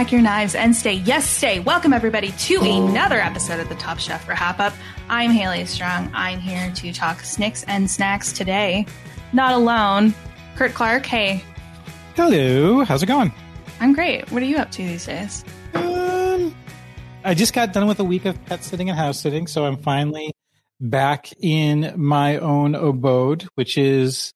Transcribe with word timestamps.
Unpack 0.00 0.12
your 0.12 0.22
knives 0.22 0.54
and 0.54 0.74
stay. 0.74 0.94
Yes, 0.94 1.28
stay. 1.28 1.60
Welcome, 1.60 1.92
everybody, 1.92 2.32
to 2.32 2.62
another 2.62 3.20
episode 3.20 3.60
of 3.60 3.68
the 3.68 3.74
Top 3.74 3.98
Chef 3.98 4.24
for 4.24 4.34
Hop 4.34 4.58
Up. 4.58 4.72
I'm 5.10 5.30
Haley 5.30 5.66
Strong. 5.66 6.10
I'm 6.14 6.40
here 6.40 6.72
to 6.76 6.90
talk 6.90 7.20
snicks 7.20 7.64
and 7.64 7.90
snacks 7.90 8.32
today. 8.32 8.86
Not 9.34 9.52
alone. 9.52 10.14
Kurt 10.56 10.72
Clark, 10.72 11.04
hey. 11.04 11.44
Hello, 12.16 12.82
how's 12.82 13.02
it 13.02 13.08
going? 13.08 13.30
I'm 13.78 13.92
great. 13.92 14.32
What 14.32 14.42
are 14.42 14.46
you 14.46 14.56
up 14.56 14.70
to 14.70 14.78
these 14.78 15.04
days? 15.04 15.44
Um, 15.74 16.54
I 17.22 17.34
just 17.34 17.52
got 17.52 17.74
done 17.74 17.86
with 17.86 18.00
a 18.00 18.04
week 18.04 18.24
of 18.24 18.42
pet 18.46 18.64
sitting 18.64 18.88
and 18.88 18.98
house 18.98 19.20
sitting, 19.20 19.46
so 19.46 19.66
I'm 19.66 19.76
finally 19.76 20.32
back 20.80 21.28
in 21.40 21.92
my 21.96 22.38
own 22.38 22.74
abode, 22.74 23.46
which 23.54 23.76
is 23.76 24.32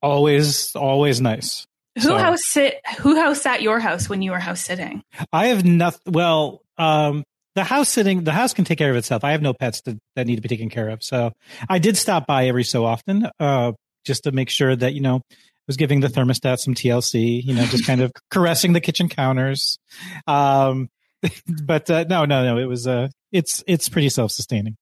always 0.00 0.74
always 0.74 1.20
nice. 1.20 1.66
Who 1.96 2.00
So- 2.02 2.18
house 2.18 2.40
sit? 2.44 2.80
Who 2.98 3.16
house 3.20 3.42
sat 3.42 3.62
your 3.62 3.80
house 3.80 4.08
when 4.08 4.22
you 4.22 4.30
were 4.30 4.38
house 4.38 4.62
sitting? 4.64 5.02
I 5.32 5.46
have 5.48 5.64
nothing. 5.64 6.12
Well, 6.12 6.62
um, 6.78 7.24
the 7.54 7.64
house 7.64 7.88
sitting, 7.88 8.24
the 8.24 8.32
house 8.32 8.52
can 8.52 8.64
take 8.64 8.78
care 8.78 8.90
of 8.90 8.96
itself. 8.96 9.24
I 9.24 9.32
have 9.32 9.40
no 9.42 9.54
pets 9.54 9.80
that, 9.82 9.98
that 10.14 10.26
need 10.26 10.36
to 10.36 10.42
be 10.42 10.48
taken 10.48 10.68
care 10.68 10.90
of. 10.90 11.02
So 11.02 11.32
I 11.70 11.78
did 11.78 11.96
stop 11.96 12.26
by 12.26 12.48
every 12.48 12.64
so 12.64 12.84
often, 12.84 13.28
uh, 13.40 13.72
just 14.04 14.24
to 14.24 14.32
make 14.32 14.50
sure 14.50 14.76
that, 14.76 14.92
you 14.92 15.00
know, 15.00 15.22
I 15.30 15.34
was 15.66 15.78
giving 15.78 16.00
the 16.00 16.08
thermostat 16.08 16.58
some 16.58 16.74
TLC, 16.74 17.42
you 17.42 17.54
know, 17.54 17.64
just 17.64 17.86
kind 17.86 18.02
of 18.02 18.12
caressing 18.30 18.74
the 18.74 18.80
kitchen 18.80 19.08
counters. 19.08 19.78
Um, 20.26 20.90
but, 21.64 21.90
uh, 21.90 22.04
no, 22.10 22.26
no, 22.26 22.44
no, 22.44 22.58
it 22.58 22.66
was, 22.66 22.86
uh, 22.86 23.08
it's, 23.32 23.64
it's 23.66 23.88
pretty 23.88 24.10
self-sustaining. 24.10 24.76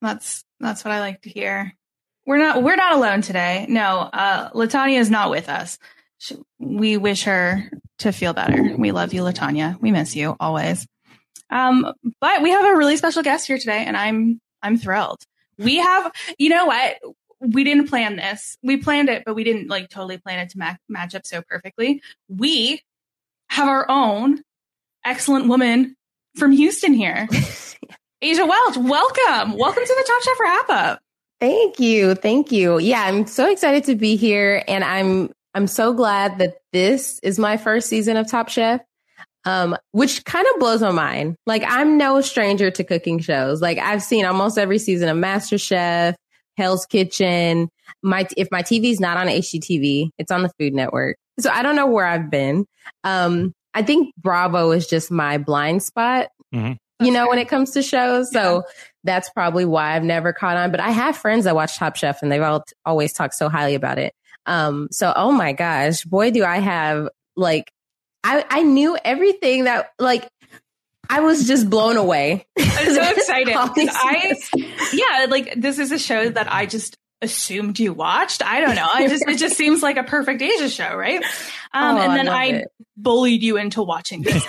That's 0.00 0.42
that's 0.58 0.84
what 0.84 0.92
I 0.92 0.98
like 1.00 1.22
to 1.22 1.30
hear. 1.30 1.72
We're 2.26 2.38
not 2.38 2.62
we're 2.62 2.76
not 2.76 2.94
alone 2.94 3.22
today. 3.22 3.66
No, 3.68 3.98
uh, 3.98 4.50
Latanya 4.50 4.98
is 4.98 5.10
not 5.10 5.30
with 5.30 5.48
us. 5.48 5.78
She, 6.22 6.36
we 6.60 6.96
wish 6.98 7.24
her 7.24 7.68
to 7.98 8.12
feel 8.12 8.32
better. 8.32 8.76
We 8.76 8.92
love 8.92 9.12
you, 9.12 9.22
Latanya. 9.22 9.80
We 9.80 9.90
miss 9.90 10.14
you 10.14 10.36
always. 10.38 10.86
Um, 11.50 11.92
but 12.20 12.42
we 12.42 12.50
have 12.50 12.64
a 12.64 12.76
really 12.76 12.96
special 12.96 13.24
guest 13.24 13.48
here 13.48 13.58
today, 13.58 13.84
and 13.84 13.96
I'm 13.96 14.40
I'm 14.62 14.76
thrilled. 14.76 15.20
We 15.58 15.78
have, 15.78 16.12
you 16.38 16.48
know 16.48 16.66
what? 16.66 16.94
We 17.40 17.64
didn't 17.64 17.88
plan 17.88 18.14
this. 18.14 18.56
We 18.62 18.76
planned 18.76 19.08
it, 19.08 19.24
but 19.26 19.34
we 19.34 19.42
didn't 19.42 19.66
like 19.66 19.88
totally 19.88 20.16
plan 20.16 20.38
it 20.38 20.50
to 20.50 20.58
ma- 20.58 20.76
match 20.88 21.16
up 21.16 21.26
so 21.26 21.42
perfectly. 21.42 22.00
We 22.28 22.84
have 23.50 23.66
our 23.66 23.84
own 23.90 24.44
excellent 25.04 25.48
woman 25.48 25.96
from 26.36 26.52
Houston 26.52 26.94
here. 26.94 27.26
Asia 28.22 28.46
Welch, 28.46 28.76
welcome. 28.76 29.58
Welcome 29.58 29.84
to 29.84 29.94
the 29.98 30.04
Top 30.06 30.22
Chef 30.22 30.40
Wrap 30.40 30.70
Up. 30.70 31.00
Thank 31.40 31.80
you. 31.80 32.14
Thank 32.14 32.52
you. 32.52 32.78
Yeah, 32.78 33.02
I'm 33.02 33.26
so 33.26 33.50
excited 33.50 33.82
to 33.86 33.96
be 33.96 34.14
here 34.14 34.62
and 34.68 34.84
I'm 34.84 35.32
I'm 35.54 35.66
so 35.66 35.92
glad 35.92 36.38
that 36.38 36.54
this 36.72 37.18
is 37.22 37.38
my 37.38 37.56
first 37.56 37.88
season 37.88 38.16
of 38.16 38.28
Top 38.30 38.48
Chef. 38.48 38.80
Um, 39.44 39.76
which 39.90 40.24
kind 40.24 40.46
of 40.54 40.60
blows 40.60 40.82
my 40.82 40.92
mind. 40.92 41.34
Like 41.46 41.64
I'm 41.66 41.98
no 41.98 42.20
stranger 42.20 42.70
to 42.70 42.84
cooking 42.84 43.18
shows. 43.18 43.60
Like 43.60 43.76
I've 43.76 44.00
seen 44.02 44.24
almost 44.24 44.56
every 44.56 44.78
season 44.78 45.08
of 45.08 45.16
Master 45.16 45.58
Chef, 45.58 46.14
Hell's 46.56 46.86
Kitchen. 46.86 47.68
My 48.04 48.28
if 48.36 48.48
my 48.52 48.62
TV's 48.62 49.00
not 49.00 49.16
on 49.16 49.26
HGTV, 49.26 50.10
it's 50.16 50.30
on 50.30 50.42
the 50.44 50.50
Food 50.60 50.74
Network. 50.74 51.16
So 51.40 51.50
I 51.50 51.64
don't 51.64 51.74
know 51.74 51.88
where 51.88 52.06
I've 52.06 52.30
been. 52.30 52.66
Um, 53.02 53.52
I 53.74 53.82
think 53.82 54.14
Bravo 54.16 54.70
is 54.70 54.86
just 54.86 55.10
my 55.10 55.38
blind 55.38 55.82
spot. 55.82 56.28
Mhm. 56.54 56.76
You 57.00 57.10
know, 57.10 57.28
when 57.28 57.40
it 57.40 57.48
comes 57.48 57.72
to 57.72 57.82
shows. 57.82 58.30
So 58.30 58.62
that's 59.02 59.28
probably 59.30 59.64
why 59.64 59.96
I've 59.96 60.04
never 60.04 60.32
caught 60.32 60.56
on. 60.56 60.70
But 60.70 60.78
I 60.78 60.90
have 60.90 61.16
friends 61.16 61.46
that 61.46 61.56
watch 61.56 61.76
Top 61.76 61.96
Chef 61.96 62.22
and 62.22 62.30
they've 62.30 62.40
all 62.40 62.62
always 62.86 63.12
talked 63.12 63.34
so 63.34 63.48
highly 63.48 63.74
about 63.74 63.98
it. 63.98 64.14
Um, 64.46 64.88
so 64.90 65.12
oh 65.14 65.32
my 65.32 65.52
gosh, 65.52 66.04
boy, 66.04 66.30
do 66.30 66.44
I 66.44 66.58
have 66.58 67.08
like 67.36 67.70
I 68.24 68.44
I 68.48 68.62
knew 68.62 68.96
everything 69.04 69.64
that 69.64 69.90
like 69.98 70.28
I 71.08 71.20
was 71.20 71.46
just 71.46 71.68
blown 71.68 71.96
away. 71.96 72.46
I'm 72.58 72.94
so 72.94 73.02
excited 73.16 73.54
All 73.54 73.68
because 73.68 73.74
these 73.74 73.90
I, 73.92 74.92
yeah, 74.92 75.26
like 75.28 75.54
this 75.56 75.78
is 75.78 75.92
a 75.92 75.98
show 75.98 76.28
that 76.30 76.52
I 76.52 76.66
just 76.66 76.96
assumed 77.22 77.78
you 77.78 77.92
watched. 77.94 78.42
I 78.44 78.60
don't 78.60 78.74
know. 78.74 78.88
I 78.92 79.08
just 79.08 79.24
it 79.26 79.38
just 79.38 79.56
seems 79.56 79.82
like 79.82 79.96
a 79.96 80.02
perfect 80.04 80.42
Asia 80.42 80.68
show, 80.68 80.94
right? 80.94 81.22
Um, 81.72 81.96
Oh, 81.96 82.00
and 82.00 82.16
then 82.16 82.26
love 82.26 82.34
I, 82.36 82.64
bullied 82.96 83.42
you 83.42 83.56
into 83.56 83.82
watching 83.82 84.20
this. 84.22 84.44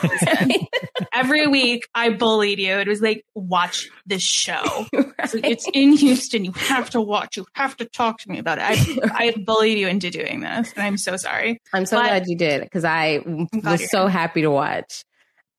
Every 1.14 1.48
week, 1.48 1.88
I 1.96 2.10
bullied 2.10 2.60
you. 2.60 2.74
It 2.80 2.88
was 2.88 3.02
like, 3.02 3.26
watch 3.36 3.90
this 4.06 4.24
show. 4.24 4.86
It's, 5.24 5.34
like, 5.34 5.46
it's 5.46 5.70
in 5.74 5.94
Houston. 5.96 6.44
You 6.44 6.52
have 6.52 6.90
to 6.90 7.00
watch. 7.00 7.38
You 7.38 7.46
have 7.56 7.78
to 7.78 7.86
talk 7.86 8.20
to 8.20 8.30
me 8.30 8.40
about 8.40 8.58
it. 8.58 8.64
I, 8.66 8.98
I 9.28 9.32
bullied 9.32 9.78
you 9.78 9.88
into 9.88 10.10
doing 10.10 10.42
this, 10.42 10.74
and 10.74 10.84
I'm 10.84 10.98
so 10.98 11.16
sorry. 11.16 11.62
I'm 11.72 11.86
so 11.86 11.96
But- 11.96 12.08
glad 12.08 12.24
you 12.28 12.36
did 12.36 12.62
because 12.62 12.84
I 12.84 13.22
was 13.64 13.90
so 13.90 14.08
happy 14.08 14.42
to 14.42 14.52
watch 14.52 15.06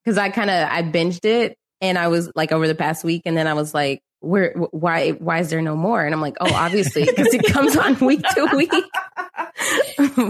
because 0.05 0.19
I 0.19 0.29
kind 0.29 0.51
of 0.51 0.69
I 0.69 0.83
binged 0.83 1.25
it 1.25 1.57
and 1.81 1.97
I 1.97 2.09
was 2.09 2.31
like 2.37 2.53
over 2.53 2.69
the 2.69 2.75
past 2.75 3.05
week 3.05 3.23
and 3.25 3.35
then 3.35 3.47
I 3.47 3.55
was 3.55 3.73
like 3.73 4.03
where 4.25 4.53
why 4.71 5.11
why 5.13 5.39
is 5.41 5.51
there 5.51 5.63
no 5.63 5.77
more 5.77 6.05
and 6.05 6.15
I'm 6.15 6.21
like 6.21 6.37
oh 6.41 6.53
obviously 6.53 7.05
because 7.05 7.33
it 7.35 7.45
comes 7.53 7.77
on 7.77 7.99
week 7.99 8.23
to 8.35 8.49
week 8.57 8.73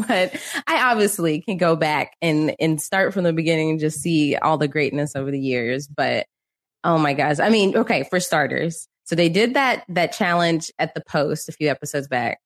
but 0.09 0.35
I 0.67 0.91
obviously 0.93 1.41
can 1.41 1.57
go 1.57 1.77
back 1.77 2.13
and 2.21 2.55
and 2.59 2.81
start 2.81 3.15
from 3.15 3.25
the 3.25 3.33
beginning 3.33 3.71
and 3.71 3.81
just 3.81 4.01
see 4.01 4.37
all 4.37 4.59
the 4.59 4.69
greatness 4.69 5.17
over 5.17 5.31
the 5.31 5.41
years 5.41 5.87
but 5.89 6.27
oh 6.83 6.99
my 6.99 7.15
gosh 7.15 7.39
I 7.41 7.49
mean 7.51 7.77
okay 7.77 8.05
for 8.11 8.21
starters 8.21 8.89
so 9.05 9.15
they 9.15 9.29
did 9.29 9.55
that 9.55 9.85
that 9.89 10.13
challenge 10.13 10.71
at 10.79 10.95
the 10.95 11.03
post 11.07 11.49
a 11.49 11.53
few 11.53 11.69
episodes 11.69 12.09
back 12.09 12.39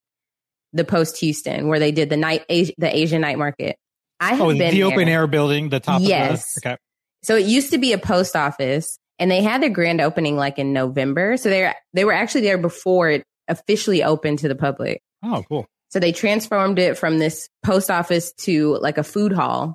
the 0.72 0.84
post 0.84 1.16
Houston 1.19 1.69
where 1.69 1.78
they 1.78 1.92
did 1.92 2.10
the 2.10 2.16
night 2.16 2.44
the 2.48 2.91
Asian 2.94 3.22
night 3.22 3.38
market. 3.38 3.76
I 4.20 4.32
oh, 4.32 4.37
have 4.37 4.41
Oh, 4.41 4.48
been 4.48 4.75
the 4.75 4.82
open 4.82 5.06
there. 5.06 5.20
air 5.20 5.26
building, 5.26 5.69
the 5.70 5.81
top 5.81 6.03
Yes. 6.03 6.56
of 6.58 6.62
the, 6.62 6.69
okay. 6.70 6.76
So 7.22 7.37
it 7.37 7.46
used 7.46 7.70
to 7.70 7.78
be 7.78 7.93
a 7.93 7.99
post 7.99 8.37
office, 8.37 8.99
and 9.19 9.31
they 9.31 9.43
had 9.43 9.62
their 9.62 9.70
grand 9.70 10.00
opening 10.00 10.37
like 10.37 10.59
in 10.59 10.73
November. 10.73 11.37
So 11.37 11.49
they 11.50 11.73
they 11.93 12.05
were 12.05 12.12
actually 12.12 12.43
there 12.43 12.59
before 12.59 13.11
it 13.11 13.25
officially 13.49 14.03
opened 14.03 14.41
to 14.41 14.49
the 14.49 14.55
public. 14.55 15.00
Oh, 15.23 15.44
cool. 15.49 15.67
So 15.91 15.99
they 15.99 16.12
transformed 16.12 16.79
it 16.79 16.99
from 16.99 17.19
this 17.19 17.49
post 17.65 17.91
office 17.91 18.32
to 18.41 18.76
like 18.76 18.99
a 18.99 19.05
food 19.05 19.32
hall, 19.32 19.75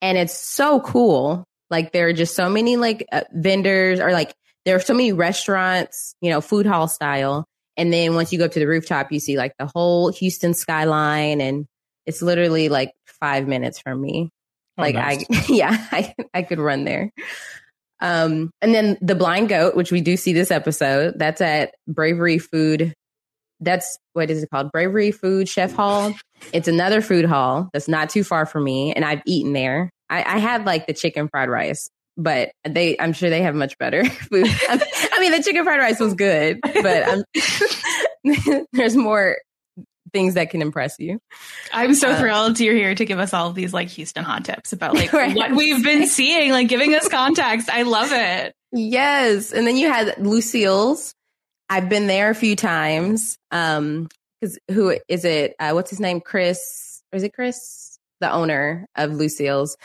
and 0.00 0.18
it's 0.18 0.36
so 0.36 0.80
cool. 0.80 1.44
Like 1.70 1.92
there 1.92 2.08
are 2.08 2.12
just 2.12 2.34
so 2.34 2.48
many 2.48 2.76
like 2.76 3.06
uh, 3.12 3.22
vendors, 3.32 4.00
or 4.00 4.12
like 4.12 4.34
there 4.64 4.76
are 4.76 4.80
so 4.80 4.94
many 4.94 5.12
restaurants, 5.12 6.14
you 6.20 6.30
know, 6.30 6.40
food 6.40 6.66
hall 6.66 6.88
style. 6.88 7.46
And 7.76 7.90
then 7.92 8.14
once 8.14 8.32
you 8.32 8.38
go 8.38 8.44
up 8.44 8.52
to 8.52 8.60
the 8.60 8.66
rooftop, 8.66 9.12
you 9.12 9.20
see 9.20 9.38
like 9.38 9.54
the 9.58 9.70
whole 9.74 10.10
Houston 10.12 10.52
skyline, 10.52 11.40
and 11.40 11.66
it's 12.04 12.20
literally 12.20 12.68
like 12.68 12.92
five 13.06 13.48
minutes 13.48 13.80
from 13.80 14.00
me. 14.00 14.30
Oh, 14.76 14.82
like 14.82 14.94
nice. 14.94 15.24
I, 15.30 15.44
yeah, 15.48 15.86
I 15.92 16.14
I 16.34 16.42
could 16.42 16.58
run 16.58 16.84
there. 16.84 17.12
Um, 18.02 18.50
and 18.60 18.74
then 18.74 18.98
the 19.00 19.14
blind 19.14 19.48
goat, 19.48 19.76
which 19.76 19.92
we 19.92 20.00
do 20.00 20.16
see 20.16 20.32
this 20.32 20.50
episode, 20.50 21.14
that's 21.16 21.40
at 21.40 21.72
Bravery 21.86 22.38
Food. 22.38 22.92
That's 23.60 23.96
what 24.12 24.28
is 24.28 24.42
it 24.42 24.50
called? 24.50 24.72
Bravery 24.72 25.12
Food 25.12 25.48
Chef 25.48 25.72
Hall. 25.72 26.12
It's 26.52 26.66
another 26.66 27.00
food 27.00 27.24
hall 27.24 27.70
that's 27.72 27.86
not 27.86 28.10
too 28.10 28.24
far 28.24 28.44
from 28.44 28.64
me, 28.64 28.92
and 28.92 29.04
I've 29.04 29.22
eaten 29.24 29.52
there. 29.52 29.88
I, 30.10 30.24
I 30.24 30.38
had 30.38 30.66
like 30.66 30.88
the 30.88 30.92
chicken 30.92 31.28
fried 31.28 31.48
rice, 31.48 31.88
but 32.16 32.50
they, 32.68 32.98
I'm 32.98 33.12
sure 33.12 33.30
they 33.30 33.42
have 33.42 33.54
much 33.54 33.78
better 33.78 34.04
food. 34.10 34.48
I 34.68 35.18
mean, 35.20 35.30
the 35.30 35.42
chicken 35.42 35.62
fried 35.62 35.78
rice 35.78 36.00
was 36.00 36.14
good, 36.14 36.58
but 36.60 37.24
there's 38.72 38.96
more 38.96 39.36
things 40.12 40.34
that 40.34 40.50
can 40.50 40.62
impress 40.62 40.98
you. 40.98 41.20
I'm 41.72 41.94
so 41.94 42.10
uh, 42.10 42.18
thrilled 42.18 42.60
you're 42.60 42.74
here 42.74 42.94
to 42.94 43.04
give 43.04 43.18
us 43.18 43.34
all 43.34 43.48
of 43.48 43.54
these 43.54 43.72
like 43.72 43.88
Houston 43.88 44.24
hot 44.24 44.44
tips 44.44 44.72
about 44.72 44.94
like 44.94 45.12
right. 45.12 45.34
what 45.34 45.52
we've 45.52 45.82
been 45.82 46.06
seeing, 46.06 46.52
like 46.52 46.68
giving 46.68 46.94
us 46.94 47.08
context. 47.08 47.68
I 47.70 47.82
love 47.82 48.10
it. 48.12 48.54
Yes. 48.72 49.52
And 49.52 49.66
then 49.66 49.76
you 49.76 49.88
had 49.90 50.18
Lucille's. 50.18 51.14
I've 51.68 51.88
been 51.88 52.06
there 52.06 52.30
a 52.30 52.34
few 52.34 52.56
times. 52.56 53.38
Um, 53.50 54.08
cause 54.42 54.58
who 54.70 54.96
is 55.08 55.24
it? 55.24 55.54
Uh, 55.58 55.72
what's 55.72 55.90
his 55.90 56.00
name? 56.00 56.20
Chris, 56.20 57.02
or 57.12 57.16
is 57.16 57.22
it 57.22 57.34
Chris? 57.34 57.98
The 58.20 58.32
owner 58.32 58.86
of 58.94 59.12
Lucille's. 59.12 59.76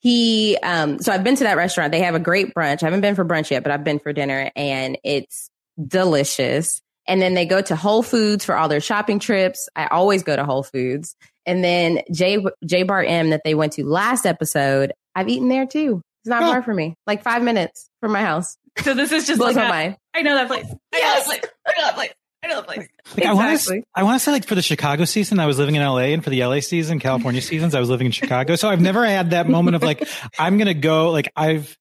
He, 0.00 0.58
um, 0.62 0.98
so 0.98 1.12
I've 1.12 1.24
been 1.24 1.36
to 1.36 1.44
that 1.44 1.56
restaurant. 1.56 1.92
They 1.92 2.00
have 2.00 2.14
a 2.14 2.20
great 2.20 2.52
brunch. 2.52 2.82
I 2.82 2.86
haven't 2.86 3.00
been 3.00 3.14
for 3.14 3.24
brunch 3.24 3.50
yet, 3.50 3.62
but 3.62 3.72
I've 3.72 3.84
been 3.84 3.98
for 3.98 4.12
dinner 4.12 4.50
and 4.54 4.98
it's 5.02 5.48
delicious. 5.82 6.82
And 7.06 7.20
then 7.20 7.34
they 7.34 7.46
go 7.46 7.60
to 7.60 7.76
Whole 7.76 8.02
Foods 8.02 8.44
for 8.44 8.56
all 8.56 8.68
their 8.68 8.80
shopping 8.80 9.18
trips. 9.18 9.68
I 9.76 9.86
always 9.86 10.22
go 10.22 10.34
to 10.34 10.44
Whole 10.44 10.62
Foods. 10.62 11.16
And 11.46 11.62
then 11.62 12.00
J 12.12 12.42
J 12.64 12.84
Bar 12.84 13.04
M 13.04 13.30
that 13.30 13.42
they 13.44 13.54
went 13.54 13.74
to 13.74 13.84
last 13.84 14.24
episode, 14.24 14.92
I've 15.14 15.28
eaten 15.28 15.48
there 15.48 15.66
too. 15.66 16.00
It's 16.22 16.30
not 16.30 16.42
far 16.42 16.62
for 16.62 16.72
me, 16.72 16.94
like 17.06 17.22
five 17.22 17.42
minutes 17.42 17.90
from 18.00 18.12
my 18.12 18.22
house. 18.22 18.56
So 18.82 18.94
this 18.94 19.12
is 19.12 19.26
just 19.26 19.38
blows 19.38 19.54
like 19.54 19.68
my 19.68 19.70
mind. 19.70 19.96
I 20.14 20.22
know 20.22 20.34
that 20.34 20.48
place. 20.48 20.66
I 20.66 20.96
yes. 20.96 21.28
know 21.28 21.34
that 21.34 21.40
place. 21.42 21.52
I 21.66 21.72
know 21.78 21.84
that 21.84 21.94
place. 21.94 22.12
I 22.42 22.46
know 22.46 22.56
the 22.56 22.66
place. 22.66 22.88
Like, 23.16 23.26
exactly. 23.26 23.84
I 23.94 24.02
want 24.02 24.16
to 24.16 24.24
say, 24.24 24.32
like, 24.32 24.46
for 24.46 24.54
the 24.54 24.62
Chicago 24.62 25.04
season, 25.04 25.38
I 25.38 25.46
was 25.46 25.58
living 25.58 25.76
in 25.76 25.82
LA, 25.82 26.12
and 26.12 26.22
for 26.22 26.30
the 26.30 26.44
LA 26.44 26.60
season, 26.60 26.98
California 26.98 27.40
seasons, 27.40 27.74
I 27.74 27.80
was 27.80 27.88
living 27.88 28.06
in 28.06 28.12
Chicago. 28.12 28.56
So 28.56 28.68
I've 28.68 28.80
never 28.80 29.04
had 29.04 29.30
that 29.30 29.48
moment 29.48 29.76
of 29.76 29.82
like, 29.82 30.06
I'm 30.38 30.58
going 30.58 30.66
to 30.66 30.74
go. 30.74 31.10
Like, 31.10 31.32
I've, 31.36 31.76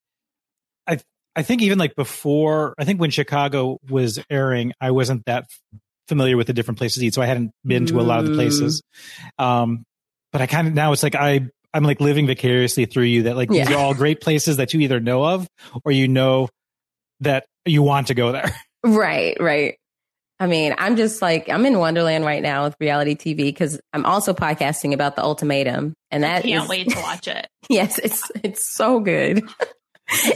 I, 1.36 1.40
I 1.40 1.44
think 1.44 1.62
even 1.62 1.78
like 1.78 1.96
before, 1.96 2.76
I 2.78 2.86
think 2.86 3.00
when 3.00 3.12
Chicago 3.12 3.80
was 3.90 4.20
airing, 4.30 4.74
I 4.80 4.92
wasn't 4.92 5.26
that 5.26 5.46
familiar 6.08 6.38
with 6.38 6.48
the 6.48 6.54
different 6.54 6.78
places 6.78 7.00
to 7.00 7.06
eat, 7.06 7.14
so 7.14 7.22
I 7.22 7.26
hadn't 7.26 7.52
been 7.66 7.86
to 7.88 8.00
a 8.00 8.02
lot 8.02 8.20
of 8.20 8.28
the 8.28 8.36
places. 8.36 8.82
Mm. 9.40 9.44
Um, 9.44 9.84
but 10.32 10.42
I 10.42 10.48
kind 10.48 10.68
of 10.68 10.74
now 10.74 10.92
it's 10.92 11.04
like 11.04 11.16
I 11.16 11.48
I'm 11.74 11.84
like 11.84 12.00
living 12.00 12.28
vicariously 12.28 12.86
through 12.86 13.06
you 13.06 13.24
that 13.24 13.36
like 13.36 13.50
yeah. 13.50 13.66
these 13.66 13.76
are 13.76 13.80
all 13.80 13.94
great 13.94 14.22
places 14.22 14.58
that 14.58 14.74
you 14.74 14.82
either 14.82 15.00
know 15.00 15.24
of 15.24 15.48
or 15.84 15.92
you 15.92 16.08
know 16.08 16.50
that 17.22 17.46
you 17.66 17.82
want 17.82 18.08
to 18.08 18.14
go 18.14 18.32
there. 18.32 18.54
Right, 18.86 19.38
right. 19.40 19.78
I 20.42 20.48
mean, 20.48 20.76
I'm 20.78 20.98
just 20.98 21.22
like 21.22 21.48
I'm 21.48 21.66
in 21.66 21.80
Wonderland 21.80 22.26
right 22.26 22.44
now 22.44 22.66
with 22.66 22.76
reality 22.82 23.16
TV 23.16 23.38
because 23.38 23.80
I'm 23.94 24.06
also 24.06 24.34
podcasting 24.34 24.94
about 24.94 25.16
the 25.16 25.24
ultimatum, 25.24 25.94
and 26.12 26.24
that 26.24 26.40
I 26.40 26.42
can't 26.42 26.64
is, 26.66 26.70
wait 26.70 26.90
to 26.90 27.00
watch 27.00 27.30
it. 27.30 27.48
yes, 27.70 27.98
it's 27.98 28.30
it's 28.44 28.62
so 28.62 29.00
good. 29.00 29.42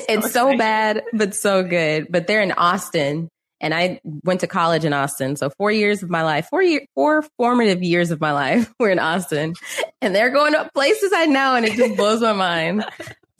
it's 0.10 0.34
so, 0.34 0.52
so 0.52 0.58
bad, 0.58 1.04
but 1.14 1.36
so 1.36 1.64
good. 1.64 2.08
But 2.10 2.28
they're 2.28 2.42
in 2.42 2.52
Austin, 2.52 3.30
and 3.60 3.74
I 3.74 4.00
went 4.24 4.42
to 4.42 4.48
college 4.48 4.86
in 4.86 4.94
Austin. 4.94 5.36
So 5.36 5.50
four 5.50 5.72
years 5.72 6.04
of 6.04 6.10
my 6.10 6.24
life, 6.24 6.48
four 6.50 6.62
year, 6.62 6.86
four 6.96 7.24
formative 7.38 7.84
years 7.84 8.12
of 8.12 8.22
my 8.22 8.32
life 8.32 8.72
were 8.80 8.90
in 8.90 9.00
Austin, 9.00 9.54
and 10.02 10.16
they're 10.16 10.32
going 10.32 10.56
up 10.56 10.74
places 10.74 11.12
I 11.14 11.26
know, 11.26 11.56
and 11.56 11.66
it 11.66 11.74
just 11.74 11.96
blows 11.96 12.22
my 12.22 12.34
mind. 12.34 12.86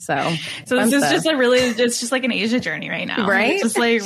So, 0.00 0.14
so 0.64 0.76
this 0.76 0.92
is 0.92 1.00
stuff. 1.00 1.12
just 1.12 1.26
a 1.26 1.36
really, 1.36 1.58
it's 1.58 2.00
just 2.00 2.12
like 2.12 2.24
an 2.24 2.32
Asia 2.32 2.60
journey 2.60 2.88
right 2.88 3.06
now, 3.06 3.26
right? 3.26 3.54
It's 3.54 3.62
just 3.62 3.78
like, 3.78 4.02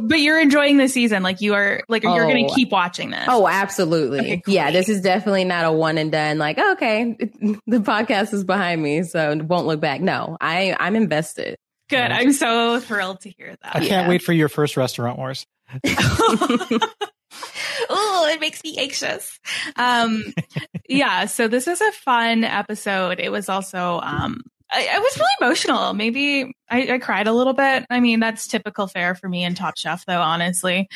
but 0.00 0.20
you're 0.20 0.40
enjoying 0.40 0.76
the 0.76 0.88
season, 0.88 1.22
like 1.22 1.40
you 1.40 1.54
are, 1.54 1.82
like 1.88 2.04
oh. 2.04 2.14
you're 2.14 2.26
going 2.26 2.48
to 2.48 2.54
keep 2.54 2.70
watching 2.70 3.10
this. 3.10 3.24
Oh, 3.28 3.46
absolutely, 3.48 4.20
okay, 4.20 4.42
yeah. 4.46 4.70
This 4.70 4.88
is 4.88 5.00
definitely 5.00 5.44
not 5.44 5.64
a 5.64 5.72
one 5.72 5.98
and 5.98 6.12
done. 6.12 6.38
Like, 6.38 6.58
okay, 6.58 7.16
the 7.66 7.78
podcast 7.78 8.32
is 8.32 8.44
behind 8.44 8.82
me, 8.82 9.02
so 9.02 9.36
won't 9.36 9.66
look 9.66 9.80
back. 9.80 10.00
No, 10.00 10.36
I 10.40 10.76
I'm 10.78 10.96
invested. 10.96 11.56
Good. 11.90 11.98
I'm 11.98 12.32
so 12.32 12.78
thrilled 12.78 13.22
to 13.22 13.30
hear 13.30 13.56
that. 13.62 13.76
I 13.76 13.80
can't 13.80 13.90
yeah. 13.90 14.08
wait 14.08 14.22
for 14.22 14.32
your 14.32 14.48
first 14.48 14.76
restaurant 14.76 15.18
wars. 15.18 15.44
oh, 17.88 18.28
it 18.32 18.40
makes 18.40 18.62
me 18.62 18.76
anxious. 18.78 19.40
Um, 19.74 20.22
yeah. 20.88 21.26
So 21.26 21.48
this 21.48 21.66
is 21.66 21.80
a 21.80 21.90
fun 21.92 22.44
episode. 22.44 23.18
It 23.18 23.32
was 23.32 23.48
also, 23.48 24.00
um, 24.02 24.42
I, 24.72 24.88
I 24.92 24.98
was 24.98 25.18
really 25.18 25.30
emotional. 25.40 25.92
Maybe 25.94 26.52
I, 26.68 26.94
I, 26.94 26.98
cried 26.98 27.26
a 27.26 27.32
little 27.32 27.52
bit. 27.52 27.84
I 27.90 28.00
mean, 28.00 28.20
that's 28.20 28.46
typical 28.46 28.86
fare 28.86 29.14
for 29.14 29.28
me 29.28 29.44
in 29.44 29.54
Top 29.54 29.76
Chef, 29.76 30.04
though, 30.06 30.20
honestly. 30.20 30.88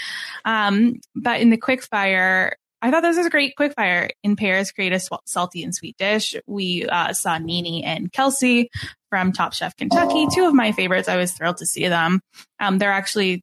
Um, 0.44 1.00
but 1.14 1.40
in 1.40 1.50
the 1.50 1.56
quick 1.56 1.82
fire, 1.82 2.56
I 2.84 2.90
thought 2.90 3.00
this 3.00 3.16
was 3.16 3.26
a 3.26 3.30
great 3.30 3.54
quickfire. 3.58 4.10
In 4.22 4.36
Paris, 4.36 4.70
create 4.70 4.92
a 4.92 5.00
salty 5.24 5.64
and 5.64 5.74
sweet 5.74 5.96
dish. 5.96 6.34
We 6.46 6.86
uh, 6.86 7.14
saw 7.14 7.38
Nini 7.38 7.82
and 7.82 8.12
Kelsey 8.12 8.70
from 9.08 9.32
Top 9.32 9.54
Chef 9.54 9.74
Kentucky, 9.74 10.26
two 10.34 10.46
of 10.46 10.54
my 10.54 10.72
favorites. 10.72 11.08
I 11.08 11.16
was 11.16 11.32
thrilled 11.32 11.56
to 11.58 11.66
see 11.66 11.88
them. 11.88 12.20
Um, 12.60 12.78
they're 12.78 12.92
actually 12.92 13.42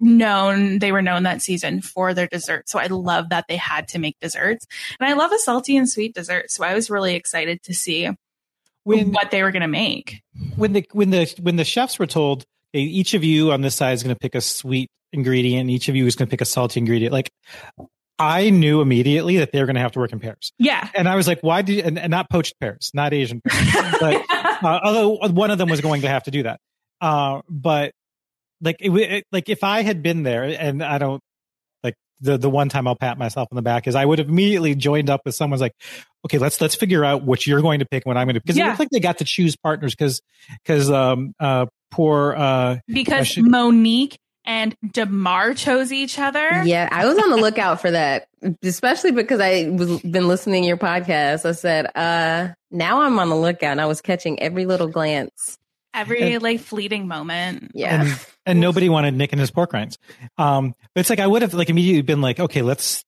known, 0.00 0.80
they 0.80 0.92
were 0.92 1.02
known 1.02 1.22
that 1.22 1.40
season 1.40 1.80
for 1.80 2.14
their 2.14 2.26
dessert. 2.26 2.68
So 2.68 2.78
I 2.78 2.86
love 2.86 3.30
that 3.30 3.46
they 3.48 3.56
had 3.56 3.88
to 3.88 3.98
make 3.98 4.18
desserts. 4.20 4.66
And 5.00 5.08
I 5.08 5.14
love 5.14 5.32
a 5.32 5.38
salty 5.38 5.76
and 5.76 5.88
sweet 5.88 6.14
dessert. 6.14 6.50
So 6.50 6.62
I 6.62 6.74
was 6.74 6.90
really 6.90 7.14
excited 7.14 7.62
to 7.64 7.74
see 7.74 8.10
when, 8.84 9.12
what 9.12 9.30
they 9.30 9.42
were 9.42 9.50
going 9.50 9.62
to 9.62 9.68
make. 9.68 10.22
When 10.56 10.72
the, 10.72 10.86
when 10.92 11.10
the, 11.10 11.34
when 11.40 11.56
the 11.56 11.64
chefs 11.64 11.98
were 11.98 12.06
told, 12.06 12.44
hey, 12.72 12.80
each 12.80 13.14
of 13.14 13.24
you 13.24 13.52
on 13.52 13.60
this 13.60 13.74
side 13.74 13.92
is 13.92 14.02
going 14.02 14.14
to 14.14 14.18
pick 14.18 14.34
a 14.34 14.40
sweet 14.40 14.90
ingredient, 15.12 15.70
each 15.70 15.88
of 15.88 15.96
you 15.96 16.06
is 16.06 16.16
going 16.16 16.26
to 16.26 16.30
pick 16.30 16.40
a 16.40 16.44
salty 16.44 16.80
ingredient. 16.80 17.12
Like 17.12 17.30
I 18.18 18.50
knew 18.50 18.80
immediately 18.80 19.38
that 19.38 19.52
they 19.52 19.60
were 19.60 19.66
going 19.66 19.76
to 19.76 19.80
have 19.80 19.92
to 19.92 19.98
work 19.98 20.12
in 20.12 20.20
pairs. 20.20 20.52
Yeah. 20.58 20.88
And 20.94 21.08
I 21.08 21.16
was 21.16 21.26
like, 21.26 21.40
why 21.40 21.62
did, 21.62 21.84
and, 21.84 21.98
and 21.98 22.10
not 22.10 22.30
poached 22.30 22.54
pears, 22.60 22.90
not 22.94 23.12
Asian 23.12 23.40
pears, 23.40 23.96
but, 24.00 24.24
uh, 24.30 24.80
although 24.82 25.16
one 25.28 25.50
of 25.50 25.58
them 25.58 25.68
was 25.68 25.80
going 25.80 26.02
to 26.02 26.08
have 26.08 26.24
to 26.24 26.30
do 26.30 26.44
that. 26.44 26.60
Uh, 27.00 27.42
but 27.48 27.92
like, 28.60 28.76
it, 28.80 28.90
it, 28.90 29.24
like 29.32 29.48
if 29.48 29.64
I 29.64 29.82
had 29.82 30.02
been 30.02 30.22
there 30.22 30.44
and 30.44 30.82
I 30.82 30.98
don't, 30.98 31.20
the, 32.20 32.38
the 32.38 32.50
one 32.50 32.68
time 32.68 32.86
I'll 32.86 32.96
pat 32.96 33.18
myself 33.18 33.48
on 33.50 33.56
the 33.56 33.62
back 33.62 33.86
is 33.86 33.94
I 33.94 34.04
would 34.04 34.18
have 34.18 34.28
immediately 34.28 34.74
joined 34.74 35.10
up 35.10 35.22
with 35.24 35.34
someone's 35.34 35.60
like, 35.60 35.74
okay, 36.24 36.38
let's, 36.38 36.60
let's 36.60 36.74
figure 36.74 37.04
out 37.04 37.22
what 37.22 37.46
you're 37.46 37.62
going 37.62 37.80
to 37.80 37.86
pick 37.86 38.04
and 38.04 38.10
what 38.10 38.16
I'm 38.16 38.26
going 38.26 38.34
to, 38.34 38.40
because 38.40 38.56
yeah. 38.56 38.66
it 38.66 38.68
looked 38.68 38.80
like 38.80 38.90
they 38.90 39.00
got 39.00 39.18
to 39.18 39.24
choose 39.24 39.56
partners 39.56 39.94
because, 39.94 40.22
because, 40.62 40.90
um, 40.90 41.34
uh, 41.38 41.66
poor, 41.90 42.34
uh, 42.36 42.78
because 42.86 43.36
Monique 43.36 44.18
and 44.44 44.76
Damarr 44.84 45.56
chose 45.56 45.92
each 45.92 46.18
other. 46.18 46.62
Yeah, 46.64 46.88
I 46.90 47.06
was 47.06 47.18
on 47.18 47.30
the 47.30 47.36
lookout 47.36 47.80
for 47.80 47.90
that, 47.90 48.28
especially 48.62 49.12
because 49.12 49.40
I 49.40 49.70
was 49.70 50.02
been 50.02 50.28
listening 50.28 50.64
to 50.64 50.68
your 50.68 50.76
podcast. 50.76 51.46
I 51.46 51.52
said, 51.52 51.86
uh, 51.96 52.52
now 52.70 53.02
I'm 53.02 53.18
on 53.18 53.30
the 53.30 53.36
lookout 53.36 53.72
and 53.72 53.80
I 53.80 53.86
was 53.86 54.00
catching 54.00 54.40
every 54.40 54.66
little 54.66 54.88
glance. 54.88 55.58
Every 55.94 56.34
and, 56.34 56.42
like 56.42 56.60
fleeting 56.60 57.06
moment. 57.06 57.70
Yeah. 57.72 58.02
And, 58.02 58.26
and, 58.46 58.60
nobody 58.60 58.88
wanted 58.88 59.14
Nick 59.14 59.32
and 59.32 59.40
his 59.40 59.50
pork 59.50 59.72
rinds. 59.72 59.98
Um, 60.38 60.74
but 60.94 61.00
it's 61.00 61.10
like 61.10 61.20
I 61.20 61.26
would 61.26 61.42
have 61.42 61.54
like 61.54 61.70
immediately 61.70 62.02
been 62.02 62.20
like, 62.20 62.40
okay, 62.40 62.62
let's 62.62 63.04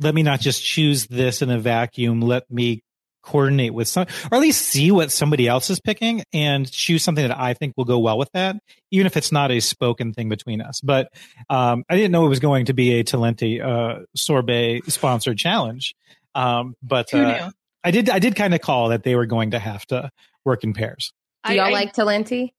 let 0.00 0.14
me 0.14 0.22
not 0.22 0.40
just 0.40 0.64
choose 0.64 1.06
this 1.06 1.42
in 1.42 1.50
a 1.50 1.58
vacuum. 1.58 2.20
Let 2.20 2.50
me 2.50 2.82
coordinate 3.22 3.74
with 3.74 3.88
some, 3.88 4.06
or 4.30 4.36
at 4.36 4.40
least 4.40 4.62
see 4.62 4.90
what 4.90 5.12
somebody 5.12 5.46
else 5.46 5.68
is 5.70 5.80
picking 5.80 6.22
and 6.32 6.70
choose 6.70 7.02
something 7.02 7.26
that 7.26 7.38
I 7.38 7.52
think 7.54 7.74
will 7.76 7.84
go 7.84 7.98
well 7.98 8.16
with 8.16 8.30
that, 8.32 8.56
even 8.90 9.06
if 9.06 9.16
it's 9.16 9.30
not 9.30 9.50
a 9.50 9.60
spoken 9.60 10.14
thing 10.14 10.28
between 10.28 10.60
us. 10.62 10.80
But 10.80 11.12
um, 11.50 11.84
I 11.90 11.96
didn't 11.96 12.12
know 12.12 12.24
it 12.24 12.30
was 12.30 12.40
going 12.40 12.66
to 12.66 12.72
be 12.72 12.98
a 12.98 13.04
Talenti 13.04 13.62
uh, 13.62 14.04
sorbet 14.16 14.82
sponsored 14.88 15.36
challenge. 15.38 15.94
Um, 16.34 16.74
but 16.82 17.12
uh, 17.12 17.50
I 17.84 17.90
did, 17.90 18.08
I 18.08 18.18
did 18.18 18.34
kind 18.34 18.54
of 18.54 18.60
call 18.60 18.90
that 18.90 19.02
they 19.02 19.14
were 19.14 19.26
going 19.26 19.50
to 19.50 19.58
have 19.58 19.84
to 19.86 20.10
work 20.44 20.64
in 20.64 20.72
pairs. 20.72 21.12
Do 21.46 21.54
y'all 21.54 21.66
I, 21.66 21.70
like 21.70 21.94
Talenti? 21.94 22.52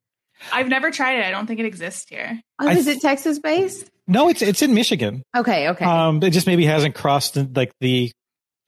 I've 0.51 0.67
never 0.67 0.91
tried 0.91 1.19
it. 1.19 1.25
I 1.25 1.31
don't 1.31 1.47
think 1.47 1.59
it 1.59 1.65
exists 1.65 2.09
here. 2.09 2.41
Oh, 2.59 2.67
is 2.67 2.87
it 2.87 3.01
Texas 3.01 3.39
based? 3.39 3.89
No, 4.07 4.29
it's 4.29 4.41
it's 4.41 4.61
in 4.61 4.73
Michigan. 4.73 5.23
Okay, 5.35 5.69
okay. 5.69 5.85
Um, 5.85 6.21
it 6.23 6.31
just 6.31 6.47
maybe 6.47 6.65
hasn't 6.65 6.95
crossed 6.95 7.37
like 7.55 7.71
the 7.79 8.11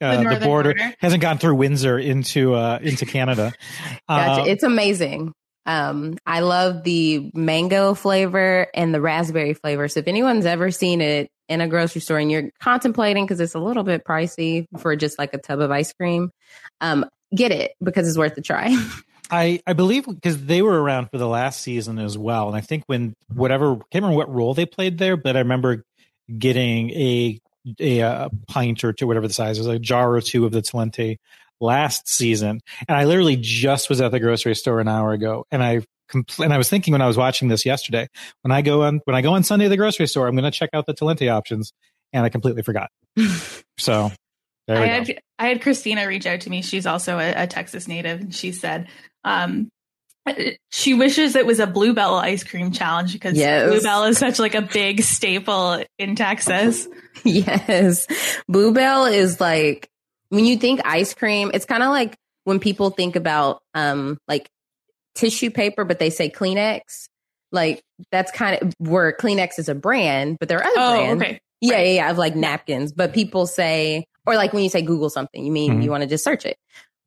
uh, 0.00 0.16
the, 0.16 0.22
the 0.38 0.46
border, 0.46 0.74
border, 0.74 0.94
hasn't 0.98 1.22
gone 1.22 1.38
through 1.38 1.54
Windsor 1.54 1.98
into 1.98 2.54
uh, 2.54 2.78
into 2.82 3.06
Canada. 3.06 3.52
gotcha. 4.08 4.42
Uh, 4.42 4.44
it's 4.46 4.62
amazing. 4.62 5.32
Um, 5.64 6.16
I 6.26 6.40
love 6.40 6.82
the 6.82 7.30
mango 7.34 7.94
flavor 7.94 8.66
and 8.74 8.92
the 8.92 9.00
raspberry 9.00 9.54
flavor. 9.54 9.86
So 9.88 10.00
if 10.00 10.08
anyone's 10.08 10.46
ever 10.46 10.70
seen 10.72 11.00
it 11.00 11.30
in 11.48 11.60
a 11.60 11.68
grocery 11.68 12.00
store 12.00 12.18
and 12.18 12.30
you're 12.30 12.50
contemplating 12.60 13.24
because 13.24 13.40
it's 13.40 13.54
a 13.54 13.60
little 13.60 13.84
bit 13.84 14.04
pricey 14.04 14.66
for 14.78 14.96
just 14.96 15.18
like 15.18 15.34
a 15.34 15.38
tub 15.38 15.60
of 15.60 15.70
ice 15.70 15.92
cream, 15.92 16.30
um, 16.80 17.04
get 17.34 17.52
it 17.52 17.74
because 17.82 18.08
it's 18.08 18.18
worth 18.18 18.36
a 18.36 18.42
try. 18.42 18.76
I, 19.32 19.62
I 19.66 19.72
believe 19.72 20.04
because 20.06 20.44
they 20.44 20.60
were 20.60 20.80
around 20.80 21.10
for 21.10 21.16
the 21.16 21.26
last 21.26 21.62
season 21.62 21.98
as 21.98 22.18
well. 22.18 22.48
And 22.48 22.56
I 22.56 22.60
think 22.60 22.84
when 22.86 23.14
whatever, 23.32 23.76
can't 23.76 24.04
remember 24.04 24.18
what 24.18 24.32
role 24.32 24.52
they 24.52 24.66
played 24.66 24.98
there, 24.98 25.16
but 25.16 25.36
I 25.36 25.40
remember 25.40 25.84
getting 26.38 26.90
a 26.90 27.40
a, 27.80 28.00
a 28.00 28.30
pint 28.48 28.84
or 28.84 28.92
two, 28.92 29.06
whatever 29.06 29.26
the 29.26 29.32
size 29.32 29.58
is, 29.58 29.66
a 29.66 29.78
jar 29.78 30.12
or 30.12 30.20
two 30.20 30.44
of 30.44 30.52
the 30.52 30.60
Talenti 30.60 31.16
last 31.60 32.08
season. 32.08 32.60
And 32.86 32.96
I 32.96 33.04
literally 33.04 33.36
just 33.40 33.88
was 33.88 34.00
at 34.00 34.10
the 34.10 34.20
grocery 34.20 34.54
store 34.54 34.80
an 34.80 34.88
hour 34.88 35.12
ago 35.12 35.46
and 35.50 35.62
I 35.62 35.82
compl- 36.10 36.44
and 36.44 36.52
I 36.52 36.58
was 36.58 36.68
thinking 36.68 36.92
when 36.92 37.00
I 37.00 37.06
was 37.06 37.16
watching 37.16 37.48
this 37.48 37.64
yesterday, 37.64 38.08
when 38.42 38.52
I 38.52 38.60
go 38.60 38.82
on, 38.82 39.00
when 39.04 39.16
I 39.16 39.22
go 39.22 39.32
on 39.32 39.44
Sunday 39.44 39.64
to 39.64 39.68
the 39.70 39.76
grocery 39.78 40.08
store, 40.08 40.26
I'm 40.26 40.34
going 40.34 40.44
to 40.44 40.50
check 40.50 40.70
out 40.74 40.84
the 40.84 40.94
Talenti 40.94 41.32
options 41.32 41.72
and 42.12 42.24
I 42.24 42.28
completely 42.28 42.62
forgot. 42.62 42.90
so 43.78 44.10
There 44.66 44.76
I 44.76 44.80
we 44.80 44.88
had 44.88 45.06
go. 45.06 45.14
I 45.38 45.46
had 45.48 45.62
Christina 45.62 46.06
reach 46.06 46.26
out 46.26 46.42
to 46.42 46.50
me. 46.50 46.60
She's 46.62 46.84
also 46.86 47.18
a, 47.18 47.44
a 47.44 47.46
Texas 47.46 47.88
native, 47.88 48.20
and 48.20 48.34
she 48.34 48.52
said 48.52 48.88
um, 49.24 49.68
she 50.70 50.94
wishes 50.94 51.34
it 51.34 51.46
was 51.46 51.58
a 51.58 51.66
Bluebell 51.66 52.14
ice 52.14 52.44
cream 52.44 52.70
challenge 52.70 53.12
because 53.12 53.36
Yes. 53.36 53.68
Bluebell 53.68 54.04
is 54.04 54.18
such 54.18 54.38
like 54.38 54.54
a 54.54 54.62
big 54.62 55.02
staple 55.02 55.82
in 55.98 56.14
Texas. 56.16 56.86
Yes. 57.24 58.06
Bluebell 58.48 59.04
is 59.04 59.38
like 59.40 59.88
when 60.30 60.44
you 60.46 60.56
think 60.56 60.80
ice 60.84 61.12
cream, 61.14 61.50
it's 61.52 61.66
kind 61.66 61.82
of 61.82 61.90
like 61.90 62.16
when 62.44 62.58
people 62.58 62.90
think 62.90 63.16
about 63.16 63.60
um 63.74 64.16
like 64.26 64.48
tissue 65.14 65.50
paper, 65.50 65.84
but 65.84 65.98
they 65.98 66.08
say 66.10 66.30
Kleenex. 66.30 66.80
Like 67.52 67.82
that's 68.10 68.32
kind 68.32 68.60
of 68.62 68.72
where 68.78 69.12
Kleenex 69.12 69.58
is 69.58 69.68
a 69.68 69.74
brand, 69.74 70.38
but 70.40 70.48
there 70.48 70.58
are 70.58 70.64
other 70.64 70.74
Oh, 70.78 70.96
brands. 70.96 71.22
okay. 71.22 71.40
Yeah, 71.60 71.78
yeah, 71.80 71.92
yeah, 71.92 72.10
of 72.10 72.16
like 72.18 72.34
napkins. 72.34 72.92
But 72.92 73.12
people 73.12 73.46
say, 73.46 74.04
or 74.26 74.34
like 74.34 74.52
when 74.54 74.62
you 74.64 74.70
say 74.70 74.80
Google 74.82 75.10
something, 75.10 75.44
you 75.44 75.52
mean 75.52 75.74
Mhm. 75.80 75.84
you 75.84 75.90
want 75.90 76.02
to 76.02 76.08
just 76.08 76.24
search 76.24 76.46
it. 76.46 76.56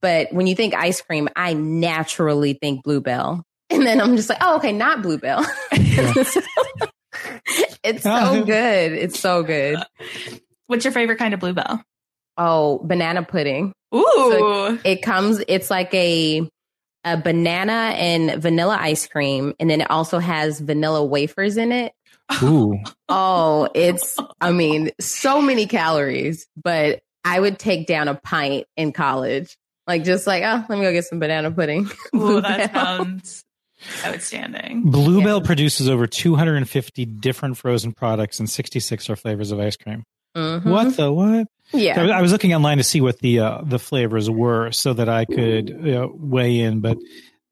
But 0.06 0.32
when 0.32 0.46
you 0.46 0.54
think 0.54 0.76
ice 0.76 1.02
cream, 1.02 1.28
I 1.36 1.54
naturally 1.54 2.54
think 2.54 2.84
Bluebell. 2.84 3.42
And 3.72 3.82
then 3.82 4.00
I'm 4.00 4.16
just 4.16 4.30
like, 4.30 4.38
oh, 4.42 4.58
okay, 4.58 4.72
not 4.72 5.02
Bluebell. 5.02 5.44
it's 5.72 6.34
so 8.04 8.44
good. 8.46 8.92
It's 8.94 9.20
so 9.20 9.42
good. 9.42 9.80
What's 10.68 10.86
your 10.86 10.92
favorite 10.92 11.18
kind 11.18 11.34
of 11.34 11.40
Bluebell? 11.40 11.82
Oh, 12.38 12.78
banana 12.84 13.24
pudding. 13.24 13.74
Ooh, 13.96 14.80
It 14.86 15.02
comes, 15.02 15.44
it's 15.48 15.72
like 15.72 15.92
a 15.96 16.48
a 17.04 17.18
banana 17.18 17.96
and 17.98 18.40
vanilla 18.40 18.78
ice 18.80 19.08
cream, 19.08 19.56
and 19.60 19.68
then 19.68 19.82
it 19.82 19.90
also 19.90 20.20
has 20.20 20.60
vanilla 20.60 21.04
wafers 21.04 21.58
in 21.58 21.72
it. 21.72 21.92
Ooh. 22.44 22.78
Oh, 23.10 23.68
it's 23.74 24.16
I 24.40 24.52
mean, 24.52 24.92
so 25.00 25.42
many 25.42 25.66
calories, 25.66 26.46
but 26.56 27.02
I 27.24 27.40
would 27.40 27.58
take 27.58 27.88
down 27.88 28.10
a 28.10 28.14
pint 28.14 28.68
in 28.78 28.92
college. 28.92 29.58
Like 29.88 30.04
just 30.04 30.26
like, 30.28 30.44
oh, 30.44 30.66
let 30.68 30.78
me 30.78 30.82
go 30.86 30.92
get 30.92 31.06
some 31.06 31.20
banana 31.20 31.52
pudding. 31.52 31.90
ooh, 32.16 32.42
that 32.42 32.72
Bluebell. 32.74 32.96
sounds 32.98 33.44
outstanding. 34.06 34.90
Bluebell 34.90 35.42
produces 35.42 35.90
over 35.90 36.08
250 36.08 37.06
different 37.06 37.58
frozen 37.58 37.92
products 37.94 38.40
and 38.40 38.50
66 38.50 39.10
are 39.10 39.16
flavors 39.16 39.52
of 39.52 39.60
ice 39.60 39.78
cream. 39.78 40.04
Mhm. 40.36 40.66
What 40.66 40.98
the 40.98 41.12
what? 41.14 41.48
Yeah. 41.72 41.96
So 41.96 42.02
I 42.12 42.22
was 42.22 42.32
looking 42.32 42.54
online 42.54 42.78
to 42.78 42.84
see 42.84 43.00
what 43.00 43.20
the 43.20 43.40
uh, 43.40 43.62
the 43.64 43.80
flavors 43.80 44.30
were 44.30 44.72
so 44.72 44.94
that 44.94 45.08
I 45.08 45.26
could 45.26 45.88
uh, 45.88 46.08
weigh 46.14 46.60
in, 46.60 46.82
but 46.82 46.98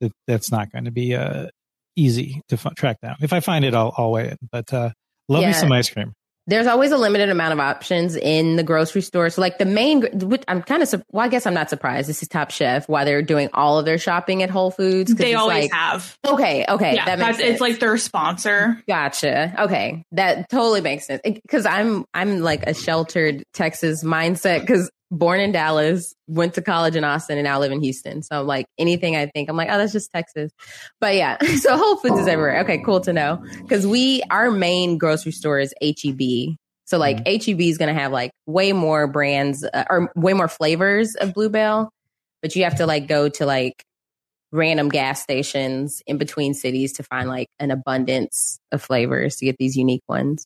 that, 0.02 0.12
that's 0.28 0.52
not 0.52 0.70
going 0.72 0.86
to 0.86 0.92
be 0.92 1.16
uh, 1.16 1.48
easy 1.96 2.42
to 2.50 2.56
f- 2.56 2.76
track 2.76 3.00
down. 3.02 3.16
If 3.22 3.32
I 3.32 3.40
find 3.40 3.64
it, 3.64 3.74
I'll, 3.74 3.94
I'll 3.98 4.12
weigh 4.12 4.28
it. 4.30 4.40
But 4.52 4.74
uh, 4.74 4.90
love 5.30 5.46
me 5.46 5.54
some 5.54 5.72
ice 5.72 5.90
cream. 5.90 6.14
There's 6.46 6.68
always 6.68 6.92
a 6.92 6.98
limited 6.98 7.30
amount 7.30 7.54
of 7.54 7.60
options 7.60 8.16
in 8.16 8.58
the 8.58 8.64
grocery 8.64 9.02
store. 9.02 9.30
So, 9.30 9.40
like 9.42 9.60
the 9.60 9.66
main, 9.66 10.02
which 10.20 10.44
I'm 10.48 10.62
kind 10.62 10.84
of, 10.84 11.04
well, 11.12 11.26
I 11.26 11.30
guess 11.30 11.46
I'm 11.46 11.54
not 11.54 11.70
surprised. 11.70 12.10
This 12.10 12.22
is 12.22 12.28
Top 12.28 12.52
Chef, 12.52 12.90
why 12.90 13.06
they're 13.06 13.22
doing 13.22 13.50
all 13.54 13.80
of 13.80 13.86
their 13.86 13.98
shopping 13.98 14.44
at 14.44 14.50
Whole 14.50 14.72
Foods. 14.72 15.14
They 15.14 15.36
always 15.36 15.64
like, 15.64 15.72
have. 15.72 16.18
Okay, 16.26 16.66
okay, 16.68 16.96
yeah, 16.96 17.06
that 17.06 17.20
makes 17.20 17.38
sense. 17.38 17.50
it's 17.50 17.62
like 17.62 17.80
their 17.80 17.98
sponsor. 17.98 18.82
Gotcha. 18.88 19.56
Okay, 19.64 20.04
that 20.12 20.50
totally 20.50 20.82
makes 20.82 21.08
sense. 21.08 21.22
Because 21.24 21.66
I'm 21.66 22.06
I'm 22.14 22.42
like 22.42 22.64
a 22.68 22.74
sheltered 22.74 23.46
Texas 23.54 24.04
mindset. 24.04 24.62
Because 24.62 24.92
born 25.14 25.40
in 25.40 25.52
Dallas, 25.52 26.14
went 26.28 26.56
to 26.56 26.62
college 26.62 26.96
in 26.96 27.04
Austin, 27.04 27.38
and 27.38 27.46
now 27.46 27.60
live 27.60 27.72
in 27.72 27.82
Houston. 27.82 28.24
So 28.24 28.42
like 28.42 28.66
anything 28.78 29.16
I 29.16 29.28
think, 29.28 29.50
I'm 29.50 29.56
like, 29.56 29.70
oh, 29.70 29.78
that's 29.78 29.94
just 29.94 30.12
Texas. 30.12 30.52
But 31.00 31.16
yeah, 31.16 31.38
so 31.58 31.78
Whole 31.78 31.98
Foods 31.98 32.20
is 32.20 32.28
everywhere. 32.28 32.62
Okay, 32.62 32.82
cool 32.84 33.00
to 33.02 33.14
know. 33.14 33.44
Because 33.62 33.86
we 33.86 34.24
our 34.30 34.52
main 34.52 34.98
grocery 34.98 35.32
store 35.32 35.60
is 35.60 35.74
HEB. 35.82 36.58
So 36.86 36.98
like 36.98 37.26
HEB 37.26 37.62
is 37.62 37.78
going 37.78 37.94
to 37.94 38.00
have 38.00 38.12
like 38.12 38.32
way 38.46 38.74
more 38.74 39.08
brands 39.08 39.64
uh, 39.64 39.86
or 39.90 40.12
way 40.16 40.34
more 40.34 40.50
flavors 40.50 41.16
of 41.16 41.34
Bluebell, 41.34 41.90
but 42.42 42.56
you 42.56 42.64
have 42.64 42.76
to 42.76 42.86
like 42.86 43.08
go 43.08 43.30
to 43.30 43.46
like 43.46 43.84
random 44.52 44.90
gas 44.90 45.22
stations 45.22 46.02
in 46.06 46.18
between 46.18 46.54
cities 46.54 46.94
to 46.94 47.04
find 47.04 47.30
like 47.30 47.48
an 47.60 47.72
abundance 47.72 48.60
of 48.72 48.82
flavors 48.82 49.38
to 49.38 49.46
get 49.46 49.56
these 49.58 49.78
unique 49.78 50.04
ones. 50.08 50.46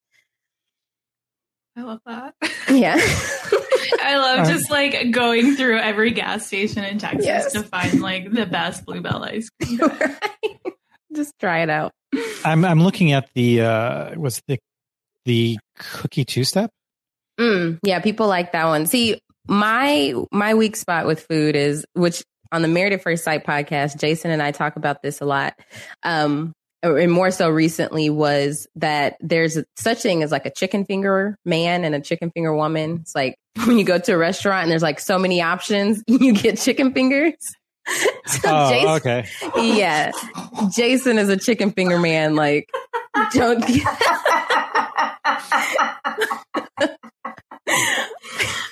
I 1.75 1.81
love 1.81 1.99
that. 2.05 2.35
Yeah. 2.69 2.97
I 4.01 4.17
love 4.17 4.39
Um, 4.47 4.53
just 4.53 4.69
like 4.71 5.11
going 5.11 5.55
through 5.55 5.77
every 5.79 6.11
gas 6.11 6.47
station 6.47 6.83
in 6.83 6.97
Texas 6.99 7.25
Yes. 7.25 7.51
to 7.53 7.63
find 7.63 8.01
like 8.01 8.31
the 8.31 8.45
best 8.45 8.85
Bluebell 8.85 9.23
ice 9.23 9.49
cream. 9.61 9.79
Just 11.15 11.33
try 11.39 11.59
it 11.63 11.69
out. 11.69 11.91
I'm 12.45 12.63
I'm 12.65 12.81
looking 12.81 13.11
at 13.11 13.29
the 13.33 13.61
uh, 13.61 14.19
was 14.19 14.41
the 14.47 14.59
the 15.25 15.57
cookie 15.79 16.25
two 16.25 16.43
step. 16.43 16.69
Mm, 17.39 17.79
yeah, 17.83 17.99
people 17.99 18.27
like 18.27 18.51
that 18.51 18.65
one. 18.65 18.85
See, 18.85 19.19
my 19.47 20.13
my 20.31 20.53
weak 20.53 20.75
spot 20.75 21.05
with 21.07 21.21
food 21.27 21.55
is 21.55 21.85
which 21.93 22.23
on 22.51 22.61
the 22.61 22.67
Married 22.67 22.93
at 22.93 23.01
First 23.03 23.23
Sight 23.23 23.45
podcast, 23.45 23.99
Jason 23.99 24.31
and 24.31 24.41
I 24.41 24.51
talk 24.51 24.75
about 24.75 25.01
this 25.01 25.21
a 25.21 25.25
lot. 25.25 25.53
Um 26.03 26.53
Oh, 26.83 26.95
and 26.95 27.11
more 27.11 27.31
so 27.31 27.49
recently 27.49 28.09
was 28.09 28.67
that 28.75 29.17
there's 29.19 29.57
a, 29.57 29.65
such 29.77 30.01
thing 30.03 30.21
as 30.21 30.31
like 30.31 30.45
a 30.45 30.51
chicken 30.51 30.85
finger 30.85 31.35
man 31.43 31.83
and 31.83 31.95
a 31.95 31.99
chicken 32.01 32.29
finger 32.29 32.53
woman. 32.55 32.99
It's 33.01 33.15
like 33.15 33.35
when 33.65 33.79
you 33.79 33.83
go 33.83 33.97
to 33.97 34.11
a 34.13 34.17
restaurant 34.17 34.63
and 34.63 34.71
there's 34.71 34.83
like 34.83 34.99
so 34.99 35.17
many 35.17 35.41
options, 35.41 36.03
you 36.07 36.33
get 36.33 36.59
chicken 36.59 36.93
fingers. 36.93 37.33
so 38.27 38.39
Oh, 38.45 38.69
Jason, 38.69 38.89
okay. 39.49 39.77
yeah, 39.77 40.11
Jason 40.75 41.17
is 41.17 41.29
a 41.29 41.37
chicken 41.37 41.71
finger 41.71 41.97
man. 41.97 42.35
Like, 42.35 42.69
don't. 43.31 43.63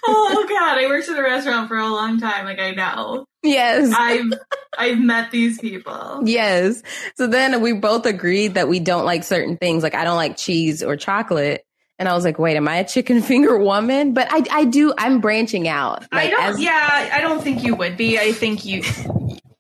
oh 0.08 0.46
god, 0.50 0.78
I 0.78 0.86
worked 0.88 1.10
at 1.10 1.18
a 1.18 1.22
restaurant 1.24 1.68
for 1.68 1.78
a 1.78 1.88
long 1.88 2.20
time. 2.20 2.46
Like 2.46 2.60
I 2.60 2.72
know. 2.72 3.26
yes, 3.44 3.94
I've 3.98 4.34
I've 4.77 5.00
met 5.00 5.32
these 5.32 5.60
people. 5.60 6.22
yes. 6.25 6.82
So 7.15 7.27
then 7.27 7.62
we 7.62 7.74
both 7.74 8.05
agreed 8.05 8.55
that 8.55 8.67
we 8.67 8.79
don't 8.79 9.05
like 9.05 9.24
certain 9.24 9.58
things. 9.58 9.84
Like 9.84 9.96
I 9.96 10.03
don't 10.03 10.15
like 10.17 10.38
cheese 10.38 10.82
or 10.84 10.96
chocolate. 10.96 11.63
And 11.98 12.10
I 12.10 12.13
was 12.13 12.25
like, 12.25 12.38
wait, 12.38 12.58
am 12.58 12.67
I 12.67 12.77
a 12.77 12.88
chicken 12.88 13.22
finger 13.24 13.58
woman? 13.58 14.13
But 14.13 14.27
I, 14.29 14.44
I 14.51 14.65
do. 14.65 14.94
I'm 14.98 15.22
branching 15.22 15.67
out. 15.67 16.05
I 16.12 16.29
don't 16.29 16.44
as- 16.44 16.60
yeah, 16.60 17.10
I 17.13 17.22
don't 17.22 17.41
think 17.41 17.63
you 17.63 17.75
would 17.75 17.96
be. 17.98 18.20
I 18.20 18.32
think 18.34 18.65
you 18.65 18.84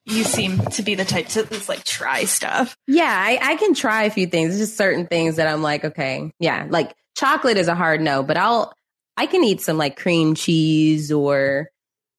you 0.07 0.23
seem 0.23 0.59
to 0.59 0.83
be 0.83 0.93
the 0.95 1.05
type 1.05 1.27
to 1.29 1.45
just 1.45 1.67
like 1.69 1.83
try 1.83 2.25
stuff. 2.25 2.77
Yeah, 2.87 3.05
I, 3.09 3.39
I 3.41 3.55
can 3.55 3.73
try 3.73 4.03
a 4.03 4.09
few 4.11 4.27
things. 4.27 4.51
It's 4.51 4.59
just 4.59 4.77
certain 4.77 5.07
things 5.07 5.37
that 5.37 5.47
I'm 5.47 5.63
like, 5.63 5.83
okay, 5.85 6.31
yeah, 6.39 6.67
like 6.69 6.93
chocolate 7.15 7.57
is 7.57 7.67
a 7.67 7.73
hard 7.75 8.01
no, 8.01 8.21
but 8.21 8.37
I'll 8.37 8.71
I 9.17 9.25
can 9.25 9.43
eat 9.43 9.61
some 9.61 9.77
like 9.77 9.95
cream 9.97 10.35
cheese 10.35 11.11
or 11.11 11.69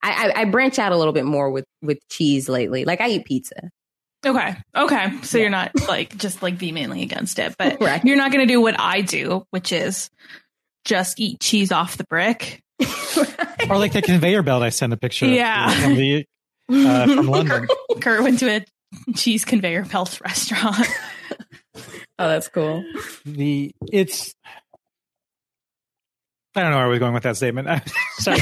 I, 0.03 0.31
I, 0.35 0.41
I 0.41 0.45
branch 0.47 0.79
out 0.79 0.93
a 0.93 0.97
little 0.97 1.13
bit 1.13 1.27
more 1.27 1.51
with 1.51 1.65
with 1.87 1.99
cheese 2.09 2.49
lately. 2.49 2.85
Like 2.85 3.01
I 3.01 3.09
eat 3.09 3.25
pizza. 3.25 3.71
Okay. 4.25 4.57
Okay. 4.77 5.23
So 5.23 5.39
you're 5.39 5.51
not 5.51 5.71
like 5.89 6.17
just 6.17 6.43
like 6.43 6.55
vehemently 6.55 7.03
against 7.03 7.39
it, 7.39 7.55
but 7.59 7.81
Right. 7.81 8.05
you're 8.05 8.17
not 8.17 8.33
going 8.33 8.47
to 8.47 8.53
do 8.53 8.61
what 8.61 8.79
I 8.79 9.01
do, 9.03 9.47
which 9.51 9.73
is 9.73 10.11
just 10.85 11.21
eat 11.21 11.39
cheese 11.41 11.71
off 11.73 11.97
the 11.97 12.05
brick. 12.05 12.61
Or 13.71 13.79
like 13.79 13.93
the 13.95 14.03
conveyor 14.03 14.43
belt 14.43 14.63
I 14.63 14.69
sent 14.69 14.93
a 14.93 14.97
picture. 14.97 15.25
of 15.27 15.33
Yeah. 15.33 15.71
from 15.71 15.95
the 15.97 16.25
uh, 16.71 17.07
from 17.17 17.27
London. 17.27 17.67
Kurt 18.01 18.23
went 18.23 18.39
to 18.41 18.49
a 18.57 18.65
cheese 19.15 19.45
conveyor 19.45 19.87
belt 19.87 20.21
restaurant. 20.25 20.87
Oh, 22.19 22.29
that's 22.29 22.49
cool. 22.49 22.85
The 23.25 23.73
it's. 23.91 24.35
I 26.55 26.61
don't 26.63 26.71
know 26.71 26.77
where 26.77 26.87
I 26.87 26.89
was 26.89 26.99
going 26.99 27.15
with 27.15 27.23
that 27.25 27.37
statement. 27.37 27.69
Sorry. 28.19 28.39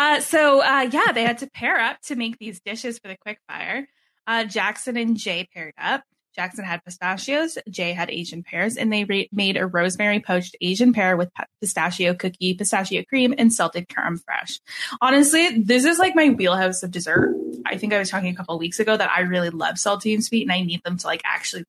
Uh, 0.00 0.18
so 0.18 0.62
uh, 0.62 0.88
yeah, 0.90 1.12
they 1.12 1.22
had 1.22 1.36
to 1.36 1.50
pair 1.50 1.78
up 1.78 2.00
to 2.00 2.16
make 2.16 2.38
these 2.38 2.58
dishes 2.60 2.98
for 2.98 3.08
the 3.08 3.18
quick 3.20 3.38
fire. 3.46 3.86
Uh, 4.26 4.44
Jackson 4.44 4.96
and 4.96 5.14
Jae 5.14 5.46
paired 5.52 5.74
up. 5.76 6.02
Jackson 6.34 6.64
had 6.64 6.82
pistachios, 6.82 7.58
Jae 7.68 7.94
had 7.94 8.10
Asian 8.10 8.42
pears, 8.42 8.78
and 8.78 8.90
they 8.90 9.04
re- 9.04 9.28
made 9.30 9.58
a 9.58 9.66
rosemary 9.66 10.20
poached 10.20 10.56
Asian 10.62 10.94
pear 10.94 11.18
with 11.18 11.28
pistachio 11.60 12.14
cookie, 12.14 12.54
pistachio 12.54 13.04
cream, 13.10 13.34
and 13.36 13.52
salted 13.52 13.94
creme 13.94 14.18
fraiche. 14.18 14.60
Honestly, 15.02 15.58
this 15.58 15.84
is 15.84 15.98
like 15.98 16.14
my 16.14 16.30
wheelhouse 16.30 16.82
of 16.82 16.90
dessert. 16.90 17.34
I 17.66 17.76
think 17.76 17.92
I 17.92 17.98
was 17.98 18.08
talking 18.08 18.32
a 18.32 18.36
couple 18.36 18.58
weeks 18.58 18.80
ago 18.80 18.96
that 18.96 19.10
I 19.10 19.20
really 19.20 19.50
love 19.50 19.78
salty 19.78 20.14
and 20.14 20.24
sweet, 20.24 20.44
and 20.44 20.52
I 20.52 20.62
need 20.62 20.82
them 20.82 20.96
to 20.96 21.06
like 21.06 21.20
actually 21.26 21.64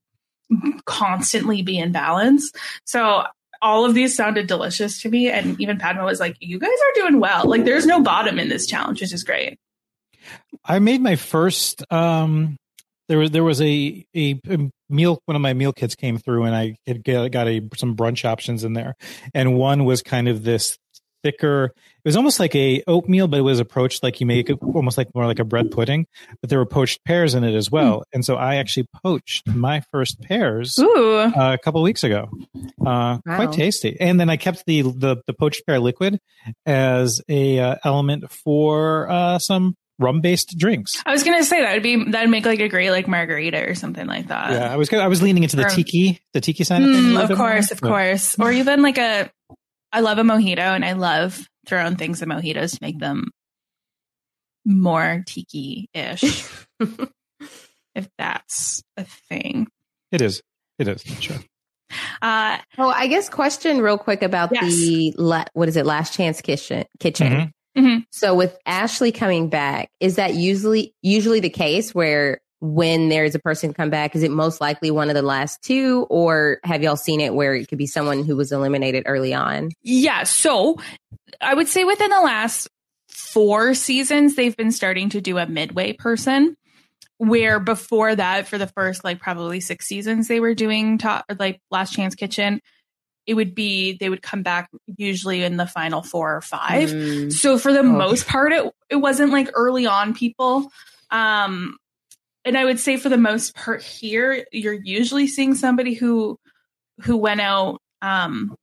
constantly 0.86 1.64
be 1.64 1.78
in 1.78 1.92
balance. 1.92 2.50
So 2.86 3.26
all 3.62 3.86
of 3.86 3.94
these 3.94 4.16
sounded 4.16 4.48
delicious 4.48 5.02
to 5.02 5.10
me. 5.10 5.30
And 5.30 5.60
even 5.60 5.78
Padma 5.78 6.04
was 6.04 6.20
like, 6.20 6.36
you 6.40 6.60
guys 6.60 6.70
are 6.70 7.02
doing 7.02 7.20
well. 7.20 7.46
Like 7.46 7.66
there's 7.66 7.86
no 7.86 8.02
bottom 8.02 8.40
in 8.40 8.50
this 8.50 8.66
challenge, 8.66 9.02
which 9.02 9.14
is 9.14 9.24
great. 9.24 9.58
I 10.66 10.80
made 10.80 11.02
my 11.02 11.16
first. 11.16 11.84
Um, 11.92 12.58
there 13.08 13.18
was 13.18 13.32
there 13.32 13.44
was 13.44 13.62
a, 13.62 14.06
a 14.16 14.40
a 14.50 14.70
meal. 14.90 15.20
One 15.26 15.36
of 15.36 15.42
my 15.42 15.54
meal 15.54 15.74
kits 15.74 15.96
came 15.96 16.18
through, 16.18 16.44
and 16.44 16.56
I 16.56 16.76
had 16.88 17.04
got 17.04 17.32
got 17.32 17.48
a 17.48 17.62
some 17.76 17.96
brunch 17.96 18.24
options 18.26 18.64
in 18.64 18.74
there, 18.74 18.96
and 19.34 19.58
one 19.58 19.86
was 19.86 20.02
kind 20.02 20.28
of 20.28 20.44
this 20.44 20.78
thicker. 21.24 21.66
It 21.76 22.08
was 22.08 22.16
almost 22.16 22.40
like 22.40 22.56
a 22.56 22.84
oatmeal, 22.88 23.28
but 23.28 23.38
it 23.40 23.44
was 23.44 23.60
approached 23.60 24.02
like 24.04 24.20
you 24.20 24.26
make 24.26 24.50
it 24.50 24.58
almost 24.62 24.98
like 24.98 25.08
more 25.14 25.26
like 25.26 25.40
a 25.40 25.44
bread 25.44 25.70
pudding. 25.72 26.08
But 26.42 26.50
there 26.50 26.60
were 26.60 26.66
poached 26.66 27.04
pears 27.06 27.36
in 27.36 27.44
it 27.44 27.56
as 27.56 27.70
well, 27.72 28.04
and 28.14 28.26
so 28.26 28.36
I 28.36 28.56
actually 28.56 28.88
poached 29.04 29.48
my 29.48 29.82
first 29.92 30.22
pears 30.22 30.80
uh, 30.80 31.32
a 31.36 31.58
couple 31.64 31.82
weeks 31.84 32.04
ago. 32.04 32.30
Uh, 32.86 33.20
Quite 33.20 33.52
tasty. 33.54 33.98
And 34.00 34.20
then 34.20 34.30
I 34.30 34.38
kept 34.38 34.66
the 34.66 34.82
the, 34.82 35.18
the 35.28 35.34
poached 35.34 35.66
pear 35.68 35.80
liquid 35.80 36.20
as 36.66 37.22
a 37.30 37.60
uh, 37.60 37.76
element 37.84 38.32
for 38.32 39.10
uh, 39.10 39.40
some 39.40 39.76
rum 40.00 40.20
based 40.22 40.58
drinks. 40.58 41.02
I 41.06 41.12
was 41.12 41.24
gonna 41.24 41.44
say 41.44 41.62
that 41.62 41.74
would 41.76 41.84
be 41.84 42.10
that'd 42.12 42.30
make 42.30 42.46
like 42.46 42.60
a 42.60 42.68
great 42.70 42.90
like 42.90 43.08
margarita 43.08 43.64
or 43.70 43.76
something 43.76 44.08
like 44.08 44.30
that. 44.30 44.52
yeah, 44.52 44.74
I 44.74 44.78
was 44.78 44.90
gonna, 44.90 45.04
I 45.04 45.08
was 45.08 45.22
leaning 45.22 45.44
into 45.44 45.56
the 45.58 45.66
or- 45.66 45.70
tiki 45.70 46.20
the 46.34 46.42
tiki 46.42 46.64
side 46.64 46.82
of 46.82 46.90
Mm, 46.90 47.22
of 47.22 47.28
bit 47.30 47.38
more. 47.38 47.50
course, 47.50 47.72
of 47.72 47.80
But- 47.82 47.88
course. 47.90 48.36
Or 48.40 48.52
even 48.52 48.82
like 48.82 48.98
a 48.98 49.30
I 49.94 50.00
love 50.02 50.18
a 50.18 50.24
mojito 50.24 50.60
and 50.60 50.86
I 50.86 50.94
love 50.94 51.48
throwing 51.68 51.96
things 51.96 52.22
in 52.22 52.30
mojitos 52.30 52.72
to 52.72 52.80
make 52.82 53.00
them 53.00 53.32
more 54.66 55.24
tiki 55.26 55.90
ish. 55.94 56.46
if 57.96 58.10
that's 58.18 58.84
a 58.98 59.06
thing. 59.30 59.68
It 60.12 60.22
is. 60.22 60.42
It 60.80 60.88
is. 60.88 61.02
Sure. 61.04 61.38
Uh 62.22 62.58
Oh, 62.78 62.88
I 62.90 63.08
guess 63.08 63.28
question 63.30 63.82
real 63.82 63.98
quick 63.98 64.22
about 64.24 64.50
Yes. 64.54 64.72
the 64.74 65.14
la- 65.18 65.46
what 65.54 65.68
is 65.68 65.76
it? 65.78 65.86
Last 65.86 66.14
Chance 66.14 66.42
Kitchen. 66.42 66.86
Kitchen. 67.00 67.28
Mhm. 67.28 67.52
Mhm. 67.78 68.06
So 68.12 68.34
with 68.36 68.58
Ashley 68.66 69.12
coming 69.12 69.50
back, 69.50 69.90
is 70.00 70.16
that 70.16 70.36
usually 70.36 70.94
usually 71.02 71.40
the 71.42 71.50
case 71.50 71.94
where 71.94 72.40
when 72.62 73.10
there's 73.10 73.34
a 73.36 73.40
person 73.40 73.74
come 73.74 73.90
back, 73.90 74.16
is 74.16 74.22
it 74.24 74.32
most 74.32 74.62
likely 74.62 74.92
one 74.92 75.10
of 75.10 75.16
the 75.16 75.22
last 75.24 75.62
two, 75.64 76.06
or 76.10 76.60
have 76.64 76.84
y'all 76.84 76.96
seen 76.96 77.20
it 77.20 77.34
where 77.34 77.56
it 77.56 77.68
could 77.68 77.78
be 77.80 77.88
someone 77.88 78.24
who 78.24 78.36
was 78.36 78.52
eliminated 78.52 79.04
early 79.08 79.34
on? 79.34 79.72
Yeah. 79.82 80.24
So 80.24 80.78
I 81.42 81.54
would 81.56 81.68
say 81.68 81.84
within 81.84 82.12
the 82.12 82.22
last 82.22 82.68
four 83.10 83.74
seasons, 83.74 84.36
they've 84.36 84.56
been 84.56 84.72
starting 84.72 85.10
to 85.10 85.22
do 85.22 85.38
a 85.40 85.48
midway 85.48 85.94
person. 85.94 86.56
Where 87.18 87.60
before 87.60 88.16
that, 88.16 88.48
for 88.48 88.58
the 88.58 88.66
first 88.66 89.04
like 89.04 89.20
probably 89.20 89.60
six 89.60 89.86
seasons, 89.86 90.28
they 90.28 90.40
were 90.40 90.56
doing 90.56 90.98
top 90.98 91.26
like 91.38 91.60
Last 91.70 91.94
Chance 91.94 92.16
Kitchen. 92.16 92.62
It 93.28 93.36
would 93.36 93.54
be 93.54 93.96
they 94.00 94.10
would 94.10 94.24
come 94.24 94.42
back 94.42 94.70
usually 94.98 95.44
in 95.44 95.56
the 95.58 95.68
final 95.68 96.02
four 96.02 96.36
or 96.36 96.42
five. 96.42 96.90
Mm. 96.90 97.32
So 97.32 97.60
for 97.60 97.72
the 97.74 97.82
Oh. 97.82 97.84
most 97.84 98.28
part, 98.28 98.54
it 98.54 98.72
it 98.90 98.96
wasn't 98.96 99.32
like 99.32 99.50
early 99.54 99.86
on 99.86 100.16
people. 100.16 100.72
Um, 101.12 101.78
and 102.46 102.58
I 102.58 102.66
would 102.66 102.80
say 102.80 102.98
for 102.98 103.10
the 103.10 103.18
most 103.18 103.56
part 103.56 103.82
here, 103.82 104.46
you're 104.52 104.74
usually 104.74 105.28
seeing 105.28 105.56
somebody 105.56 105.94
who 105.94 106.38
who 107.02 107.18
went 107.18 107.42
out 107.42 107.80
um 108.02 108.56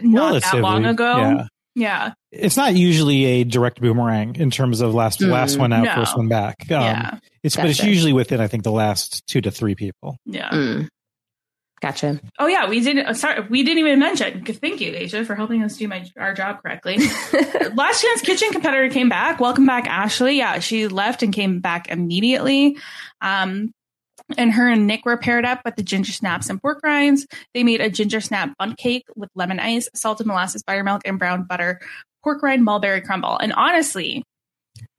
not 0.00 0.42
that 0.42 0.56
long 0.60 0.84
ago. 0.84 1.16
Yeah. 1.16 1.46
Yeah. 1.76 2.12
It's 2.30 2.56
not 2.56 2.74
usually 2.74 3.24
a 3.24 3.44
direct 3.44 3.80
boomerang 3.80 4.36
in 4.36 4.50
terms 4.50 4.80
of 4.80 4.94
last 4.94 5.20
Mm, 5.20 5.30
last 5.30 5.58
one 5.58 5.72
out, 5.72 5.84
no. 5.84 5.94
first 5.94 6.16
one 6.16 6.28
back. 6.28 6.56
Um, 6.70 6.82
yeah. 6.82 7.18
It's 7.42 7.56
but 7.56 7.66
it's 7.66 7.78
Gotcha. 7.78 7.90
usually 7.90 8.12
within 8.12 8.40
I 8.40 8.46
think 8.46 8.62
the 8.62 8.70
last 8.72 9.26
two 9.26 9.40
to 9.40 9.50
three 9.50 9.74
people. 9.74 10.16
Yeah. 10.24 10.50
Mm. 10.50 10.88
Gotcha. 11.84 12.18
Oh 12.38 12.46
yeah, 12.46 12.66
we 12.66 12.80
didn't. 12.80 13.14
Sorry, 13.14 13.46
we 13.50 13.62
didn't 13.62 13.80
even 13.80 13.98
mention. 13.98 14.42
Thank 14.42 14.80
you, 14.80 14.94
Asia, 14.94 15.22
for 15.22 15.34
helping 15.34 15.62
us 15.62 15.76
do 15.76 15.86
my 15.86 16.10
our 16.16 16.32
job 16.32 16.62
correctly. 16.62 16.96
Last 17.74 18.00
Chance 18.00 18.22
Kitchen 18.22 18.52
competitor 18.52 18.88
came 18.88 19.10
back. 19.10 19.38
Welcome 19.38 19.66
back, 19.66 19.86
Ashley. 19.86 20.38
Yeah, 20.38 20.60
she 20.60 20.88
left 20.88 21.22
and 21.22 21.30
came 21.30 21.60
back 21.60 21.90
immediately. 21.90 22.78
Um, 23.20 23.74
and 24.38 24.50
her 24.54 24.66
and 24.66 24.86
Nick 24.86 25.04
were 25.04 25.18
paired 25.18 25.44
up 25.44 25.60
with 25.62 25.76
the 25.76 25.82
ginger 25.82 26.12
snaps 26.12 26.48
and 26.48 26.58
pork 26.58 26.80
rinds. 26.82 27.26
They 27.52 27.64
made 27.64 27.82
a 27.82 27.90
ginger 27.90 28.22
snap 28.22 28.56
bundt 28.58 28.78
cake 28.78 29.04
with 29.14 29.28
lemon 29.34 29.60
ice, 29.60 29.90
salted 29.94 30.26
molasses 30.26 30.62
buttermilk, 30.62 31.02
and 31.04 31.18
brown 31.18 31.42
butter 31.42 31.82
pork 32.22 32.42
rind 32.42 32.64
mulberry 32.64 33.02
crumble. 33.02 33.36
And 33.36 33.52
honestly, 33.52 34.24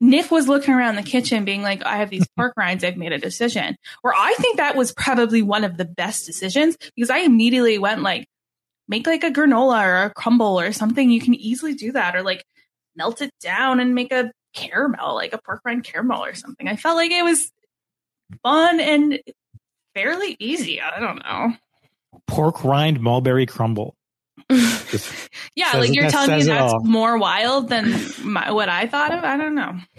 Nick 0.00 0.30
was 0.30 0.48
looking 0.48 0.74
around 0.74 0.96
the 0.96 1.02
kitchen 1.02 1.44
being 1.44 1.62
like, 1.62 1.84
I 1.84 1.98
have 1.98 2.10
these 2.10 2.26
pork 2.36 2.54
rinds, 2.56 2.84
I've 2.84 2.96
made 2.96 3.12
a 3.12 3.18
decision. 3.18 3.76
Where 4.02 4.14
I 4.14 4.34
think 4.34 4.56
that 4.56 4.76
was 4.76 4.92
probably 4.92 5.42
one 5.42 5.64
of 5.64 5.76
the 5.76 5.84
best 5.84 6.26
decisions 6.26 6.76
because 6.94 7.10
I 7.10 7.18
immediately 7.18 7.78
went 7.78 8.02
like, 8.02 8.28
make 8.88 9.06
like 9.06 9.24
a 9.24 9.30
granola 9.30 9.84
or 9.84 9.96
a 10.04 10.10
crumble 10.10 10.58
or 10.58 10.72
something. 10.72 11.10
You 11.10 11.20
can 11.20 11.34
easily 11.34 11.74
do 11.74 11.92
that 11.92 12.14
or 12.14 12.22
like 12.22 12.44
melt 12.94 13.20
it 13.20 13.32
down 13.40 13.80
and 13.80 13.94
make 13.94 14.12
a 14.12 14.32
caramel, 14.54 15.14
like 15.14 15.32
a 15.32 15.38
pork 15.38 15.60
rind 15.64 15.84
caramel 15.84 16.24
or 16.24 16.34
something. 16.34 16.68
I 16.68 16.76
felt 16.76 16.96
like 16.96 17.10
it 17.10 17.24
was 17.24 17.50
fun 18.42 18.80
and 18.80 19.20
fairly 19.94 20.36
easy. 20.38 20.80
I 20.80 21.00
don't 21.00 21.22
know. 21.24 21.54
Pork 22.26 22.64
rind 22.64 23.00
mulberry 23.00 23.46
crumble. 23.46 23.95
Just- 24.50 25.28
Yeah, 25.56 25.72
Says 25.72 25.80
like 25.80 25.94
you're 25.94 26.10
telling 26.10 26.38
me 26.38 26.42
that's 26.44 26.74
more 26.84 27.16
wild 27.18 27.68
than 27.70 27.94
my, 28.22 28.50
what 28.52 28.68
I 28.68 28.86
thought 28.86 29.12
of. 29.12 29.24
I 29.24 29.36
don't 29.38 29.54
know. 29.54 29.72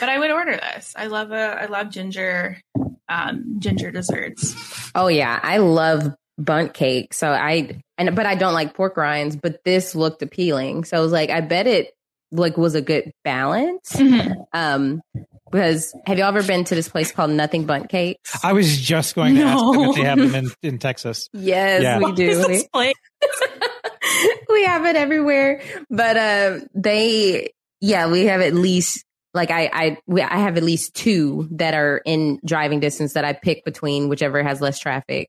but 0.00 0.08
I 0.08 0.18
would 0.18 0.30
order 0.30 0.52
this. 0.56 0.92
I 0.96 1.06
love 1.08 1.32
a 1.32 1.62
I 1.62 1.66
love 1.66 1.90
ginger 1.90 2.60
um 3.08 3.56
ginger 3.58 3.90
desserts. 3.90 4.54
Oh 4.94 5.08
yeah, 5.08 5.38
I 5.42 5.58
love 5.58 6.14
bundt 6.38 6.74
cake. 6.74 7.12
So 7.14 7.28
I 7.30 7.80
and 7.98 8.14
but 8.14 8.26
I 8.26 8.36
don't 8.36 8.54
like 8.54 8.74
pork 8.74 8.96
rinds, 8.96 9.36
but 9.36 9.62
this 9.64 9.94
looked 9.94 10.22
appealing. 10.22 10.84
So 10.84 10.96
I 10.96 11.00
was 11.00 11.12
like, 11.12 11.30
I 11.30 11.40
bet 11.40 11.66
it 11.66 11.92
like 12.30 12.56
was 12.56 12.74
a 12.76 12.82
good 12.82 13.12
balance. 13.24 13.92
Mhm. 13.94 14.34
Um 14.52 15.02
because 15.50 15.94
have 16.06 16.18
you 16.18 16.24
ever 16.24 16.42
been 16.42 16.64
to 16.64 16.74
this 16.74 16.88
place 16.88 17.12
called 17.12 17.30
Nothing 17.30 17.64
Bundt 17.66 17.88
Cakes? 17.88 18.44
I 18.44 18.52
was 18.52 18.76
just 18.76 19.14
going 19.14 19.34
to 19.36 19.42
ask 19.42 19.58
them 19.64 19.80
if 19.90 19.96
they 19.96 20.04
have 20.04 20.18
them 20.18 20.34
in, 20.34 20.50
in 20.62 20.78
Texas. 20.78 21.28
Yes, 21.32 21.82
Yeah. 21.82 21.98
we 21.98 22.12
do. 22.12 22.62
we 24.48 24.64
have 24.64 24.84
it 24.84 24.96
everywhere. 24.96 25.60
But 25.90 26.16
uh, 26.16 26.60
they, 26.74 27.52
yeah, 27.80 28.10
we 28.10 28.26
have 28.26 28.40
at 28.40 28.54
least 28.54 29.04
like 29.32 29.50
I 29.50 29.68
I 29.72 29.98
we, 30.06 30.22
I 30.22 30.36
have 30.38 30.56
at 30.56 30.62
least 30.62 30.94
two 30.94 31.48
that 31.52 31.74
are 31.74 32.00
in 32.04 32.38
driving 32.44 32.78
distance 32.78 33.14
that 33.14 33.24
I 33.24 33.32
pick 33.32 33.64
between 33.64 34.08
whichever 34.08 34.42
has 34.44 34.60
less 34.60 34.78
traffic. 34.78 35.28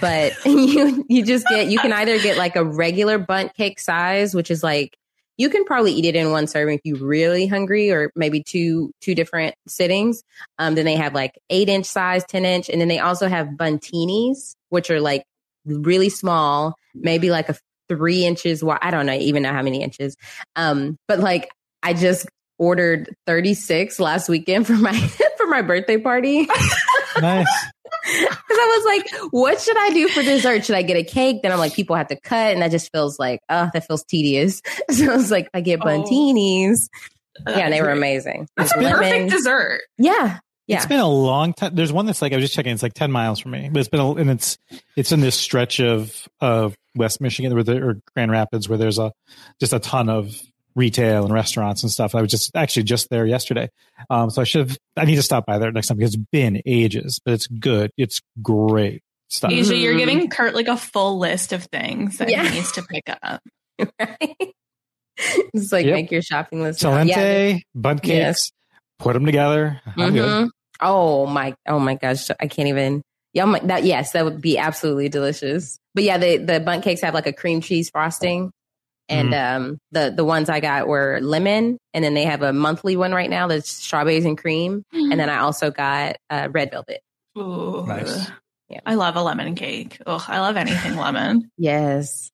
But 0.00 0.32
you 0.44 1.04
you 1.08 1.24
just 1.24 1.46
get 1.48 1.66
you 1.68 1.78
can 1.78 1.92
either 1.92 2.18
get 2.18 2.36
like 2.36 2.56
a 2.56 2.64
regular 2.64 3.18
bundt 3.18 3.54
cake 3.54 3.80
size, 3.80 4.34
which 4.34 4.50
is 4.50 4.62
like 4.62 4.96
you 5.36 5.50
can 5.50 5.64
probably 5.64 5.92
eat 5.92 6.04
it 6.04 6.16
in 6.16 6.30
one 6.30 6.46
serving 6.46 6.76
if 6.76 6.80
you're 6.84 7.06
really 7.06 7.46
hungry, 7.46 7.90
or 7.90 8.10
maybe 8.14 8.42
two 8.42 8.92
two 9.00 9.14
different 9.14 9.54
sittings. 9.66 10.22
Um, 10.58 10.74
then 10.74 10.84
they 10.84 10.96
have 10.96 11.14
like 11.14 11.38
eight 11.50 11.68
inch 11.68 11.86
size, 11.86 12.24
ten 12.24 12.44
inch, 12.44 12.68
and 12.68 12.80
then 12.80 12.88
they 12.88 12.98
also 12.98 13.28
have 13.28 13.48
bundtinis, 13.48 14.54
which 14.70 14.90
are 14.90 15.00
like 15.00 15.24
really 15.64 16.08
small, 16.08 16.74
maybe 16.94 17.30
like 17.30 17.48
a 17.48 17.56
three 17.88 18.24
inches 18.24 18.64
wide. 18.64 18.78
I 18.82 18.90
don't 18.90 19.06
know 19.06 19.14
even 19.14 19.42
know 19.42 19.52
how 19.52 19.62
many 19.62 19.82
inches. 19.82 20.16
Um, 20.54 20.96
but 21.08 21.20
like 21.20 21.50
I 21.82 21.92
just 21.94 22.26
ordered 22.58 23.14
36 23.26 24.00
last 24.00 24.28
weekend 24.28 24.66
for 24.66 24.74
my 24.74 24.98
for 25.36 25.46
my 25.46 25.62
birthday 25.62 25.98
party. 25.98 26.48
Nice. 27.20 27.46
Because 28.04 28.36
I 28.50 28.76
was 28.78 28.84
like, 28.84 29.30
what 29.32 29.60
should 29.60 29.76
I 29.76 29.90
do 29.90 30.06
for 30.08 30.22
dessert? 30.22 30.64
Should 30.64 30.76
I 30.76 30.82
get 30.82 30.96
a 30.96 31.02
cake? 31.02 31.42
Then 31.42 31.50
I'm 31.50 31.58
like, 31.58 31.74
people 31.74 31.96
have 31.96 32.06
to 32.08 32.20
cut, 32.20 32.52
and 32.52 32.62
that 32.62 32.70
just 32.70 32.90
feels 32.92 33.18
like, 33.18 33.40
oh, 33.48 33.68
that 33.72 33.86
feels 33.86 34.04
tedious. 34.04 34.60
So 34.90 35.10
I 35.12 35.16
was 35.16 35.30
like, 35.30 35.48
I 35.54 35.60
get 35.60 35.80
Oh. 37.46 37.50
yeah, 37.50 37.58
and 37.64 37.72
they 37.72 37.82
were 37.82 37.90
amazing. 37.90 38.48
That's 38.56 38.74
With 38.76 38.86
perfect 38.86 39.10
lemon. 39.12 39.28
dessert. 39.28 39.80
Yeah, 39.98 40.38
yeah. 40.68 40.76
It's 40.76 40.86
been 40.86 41.00
a 41.00 41.08
long 41.08 41.52
time. 41.52 41.74
There's 41.74 41.92
one 41.92 42.06
that's 42.06 42.22
like 42.22 42.32
I 42.32 42.36
was 42.36 42.44
just 42.44 42.54
checking. 42.54 42.72
It's 42.72 42.82
like 42.82 42.94
ten 42.94 43.10
miles 43.10 43.40
from 43.40 43.52
me, 43.52 43.68
but 43.72 43.80
it's 43.80 43.88
been 43.88 44.00
a, 44.00 44.12
and 44.14 44.30
it's 44.30 44.56
it's 44.96 45.10
in 45.12 45.20
this 45.20 45.34
stretch 45.36 45.80
of 45.80 46.28
of 46.40 46.74
West 46.94 47.20
Michigan 47.20 47.54
where 47.54 47.64
there, 47.64 47.88
or 47.88 48.00
Grand 48.14 48.30
Rapids 48.30 48.68
where 48.68 48.78
there's 48.78 48.98
a 48.98 49.12
just 49.60 49.72
a 49.72 49.78
ton 49.80 50.08
of 50.08 50.40
retail 50.76 51.24
and 51.24 51.32
restaurants 51.34 51.82
and 51.82 51.90
stuff. 51.90 52.14
I 52.14 52.20
was 52.22 52.30
just 52.30 52.54
actually 52.54 52.84
just 52.84 53.08
there 53.10 53.26
yesterday, 53.26 53.68
um, 54.10 54.30
so 54.30 54.40
I 54.42 54.44
should 54.44 54.68
have. 54.68 54.78
I 54.96 55.04
need 55.06 55.16
to 55.16 55.22
stop 55.22 55.46
by 55.46 55.58
there 55.58 55.72
next 55.72 55.88
time 55.88 55.96
because 55.96 56.14
it's 56.14 56.22
been 56.30 56.62
ages, 56.66 57.20
but 57.24 57.34
it's 57.34 57.48
good. 57.48 57.90
It's 57.96 58.20
great 58.42 59.02
stuff. 59.28 59.50
Usually 59.50 59.82
you're 59.82 59.94
Mhm. 59.94 59.98
giving 59.98 60.28
Kurt 60.30 60.54
like 60.54 60.68
a 60.68 60.76
full 60.76 61.18
list 61.18 61.52
of 61.52 61.64
things 61.64 62.18
that 62.18 62.28
Yeah. 62.30 62.44
he 62.46 62.56
needs 62.56 62.70
to 62.72 62.82
pick 62.82 63.04
up. 63.22 63.42
right. 63.98 64.36
It's 65.54 65.72
like 65.72 65.86
Yep. 65.86 65.94
make 65.94 66.10
your 66.10 66.20
shopping 66.22 66.62
list. 66.62 66.82
Talenti, 66.82 67.08
Yeah, 67.54 67.58
bun 67.74 67.98
cakes, 67.98 68.08
Yes. 68.08 68.52
put 68.98 69.14
them 69.14 69.24
together. 69.24 69.80
I'm 69.96 70.12
good. 70.12 70.28
Mhm. 70.46 70.50
Oh 70.80 71.24
my! 71.26 71.54
Oh 71.66 71.78
my 71.78 71.94
gosh! 71.94 72.28
I 72.38 72.46
can't 72.48 72.68
even. 72.68 73.00
Yeah, 73.32 73.46
my, 73.46 73.60
that 73.60 73.84
yes, 73.84 74.12
that 74.12 74.24
would 74.26 74.42
be 74.42 74.58
absolutely 74.58 75.08
delicious. 75.08 75.78
But 75.94 76.04
yeah, 76.04 76.18
the 76.18 76.36
the 76.36 76.60
bundt 76.60 76.84
cakes 76.84 77.00
have 77.00 77.14
like 77.14 77.26
a 77.26 77.32
cream 77.32 77.62
cheese 77.62 77.88
frosting, 77.88 78.50
and 79.08 79.34
um 79.34 79.78
the 79.92 80.12
the 80.14 80.24
ones 80.24 80.48
I 80.48 80.60
got 80.60 80.88
were 80.88 81.18
lemon, 81.22 81.78
and 81.94 82.04
then 82.04 82.14
they 82.14 82.24
have 82.24 82.42
a 82.42 82.52
monthly 82.52 82.96
one 82.96 83.12
right 83.12 83.30
now 83.30 83.46
that's 83.46 83.72
strawberries 83.72 84.24
and 84.24 84.36
cream, 84.36 84.82
and 84.92 85.18
then 85.18 85.28
I 85.30 85.38
also 85.38 85.70
got 85.70 86.16
uh, 86.30 86.48
red 86.50 86.70
velvet. 86.70 87.00
Ooh. 87.38 87.84
Nice. 87.86 88.30
Yeah. 88.68 88.80
I 88.84 88.94
love 88.94 89.14
a 89.16 89.22
lemon 89.22 89.54
cake. 89.54 90.00
Ugh, 90.06 90.22
I 90.26 90.40
love 90.40 90.56
anything 90.56 90.96
lemon. 90.96 91.50
Yes. 91.56 92.30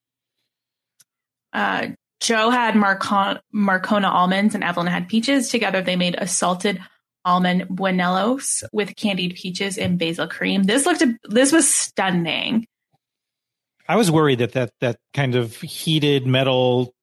Uh, 1.52 1.88
Joe 2.20 2.50
had 2.50 2.74
Marcon- 2.74 3.40
Marcona 3.54 4.08
almonds 4.08 4.54
and 4.54 4.64
Evelyn 4.64 4.86
had 4.86 5.08
peaches. 5.08 5.48
Together, 5.50 5.82
they 5.82 5.96
made 5.96 6.14
a 6.16 6.26
salted 6.26 6.80
almond 7.24 7.62
buñuelos 7.68 8.62
with 8.72 8.96
candied 8.96 9.34
peaches 9.34 9.76
and 9.76 9.98
basil 9.98 10.26
cream. 10.28 10.62
This 10.62 10.86
looked, 10.86 11.02
this 11.28 11.52
was 11.52 11.68
stunning. 11.72 12.66
I 13.88 13.96
was 13.96 14.10
worried 14.10 14.38
that 14.38 14.52
that 14.52 14.72
that 14.80 14.98
kind 15.14 15.34
of 15.34 15.56
heated 15.56 16.26
metal 16.26 16.94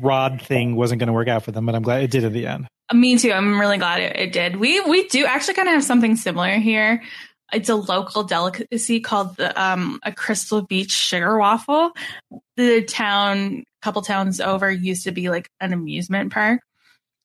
rod 0.00 0.42
thing 0.42 0.76
wasn't 0.76 1.00
going 1.00 1.08
to 1.08 1.12
work 1.12 1.28
out 1.28 1.42
for 1.42 1.52
them, 1.52 1.66
but 1.66 1.74
I'm 1.74 1.82
glad 1.82 2.02
it 2.02 2.10
did 2.10 2.24
in 2.24 2.32
the 2.32 2.46
end. 2.46 2.68
Me 2.92 3.18
too. 3.18 3.32
I'm 3.32 3.58
really 3.58 3.78
glad 3.78 4.00
it, 4.00 4.16
it 4.16 4.32
did. 4.32 4.56
We 4.56 4.80
we 4.82 5.08
do 5.08 5.24
actually 5.26 5.54
kind 5.54 5.68
of 5.68 5.74
have 5.74 5.84
something 5.84 6.16
similar 6.16 6.52
here. 6.52 7.02
It's 7.52 7.68
a 7.68 7.74
local 7.74 8.24
delicacy 8.24 9.00
called 9.00 9.36
the 9.36 9.60
um 9.60 10.00
a 10.02 10.12
Crystal 10.12 10.62
Beach 10.62 10.92
sugar 10.92 11.38
waffle. 11.38 11.92
The 12.56 12.82
town, 12.82 13.64
couple 13.82 14.02
towns 14.02 14.40
over, 14.40 14.70
used 14.70 15.04
to 15.04 15.12
be 15.12 15.30
like 15.30 15.48
an 15.60 15.72
amusement 15.72 16.32
park, 16.32 16.60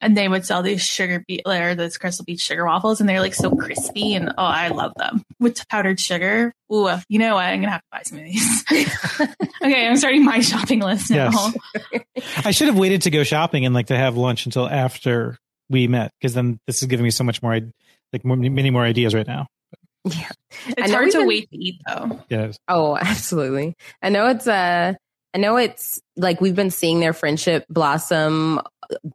and 0.02 0.18
they 0.18 0.28
would 0.28 0.46
sell 0.46 0.64
these 0.64 0.82
sugar 0.82 1.24
beet 1.28 1.44
or 1.46 1.76
those 1.76 1.98
Crystal 1.98 2.26
Beach 2.26 2.42
sugar 2.42 2.66
waffles, 2.66 3.00
and 3.00 3.08
they're 3.08 3.20
like 3.20 3.36
so 3.36 3.56
crispy, 3.56 4.16
and 4.16 4.30
oh, 4.30 4.34
I 4.38 4.70
love 4.70 4.94
them 4.98 5.24
with 5.40 5.68
powdered 5.70 6.00
sugar. 6.00 6.54
Ooh, 6.74 6.90
you 7.08 7.20
know 7.20 7.36
what? 7.36 7.46
I'm 7.46 7.62
gonna 7.62 7.72
have 7.72 7.82
to 7.82 7.88
buy 7.92 8.02
some 8.04 8.18
of 8.18 8.26
these. 8.26 8.64
okay, 9.64 9.88
I'm 9.88 9.98
starting 9.98 10.26
my 10.26 10.40
shopping 10.40 10.80
list 10.80 11.12
now. 11.12 11.54
Yes. 11.92 12.04
I 12.46 12.52
should 12.52 12.68
have 12.68 12.78
waited 12.78 13.04
to 13.04 13.12
go 13.12 13.24
shopping 13.24 13.66
and 13.66 13.76
like 13.76 13.88
to 13.88 13.98
have 13.98 14.18
lunch 14.18 14.46
until 14.46 14.68
after 14.68 15.38
we 15.70 15.88
met 15.88 16.12
because 16.20 16.34
then 16.34 16.60
this 16.68 16.82
is 16.82 16.88
giving 16.88 17.04
me 17.04 17.12
so 17.12 17.24
much 17.24 17.42
more 17.42 17.60
like 18.12 18.26
many 18.26 18.70
more 18.70 18.84
ideas 18.84 19.14
right 19.14 19.28
now. 19.28 19.48
Yeah. 20.04 20.30
It's 20.78 20.92
hard 20.92 21.12
to 21.12 21.26
wait 21.26 21.50
to 21.52 21.58
eat 21.58 21.82
though. 21.88 22.20
Yeah. 22.30 22.52
Oh, 22.68 22.98
absolutely. 23.02 23.76
I 24.02 24.10
know 24.10 24.28
it's 24.28 24.48
uh 24.48 24.94
I 25.34 25.38
know 25.38 25.58
it's 25.58 26.02
like 26.18 26.42
we've 26.42 26.56
been 26.56 26.72
seeing 26.72 27.00
their 27.00 27.14
friendship 27.14 27.66
blossom 27.70 28.60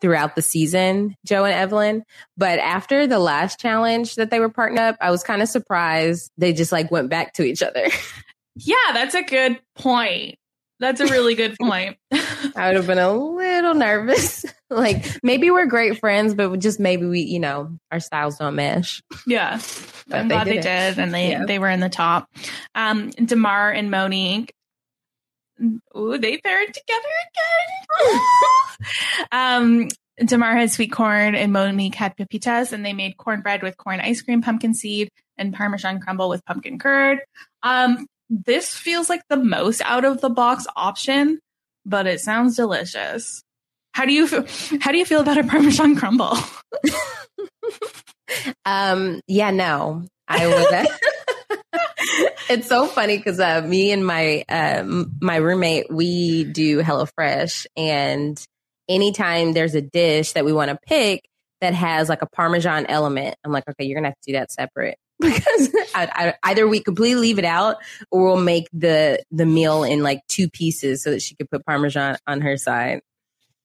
throughout 0.01 0.35
the 0.35 0.43
season, 0.43 1.15
Joe 1.27 1.45
and 1.45 1.53
Evelyn. 1.55 2.03
But 2.39 2.59
after 2.59 3.07
the 3.07 3.19
last 3.19 3.61
challenge 3.61 4.15
that 4.15 4.31
they 4.31 4.41
were 4.41 4.49
partnered 4.49 4.81
up, 4.81 4.97
I 5.01 5.11
was 5.11 5.23
kind 5.23 5.43
of 5.43 5.49
surprised 5.49 6.31
they 6.39 6.53
just 6.55 6.73
like 6.73 6.91
went 6.91 7.11
back 7.11 7.35
to 7.35 7.45
each 7.45 7.63
other. 7.63 7.87
Yeah, 8.59 8.75
that's 8.95 9.15
a 9.15 9.21
good 9.23 9.61
point. 9.75 10.37
That's 10.81 11.03
a 11.03 11.07
really 11.09 11.35
good 11.35 11.57
point. 11.61 11.99
I 12.11 12.69
would 12.69 12.77
have 12.77 12.87
been 12.87 12.97
a 12.99 13.13
little 13.13 13.75
nervous. 13.75 14.47
like 14.71 15.05
maybe 15.23 15.51
we're 15.51 15.67
great 15.67 15.99
friends, 16.01 16.33
but 16.33 16.59
just 16.59 16.81
maybe 16.81 17.05
we, 17.05 17.21
you 17.21 17.39
know, 17.39 17.77
our 17.93 18.01
styles 18.01 18.39
don't 18.39 18.55
mesh. 18.55 19.03
Yeah. 19.27 19.61
But 20.09 20.21
I'm 20.21 20.29
they 20.29 20.35
glad 20.37 20.47
they 20.47 20.53
did 20.53 20.59
it. 20.61 20.95
did, 20.95 20.99
and 21.01 21.13
they 21.13 21.31
Yeah. 21.33 21.45
they 21.47 21.59
were 21.59 21.69
in 21.69 21.81
the 21.81 21.91
top. 21.91 22.31
Um, 22.75 23.11
Damarr 23.11 23.77
and 23.77 23.91
Monique. 23.91 24.55
Ooh, 25.97 26.19
they 26.19 26.39
paired 26.39 26.75
together 26.75 27.09
again. 28.09 28.21
um, 29.33 29.89
Damarr 30.21 30.55
had 30.55 30.71
sweet 30.71 30.93
corn 30.93 31.35
and 31.35 31.53
Monique 31.53 31.95
had 31.95 32.17
pepitas, 32.17 32.73
and 32.73 32.85
they 32.85 32.93
made 32.93 33.17
cornbread 33.17 33.63
with 33.63 33.77
corn 33.77 34.01
ice 34.01 34.23
cream, 34.23 34.43
pumpkin 34.43 34.75
seed, 34.75 35.11
and 35.37 35.55
Parmesan 35.55 36.01
crumble 36.01 36.29
with 36.29 36.45
pumpkin 36.45 36.79
curd. 36.79 37.21
Um, 37.63 38.07
this 38.29 38.75
feels 38.75 39.09
like 39.09 39.23
the 39.29 39.37
most 39.37 39.83
out 39.83 40.05
of 40.05 40.21
the 40.21 40.31
box 40.31 40.67
option, 40.77 41.39
but 41.85 42.07
it 42.07 42.21
sounds 42.21 42.57
delicious. 42.57 43.43
How 43.93 44.05
do 44.05 44.13
you 44.13 44.27
feel, 44.27 44.45
how 44.81 44.93
do 44.93 44.99
you 44.99 45.07
feel 45.07 45.21
about 45.21 45.39
a 45.39 45.45
Parmesan 45.45 45.97
crumble? 45.97 46.37
Um, 48.65 49.21
yeah, 49.27 49.51
no, 49.51 50.05
I 50.29 50.47
would. 50.47 50.89
it's 52.49 52.69
so 52.69 52.87
funny 52.87 53.17
because 53.17 53.41
uh, 53.41 53.63
me 53.63 53.93
and 53.93 54.07
my 54.07 54.45
um, 54.49 55.13
my 55.21 55.37
roommate 55.37 55.91
we 55.91 56.45
do 56.45 56.83
HelloFresh, 56.83 57.67
and 57.77 58.43
anytime 58.89 59.53
there's 59.53 59.75
a 59.75 59.81
dish 59.81 60.33
that 60.33 60.45
we 60.45 60.53
want 60.53 60.71
to 60.71 60.79
pick 60.87 61.29
that 61.61 61.75
has 61.75 62.09
like 62.09 62.23
a 62.23 62.27
Parmesan 62.27 62.87
element, 62.87 63.37
I'm 63.45 63.53
like, 63.53 63.65
okay, 63.69 63.85
you're 63.87 63.97
gonna 63.97 64.09
have 64.09 64.21
to 64.23 64.33
do 64.33 64.39
that 64.39 64.53
separate 64.53 64.99
because 65.21 65.75
I, 65.95 66.35
I, 66.43 66.51
either 66.51 66.69
we 66.69 66.81
completely 66.81 67.21
leave 67.21 67.39
it 67.39 67.45
out 67.45 67.77
or 68.11 68.25
we'll 68.25 68.37
make 68.43 68.69
the 68.73 69.23
the 69.31 69.47
meal 69.47 69.85
in 69.85 70.03
like 70.03 70.21
two 70.29 70.49
pieces 70.49 71.03
so 71.03 71.11
that 71.11 71.23
she 71.23 71.35
could 71.35 71.51
put 71.51 71.65
Parmesan 71.65 72.17
on 72.27 72.41
her 72.43 72.57
side. 72.57 73.01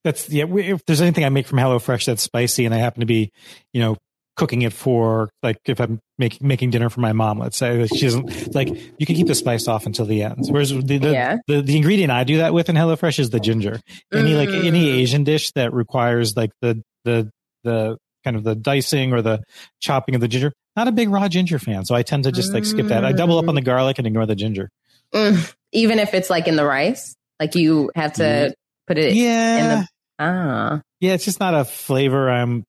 That's 0.03 0.29
yeah. 0.29 0.45
we- 0.45 0.71
If 0.71 0.85
there's 0.85 1.01
anything 1.01 1.25
I 1.25 1.29
make 1.29 1.47
from 1.47 1.59
HelloFresh 1.59 2.05
that's 2.05 2.23
spicy, 2.23 2.65
and 2.65 2.73
I 2.73 2.77
happen 2.77 3.01
to 3.01 3.05
be, 3.05 3.31
you 3.73 3.81
know, 3.81 3.97
cooking 4.37 4.61
it 4.63 4.73
for 4.73 5.29
like 5.43 5.57
if 5.65 5.79
I'm 5.79 5.99
making 6.21 6.47
making 6.47 6.69
dinner 6.69 6.89
for 6.89 7.01
my 7.01 7.11
mom, 7.11 7.37
let's 7.39 7.57
say 7.57 7.81
like, 7.81 7.89
she 7.93 8.05
doesn't 8.05 8.55
like 8.55 8.69
you 8.97 9.05
can 9.05 9.15
keep 9.17 9.27
the 9.27 9.35
spice 9.35 9.67
off 9.67 9.85
until 9.85 10.05
the 10.05 10.23
end. 10.23 10.45
Whereas 10.49 10.69
the 10.69 10.97
the, 10.97 11.11
Yeah. 11.11 11.37
the 11.47 11.61
the 11.61 11.75
ingredient 11.75 12.11
I 12.11 12.23
do 12.23 12.37
that 12.37 12.53
with 12.53 12.69
in 12.69 12.75
HelloFresh 12.77 13.19
is 13.19 13.29
the 13.31 13.39
ginger. 13.41 13.81
Any 14.13 14.35
like 14.35 14.47
Mm. 14.49 14.65
any 14.65 14.89
Asian 14.89 15.25
dish 15.25 15.51
that 15.51 15.73
requires 15.73 16.37
like 16.37 16.51
the 16.61 16.81
the 17.03 17.29
the 17.65 17.97
kind 18.23 18.37
of 18.37 18.43
the 18.45 18.55
dicing 18.55 19.11
or 19.11 19.21
the 19.21 19.41
chopping 19.81 20.15
of 20.15 20.21
the 20.21 20.27
ginger. 20.29 20.53
Not 20.77 20.87
a 20.87 20.91
big 20.93 21.09
raw 21.09 21.27
ginger 21.27 21.59
fan, 21.59 21.83
so 21.83 21.95
I 21.95 22.03
tend 22.03 22.23
to 22.23 22.31
just 22.31 22.53
like 22.53 22.63
skip 22.63 22.87
that. 22.87 23.03
I 23.03 23.11
double 23.11 23.37
up 23.37 23.49
on 23.49 23.55
the 23.55 23.61
garlic 23.61 23.97
and 23.97 24.07
ignore 24.07 24.25
the 24.25 24.35
ginger. 24.35 24.69
Mm, 25.13 25.53
even 25.73 25.99
if 25.99 26.13
it's 26.13 26.29
like 26.29 26.47
in 26.47 26.55
the 26.55 26.63
rice, 26.63 27.13
like 27.41 27.55
you 27.55 27.91
have 27.95 28.13
to 28.13 28.53
put 28.87 28.97
it. 28.97 29.13
Yeah, 29.15 29.83
Ah, 30.19 30.81
yeah, 31.01 31.13
it's 31.13 31.25
just 31.25 31.39
not 31.41 31.53
a 31.55 31.65
flavor 31.65 32.29
I'm 32.29 32.63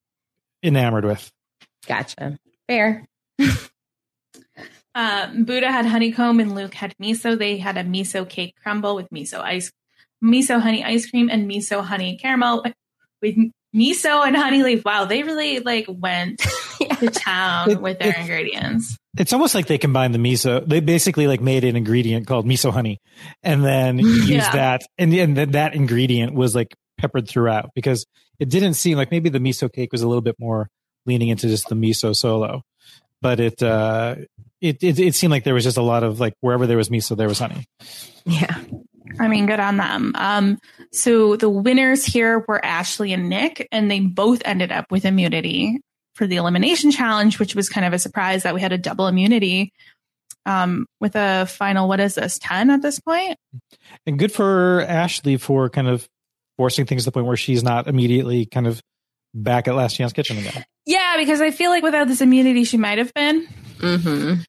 enamored 0.64 1.04
with. 1.04 1.30
gotcha. 1.86 2.38
Fair. 2.68 3.04
Um, 4.94 5.44
Buddha 5.44 5.70
had 5.70 5.86
honeycomb 5.86 6.40
and 6.40 6.54
Luke 6.54 6.74
had 6.74 6.94
miso. 7.00 7.38
They 7.38 7.58
had 7.58 7.76
a 7.76 7.84
miso 7.84 8.28
cake 8.28 8.54
crumble 8.62 8.94
with 8.94 9.08
miso 9.10 9.40
ice, 9.40 9.70
miso 10.22 10.60
honey 10.60 10.84
ice 10.84 11.10
cream, 11.10 11.28
and 11.30 11.50
miso 11.50 11.82
honey 11.82 12.16
caramel 12.20 12.64
with 13.20 13.36
miso 13.74 14.26
and 14.26 14.36
honey 14.36 14.62
leaf. 14.62 14.84
Wow, 14.84 15.04
they 15.06 15.22
really 15.22 15.60
like 15.60 15.86
went 15.88 16.38
to 16.98 17.06
town 17.10 17.70
It- 17.70 17.80
with 17.80 17.98
their 17.98 18.10
it- 18.10 18.18
ingredients. 18.18 18.96
It's 19.18 19.34
almost 19.34 19.54
like 19.54 19.66
they 19.66 19.76
combined 19.76 20.14
the 20.14 20.18
miso. 20.18 20.66
They 20.66 20.80
basically 20.80 21.26
like 21.26 21.42
made 21.42 21.64
an 21.64 21.76
ingredient 21.76 22.26
called 22.26 22.46
miso 22.46 22.72
honey, 22.72 22.98
and 23.42 23.62
then 23.62 23.98
used 23.98 24.26
Yeah. 24.28 24.50
that, 24.52 24.80
and 24.96 25.12
and 25.12 25.36
then 25.36 25.50
that 25.52 25.74
ingredient 25.74 26.32
was 26.34 26.54
like 26.54 26.74
peppered 26.98 27.28
throughout 27.28 27.70
because 27.74 28.06
it 28.38 28.48
didn't 28.48 28.74
seem 28.74 28.96
like 28.96 29.10
maybe 29.10 29.28
the 29.28 29.38
miso 29.38 29.70
cake 29.70 29.92
was 29.92 30.00
a 30.02 30.08
little 30.08 30.22
bit 30.22 30.36
more 30.38 30.68
leaning 31.04 31.28
into 31.28 31.46
just 31.48 31.68
the 31.68 31.74
miso 31.74 32.16
solo, 32.16 32.62
but 33.22 33.40
it 33.40 33.62
uh 33.62 34.16
it 34.60 34.82
it, 34.82 34.98
it 34.98 35.14
seemed 35.14 35.30
like 35.30 35.44
there 35.44 35.54
was 35.54 35.64
just 35.64 35.78
a 35.78 35.82
lot 35.82 36.02
of 36.04 36.20
like 36.20 36.34
wherever 36.40 36.66
there 36.66 36.76
was 36.76 36.90
miso 36.90 37.16
there 37.16 37.28
was 37.28 37.38
honey. 37.38 37.64
Yeah. 38.26 38.60
I 39.18 39.28
mean, 39.28 39.46
good 39.46 39.60
on 39.60 39.76
them. 39.76 40.12
Um, 40.14 40.58
so 40.92 41.36
the 41.36 41.50
winners 41.50 42.04
here 42.04 42.44
were 42.46 42.64
Ashley 42.64 43.12
and 43.12 43.28
Nick, 43.28 43.68
and 43.72 43.90
they 43.90 44.00
both 44.00 44.42
ended 44.44 44.72
up 44.72 44.90
with 44.90 45.04
immunity 45.04 45.80
for 46.14 46.26
the 46.26 46.36
elimination 46.36 46.90
challenge, 46.90 47.38
which 47.38 47.54
was 47.54 47.68
kind 47.68 47.86
of 47.86 47.92
a 47.92 47.98
surprise 47.98 48.44
that 48.44 48.54
we 48.54 48.60
had 48.60 48.72
a 48.72 48.78
double 48.78 49.08
immunity. 49.08 49.72
Um, 50.44 50.86
with 51.00 51.14
a 51.14 51.46
final, 51.46 51.88
what 51.88 52.00
is 52.00 52.16
this, 52.16 52.38
10 52.40 52.70
at 52.70 52.82
this 52.82 52.98
point? 52.98 53.36
And 54.06 54.18
good 54.18 54.32
for 54.32 54.82
Ashley 54.82 55.36
for 55.36 55.68
kind 55.68 55.86
of 55.86 56.08
forcing 56.56 56.84
things 56.84 57.02
to 57.02 57.06
the 57.06 57.12
point 57.12 57.26
where 57.26 57.36
she's 57.36 57.62
not 57.62 57.86
immediately 57.86 58.46
kind 58.46 58.66
of 58.66 58.80
back 59.34 59.68
at 59.68 59.74
Last 59.74 59.94
Chance 59.94 60.12
Kitchen 60.12 60.38
again. 60.38 60.64
Yeah, 60.86 61.16
because 61.18 61.40
I 61.40 61.50
feel 61.50 61.70
like 61.70 61.82
without 61.82 62.08
this 62.08 62.20
immunity, 62.20 62.64
she 62.64 62.76
might 62.76 62.98
have 62.98 63.14
been. 63.14 63.46
Mm-hmm. 63.78 64.40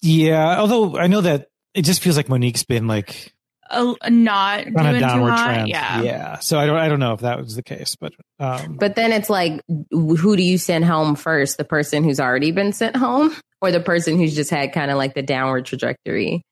Yeah, 0.00 0.58
although 0.60 0.96
I 0.96 1.06
know 1.06 1.20
that 1.20 1.48
it 1.74 1.82
just 1.82 2.02
feels 2.02 2.16
like 2.16 2.28
Monique's 2.28 2.64
been 2.64 2.86
like 2.86 3.32
A, 3.70 3.94
not 4.10 4.66
on 4.66 4.74
a 4.74 4.82
doing 4.82 4.94
too 4.94 5.00
downward 5.00 5.30
hot. 5.30 5.44
trend. 5.44 5.68
Yeah. 5.68 6.02
yeah. 6.02 6.38
So 6.40 6.58
I 6.58 6.66
don't 6.66 6.76
I 6.76 6.88
don't 6.88 6.98
know 7.00 7.12
if 7.12 7.20
that 7.20 7.38
was 7.38 7.54
the 7.54 7.62
case, 7.62 7.96
but 7.96 8.12
um, 8.40 8.76
But 8.78 8.96
then 8.96 9.12
it's 9.12 9.30
like, 9.30 9.60
who 9.90 10.36
do 10.36 10.42
you 10.42 10.58
send 10.58 10.84
home 10.84 11.14
first? 11.14 11.56
The 11.56 11.64
person 11.64 12.04
who's 12.04 12.20
already 12.20 12.50
been 12.50 12.72
sent 12.72 12.96
home, 12.96 13.34
or 13.60 13.70
the 13.70 13.80
person 13.80 14.18
who's 14.18 14.34
just 14.34 14.50
had 14.50 14.72
kind 14.72 14.90
of 14.90 14.96
like 14.96 15.14
the 15.14 15.22
downward 15.22 15.66
trajectory? 15.66 16.42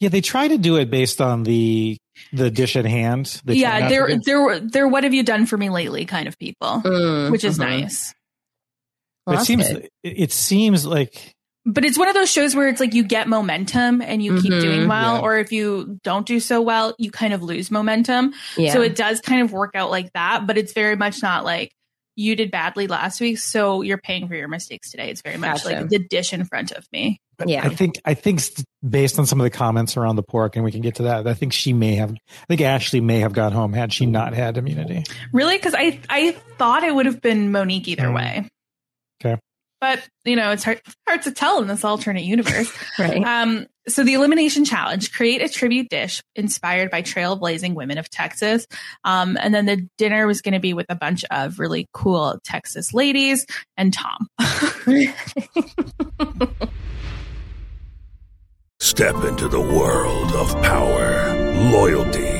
yeah, 0.00 0.08
they 0.08 0.22
try 0.22 0.48
to 0.48 0.56
do 0.56 0.76
it 0.76 0.90
based 0.90 1.20
on 1.20 1.42
the 1.42 1.98
the 2.32 2.50
dish 2.50 2.76
at 2.76 2.84
hand. 2.84 3.40
They 3.44 3.54
Yeah, 3.54 3.78
not 3.80 3.88
they're 3.88 4.18
they're 4.24 4.60
they're 4.60 4.88
what 4.88 5.04
have 5.04 5.14
you 5.14 5.22
done 5.22 5.46
for 5.46 5.56
me 5.56 5.70
lately 5.70 6.04
kind 6.04 6.28
of 6.28 6.38
people, 6.38 6.82
Mm, 6.84 7.30
which 7.30 7.44
is 7.44 7.56
mhm. 7.58 7.82
nice. 7.82 8.14
Well, 9.26 9.40
it 9.40 9.44
seems 9.44 9.68
good. 9.68 9.88
it, 10.02 10.18
it 10.20 10.32
seems 10.32 10.84
like 10.86 11.34
But 11.66 11.84
it's 11.84 11.98
one 11.98 12.08
of 12.08 12.14
those 12.14 12.30
shows 12.30 12.54
where 12.56 12.68
it's 12.68 12.80
like 12.80 12.94
you 12.94 13.04
get 13.04 13.28
momentum 13.28 14.00
and 14.00 14.22
you 14.22 14.40
keep 14.40 14.52
Mhm, 14.52 14.60
doing 14.60 14.88
well, 14.88 15.16
yeah. 15.16 15.20
or 15.20 15.38
if 15.38 15.52
you 15.52 15.98
don't 16.02 16.26
do 16.26 16.40
so 16.40 16.60
well, 16.62 16.94
you 16.98 17.10
kind 17.10 17.34
of 17.34 17.42
lose 17.42 17.70
momentum. 17.70 18.32
Yeah. 18.56 18.72
So 18.72 18.80
it 18.82 18.96
does 18.96 19.20
kind 19.20 19.42
of 19.42 19.52
work 19.52 19.72
out 19.74 19.90
like 19.90 20.12
that, 20.14 20.46
but 20.46 20.56
it's 20.58 20.72
very 20.72 20.96
much 20.96 21.22
not 21.22 21.44
like 21.44 21.72
you 22.16 22.36
did 22.36 22.50
badly 22.50 22.86
last 22.86 23.20
week, 23.20 23.38
so 23.38 23.82
you're 23.82 23.98
paying 23.98 24.28
for 24.28 24.34
your 24.34 24.48
mistakes 24.48 24.90
today. 24.90 25.10
It's 25.10 25.22
very 25.22 25.36
much 25.36 25.64
Gotcha. 25.64 25.80
like 25.80 25.88
the 25.88 25.98
dish 25.98 26.32
in 26.32 26.44
front 26.44 26.72
of 26.72 26.86
me. 26.92 27.20
yeah. 27.46 27.64
I 27.64 27.70
think 27.70 28.00
I 28.04 28.14
think 28.14 28.42
based 28.86 29.18
on 29.18 29.26
some 29.26 29.40
of 29.40 29.44
the 29.44 29.50
comments 29.50 29.96
around 29.96 30.16
the 30.16 30.22
pork, 30.22 30.56
and 30.56 30.64
we 30.64 30.72
can 30.72 30.80
get 30.82 30.96
to 30.96 31.04
that. 31.04 31.26
I 31.26 31.34
think 31.34 31.52
she 31.52 31.72
may 31.72 31.94
have. 31.96 32.10
I 32.12 32.44
think 32.48 32.60
Ashley 32.60 33.00
may 33.00 33.20
have 33.20 33.32
got 33.32 33.52
home 33.52 33.72
had 33.72 33.92
she 33.92 34.06
not 34.06 34.34
had 34.34 34.56
immunity. 34.58 35.04
Really? 35.32 35.56
Because 35.56 35.74
I 35.74 36.00
I 36.08 36.32
thought 36.58 36.82
it 36.84 36.94
would 36.94 37.06
have 37.06 37.20
been 37.22 37.50
Monique 37.52 37.88
either 37.88 38.04
Mm. 38.08 38.14
way. 38.14 38.48
Okay. 39.82 39.96
But 39.96 40.08
you 40.24 40.36
know, 40.36 40.50
it's 40.50 40.64
hard 40.64 40.80
hard 41.06 41.22
to 41.22 41.32
tell 41.32 41.60
in 41.62 41.68
this 41.68 41.84
alternate 41.84 42.24
universe. 42.24 42.70
right. 42.98 43.22
Um, 43.24 43.66
so 43.88 44.04
the 44.04 44.14
elimination 44.14 44.64
challenge: 44.64 45.12
create 45.12 45.42
a 45.42 45.48
tribute 45.48 45.88
dish 45.88 46.22
inspired 46.36 46.90
by 46.90 47.02
trailblazing 47.02 47.74
women 47.74 47.98
of 47.98 48.08
Texas. 48.10 48.66
Um, 49.04 49.36
and 49.40 49.54
then 49.54 49.66
the 49.66 49.88
dinner 49.98 50.26
was 50.26 50.42
going 50.42 50.54
to 50.54 50.60
be 50.60 50.74
with 50.74 50.86
a 50.88 50.94
bunch 50.94 51.24
of 51.30 51.58
really 51.58 51.88
cool 51.92 52.38
Texas 52.44 52.94
ladies 52.94 53.46
and 53.76 53.92
Tom. 53.92 54.28
Step 58.80 59.14
into 59.24 59.46
the 59.46 59.60
world 59.60 60.32
of 60.32 60.50
power, 60.62 61.34
loyalty, 61.70 62.39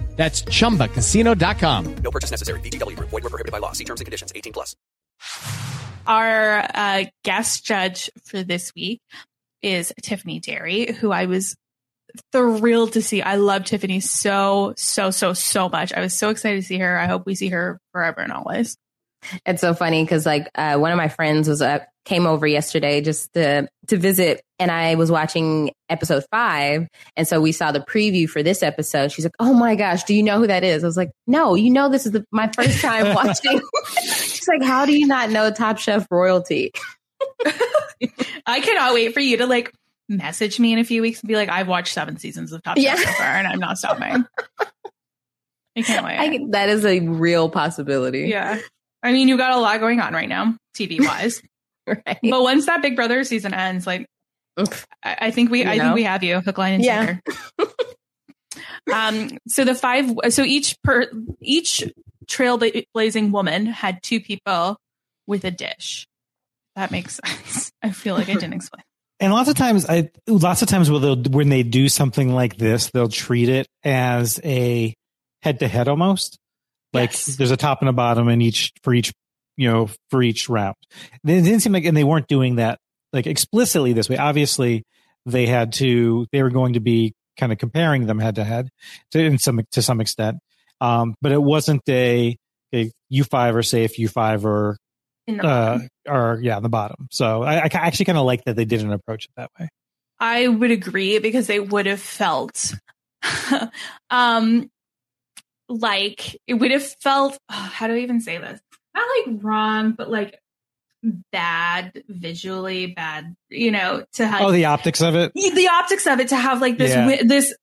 That's 0.21 0.43
ChumbaCasino.com. 0.43 1.95
No 2.03 2.11
purchase 2.11 2.29
necessary. 2.29 2.59
VGW. 2.59 2.95
Void 2.95 3.23
were 3.23 3.31
prohibited 3.31 3.51
by 3.51 3.57
law. 3.57 3.71
See 3.71 3.85
terms 3.85 4.01
and 4.01 4.05
conditions. 4.05 4.31
18 4.35 4.53
plus. 4.53 4.75
Our 6.05 6.59
uh, 6.75 7.05
guest 7.23 7.65
judge 7.65 8.11
for 8.25 8.43
this 8.43 8.71
week 8.75 9.01
is 9.63 9.91
Tiffany 10.03 10.39
Derry, 10.39 10.91
who 10.91 11.11
I 11.11 11.25
was 11.25 11.55
thrilled 12.31 12.93
to 12.93 13.01
see. 13.01 13.23
I 13.23 13.37
love 13.37 13.65
Tiffany 13.65 13.99
so, 13.99 14.75
so, 14.77 15.09
so, 15.09 15.33
so 15.33 15.69
much. 15.69 15.91
I 15.91 16.01
was 16.01 16.13
so 16.13 16.29
excited 16.29 16.61
to 16.61 16.67
see 16.67 16.77
her. 16.77 16.99
I 16.99 17.07
hope 17.07 17.25
we 17.25 17.33
see 17.33 17.49
her 17.49 17.79
forever 17.91 18.21
and 18.21 18.31
always. 18.31 18.77
It's 19.45 19.61
so 19.61 19.73
funny 19.73 20.03
because 20.03 20.25
like 20.25 20.49
uh, 20.55 20.77
one 20.77 20.91
of 20.91 20.97
my 20.97 21.07
friends 21.07 21.47
was 21.47 21.61
uh, 21.61 21.79
came 22.05 22.25
over 22.25 22.47
yesterday 22.47 23.01
just 23.01 23.31
to 23.33 23.67
to 23.87 23.97
visit, 23.97 24.41
and 24.59 24.71
I 24.71 24.95
was 24.95 25.11
watching 25.11 25.71
episode 25.89 26.23
five, 26.31 26.87
and 27.15 27.27
so 27.27 27.39
we 27.39 27.51
saw 27.51 27.71
the 27.71 27.79
preview 27.81 28.27
for 28.29 28.41
this 28.43 28.63
episode. 28.63 29.11
She's 29.11 29.25
like, 29.25 29.35
"Oh 29.39 29.53
my 29.53 29.75
gosh, 29.75 30.03
do 30.03 30.13
you 30.15 30.23
know 30.23 30.39
who 30.39 30.47
that 30.47 30.63
is?" 30.63 30.83
I 30.83 30.87
was 30.87 30.97
like, 30.97 31.11
"No, 31.27 31.55
you 31.55 31.69
know 31.69 31.89
this 31.89 32.05
is 32.05 32.11
the, 32.13 32.25
my 32.31 32.49
first 32.55 32.81
time 32.81 33.13
watching." 33.15 33.61
She's 34.03 34.47
like, 34.47 34.63
"How 34.63 34.85
do 34.85 34.97
you 34.97 35.05
not 35.07 35.29
know 35.29 35.51
Top 35.51 35.77
Chef 35.77 36.07
royalty?" 36.09 36.71
I 38.45 38.59
cannot 38.61 38.93
wait 38.93 39.13
for 39.13 39.19
you 39.19 39.37
to 39.37 39.45
like 39.47 39.71
message 40.09 40.59
me 40.59 40.73
in 40.73 40.79
a 40.79 40.83
few 40.83 41.01
weeks 41.01 41.21
and 41.21 41.27
be 41.27 41.35
like, 41.35 41.49
"I've 41.49 41.67
watched 41.67 41.93
seven 41.93 42.17
seasons 42.17 42.51
of 42.51 42.63
Top 42.63 42.77
Chef 42.77 42.83
Yeah. 42.85 42.95
so 42.95 43.11
far, 43.17 43.27
and 43.27 43.47
I'm 43.47 43.59
not 43.59 43.77
stopping." 43.77 44.25
I 45.77 45.83
can't 45.83 46.03
wait. 46.05 46.17
I, 46.17 46.39
that 46.49 46.67
is 46.69 46.83
a 46.85 46.99
real 46.99 47.49
possibility. 47.49 48.21
Yeah. 48.27 48.59
I 49.03 49.11
mean, 49.13 49.27
you've 49.27 49.37
got 49.39 49.51
a 49.53 49.59
lot 49.59 49.79
going 49.79 49.99
on 49.99 50.13
right 50.13 50.29
now, 50.29 50.55
TV 50.75 50.99
wise. 50.99 51.41
Right. 51.87 52.19
But 52.21 52.43
once 52.43 52.67
that 52.67 52.83
Big 52.83 52.95
Brother 52.95 53.23
season 53.23 53.55
ends, 53.55 53.87
like 53.87 54.05
Oof. 54.59 54.85
I, 55.03 55.17
I 55.19 55.31
think 55.31 55.49
we 55.49 55.63
You 55.63 55.69
I 55.69 55.77
know? 55.77 55.83
think 55.85 55.95
we 55.95 56.03
have 56.03 56.23
you 56.23 56.39
hook, 56.39 56.59
line, 56.59 56.73
and 56.75 56.83
Yeah. 56.85 57.17
sinker. 57.57 57.73
um 58.93 59.29
so 59.47 59.65
the 59.65 59.73
five 59.75 60.11
so 60.29 60.43
each 60.43 60.75
per 60.83 61.09
each 61.41 61.83
trailblazing 62.27 63.31
woman 63.31 63.65
had 63.65 64.01
two 64.03 64.19
people 64.21 64.77
with 65.27 65.43
a 65.43 65.51
dish. 65.51 66.07
That 66.75 66.91
makes 66.91 67.19
sense. 67.25 67.71
I 67.81 67.89
feel 67.89 68.15
like 68.15 68.29
I 68.29 68.33
didn't 68.33 68.53
explain. 68.61 68.83
And 69.19 69.33
lots 69.33 69.49
of 69.49 69.55
times, 69.55 69.85
I 69.89 70.11
lots 70.27 70.61
of 70.61 70.67
times 70.67 70.89
when 70.91 71.49
they 71.49 71.63
do 71.63 71.89
something 71.89 72.33
like 72.33 72.57
this, 72.57 72.91
they'll 72.91 73.09
treat 73.09 73.49
it 73.49 73.67
as 73.83 74.39
a 74.43 74.93
head 75.41 75.59
to 75.59 75.67
head 75.67 75.87
almost. 75.87 76.37
Like 76.93 77.11
Yes. 77.11 77.35
there's 77.37 77.51
a 77.51 77.57
top 77.57 77.81
and 77.81 77.89
a 77.89 77.93
bottom 77.93 78.27
in 78.29 78.41
each 78.41 78.73
for 78.83 78.93
each 78.93 79.13
you 79.57 79.69
know 79.69 79.89
for 80.09 80.21
each 80.21 80.49
round. 80.49 80.75
It 81.23 81.43
didn't 81.43 81.61
seem 81.61 81.73
like, 81.73 81.85
and 81.85 81.95
they 81.95 82.03
weren't 82.03 82.27
doing 82.27 82.55
that 82.57 82.79
like 83.13 83.27
explicitly 83.27 83.93
this 83.93 84.09
way. 84.09 84.17
Obviously, 84.17 84.83
they 85.25 85.45
had 85.45 85.73
to. 85.73 86.25
They 86.31 86.43
were 86.43 86.49
going 86.49 86.73
to 86.73 86.79
be 86.79 87.13
kind 87.37 87.51
of 87.51 87.57
comparing 87.57 88.05
them 88.05 88.19
head 88.19 88.35
to 88.35 88.43
head 88.43 88.69
to 89.11 89.19
in 89.19 89.37
some 89.37 89.61
to 89.71 89.81
some 89.81 90.01
extent. 90.01 90.37
Um, 90.79 91.15
but 91.21 91.31
it 91.31 91.41
wasn't 91.41 91.81
a 91.87 92.35
a 92.73 92.91
U 93.09 93.23
five 93.23 93.55
or 93.55 93.63
safe 93.63 93.99
U 93.99 94.07
five 94.07 94.45
or 94.45 94.77
uh 95.41 95.79
or 96.07 96.39
yeah 96.41 96.59
the 96.59 96.69
bottom. 96.69 97.07
So 97.11 97.43
I, 97.43 97.57
I 97.65 97.69
actually 97.73 98.05
kind 98.05 98.17
of 98.17 98.25
like 98.25 98.43
that 98.45 98.55
they 98.55 98.65
didn't 98.65 98.91
approach 98.91 99.25
it 99.25 99.31
that 99.37 99.49
way. 99.59 99.69
I 100.19 100.47
would 100.47 100.71
agree 100.71 101.19
because 101.19 101.47
they 101.47 101.59
would 101.59 101.85
have 101.85 101.99
felt 102.01 102.73
um 104.09 104.69
like 105.71 106.39
it 106.47 106.55
would 106.55 106.71
have 106.71 106.83
felt 107.01 107.37
how 107.49 107.87
do 107.87 107.93
I 107.93 107.99
even 107.99 108.19
say 108.21 108.37
this? 108.37 108.59
Not 108.95 109.07
like 109.27 109.37
wrong, 109.43 109.91
but 109.93 110.09
like 110.11 110.37
bad 111.31 112.03
visually, 112.07 112.87
bad, 112.87 113.35
you 113.49 113.71
know, 113.71 114.05
to 114.13 114.27
have 114.27 114.41
Oh, 114.41 114.51
the 114.51 114.65
optics 114.65 115.01
of 115.01 115.15
it. 115.15 115.33
the 115.33 115.69
optics 115.71 116.05
of 116.07 116.19
it 116.19 116.27
to 116.29 116.35
have 116.35 116.61
like 116.61 116.77
this 116.77 116.91
Yeah. 116.91 117.05
wi- 117.05 117.23
this 117.23 117.55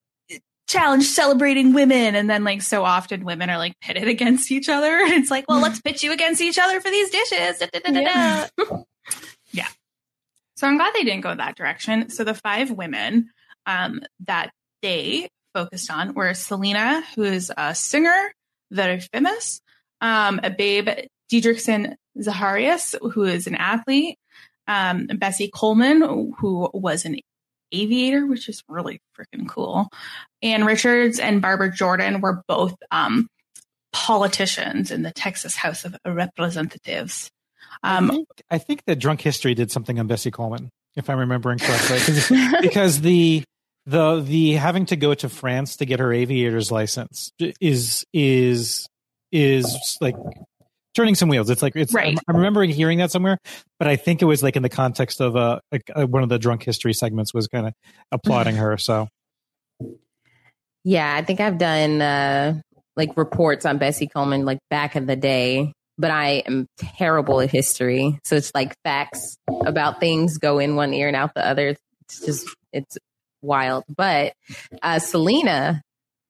challenge 0.67 1.05
celebrating 1.05 1.73
women 1.73 2.15
and 2.15 2.29
then 2.29 2.45
like 2.45 2.61
so 2.61 2.85
often 2.85 3.25
women 3.25 3.49
are 3.49 3.57
like 3.57 3.79
pitted 3.81 4.07
against 4.07 4.51
each 4.53 4.69
other 4.69 4.87
and 5.01 5.13
it's 5.13 5.31
like 5.31 5.47
well 5.49 5.61
let's 5.63 5.81
pit 5.81 6.03
you 6.03 6.13
against 6.13 6.43
each 6.43 6.59
other 6.59 6.79
for 6.79 6.91
these 6.91 7.09
dishes 7.09 7.59
da, 7.59 7.67
da, 7.73 7.91
da, 7.91 8.01
Yeah. 8.01 8.49
yeah 9.51 9.69
so 10.57 10.67
i'm 10.67 10.77
glad 10.77 10.93
they 10.93 11.05
didn't 11.05 11.23
go 11.23 11.35
that 11.35 11.57
direction 11.57 12.11
so 12.11 12.23
the 12.23 12.35
five 12.35 12.71
women 12.71 13.31
um, 13.65 14.03
that 14.27 14.51
they 14.83 15.31
focused 15.55 15.91
on 15.91 16.15
were 16.15 16.35
selena 16.35 17.03
who 17.15 17.23
is 17.23 17.53
a 17.57 17.75
singer 17.75 18.33
very 18.71 19.01
famous 19.01 19.61
um, 20.01 20.41
a 20.43 20.51
babe 20.51 20.89
didrikson 21.33 21.95
zaharias 22.19 22.95
who 23.13 23.25
is 23.25 23.47
an 23.47 23.55
athlete 23.55 24.19
um, 24.67 25.07
bessie 25.07 25.51
coleman 25.53 26.03
who 26.39 26.71
was 26.75 27.05
an 27.05 27.17
aviator, 27.73 28.27
which 28.27 28.49
is 28.49 28.63
really 28.69 29.01
freaking 29.19 29.49
cool. 29.49 29.89
Ann 30.43 30.65
Richards 30.65 31.19
and 31.19 31.43
Barbara 31.43 31.73
Jordan 31.73 32.21
were 32.21 32.43
both 32.47 32.75
um, 32.91 33.29
politicians 33.93 34.91
in 34.91 35.03
the 35.03 35.11
Texas 35.11 35.57
House 35.57 35.85
of 35.85 35.97
Representatives. 36.07 37.31
I 37.83 37.97
Um, 37.97 38.09
think, 38.09 38.29
I 38.51 38.59
think 38.59 38.85
that 38.87 38.97
Drunk 38.97 39.21
History 39.21 39.55
did 39.55 39.71
something 39.71 39.99
on 39.99 40.07
Bessie 40.07 40.31
Coleman, 40.31 40.71
if 40.97 41.11
I'm 41.11 41.19
remembering 41.19 41.59
correctly, 41.59 41.99
because 42.61 43.01
the 43.01 43.45
the 43.89 44.21
the 44.21 44.53
having 44.53 44.85
to 44.87 44.97
go 44.97 45.15
to 45.15 45.29
France 45.31 45.77
to 45.77 45.87
get 45.87 45.99
her 45.99 46.13
aviator's 46.13 46.71
license 46.71 47.33
is 47.39 48.05
is 48.13 48.87
is 49.33 49.99
like 50.03 50.15
turning 50.95 51.15
some 51.15 51.31
wheels. 51.31 51.49
It's 51.49 51.63
like 51.63 51.75
it's. 51.75 51.95
Right. 51.95 52.19
I'm, 52.19 52.19
I'm 52.29 52.37
remembering 52.37 52.71
hearing 52.71 52.99
that 52.99 53.11
somewhere, 53.11 53.39
but 53.79 53.89
I 53.89 53.97
think 53.97 54.21
it 54.21 54.27
was 54.27 54.43
like 54.43 54.57
in 54.57 54.63
the 54.63 54.69
context 54.69 55.23
of 55.23 55.37
uh, 55.37 55.61
like, 55.73 55.91
uh 55.97 56.07
one 56.07 56.23
of 56.23 56.29
the 56.29 56.39
Drunk 56.39 56.65
History 56.65 56.93
segments 56.93 57.33
was 57.33 57.49
kind 57.49 57.67
of 57.67 57.73
applauding 58.13 58.57
her. 58.57 58.77
So 58.77 59.09
Yeah, 60.85 61.15
I 61.15 61.23
think 61.23 61.41
I've 61.41 61.57
done 61.57 62.03
uh, 62.03 62.61
like 62.95 63.17
reports 63.17 63.65
on 63.65 63.79
Bessie 63.79 64.07
Coleman 64.07 64.45
like 64.45 64.59
back 64.69 64.97
in 64.97 65.07
the 65.07 65.17
day, 65.17 65.73
but 65.97 66.11
I 66.11 66.43
am 66.47 66.67
terrible 66.77 67.41
at 67.41 67.51
history. 67.51 68.19
So 68.25 68.37
it's 68.37 68.53
like 68.55 68.75
facts 68.85 69.39
about 69.65 69.99
things 69.99 70.37
go 70.37 70.59
in 70.59 70.77
one 70.77 70.93
ear 70.93 71.09
and 71.09 71.17
out 71.17 71.33
the 71.35 71.47
other. 71.47 71.69
It's 72.03 72.21
just 72.21 72.49
it's 72.73 72.99
wild. 73.43 73.85
But 73.89 74.35
uh, 74.83 74.99
Selena, 74.99 75.83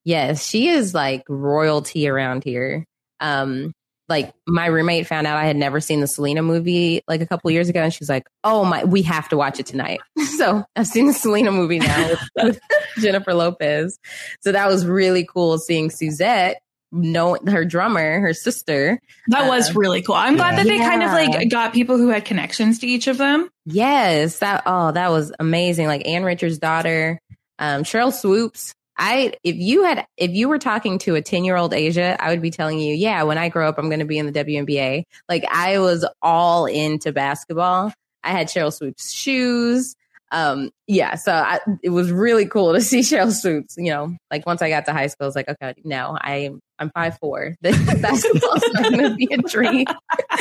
yes, 0.05 0.45
she 0.45 0.69
is 0.69 0.95
like 0.95 1.25
royalty 1.29 2.09
around 2.09 2.45
here. 2.45 2.85
Um, 3.21 3.73
like 4.09 4.33
my 4.47 4.67
roommate 4.67 5.07
found 5.07 5.27
out 5.27 5.37
I 5.37 5.45
had 5.45 5.57
never 5.57 5.81
seen 5.81 6.01
the 6.01 6.07
Selena 6.07 6.43
movie 6.43 7.03
like 7.07 7.21
a 7.21 7.27
couple 7.27 7.51
years 7.51 7.69
ago, 7.69 7.83
and 7.83 7.93
she's 7.93 8.09
like, 8.09 8.27
"Oh 8.43 8.65
my, 8.65 8.85
we 8.85 9.03
have 9.03 9.29
to 9.29 9.37
watch 9.37 9.61
it 9.61 9.67
tonight." 9.67 10.01
so 10.39 10.65
I've 10.77 10.87
seen 10.87 11.07
the 11.07 11.13
Selena 11.13 11.53
movie 11.53 11.79
now 11.79 12.09
with, 12.09 12.29
with 12.43 12.61
Jennifer 12.99 13.35
Lopez. 13.35 13.99
So 14.41 14.53
that 14.53 14.69
was 14.69 14.87
really 14.87 15.25
cool 15.25 15.59
seeing 15.59 15.91
Suzette 15.91 16.63
know 16.93 17.37
her 17.47 17.65
drummer, 17.65 18.21
her 18.21 18.33
sister. 18.35 19.01
That 19.29 19.49
was 19.49 19.71
Uh, 19.71 19.79
really 19.79 20.03
cool. 20.03 20.15
I'm 20.15 20.37
glad 20.37 20.57
that 20.59 20.67
they 20.67 20.79
kind 20.79 21.03
of 21.03 21.11
like 21.11 21.51
got 21.51 21.73
people 21.73 21.99
who 21.99 22.09
had 22.09 22.25
connections 22.25 22.79
to 22.81 22.87
each 22.87 23.07
of 23.07 23.19
them. 23.19 23.49
Yes, 23.67 24.39
that 24.39 24.63
oh, 24.67 24.93
that 24.93 25.11
was 25.11 25.33
amazing. 25.39 25.87
Like 25.87 26.07
Ann 26.07 26.25
Richards' 26.25 26.59
daughter, 26.59 27.21
um, 27.59 27.83
Sheryl 27.85 28.13
Swoopes. 28.13 28.75
I 29.01 29.35
if 29.45 29.55
you 29.55 29.85
had 29.85 30.07
if 30.17 30.33
you 30.33 30.49
were 30.49 30.59
talking 30.59 30.99
to 31.01 31.15
a 31.15 31.23
10 31.23 31.45
year 31.45 31.57
old 31.57 31.73
Asia, 31.73 32.17
I 32.19 32.31
would 32.31 32.43
be 32.43 32.51
telling 32.51 32.81
you, 32.81 32.95
yeah, 32.95 33.23
when 33.23 33.39
I 33.39 33.49
grow 33.49 33.69
up, 33.69 33.79
I'm 33.79 33.89
gonna 33.91 34.05
be 34.05 34.19
in 34.19 34.27
the 34.27 34.33
WNBA. 34.33 35.05
Like 35.29 35.45
I 35.51 35.79
was 35.79 36.05
all 36.21 36.67
into 36.67 37.13
basketball. 37.13 37.93
I 38.25 38.31
had 38.33 38.49
Sheryl 38.49 38.73
Swoopes 38.73 39.13
shoes. 39.13 39.95
Um, 40.31 40.71
yeah, 40.87 41.15
so 41.15 41.33
I, 41.33 41.59
it 41.83 41.89
was 41.91 42.11
really 42.13 42.47
cool 42.47 42.75
to 42.75 42.81
see 42.83 43.01
Sheryl 43.01 43.33
Swoopes. 43.33 43.77
You 43.79 43.91
know, 43.91 44.17
like 44.31 44.47
once 44.47 44.63
I 44.63 44.69
got 44.69 44.87
to 44.87 44.93
high 44.93 45.07
school, 45.07 45.25
I 45.25 45.29
was 45.29 45.37
like, 45.37 45.49
okay, 45.49 45.75
no, 45.85 46.19
I 46.21 46.51
I'm 46.79 46.91
five 46.91 47.19
four. 47.19 47.57
Basketball's 47.63 48.65
not 48.73 48.91
gonna 48.91 49.15
be 49.15 49.29
a 49.33 49.39
dream. 49.39 49.87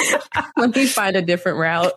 Let 0.58 0.76
me 0.76 0.86
find 0.86 1.16
a 1.16 1.22
different 1.22 1.58
route. 1.58 1.94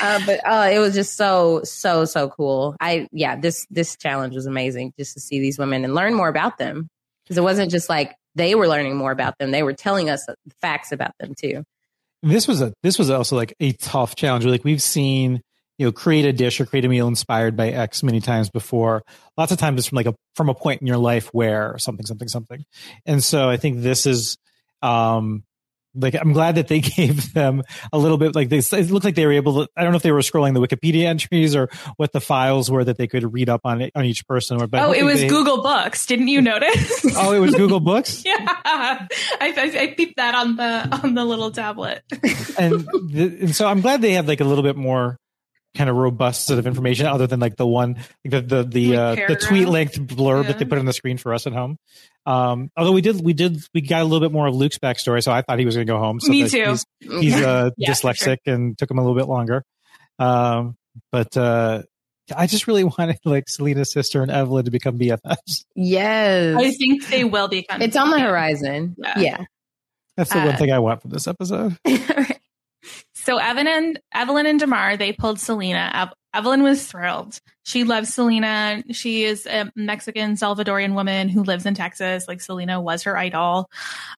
uh, 0.00 0.20
but 0.24 0.40
uh, 0.46 0.70
it 0.72 0.78
was 0.78 0.94
just 0.94 1.16
so 1.16 1.60
so 1.64 2.04
so 2.04 2.28
cool. 2.28 2.76
I 2.80 3.08
yeah, 3.12 3.36
this 3.36 3.66
this 3.70 3.96
challenge 3.96 4.34
was 4.34 4.46
amazing 4.46 4.92
just 4.98 5.14
to 5.14 5.20
see 5.20 5.40
these 5.40 5.58
women 5.58 5.84
and 5.84 5.94
learn 5.94 6.14
more 6.14 6.28
about 6.28 6.58
them 6.58 6.88
because 7.24 7.36
it 7.38 7.42
wasn't 7.42 7.70
just 7.70 7.88
like 7.88 8.14
they 8.34 8.54
were 8.54 8.68
learning 8.68 8.96
more 8.96 9.12
about 9.12 9.38
them; 9.38 9.50
they 9.50 9.62
were 9.62 9.72
telling 9.74 10.08
us 10.10 10.26
facts 10.60 10.92
about 10.92 11.12
them 11.18 11.34
too. 11.34 11.64
this 12.22 12.46
was 12.48 12.62
a 12.62 12.72
this 12.82 12.98
was 12.98 13.10
also 13.10 13.36
like 13.36 13.54
a 13.60 13.72
tough 13.72 14.16
challenge. 14.16 14.44
Like 14.44 14.64
we've 14.64 14.82
seen, 14.82 15.42
you 15.78 15.86
know, 15.86 15.92
create 15.92 16.24
a 16.24 16.32
dish 16.32 16.60
or 16.60 16.66
create 16.66 16.84
a 16.84 16.88
meal 16.88 17.08
inspired 17.08 17.56
by 17.56 17.68
X 17.68 18.02
many 18.02 18.20
times 18.20 18.50
before. 18.50 19.02
Lots 19.36 19.52
of 19.52 19.58
times 19.58 19.78
it's 19.78 19.88
from 19.88 19.96
like 19.96 20.06
a 20.06 20.14
from 20.34 20.48
a 20.48 20.54
point 20.54 20.80
in 20.80 20.86
your 20.86 20.98
life 20.98 21.28
where 21.32 21.76
something, 21.78 22.06
something, 22.06 22.28
something. 22.28 22.64
And 23.04 23.22
so 23.22 23.48
I 23.48 23.56
think 23.56 23.82
this 23.82 24.06
is 24.06 24.38
um 24.82 25.44
like 25.98 26.14
I'm 26.14 26.32
glad 26.32 26.56
that 26.56 26.68
they 26.68 26.80
gave 26.96 27.32
them 27.32 27.62
a 27.92 27.98
little 27.98 28.18
bit 28.18 28.34
like 28.34 28.48
they 28.48 28.58
it 28.58 28.90
looked 28.90 29.04
like 29.04 29.14
they 29.14 29.26
were 29.26 29.32
able 29.32 29.64
to 29.64 29.70
I 29.76 29.82
don't 29.82 29.92
know 29.92 29.96
if 29.96 30.02
they 30.02 30.12
were 30.12 30.20
scrolling 30.20 30.54
the 30.54 30.60
Wikipedia 30.60 31.04
entries 31.04 31.56
or 31.56 31.68
what 31.96 32.12
the 32.12 32.20
files 32.20 32.70
were 32.70 32.84
that 32.84 32.98
they 32.98 33.06
could 33.06 33.32
read 33.32 33.48
up 33.48 33.62
on 33.64 33.80
it 33.80 33.92
on 33.94 34.04
each 34.04 34.26
person 34.26 34.60
or 34.60 34.66
but 34.66 34.82
oh, 34.82 34.92
it 34.92 35.02
was 35.02 35.20
they- 35.20 35.28
Google 35.28 35.62
Books. 35.62 36.06
Didn't 36.06 36.28
you 36.28 36.40
notice? 36.40 37.04
Oh, 37.18 37.32
it 37.32 37.38
was 37.38 37.54
Google 37.54 37.80
Books? 37.80 38.24
yeah, 38.26 38.34
I, 38.38 39.08
I, 39.40 39.78
I 39.80 39.86
peeped 39.96 40.16
that 40.16 40.34
on 40.34 40.56
the 40.56 41.00
on 41.02 41.14
the 41.14 41.24
little 41.24 41.50
tablet. 41.50 42.02
and, 42.58 42.80
the, 43.08 43.38
and 43.40 43.56
so 43.56 43.66
I'm 43.66 43.80
glad 43.80 44.02
they 44.02 44.12
have 44.12 44.28
like 44.28 44.40
a 44.40 44.44
little 44.44 44.62
bit 44.62 44.76
more 44.76 45.18
kind 45.76 45.88
of 45.90 45.96
robust 45.96 46.46
set 46.46 46.58
of 46.58 46.66
information 46.66 47.06
other 47.06 47.26
than 47.26 47.38
like 47.38 47.56
the 47.56 47.66
one 47.66 47.94
like 48.24 48.30
the 48.30 48.40
the 48.40 48.62
the, 48.64 48.96
Like 48.96 49.18
uh, 49.20 49.26
the 49.28 49.36
tweet 49.36 49.68
length 49.68 49.98
blurb 50.00 50.42
Yeah. 50.44 50.48
that 50.48 50.58
they 50.58 50.64
put 50.64 50.78
on 50.78 50.86
the 50.86 50.92
screen 50.92 51.18
for 51.18 51.34
us 51.34 51.46
at 51.46 51.52
home. 51.52 51.78
Um, 52.24 52.70
although 52.76 52.92
we 52.92 53.02
did 53.02 53.22
we 53.22 53.32
did 53.34 53.60
we 53.74 53.80
got 53.82 54.00
a 54.02 54.04
little 54.04 54.20
bit 54.26 54.32
more 54.32 54.46
of 54.48 54.54
Luke's 54.54 54.78
backstory, 54.78 55.22
so 55.22 55.30
I 55.30 55.42
thought 55.42 55.58
he 55.58 55.64
was 55.66 55.76
going 55.76 55.86
to 55.86 55.92
go 55.92 55.98
home. 55.98 56.18
So 56.18 56.30
Me 56.30 56.48
too. 56.48 56.64
He's, 56.70 56.84
he's 57.00 57.34
uh, 57.34 57.70
Yeah, 57.76 57.92
for 57.94 58.08
dyslexic 58.08 58.38
and 58.46 58.76
took 58.76 58.90
him 58.90 58.98
a 58.98 59.02
little 59.02 59.16
bit 59.16 59.28
longer. 59.28 59.62
Um, 60.18 60.76
but 61.12 61.36
uh, 61.36 61.82
I 62.34 62.46
just 62.48 62.66
really 62.66 62.82
wanted 62.98 63.18
like 63.24 63.48
Selena's 63.48 63.92
sister 63.92 64.22
and 64.22 64.30
Evelyn 64.30 64.64
to 64.64 64.70
become 64.70 64.98
BFFs. 64.98 65.64
Yes, 65.76 66.56
I 66.58 66.70
think 66.72 67.06
they 67.08 67.22
will 67.24 67.48
become. 67.48 67.82
it's 67.82 67.96
on 67.96 68.10
the 68.10 68.18
horizon. 68.18 68.96
Yeah. 68.98 69.18
Yeah. 69.18 69.44
That's 70.16 70.30
the 70.32 70.40
Uh, 70.40 70.46
one 70.46 70.56
thing 70.56 70.72
I 70.72 70.78
want 70.78 71.02
from 71.02 71.10
this 71.10 71.28
episode. 71.28 71.76
So 73.26 73.38
Evan 73.38 73.66
and 73.66 73.98
Evelyn 74.14 74.46
and 74.46 74.60
Damarr, 74.60 74.96
they 74.96 75.12
pulled 75.12 75.40
Selena. 75.40 75.90
Ev- 75.92 76.14
Evelyn 76.32 76.62
was 76.62 76.86
thrilled. 76.86 77.40
She 77.64 77.82
loves 77.82 78.14
Selena. 78.14 78.84
She 78.92 79.24
is 79.24 79.46
a 79.46 79.68
Mexican 79.74 80.34
Salvadorian 80.36 80.94
woman 80.94 81.28
who 81.28 81.42
lives 81.42 81.66
in 81.66 81.74
Texas. 81.74 82.28
Like 82.28 82.40
Selena 82.40 82.80
was 82.80 83.02
her 83.02 83.16
idol. 83.16 83.68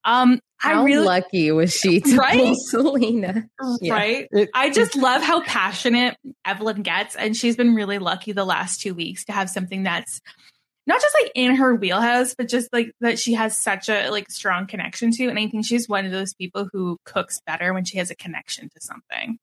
Um, 0.05 0.41
How 0.59 0.83
I 0.83 0.85
really 0.85 1.07
lucky 1.07 1.51
was 1.53 1.73
she 1.75 2.01
to 2.03 2.17
Right? 2.17 2.39
pull 2.39 2.55
Selena? 2.55 3.49
Yeah. 3.81 3.95
right. 3.95 4.29
It- 4.31 4.51
I 4.53 4.69
just 4.69 4.95
love 4.95 5.23
how 5.23 5.43
passionate 5.43 6.19
Evelyn 6.45 6.83
gets, 6.83 7.17
and 7.17 7.35
she's 7.35 7.57
been 7.57 7.75
really 7.75 7.99
lucky 7.99 8.33
the 8.33 8.45
last 8.45 8.83
two 8.83 8.93
weeks 8.95 9.25
to 9.25 9.33
have 9.33 9.49
something 9.49 9.85
that's 9.85 10.21
not 10.89 11.03
just 11.03 11.15
like 11.23 11.33
in 11.35 11.55
her 11.57 11.75
wheelhouse, 11.75 12.35
but 12.35 12.49
just 12.49 12.73
like 12.73 12.93
that 13.03 13.19
she 13.19 13.35
has 13.35 13.57
such 13.57 13.91
a 13.91 14.09
like 14.09 14.31
strong 14.31 14.67
connection 14.67 15.11
to. 15.13 15.29
And 15.29 15.39
I 15.39 15.47
think 15.47 15.67
she's 15.67 15.87
one 15.87 16.07
of 16.07 16.13
those 16.13 16.33
people 16.33 16.67
who 16.73 16.97
cooks 17.05 17.41
better 17.47 17.75
when 17.75 17.85
she 17.85 17.99
has 17.99 18.11
a 18.11 18.17
connection 18.17 18.71
to 18.71 18.81
something. 18.81 19.39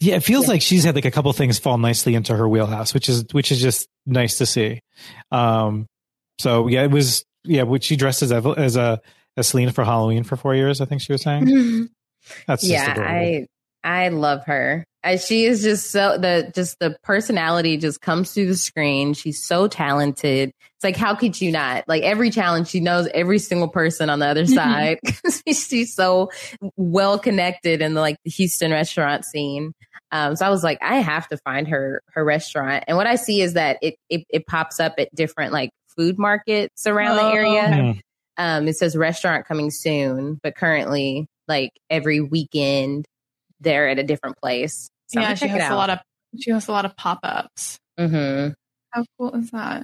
Yeah, 0.00 0.16
it 0.16 0.24
feels 0.24 0.48
like 0.48 0.62
she's 0.62 0.82
had 0.82 0.96
like 0.96 1.04
a 1.04 1.12
couple 1.12 1.32
things 1.32 1.60
fall 1.60 1.78
nicely 1.78 2.16
into 2.16 2.36
her 2.36 2.48
wheelhouse, 2.48 2.92
which 2.92 3.08
is 3.08 3.24
which 3.30 3.52
is 3.52 3.60
just 3.60 3.88
nice 4.04 4.38
to 4.38 4.46
see. 4.46 4.80
Um, 5.30 5.86
so 6.40 6.66
yeah, 6.66 6.82
it 6.82 6.90
was 6.90 7.24
yeah. 7.44 7.62
What 7.62 7.84
she 7.84 7.94
dressed 7.94 8.22
as 8.22 8.32
Evel- 8.32 8.58
as 8.58 8.74
a 8.76 9.00
as 9.36 9.46
Selena 9.46 9.72
for 9.72 9.84
Halloween 9.84 10.24
for 10.24 10.36
four 10.36 10.56
years, 10.56 10.80
I 10.80 10.86
think 10.86 11.02
she 11.02 11.12
was 11.12 11.22
saying. 11.22 11.88
That's 12.48 12.62
just 12.62 12.72
yeah, 12.72 12.92
adorable. 12.92 13.12
I 13.12 13.46
I 13.84 14.08
love 14.08 14.44
her. 14.46 14.84
Uh, 15.04 15.16
she 15.16 15.44
is 15.44 15.62
just 15.62 15.90
so 15.90 16.18
the 16.18 16.50
just 16.54 16.78
the 16.80 16.96
personality 17.04 17.76
just 17.76 18.00
comes 18.00 18.32
through 18.32 18.46
the 18.46 18.56
screen. 18.56 19.14
She's 19.14 19.44
so 19.46 19.68
talented. 19.68 20.50
It's 20.74 20.84
like 20.84 20.96
how 20.96 21.14
could 21.14 21.40
you 21.40 21.52
not? 21.52 21.84
Like 21.86 22.02
every 22.02 22.30
challenge, 22.30 22.68
she 22.68 22.80
knows 22.80 23.08
every 23.14 23.38
single 23.38 23.68
person 23.68 24.10
on 24.10 24.18
the 24.18 24.26
other 24.26 24.44
Mhm. 24.44 24.54
side. 24.54 24.98
She's 25.54 25.94
so 25.94 26.30
well 26.76 27.18
connected 27.18 27.80
in 27.80 27.94
the 27.94 28.00
like 28.00 28.16
the 28.24 28.30
Houston 28.30 28.72
restaurant 28.72 29.24
scene. 29.24 29.72
Um, 30.10 30.36
so 30.36 30.46
I 30.46 30.50
was 30.50 30.64
like, 30.64 30.78
I 30.82 30.96
have 30.96 31.28
to 31.28 31.36
find 31.38 31.68
her 31.68 32.02
her 32.12 32.24
restaurant. 32.24 32.84
And 32.88 32.96
what 32.96 33.06
I 33.06 33.16
see 33.16 33.40
is 33.40 33.54
that 33.54 33.78
it 33.82 33.94
it, 34.10 34.24
it 34.30 34.46
pops 34.46 34.80
up 34.80 34.94
at 34.98 35.14
different 35.14 35.52
like 35.52 35.70
food 35.96 36.18
markets 36.18 36.86
around 36.86 37.16
the 37.16 37.22
Oh, 37.22 37.30
area. 37.30 37.62
okay. 37.62 37.80
Mm. 37.80 38.00
Um, 38.40 38.68
it 38.68 38.76
says 38.76 38.96
restaurant 38.96 39.46
coming 39.46 39.70
soon, 39.70 40.38
but 40.42 40.54
currently, 40.54 41.26
like 41.48 41.72
every 41.90 42.20
weekend, 42.20 43.04
they're 43.60 43.88
at 43.88 43.98
a 43.98 44.02
different 44.02 44.36
place. 44.38 44.88
So 45.08 45.20
yeah, 45.20 45.34
she 45.34 45.48
has 45.48 45.70
a 45.70 45.74
lot 45.74 45.90
of 45.90 45.98
she 46.38 46.50
has 46.50 46.68
a 46.68 46.72
lot 46.72 46.84
of 46.84 46.96
pop 46.96 47.20
ups. 47.22 47.78
hmm 47.98 48.48
How 48.90 49.04
cool 49.18 49.34
is 49.34 49.50
that? 49.50 49.82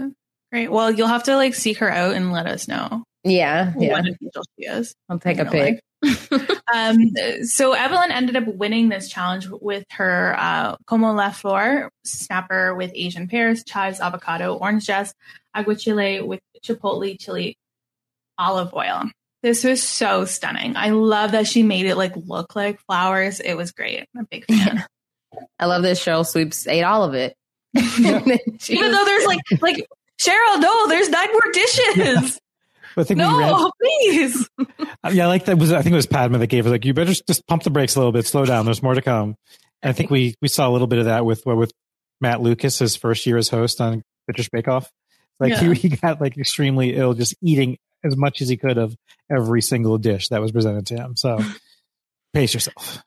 Great. 0.53 0.69
Well, 0.71 0.91
you'll 0.91 1.09
have 1.09 1.25
to 1.25 1.37
like 1.37 1.55
seek 1.55 1.79
her 1.79 1.91
out 1.91 2.15
and 2.15 2.33
let 2.33 2.47
us 2.47 2.69
know 2.69 3.03
Yeah, 3.25 3.73
yeah. 3.79 3.93
what 3.93 4.07
an 4.07 4.17
angel 4.23 4.45
she 4.59 4.67
is. 4.67 4.95
I'll 5.09 5.19
take 5.19 5.39
a 5.39 5.47
pic. 5.47 5.81
um, 6.75 6.99
so 7.45 7.73
Evelyn 7.73 8.13
ended 8.13 8.37
up 8.37 8.47
winning 8.47 8.91
this 8.91 9.09
challenge 9.09 9.49
with 9.49 9.85
her 9.91 10.37
uh, 10.39 10.77
como 10.87 11.13
la 11.13 11.31
flor 11.31 11.89
snapper 12.05 12.75
with 12.75 12.93
Asian 12.95 13.27
pears, 13.27 13.65
chives, 13.65 14.01
avocado, 14.01 14.55
orange 14.55 14.85
zest, 14.85 15.15
aguachile 15.57 16.27
with 16.27 16.41
chipotle 16.63 17.19
chili 17.19 17.57
olive 18.39 18.75
oil. 18.75 19.05
This 19.45 19.63
was 19.63 19.83
so 19.83 20.25
stunning. 20.25 20.75
I 20.75 20.89
love 20.89 21.33
that 21.33 21.47
she 21.47 21.63
made 21.63 21.85
it 21.85 21.97
like 21.99 22.15
look 22.17 22.57
like 22.57 22.81
flowers. 22.87 23.41
It 23.41 23.55
was 23.59 23.73
great. 23.73 24.09
I'm 24.17 24.23
a 24.23 24.25
big 24.25 24.47
fan. 24.49 24.83
I 25.59 25.67
love 25.67 25.83
that 25.83 25.97
Sheryl 25.99 26.27
Swoopes 26.27 26.67
ate 26.67 26.83
all 26.83 27.05
of 27.05 27.13
it. 27.13 27.37
And 27.77 27.85
Even 28.07 28.31
was- 28.31 28.41
though 28.69 29.05
there's 29.05 29.27
like 29.27 29.41
like 29.61 29.87
Sheryl, 30.19 30.61
no, 30.61 30.89
there's 30.89 31.11
nine 31.11 31.29
more 31.31 31.53
dishes. 31.53 32.41
But 32.97 33.03
I 33.03 33.05
think 33.05 33.19
we 33.19 33.25
ran, 33.27 33.39
No, 33.41 33.71
please. 33.83 34.49
Uh, 34.59 35.11
yeah, 35.13 35.25
I 35.25 35.27
like 35.27 35.45
that 35.45 35.59
was 35.59 35.73
I 35.73 35.83
think 35.83 35.93
it 35.93 35.97
was 35.97 36.07
Padma 36.07 36.39
that 36.39 36.47
gave 36.47 36.65
us 36.65 36.71
like 36.73 36.85
you 36.87 36.95
better 36.95 37.13
just 37.13 37.47
pump 37.47 37.65
the 37.65 37.71
brakes 37.71 37.97
a 37.97 37.99
little 37.99 38.13
bit, 38.13 38.27
slow 38.27 38.47
down. 38.47 38.65
There's 38.65 38.83
more 38.83 38.95
to 38.95 39.03
come. 39.03 39.37
And 39.83 39.91
I 39.91 39.93
think 39.93 40.09
we 40.11 40.37
we 40.41 40.49
saw 40.49 40.69
a 40.69 40.73
little 40.73 40.87
bit 40.87 41.01
of 41.01 41.05
that 41.05 41.27
with 41.27 41.43
with 41.45 41.71
Matt 42.21 42.41
Lucas, 42.41 42.79
his 42.79 42.97
first 42.97 43.27
year 43.27 43.37
as 43.37 43.49
host 43.51 43.81
on 43.83 44.03
British 44.27 44.49
Bake 44.49 44.69
Off. 44.69 44.91
Like 45.39 45.51
Yeah. 45.51 45.75
he, 45.75 45.75
he 45.75 45.89
got 45.91 46.21
like 46.21 46.39
extremely 46.39 46.95
ill 46.97 47.13
just 47.13 47.35
eating 47.43 47.77
as 48.05 48.17
much 48.17 48.43
as 48.43 48.49
he 48.49 48.57
could 48.57 48.79
of 48.79 48.97
every 49.31 49.63
single 49.63 49.99
dish 49.99 50.29
that 50.29 50.41
was 50.41 50.53
presented 50.53 50.87
to 50.87 50.97
him. 50.97 51.17
So 51.17 51.41
pace 52.33 52.55
yourself. 52.55 53.03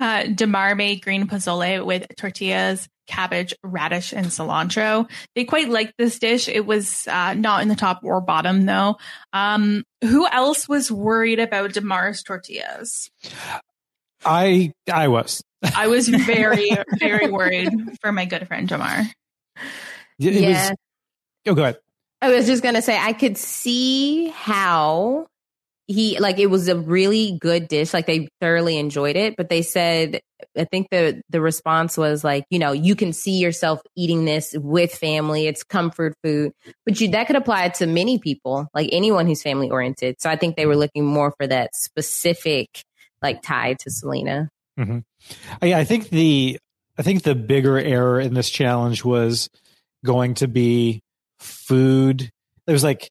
Uh, 0.00 0.24
Damarr 0.24 0.76
made 0.76 1.02
green 1.02 1.26
pozole 1.26 1.84
with 1.84 2.06
tortillas, 2.16 2.88
cabbage, 3.06 3.52
radish, 3.62 4.12
and 4.12 4.26
cilantro. 4.26 5.10
They 5.34 5.44
quite 5.44 5.68
liked 5.68 5.94
this 5.98 6.18
dish. 6.18 6.48
It 6.48 6.64
was 6.64 7.06
uh, 7.06 7.34
not 7.34 7.60
in 7.60 7.68
the 7.68 7.76
top 7.76 8.00
or 8.02 8.22
bottom, 8.22 8.64
though. 8.64 8.96
Um, 9.34 9.84
who 10.02 10.26
else 10.26 10.66
was 10.66 10.90
worried 10.90 11.38
about 11.38 11.72
Damarr's 11.72 12.22
tortillas? 12.22 13.10
I 14.24 14.72
I 14.90 15.08
was. 15.08 15.42
I 15.76 15.88
was 15.88 16.08
very, 16.08 16.70
very 16.98 17.30
worried 17.30 17.70
for 18.00 18.10
my 18.10 18.24
good 18.24 18.48
friend 18.48 18.66
Damarr. 18.66 19.06
It 20.18 20.32
yeah. 20.34 20.70
was 20.70 20.78
oh 21.46 21.54
go 21.54 21.62
ahead. 21.62 21.78
I 22.22 22.30
was 22.30 22.46
just 22.46 22.62
gonna 22.62 22.82
say 22.82 22.98
I 22.98 23.12
could 23.12 23.36
see 23.36 24.28
how 24.28 25.26
he 25.86 26.18
like 26.20 26.38
it 26.38 26.46
was 26.46 26.68
a 26.68 26.76
really 26.76 27.36
good 27.40 27.66
dish. 27.66 27.92
Like 27.92 28.06
they 28.06 28.28
thoroughly 28.40 28.78
enjoyed 28.78 29.16
it, 29.16 29.36
but 29.36 29.48
they 29.48 29.62
said 29.62 30.20
I 30.56 30.64
think 30.64 30.88
the 30.90 31.22
the 31.30 31.40
response 31.40 31.96
was 31.96 32.22
like, 32.22 32.44
you 32.50 32.58
know, 32.58 32.72
you 32.72 32.94
can 32.94 33.12
see 33.12 33.38
yourself 33.38 33.80
eating 33.96 34.24
this 34.24 34.54
with 34.56 34.94
family. 34.94 35.46
It's 35.46 35.64
comfort 35.64 36.14
food, 36.22 36.52
but 36.86 37.00
you 37.00 37.10
that 37.10 37.26
could 37.26 37.36
apply 37.36 37.70
to 37.70 37.86
many 37.86 38.18
people, 38.18 38.68
like 38.74 38.90
anyone 38.92 39.26
who's 39.26 39.42
family 39.42 39.70
oriented. 39.70 40.20
So 40.20 40.30
I 40.30 40.36
think 40.36 40.56
they 40.56 40.66
were 40.66 40.76
looking 40.76 41.04
more 41.04 41.32
for 41.36 41.46
that 41.46 41.74
specific 41.74 42.84
like 43.22 43.42
tie 43.42 43.74
to 43.80 43.90
Selena. 43.90 44.48
hmm 44.76 44.98
I, 45.60 45.74
I 45.74 45.84
think 45.84 46.10
the 46.10 46.58
I 46.98 47.02
think 47.02 47.22
the 47.22 47.34
bigger 47.34 47.78
error 47.78 48.20
in 48.20 48.34
this 48.34 48.50
challenge 48.50 49.04
was 49.04 49.48
going 50.04 50.34
to 50.34 50.46
be 50.46 51.02
food. 51.40 52.30
there's 52.66 52.84
like 52.84 53.10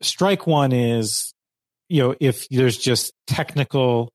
strike 0.00 0.46
one 0.46 0.72
is 0.72 1.34
you 1.88 2.02
know 2.02 2.14
if 2.20 2.48
there's 2.48 2.76
just 2.76 3.12
technical 3.26 4.12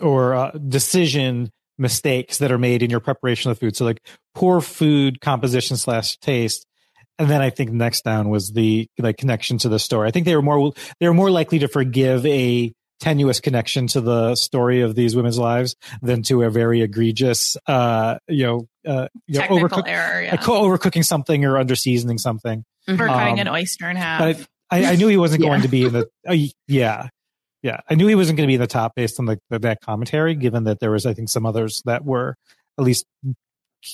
or 0.00 0.34
uh, 0.34 0.50
decision 0.50 1.50
mistakes 1.78 2.38
that 2.38 2.52
are 2.52 2.58
made 2.58 2.82
in 2.82 2.90
your 2.90 3.00
preparation 3.00 3.50
of 3.50 3.58
the 3.58 3.66
food. 3.66 3.76
So 3.76 3.84
like 3.84 4.06
poor 4.34 4.60
food 4.60 5.20
composition 5.20 5.76
slash 5.76 6.16
taste. 6.18 6.66
And 7.18 7.30
then 7.30 7.40
I 7.40 7.50
think 7.50 7.70
next 7.70 8.02
down 8.02 8.28
was 8.28 8.52
the 8.52 8.88
like 8.98 9.16
connection 9.16 9.58
to 9.58 9.68
the 9.68 9.78
story. 9.78 10.08
I 10.08 10.10
think 10.10 10.26
they 10.26 10.34
were 10.34 10.42
more 10.42 10.72
they 11.00 11.06
were 11.06 11.14
more 11.14 11.30
likely 11.30 11.60
to 11.60 11.68
forgive 11.68 12.26
a 12.26 12.72
tenuous 13.04 13.40
connection 13.40 13.86
to 13.88 14.00
the 14.00 14.34
story 14.34 14.80
of 14.80 14.94
these 14.94 15.14
women's 15.14 15.38
lives 15.38 15.76
than 16.00 16.22
to 16.22 16.42
a 16.42 16.50
very 16.50 16.80
egregious, 16.80 17.56
uh, 17.66 18.16
you 18.28 18.44
know, 18.46 18.68
uh, 18.90 19.08
you 19.26 19.38
know, 19.40 19.46
overcook- 19.48 19.86
error, 19.86 20.22
yeah. 20.22 20.36
overcooking 20.36 21.04
something 21.04 21.44
or 21.44 21.58
under 21.58 21.76
seasoning 21.76 22.16
something. 22.18 22.64
or 22.88 22.96
cutting 22.96 23.34
Um, 23.34 23.38
an 23.40 23.48
oyster 23.48 23.90
in 23.90 23.96
half. 23.96 24.20
But 24.20 24.46
I, 24.70 24.92
I 24.92 24.96
knew 24.96 25.08
he 25.08 25.16
wasn't 25.18 25.42
Yeah. 25.44 25.48
going 25.50 25.62
to 25.62 25.68
be 25.68 25.84
in 25.84 25.92
the. 25.92 26.08
Uh, 26.26 26.36
yeah, 26.66 27.08
yeah. 27.62 27.80
I 27.90 27.94
knew 27.94 28.06
he 28.06 28.14
wasn't 28.14 28.38
going 28.38 28.46
to 28.46 28.50
be 28.50 28.54
in 28.54 28.60
the 28.60 28.66
top 28.66 28.94
based 28.94 29.20
on 29.20 29.26
the, 29.26 29.38
the 29.50 29.58
that 29.60 29.80
commentary. 29.82 30.34
Given 30.34 30.64
that 30.64 30.80
there 30.80 30.90
was, 30.90 31.04
I 31.04 31.12
think, 31.14 31.28
some 31.28 31.44
others 31.44 31.82
that 31.84 32.04
were 32.04 32.36
at 32.78 32.84
least 32.84 33.04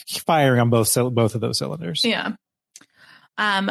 firing 0.09 0.61
on 0.61 0.71
both 0.71 0.95
both 0.95 1.35
of 1.35 1.41
those 1.41 1.59
cylinders. 1.59 2.03
Yeah. 2.05 2.33
Um, 3.39 3.69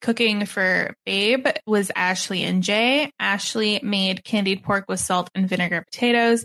cooking 0.00 0.46
for 0.46 0.94
Babe 1.04 1.46
was 1.66 1.90
Ashleigh 1.96 2.42
and 2.42 2.62
Jae. 2.62 3.10
Ashleigh 3.20 3.82
made 3.82 4.24
candied 4.24 4.62
pork 4.62 4.86
with 4.88 5.00
salt 5.00 5.30
and 5.34 5.48
vinegar 5.48 5.82
potatoes, 5.82 6.44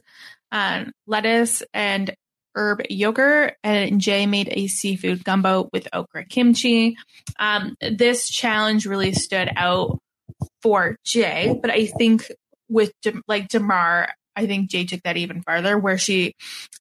um, 0.52 0.92
lettuce, 1.08 1.64
and 1.74 2.14
herb 2.56 2.82
yogurt. 2.90 3.56
And 3.64 4.00
Jae 4.00 4.30
made 4.30 4.50
a 4.52 4.68
seafood 4.68 5.24
gumbo 5.24 5.70
with 5.74 5.88
okra 5.94 6.26
kimchi. 6.26 6.98
Um, 7.40 7.76
this 7.82 8.30
challenge 8.30 8.86
really 8.86 9.14
stood 9.14 9.50
out 9.56 10.00
for 10.62 10.98
Jae, 11.06 11.60
but 11.62 11.72
I 11.72 11.86
think 11.86 12.32
with 12.70 12.92
like 13.28 13.50
Damarr, 13.50 14.08
I 14.36 14.48
think 14.48 14.72
Jae 14.72 14.88
took 14.88 15.04
that 15.04 15.18
even 15.18 15.44
farther, 15.44 15.78
where 15.78 15.98
she 15.98 16.34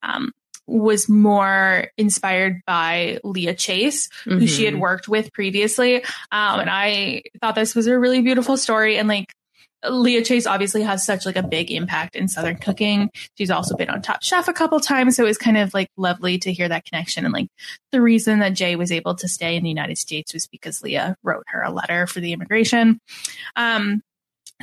um, 0.03 0.33
was 0.67 1.09
more 1.09 1.89
inspired 1.99 2.61
by 2.67 3.19
Leah 3.25 3.55
Chase, 3.55 4.09
who 4.25 4.47
she 4.47 4.65
had 4.65 4.75
Mhm. 4.75 4.81
worked 4.81 5.09
with 5.09 5.33
previously. 5.33 5.97
Um, 6.31 6.61
and 6.61 6.71
I 6.71 7.23
thought 7.41 7.55
this 7.55 7.75
was 7.75 7.87
a 7.87 7.99
really 7.99 8.23
beautiful 8.23 8.57
story. 8.57 8.97
And 8.97 9.09
like 9.09 9.33
Leah 9.85 10.23
Chase 10.23 10.47
obviously 10.47 10.83
has 10.83 11.05
such 11.05 11.27
like 11.27 11.35
a 11.35 11.43
big 11.43 11.73
impact 11.73 12.15
in 12.15 12.29
Southern 12.29 12.57
cooking. 12.57 13.11
She's 13.37 13.51
also 13.51 13.77
been 13.77 13.91
on 13.91 14.01
Top 14.01 14.23
Chef 14.23 14.47
a 14.47 14.53
couple 14.53 14.79
times. 14.79 15.17
So 15.17 15.25
it 15.25 15.27
was 15.27 15.39
kind 15.39 15.59
of 15.59 15.75
like 15.75 15.89
lovely 15.97 16.39
to 16.39 16.53
hear 16.53 16.69
that 16.69 16.85
connection. 16.85 17.25
And 17.25 17.35
like 17.35 17.49
the 17.91 18.01
reason 18.01 18.39
that 18.39 18.53
Jae 18.53 18.79
was 18.79 18.93
able 18.93 19.17
to 19.17 19.29
stay 19.29 19.57
in 19.57 19.65
the 19.65 19.69
United 19.69 19.99
States 19.99 20.33
was 20.33 20.47
because 20.47 20.83
Leah 20.83 21.17
wrote 21.25 21.43
her 21.49 21.63
a 21.63 21.73
letter 21.73 22.07
for 22.07 22.21
the 22.21 22.33
immigration. 22.33 23.01
Um, 23.57 24.03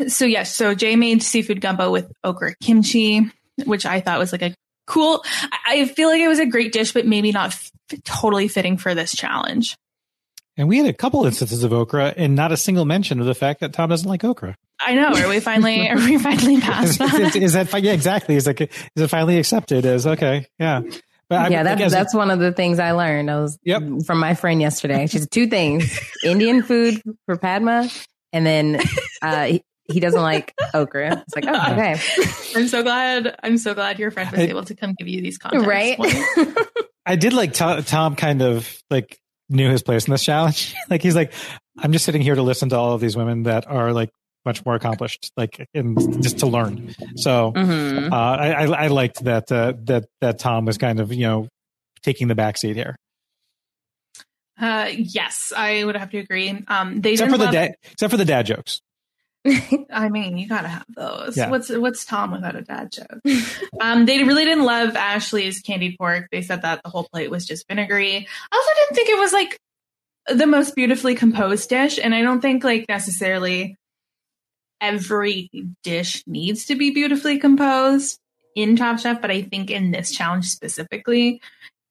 so 0.08 0.24
yes, 0.24 0.56
so 0.56 0.74
Jae 0.74 0.98
made 0.98 1.22
seafood 1.22 1.60
gumbo 1.60 1.92
with 1.92 2.10
okra 2.24 2.56
kimchi, 2.64 3.30
which 3.66 3.86
I 3.86 4.00
thought 4.00 4.20
was 4.20 4.32
like 4.32 4.42
a 4.42 4.56
cool. 4.90 5.24
I 5.66 5.82
I 5.82 5.86
feel 5.86 6.10
like 6.10 6.20
it 6.20 6.28
was 6.28 6.40
a 6.40 6.46
great 6.46 6.74
dish, 6.74 6.92
but 6.92 7.06
maybe 7.06 7.32
not 7.32 7.52
f- 7.52 7.72
totally 8.04 8.48
fitting 8.50 8.78
for 8.78 8.94
this 8.94 9.16
challenge. 9.16 9.78
And 10.58 10.68
we 10.68 10.78
had 10.78 10.88
a 10.88 10.94
couple 10.94 11.26
instances 11.26 11.64
of 11.64 11.72
okra, 11.72 12.14
and 12.18 12.36
not 12.36 12.52
a 12.52 12.58
single 12.58 12.84
mention 12.84 13.22
of 13.22 13.26
the 13.26 13.34
fact 13.36 13.62
that 13.62 13.72
Tom 13.72 13.90
doesn't 13.90 14.10
like 14.10 14.26
okra. 14.26 14.56
I 14.82 14.94
know. 14.96 15.14
Are 15.14 15.30
we 15.30 15.40
finally? 15.40 15.90
Are 15.90 15.96
we 15.96 16.18
finally 16.18 16.60
past 16.60 16.92
is, 16.92 16.98
that? 16.98 17.36
is 17.36 17.54
that 17.54 17.82
yeah 17.82 17.94
exactly? 17.94 18.36
Is 18.36 18.46
like 18.46 18.60
is 18.62 18.70
it 18.98 19.08
finally 19.08 19.38
accepted 19.38 19.86
as 19.86 20.06
okay? 20.06 20.48
Yeah, 20.60 20.82
but 21.30 21.52
yeah, 21.52 21.62
like, 21.62 21.78
that's 21.78 21.82
as 21.82 21.94
a- 21.94 21.96
that's 21.96 22.14
one 22.14 22.30
of 22.32 22.40
the 22.40 22.52
things 22.52 22.80
I 22.80 22.92
learned. 22.92 23.32
I 23.32 23.40
was 23.40 23.58
Yep. 23.64 23.84
from 24.06 24.20
my 24.20 24.34
friend 24.34 24.60
yesterday. 24.60 25.08
She 25.08 25.20
said 25.20 25.32
two 25.32 25.48
things: 25.48 25.98
Indian 26.26 26.62
food 26.64 27.02
for 27.26 27.38
Padma, 27.38 27.90
and 28.34 28.46
then 28.46 28.82
uh, 29.22 29.60
he, 29.90 29.96
he 29.96 30.00
doesn't 30.00 30.22
like 30.22 30.54
okra. 30.74 31.24
It's 31.28 31.36
like, 31.36 31.46
oh, 31.48 31.74
okay, 31.74 32.00
I'm 32.60 32.68
so 32.68 32.84
glad. 32.84 33.36
I'm 33.44 33.58
so 33.58 33.74
glad 33.74 34.00
your 34.00 34.12
friend 34.12 34.32
was 34.32 34.40
I- 34.40 34.44
able 34.44 34.64
to 34.64 34.76
come 34.76 34.94
give 34.98 35.08
you 35.08 35.22
these 35.22 35.38
context 35.38 35.68
right? 35.68 35.98
I 37.06 37.16
did 37.16 37.34
like 37.34 37.54
Tom, 37.54 37.82
Tom 37.84 38.16
kind 38.16 38.42
of 38.42 38.82
like 38.90 39.18
knew 39.50 39.70
his 39.72 39.82
place 39.82 40.06
in 40.06 40.12
this 40.12 40.24
challenge. 40.24 40.76
like 40.90 41.02
he's 41.02 41.16
like, 41.16 41.34
I'm 41.78 41.92
just 41.92 42.06
sitting 42.06 42.22
here 42.22 42.36
to 42.36 42.44
listen 42.44 42.70
to 42.70 42.76
all 42.78 42.94
of 42.94 43.02
these 43.02 43.18
women 43.18 43.44
that 43.44 43.66
are 43.68 43.92
like 43.94 44.10
much 44.46 44.64
more 44.66 44.76
accomplished, 44.76 45.32
like 45.36 45.68
and 45.74 46.22
just 46.24 46.40
to 46.40 46.48
learn. 46.48 46.94
So 47.18 47.52
Mhm. 47.56 48.12
uh, 48.12 48.16
I, 48.16 48.52
I 48.52 48.84
I 48.86 48.88
liked 48.88 49.24
that 49.24 49.52
uh, 49.52 49.74
that 49.86 50.06
that 50.22 50.40
Tom 50.40 50.66
was 50.66 50.78
kind 50.78 51.00
of 51.00 51.12
you 51.12 51.26
know 51.28 51.48
taking 52.04 52.28
the 52.30 52.36
backseat 52.36 52.76
here, 52.76 52.96
Uh, 54.60 54.90
yes, 54.94 55.52
I 55.56 55.84
would 55.84 55.96
have 55.98 56.12
to 56.12 56.18
agree. 56.18 56.64
Um, 56.68 57.02
they 57.02 57.14
except 57.14 57.32
didn't 57.32 57.40
for 57.42 57.46
the 57.48 57.52
dad, 57.52 57.76
except 57.92 58.12
for 58.12 58.18
the 58.18 58.26
dad 58.26 58.46
jokes. 58.46 58.82
I 59.92 60.10
mean, 60.10 60.38
you 60.38 60.48
gotta 60.48 60.68
have 60.68 60.86
those. 60.96 61.38
Yeah. 61.38 61.50
What's 61.50 61.70
what's 61.70 62.06
Tom 62.06 62.32
without 62.32 62.56
a 62.56 62.62
dad 62.62 62.92
joke? 62.92 63.22
um, 63.82 64.06
they 64.06 64.24
really 64.24 64.44
didn't 64.44 64.66
love 64.66 64.96
Ashleigh's 64.96 65.62
candied 65.62 65.98
pork. 65.98 66.28
They 66.32 66.42
said 66.42 66.64
that 66.64 66.82
the 66.84 66.90
whole 66.90 67.08
plate 67.12 67.32
was 67.32 67.46
just 67.46 67.68
vinegary. 67.68 68.28
I 68.52 68.56
also 68.56 68.70
didn't 68.76 68.96
think 68.96 69.10
it 69.10 69.20
was 69.20 69.34
like 69.34 69.58
the 70.28 70.48
most 70.48 70.76
beautifully 70.76 71.16
composed 71.16 71.70
dish, 71.70 72.00
and 72.02 72.14
I 72.14 72.22
don't 72.22 72.42
think 72.42 72.64
like 72.64 72.86
necessarily 72.90 73.76
every 74.82 75.50
dish 75.84 76.24
needs 76.28 76.66
to 76.66 76.76
be 76.76 76.92
beautifully 76.92 77.40
composed 77.40 78.20
in 78.56 78.76
Top 78.76 79.00
Chef, 79.00 79.22
but 79.22 79.32
I 79.32 79.42
think 79.44 79.72
in 79.72 79.92
this 79.92 80.12
challenge 80.12 80.46
specifically, 80.46 81.42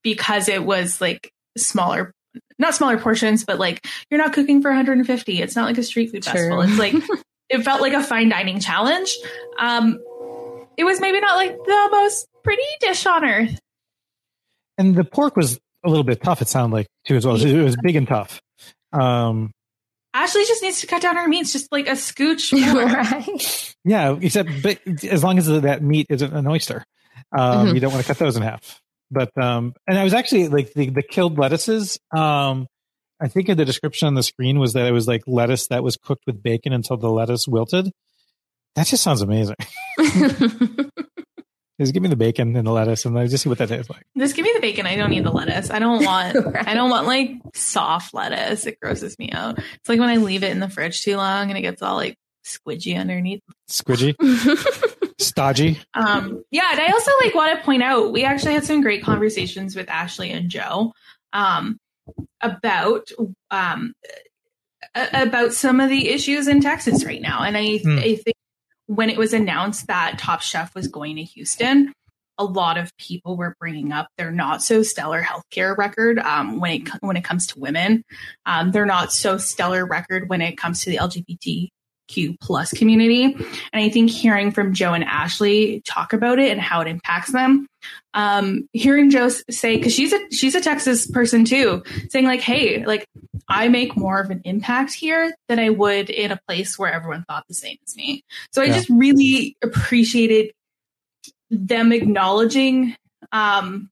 because 0.03 0.49
it 0.49 0.65
was 0.65 1.01
like 1.01 1.33
smaller 1.57 2.13
not 2.59 2.75
smaller 2.75 2.99
portions, 2.99 3.45
but 3.45 3.59
like 3.59 3.87
you're 4.11 4.19
not 4.19 4.33
cooking 4.33 4.61
for 4.61 4.71
150. 4.71 5.41
It's 5.41 5.57
not 5.57 5.65
like 5.65 5.79
a 5.79 5.83
street 5.83 6.11
food 6.11 6.23
True. 6.23 6.33
festival. 6.33 6.61
It's 6.63 6.79
like 6.79 6.95
it 7.49 7.63
felt 7.63 7.81
like 7.81 7.93
a 7.95 8.03
fine 8.03 8.29
dining 8.29 8.61
challenge. 8.61 9.17
Um, 9.59 9.99
it 10.77 10.85
was 10.85 11.01
maybe 11.01 11.21
not 11.21 11.37
like 11.37 11.57
the 11.57 11.89
most 11.91 12.27
pretty 12.45 12.63
dish 12.81 13.05
on 13.07 13.25
earth. 13.25 13.59
And 14.77 14.95
the 14.95 15.05
pork 15.05 15.37
was 15.37 15.59
a 15.85 15.89
little 15.89 16.05
bit 16.05 16.23
tough. 16.23 16.41
It 16.43 16.49
sounded 16.49 16.75
like 16.77 16.87
too 17.07 17.17
as 17.17 17.27
well. 17.27 17.37
It 17.41 17.63
was, 17.63 17.77
big 17.83 17.97
and 17.97 18.07
tough. 18.07 18.41
Um, 18.93 19.51
Ashleigh 20.15 20.47
just 20.47 20.63
needs 20.63 20.81
to 20.81 20.87
cut 20.87 21.03
down 21.03 21.17
her 21.17 21.29
meats 21.29 21.53
just 21.53 21.71
like 21.73 21.87
a 21.89 21.93
scooch. 21.93 22.53
right? 22.75 23.75
yeah, 23.85 24.17
except 24.21 24.51
but 24.63 24.79
as 25.05 25.23
long 25.25 25.39
as 25.39 25.47
that 25.47 25.83
meat 25.83 26.07
isn't 26.11 26.33
an 26.33 26.47
oyster, 26.47 26.85
um, 27.37 27.69
Mhm. 27.69 27.75
you 27.75 27.81
don't 27.81 27.93
want 27.93 28.05
to 28.05 28.09
cut 28.09 28.19
those 28.19 28.37
in 28.37 28.43
half. 28.43 28.81
But 29.11 29.31
um, 29.41 29.75
and 29.87 29.99
I 29.99 30.05
was 30.05 30.15
actually 30.15 30.49
like 30.49 30.73
the 30.75 30.91
the 30.91 31.03
killed 31.03 31.39
lettuces. 31.39 31.99
Um, 32.15 32.67
I 33.21 33.29
think 33.29 33.49
in 33.49 33.57
the 33.57 33.65
description 33.65 34.07
on 34.07 34.15
the 34.15 34.23
screen 34.23 34.59
was 34.59 34.75
that 34.75 34.87
it 34.87 34.93
was 34.93 35.09
like 35.09 35.23
lettuce 35.27 35.67
that 35.69 35.83
was 35.83 35.97
cooked 35.97 36.25
with 36.27 36.43
bacon 36.43 36.73
until 36.73 36.97
the 36.97 37.11
lettuce 37.11 37.49
wilted. 37.49 37.91
That 38.75 38.87
just 38.87 39.03
sounds 39.03 39.23
amazing. 39.23 39.57
Just 41.81 41.95
give 41.95 42.03
me 42.03 42.09
the 42.09 42.17
bacon 42.17 42.57
and 42.57 42.67
the 42.67 42.73
lettuce, 42.73 43.05
and 43.05 43.17
I 43.17 43.29
just 43.29 43.45
see 43.45 43.49
what 43.49 43.59
that 43.59 43.69
tastes 43.69 43.89
like. 43.89 44.03
Just 44.17 44.35
give 44.35 44.43
me 44.43 44.51
the 44.53 44.61
bacon. 44.61 44.85
I 44.85 44.97
don't 44.97 45.11
need 45.11 45.25
the 45.25 45.31
lettuce. 45.31 45.71
I 45.71 45.79
don't 45.79 46.05
want. 46.05 46.57
I 46.67 46.75
don't 46.75 46.91
want 46.91 47.07
like 47.07 47.31
soft 47.55 48.13
lettuce. 48.15 48.67
It 48.67 48.81
grosses 48.81 49.17
me 49.17 49.31
out. 49.31 49.59
It's 49.59 49.89
like 49.89 50.01
when 50.01 50.09
I 50.09 50.17
leave 50.17 50.43
it 50.43 50.51
in 50.51 50.59
the 50.59 50.69
fridge 50.69 51.03
too 51.03 51.17
long 51.17 51.51
and 51.51 51.57
it 51.57 51.63
gets 51.63 51.81
all 51.81 51.95
like 51.95 52.17
squidgy 52.45 52.99
underneath. 52.99 53.43
Squidgy, 53.71 54.17
stodgy. 55.21 55.79
Um, 55.95 56.43
yeah, 56.51 56.67
and 56.73 56.81
I 56.81 56.89
also 56.91 57.13
like 57.23 57.35
want 57.37 57.57
to 57.57 57.65
point 57.65 57.85
out 57.85 58.13
we 58.13 58.25
actually 58.25 58.55
had 58.55 58.65
some 58.65 58.81
great 58.81 59.05
conversations 59.05 59.77
with 59.77 59.87
Ashleigh 59.87 60.35
and 60.35 60.51
Jo 60.51 60.93
um, 61.33 61.79
about 62.41 63.09
um, 63.51 63.93
about 64.95 65.53
some 65.53 65.81
of 65.81 65.89
the 65.91 66.09
issues 66.09 66.49
in 66.49 66.61
Texas 66.61 67.05
right 67.05 67.21
now, 67.21 67.43
and 67.43 67.57
I, 67.57 67.79
Hmm. 67.79 67.99
I 67.99 68.17
think 68.17 68.37
when 68.87 69.11
it 69.11 69.19
was 69.19 69.33
announced 69.33 69.87
that 69.87 70.19
Top 70.19 70.41
Chef 70.41 70.75
was 70.75 70.89
going 70.89 71.17
to 71.17 71.23
Houston. 71.23 71.93
A 72.41 72.45
lot 72.45 72.79
of 72.79 72.97
people 72.99 73.37
were 73.37 73.57
bringing 73.59 73.91
up 73.91 74.07
their 74.17 74.31
not 74.31 74.63
so 74.63 74.85
stellar 74.85 75.21
healthcare 75.21 75.77
record 75.77 76.21
um, 76.21 76.61
when 76.61 76.83
it 76.83 76.89
when 77.01 77.17
it 77.17 77.25
comes 77.25 77.49
to 77.49 77.59
women. 77.59 78.05
Um, 78.47 78.71
their 78.71 78.87
not 78.87 79.13
so 79.13 79.39
stellar 79.39 79.85
record 79.85 80.29
when 80.29 80.41
it 80.41 80.57
comes 80.57 80.83
to 80.85 80.91
the 80.91 81.01
LGBTQ 82.09 82.41
plus 82.41 82.73
community. 82.73 83.25
And 83.25 83.85
I 83.85 83.89
think 83.89 84.11
hearing 84.11 84.51
from 84.51 84.75
Jo 84.75 84.93
and 84.93 85.05
Ashleigh 85.05 85.83
talk 85.85 86.13
about 86.13 86.39
it 86.39 86.51
and 86.51 86.61
how 86.61 86.81
it 86.81 86.89
impacts 86.89 87.33
them, 87.33 87.67
um, 88.15 88.69
hearing 88.73 89.11
Jo 89.11 89.29
say, 89.51 89.77
because 89.77 89.95
she's 89.95 90.13
a 90.13 90.19
she's 90.31 90.55
a 90.55 90.61
Texas 90.61 91.07
person 91.11 91.45
too, 91.45 91.83
saying 92.11 92.27
like, 92.27 92.41
"Hey, 92.41 92.85
like 92.85 93.07
I 93.49 93.69
make 93.69 93.97
more 93.97 94.21
of 94.21 94.31
an 94.31 94.41
impact 94.45 94.93
here 94.93 95.35
than 95.49 95.59
I 95.59 95.71
would 95.71 96.11
in 96.11 96.33
a 96.33 96.41
place 96.49 96.79
where 96.79 96.93
everyone 96.93 97.25
thought 97.29 97.45
the 97.49 97.55
same 97.55 97.77
as 97.87 97.97
me." 97.97 98.23
So 98.53 98.63
I 98.63 98.67
Yeah. 98.67 98.75
just 98.75 98.89
really 98.91 99.57
appreciated 99.63 100.53
them 101.51 101.93
acknowledging 101.93 102.97
um, 103.33 103.91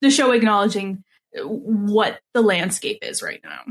the 0.00 0.10
show, 0.10 0.32
acknowledging 0.32 1.02
what 1.44 2.20
the 2.34 2.42
landscape 2.42 2.98
is 3.02 3.22
right 3.22 3.40
now. 3.44 3.62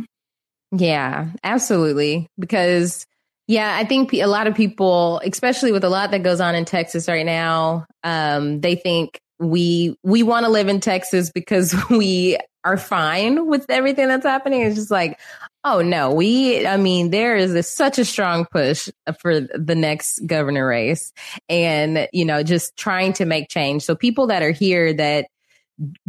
Yeah, 0.72 1.30
absolutely. 1.43 2.28
Because, 2.39 3.05
yeah, 3.49 3.77
I 3.77 3.83
think 3.83 4.13
a 4.13 4.27
lot 4.27 4.45
of 4.45 4.53
people, 4.53 5.19
especially 5.25 5.71
with 5.71 5.83
a 5.83 5.89
lot 5.89 6.11
that 6.11 6.21
goes 6.21 6.39
on 6.39 6.53
in 6.53 6.65
Texas 6.65 7.07
right 7.07 7.25
now, 7.25 7.87
um, 8.03 8.61
they 8.61 8.75
think 8.75 9.19
we 9.39 9.97
we 10.03 10.21
want 10.21 10.45
to 10.45 10.51
live 10.51 10.67
in 10.67 10.79
Texas 10.79 11.31
because 11.31 11.73
we 11.89 12.37
are 12.63 12.77
fine 12.77 13.47
with 13.47 13.65
everything 13.67 14.07
that's 14.07 14.23
happening. 14.23 14.61
It's 14.61 14.75
just 14.75 14.91
like, 14.91 15.19
oh 15.63 15.81
no, 15.81 16.13
we, 16.13 16.67
I 16.67 16.77
mean, 16.77 17.09
there 17.09 17.35
is 17.37 17.55
a, 17.55 17.63
such 17.63 17.97
a 17.97 18.05
strong 18.05 18.45
push 18.45 18.87
for 19.19 19.39
the 19.39 19.75
next 19.75 20.19
governor 20.27 20.67
race 20.67 21.11
and, 21.47 22.07
you 22.13 22.25
know, 22.25 22.43
just 22.43 22.77
trying 22.77 23.13
to 23.13 23.25
make 23.25 23.49
change. 23.49 23.81
So 23.81 23.95
people 23.95 24.27
that 24.27 24.43
are 24.43 24.51
here 24.51 24.93
that 24.93 25.25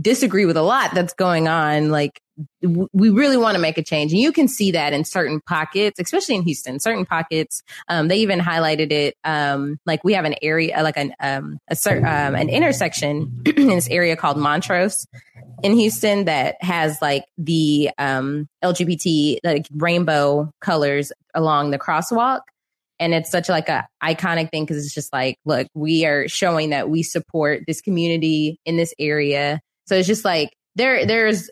disagree 0.01 0.47
with 0.47 0.57
a 0.57 0.63
lot 0.63 0.95
that's 0.95 1.15
going 1.15 1.49
on, 1.49 1.91
like 1.91 2.21
we 2.63 3.11
really 3.11 3.37
want 3.37 3.55
to 3.55 3.61
make 3.61 3.79
a 3.79 3.83
change. 3.83 4.13
And 4.13 4.21
you 4.21 4.33
can 4.33 4.49
see 4.49 4.73
that 4.73 4.93
in 4.93 5.05
certain 5.05 5.41
pockets, 5.41 6.01
especially 6.01 6.37
in 6.37 6.43
Houston, 6.43 6.81
certain 6.81 7.05
pockets. 7.05 7.63
Um, 7.89 8.09
they 8.09 8.19
even 8.19 8.39
highlighted 8.39 8.93
it. 8.93 9.17
Um, 9.25 9.79
like 9.87 10.03
we 10.05 10.15
have 10.15 10.25
an 10.25 10.35
area, 10.43 10.83
like 10.83 10.97
an, 10.97 11.15
um, 11.21 11.59
a 11.69 11.77
certain, 11.77 12.05
um, 12.05 12.35
an 12.35 12.49
intersection 12.49 13.43
in 13.57 13.69
this 13.69 13.89
area 13.89 14.17
called 14.17 14.39
Montrose 14.39 15.07
in 15.63 15.75
Houston 15.75 16.25
that 16.25 16.57
has 16.61 17.01
like 17.03 17.25
the, 17.37 17.91
um, 17.99 18.49
LGBT, 18.65 19.39
like 19.45 19.67
rainbow 19.75 20.51
colors 20.61 21.13
along 21.35 21.71
the 21.71 21.79
crosswalk. 21.79 22.41
And 23.01 23.15
it's 23.15 23.31
such 23.31 23.49
like 23.49 23.69
a 23.69 23.89
iconic 24.03 24.51
thing 24.51 24.65
because 24.65 24.85
it's 24.85 24.95
just 24.95 25.13
like, 25.13 25.37
look, 25.45 25.67
we 25.75 26.05
are 26.05 26.29
showing 26.29 26.71
that 26.71 26.89
we 26.89 27.03
support 27.03 27.63
this 27.67 27.81
community 27.81 28.61
in 28.65 28.77
this 28.77 28.95
area. 28.99 29.61
So 29.87 29.97
it's 29.97 30.07
just 30.07 30.25
like 30.25 30.51
there, 30.77 31.05
there's 31.07 31.51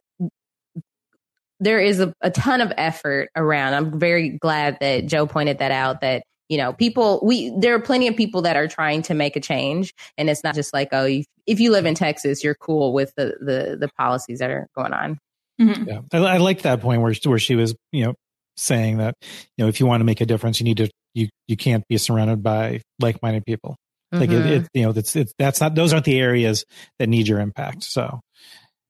there 1.61 1.81
is 1.81 2.01
a, 2.01 2.13
a 2.21 2.31
ton 2.31 2.61
of 2.61 2.73
effort 2.77 3.31
around. 3.37 3.75
I'm 3.75 3.99
very 3.99 4.31
glad 4.31 4.79
that 4.81 5.07
Jo 5.07 5.27
pointed 5.27 5.59
that 5.59 5.71
out. 5.71 6.01
That 6.01 6.23
you 6.49 6.57
know, 6.57 6.73
people 6.73 7.21
we 7.23 7.53
there 7.59 7.75
are 7.75 7.81
plenty 7.81 8.09
of 8.09 8.17
people 8.17 8.43
that 8.43 8.57
are 8.57 8.69
trying 8.69 9.03
to 9.03 9.15
make 9.15 9.37
a 9.37 9.41
change, 9.41 9.93
and 10.17 10.31
it's 10.31 10.45
not 10.45 10.55
just 10.55 10.73
like 10.73 10.89
oh, 10.93 11.05
if, 11.05 11.27
if 11.47 11.61
you 11.61 11.71
live 11.71 11.87
in 11.87 11.95
Texas, 11.95 12.45
you're 12.45 12.55
cool 12.55 12.93
with 12.93 13.13
the 13.17 13.35
the 13.41 13.77
the 13.79 13.89
policies 13.99 14.39
that 14.39 14.51
are 14.51 14.69
going 14.77 14.93
on. 14.93 15.19
Mm-hmm. 15.61 15.89
Yeah, 15.89 16.01
I, 16.13 16.19
I 16.19 16.37
like 16.39 16.63
that 16.63 16.81
point 16.81 17.03
where 17.03 17.15
where 17.25 17.39
she 17.39 17.57
was, 17.57 17.75
you 17.93 18.05
know, 18.05 18.15
saying 18.57 18.99
that 18.99 19.15
you 19.57 19.65
know 19.65 19.69
if 19.69 19.81
you 19.81 19.87
want 19.87 20.01
to 20.01 20.05
make 20.05 20.21
a 20.21 20.27
difference, 20.27 20.61
you 20.61 20.65
need 20.65 20.79
to 20.79 20.91
you 21.19 21.29
you 21.47 21.57
can't 21.57 21.85
be 21.89 21.99
surrounded 21.99 22.43
by 22.43 22.81
like 23.01 23.23
minded 23.23 23.45
people. 23.47 23.77
Like 24.13 24.31
Mhm. 24.31 24.41
it, 24.41 24.47
it, 24.47 24.69
you 24.73 24.83
know, 24.85 24.93
that's 24.93 25.15
it, 25.17 25.33
that's 25.39 25.61
not 25.61 25.75
those 25.75 25.93
aren't 25.93 26.07
the 26.07 26.19
areas 26.19 26.65
that 26.99 27.09
need 27.09 27.29
your 27.29 27.41
impact. 27.41 27.83
So, 27.85 28.21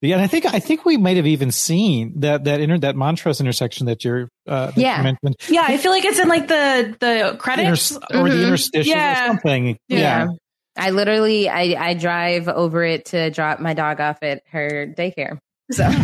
yeah, 0.00 0.14
and 0.14 0.22
I 0.22 0.28
think 0.28 0.46
I 0.46 0.60
think 0.60 0.84
we 0.84 0.96
might 0.96 1.16
have 1.16 1.26
even 1.26 1.50
seen 1.50 2.20
that 2.20 2.44
that 2.44 2.60
inter 2.60 2.78
that 2.78 2.94
Montrose 2.94 3.40
intersection 3.40 3.86
that 3.86 4.04
you're 4.04 4.28
uh, 4.46 4.66
that 4.66 4.76
you 4.76 4.82
Yeah. 4.84 5.02
mentioned, 5.02 5.34
Yeah, 5.48 5.64
I 5.66 5.76
feel 5.76 5.90
like 5.90 6.04
it's 6.04 6.20
in 6.20 6.28
like 6.28 6.46
the 6.46 6.96
the 7.00 7.36
credits 7.38 7.90
Inter- 7.90 8.20
or 8.20 8.28
the 8.28 8.44
interstitial 8.46 8.92
Yeah. 8.92 9.24
or 9.24 9.26
something. 9.28 9.76
Yeah. 9.88 10.28
I 10.76 10.90
literally 10.90 11.48
I, 11.48 11.74
I 11.88 11.94
drive 11.94 12.46
over 12.46 12.84
it 12.84 13.06
to 13.06 13.30
drop 13.30 13.58
my 13.58 13.74
dog 13.74 14.00
off 14.00 14.18
at 14.22 14.42
her 14.52 14.86
daycare. 14.96 15.38
So 15.72 15.90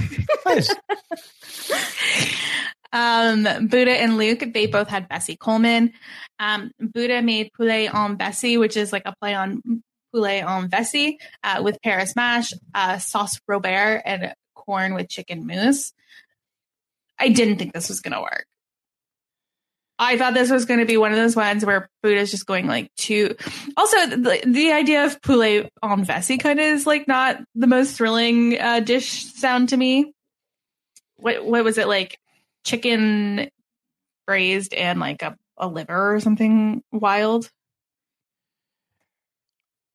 Um, 2.94 3.42
Buddha 3.42 3.90
and 3.90 4.16
Luke, 4.16 4.44
they 4.54 4.66
both 4.66 4.88
had 4.88 5.08
Bessie 5.08 5.36
Coleman. 5.36 5.92
Um, 6.38 6.70
Buddha 6.78 7.20
made 7.22 7.50
poulet 7.52 7.92
en 7.92 8.14
Bessie, 8.14 8.56
which 8.56 8.76
is 8.76 8.92
like 8.92 9.02
a 9.04 9.14
play 9.20 9.34
on 9.34 9.82
poulet 10.12 10.44
en 10.44 10.68
Vessie, 10.68 11.18
uh, 11.42 11.60
with 11.62 11.82
Paris 11.82 12.14
mash, 12.14 12.52
uh, 12.72 12.98
sauce 12.98 13.40
Robert, 13.48 14.02
and 14.04 14.32
corn 14.54 14.94
with 14.94 15.08
chicken 15.08 15.44
mousse. 15.44 15.92
I 17.18 17.30
didn't 17.30 17.58
think 17.58 17.72
this 17.74 17.88
was 17.88 18.00
going 18.00 18.14
to 18.14 18.20
work. 18.20 18.46
I 19.98 20.16
thought 20.16 20.34
this 20.34 20.50
was 20.50 20.64
going 20.64 20.80
to 20.80 20.86
be 20.86 20.96
one 20.96 21.12
of 21.12 21.18
those 21.18 21.36
ones 21.36 21.64
where 21.64 21.88
Buddha's 22.02 22.30
just 22.30 22.46
going 22.46 22.66
like 22.66 22.94
too. 22.96 23.34
Also, 23.76 24.06
the, 24.06 24.40
the 24.46 24.72
idea 24.72 25.04
of 25.04 25.20
poulet 25.20 25.72
en 25.82 26.04
Vessie 26.04 26.38
kind 26.38 26.60
of 26.60 26.66
is 26.66 26.86
like 26.86 27.08
not 27.08 27.42
the 27.56 27.66
most 27.66 27.96
thrilling 27.96 28.60
uh, 28.60 28.80
dish 28.80 29.24
sound 29.34 29.70
to 29.70 29.76
me. 29.76 30.12
What 31.16 31.44
what 31.44 31.64
was 31.64 31.78
it 31.78 31.88
like? 31.88 32.18
Chicken 32.64 33.48
braised 34.26 34.74
and 34.74 34.98
like 35.00 35.22
a, 35.22 35.36
a 35.58 35.68
liver 35.68 36.14
or 36.14 36.20
something 36.20 36.82
wild, 36.92 37.50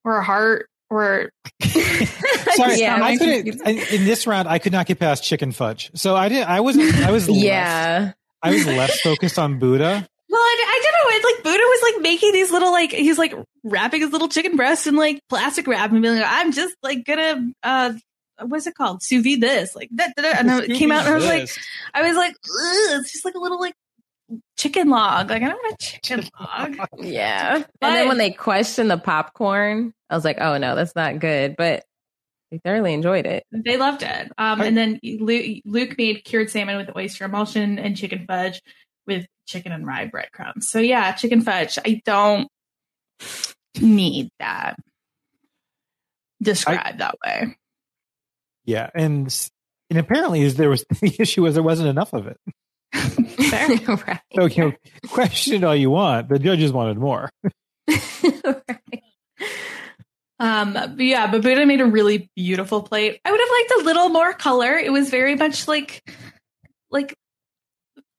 or 0.03 0.17
a 0.17 0.23
heart, 0.23 0.69
or 0.89 1.31
Sorry, 1.61 2.79
Yeah. 2.79 2.99
I 3.03 3.17
couldn't, 3.17 3.61
I- 3.65 3.71
in 3.71 4.05
this 4.05 4.25
round, 4.27 4.47
I 4.47 4.59
could 4.59 4.71
not 4.71 4.85
get 4.85 4.99
past 4.99 5.23
chicken 5.23 5.51
fudge. 5.51 5.91
So 5.95 6.15
I 6.15 6.29
didn't 6.29 6.49
I 6.49 6.61
was. 6.61 6.77
I 6.77 7.11
was. 7.11 7.27
Less, 7.29 7.37
yeah. 7.43 8.11
I 8.41 8.51
was 8.53 8.65
less 8.65 9.01
focused 9.01 9.37
on 9.37 9.59
Buddha. 9.59 10.07
Well, 10.29 10.41
I, 10.41 10.63
I 10.65 10.81
don't 10.83 10.93
know. 10.93 11.17
It's 11.17 11.25
like 11.25 11.43
Buddha 11.43 11.61
was 11.63 11.93
like 11.93 12.01
making 12.03 12.31
these 12.31 12.51
little 12.51 12.71
like 12.71 12.91
he's 12.91 13.17
like 13.17 13.33
wrapping 13.65 13.99
his 14.01 14.11
little 14.13 14.29
chicken 14.29 14.55
breast 14.55 14.87
in 14.87 14.95
like 14.95 15.19
plastic 15.27 15.67
wrap 15.67 15.91
and 15.91 16.01
being 16.01 16.15
like, 16.15 16.23
I'm 16.25 16.53
just 16.53 16.73
like 16.81 17.03
gonna 17.03 17.51
uh 17.63 17.93
what's 18.45 18.67
it 18.67 18.75
called? 18.75 19.03
Sous 19.03 19.23
vide 19.23 19.41
this 19.41 19.75
like 19.75 19.89
that. 19.93 20.13
that, 20.15 20.21
that. 20.21 20.39
And 20.39 20.71
it 20.71 20.77
came 20.77 20.91
out 20.91 21.05
and 21.05 21.13
I 21.13 21.15
was 21.15 21.25
like, 21.25 21.49
I 21.93 22.01
was 22.03 22.17
like, 22.17 22.35
it's 22.91 23.11
just 23.11 23.25
like 23.25 23.35
a 23.35 23.39
little 23.39 23.59
like 23.59 23.75
chicken 24.57 24.89
log. 24.89 25.29
Like 25.29 25.43
I 25.43 25.49
don't 25.49 25.63
want 25.63 25.73
a 25.73 25.77
chicken 25.77 26.29
log. 26.39 26.77
Yeah. 26.99 27.63
And 27.81 27.95
then 27.95 28.07
when 28.07 28.17
they 28.17 28.31
questioned 28.31 28.91
the 28.91 28.97
popcorn, 28.97 29.93
I 30.09 30.15
was 30.15 30.25
like, 30.25 30.39
oh 30.39 30.57
no, 30.57 30.75
that's 30.75 30.95
not 30.95 31.19
good. 31.19 31.55
But 31.57 31.83
they 32.51 32.59
thoroughly 32.59 32.93
enjoyed 32.93 33.25
it. 33.25 33.43
They 33.51 33.77
loved 33.77 34.03
it. 34.03 34.31
Um, 34.37 34.61
and 34.61 34.75
then 34.75 34.99
Luke, 35.03 35.61
Luke 35.65 35.97
made 35.97 36.23
cured 36.23 36.49
salmon 36.49 36.77
with 36.77 36.95
oyster 36.95 37.25
emulsion 37.25 37.77
and 37.77 37.95
chicken 37.95 38.25
fudge 38.27 38.61
with 39.05 39.25
chicken 39.45 39.71
and 39.71 39.85
rye 39.85 40.07
breadcrumbs. 40.07 40.69
So 40.69 40.79
yeah, 40.79 41.11
chicken 41.13 41.41
fudge. 41.41 41.77
I 41.85 42.01
don't 42.05 42.47
need 43.79 44.29
that 44.39 44.77
described 46.41 46.99
that 46.99 47.15
way. 47.25 47.55
Yeah, 48.69 48.91
and 48.93 49.49
and 49.89 49.97
apparently 49.97 50.41
is 50.41 50.55
there 50.55 50.69
was 50.69 50.85
the 51.01 51.15
issue 51.17 51.41
was 51.41 51.55
there 51.55 51.63
wasn't 51.63 51.89
enough 51.89 52.13
of 52.13 52.27
it. 52.27 52.37
right. 53.51 54.21
So 54.35 54.45
you 54.45 54.63
know, 54.63 54.73
question 55.07 55.55
it 55.55 55.63
all 55.63 55.75
you 55.75 55.89
want. 55.89 56.29
The 56.29 56.37
judges 56.37 56.71
wanted 56.71 56.99
more. 56.99 57.31
Um, 60.41 60.71
but 60.71 60.97
yeah, 61.01 61.29
but 61.29 61.41
Buddha 61.41 61.65
made 61.65 61.81
a 61.81 61.85
really 61.85 62.29
beautiful 62.33 62.81
plate. 62.81 63.19
I 63.25 63.29
would 63.29 63.39
have 63.41 63.49
liked 63.49 63.71
a 63.81 63.85
little 63.85 64.07
more 64.07 64.31
color. 64.31 64.77
It 64.77 64.89
was 64.89 65.09
very 65.09 65.35
much 65.35 65.67
like 65.67 66.01
like 66.89 67.13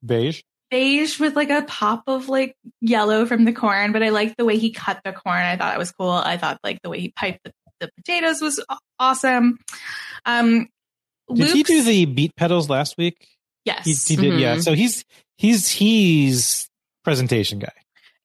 Beige. 0.05 0.43
beige 0.71 1.19
with 1.19 1.35
like 1.35 1.49
a 1.49 1.63
pop 1.63 2.03
of 2.09 2.29
like 2.29 2.55
yellow 2.83 3.25
from 3.25 3.47
the 3.47 3.55
corn, 3.55 3.93
but 3.93 4.03
I 4.03 4.11
liked 4.11 4.37
the 4.37 4.45
way 4.45 4.59
he 4.59 4.71
cut 4.71 5.01
the 5.03 5.15
corn. 5.15 5.41
I 5.41 5.57
thought 5.57 5.75
it 5.75 5.79
was 5.79 5.93
cool. 5.93 6.11
I 6.11 6.37
thought 6.37 6.61
like 6.63 6.83
the 6.83 6.91
way 6.91 7.01
he 7.01 7.09
piped 7.09 7.41
the, 7.43 7.53
the 7.81 7.91
potatoes 7.97 8.41
was 8.41 8.63
awesome. 8.99 9.59
Um, 10.27 10.69
Did 11.35 11.51
he 11.51 11.63
do 11.63 11.83
the 11.83 12.05
beat 12.05 12.37
pedals 12.37 12.69
last 12.69 12.97
week? 12.99 13.27
Yes. 13.65 13.85
He, 14.07 14.15
he 14.15 14.21
did. 14.21 14.41
Yeah. 14.41 14.57
Mhm. 14.57 14.63
So 14.63 14.75
he's 14.75 15.05
he's 15.37 15.69
he's 15.69 16.69
presentation 17.05 17.59
guy. 17.59 17.73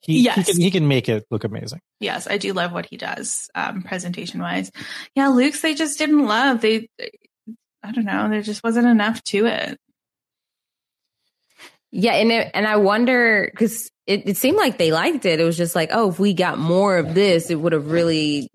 He, 0.01 0.21
Yes. 0.21 0.35
he 0.37 0.43
can 0.43 0.61
he 0.61 0.71
can 0.71 0.87
make 0.87 1.09
it 1.09 1.25
look 1.31 1.43
amazing. 1.43 1.79
Yes, 1.99 2.27
I 2.27 2.37
do 2.37 2.53
love 2.53 2.71
what 2.71 2.85
he 2.85 2.95
does, 2.97 3.49
um, 3.55 3.81
presentation 3.81 4.39
wise. 4.39 4.71
Yeah, 5.15 5.29
Luke's 5.29 5.61
they 5.61 5.73
just 5.73 5.97
didn't 5.97 6.25
love. 6.25 6.61
They, 6.61 6.89
I 7.83 7.91
don't 7.91 8.05
know, 8.05 8.29
there 8.29 8.41
just 8.43 8.63
wasn't 8.63 8.87
enough 8.87 9.23
to 9.23 9.45
it. 9.47 9.79
Yeah, 11.91 12.13
and 12.13 12.31
it, 12.31 12.51
and 12.53 12.67
I 12.67 12.75
wonder 12.77 13.47
because 13.51 13.89
it, 14.05 14.27
it 14.27 14.37
seemed 14.37 14.57
like 14.57 14.77
they 14.77 14.91
liked 14.91 15.25
it. 15.25 15.39
It 15.39 15.43
was 15.43 15.57
just 15.57 15.75
like, 15.75 15.89
oh, 15.93 16.09
if 16.09 16.19
we 16.19 16.33
got 16.33 16.57
more 16.59 16.97
of 16.97 17.13
this, 17.13 17.49
it 17.49 17.55
would 17.55 17.71
have 17.73 17.89
really 17.89 18.49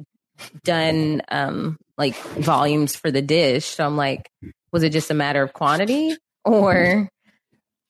done 0.64 1.22
um 1.30 1.76
like 1.98 2.16
volumes 2.16 2.96
for 2.96 3.10
the 3.10 3.22
dish. 3.22 3.64
So 3.66 3.84
I'm 3.84 3.96
like, 3.96 4.28
was 4.72 4.82
it 4.82 4.90
just 4.90 5.10
a 5.10 5.14
matter 5.14 5.42
of 5.42 5.52
quantity 5.52 6.16
or? 6.44 7.08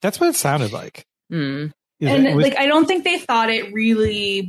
That's 0.03 0.19
what 0.19 0.31
it 0.31 0.37
sounded 0.37 0.73
like. 0.73 1.05
Hmm. 1.31 1.67
Is 2.01 2.09
and 2.11 2.27
it- 2.27 2.31
it 2.31 2.35
was- 2.37 2.45
like, 2.45 2.59
I 2.59 2.67
don't 2.67 2.87
think 2.87 3.05
they 3.05 3.19
thought 3.19 3.51
it 3.51 3.73
really 3.73 4.49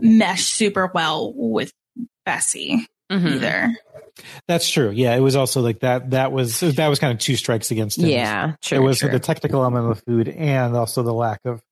meshed 0.00 0.52
super 0.54 0.90
well 0.92 1.32
with 1.34 1.72
Bessie 2.26 2.86
Mhm. 3.10 3.36
either. 3.36 3.74
that's 4.48 4.68
true. 4.68 4.90
Yeah, 4.90 5.14
it 5.16 5.20
was 5.20 5.36
also 5.36 5.60
like 5.62 5.80
that. 5.80 6.10
That 6.10 6.32
was 6.32 6.58
that 6.60 6.88
was 6.88 6.98
kind 6.98 7.12
of 7.12 7.18
two 7.20 7.36
strikes 7.36 7.70
against 7.70 7.98
him. 7.98 8.08
Yeah, 8.08 8.54
it 8.70 8.80
was 8.80 8.98
true. 8.98 9.10
the 9.10 9.20
technical 9.20 9.62
element 9.62 9.88
of 9.90 9.96
the 9.96 10.02
food 10.02 10.28
and 10.28 10.74
also 10.76 11.02
the 11.04 11.14
lack 11.14 11.38
of 11.44 11.62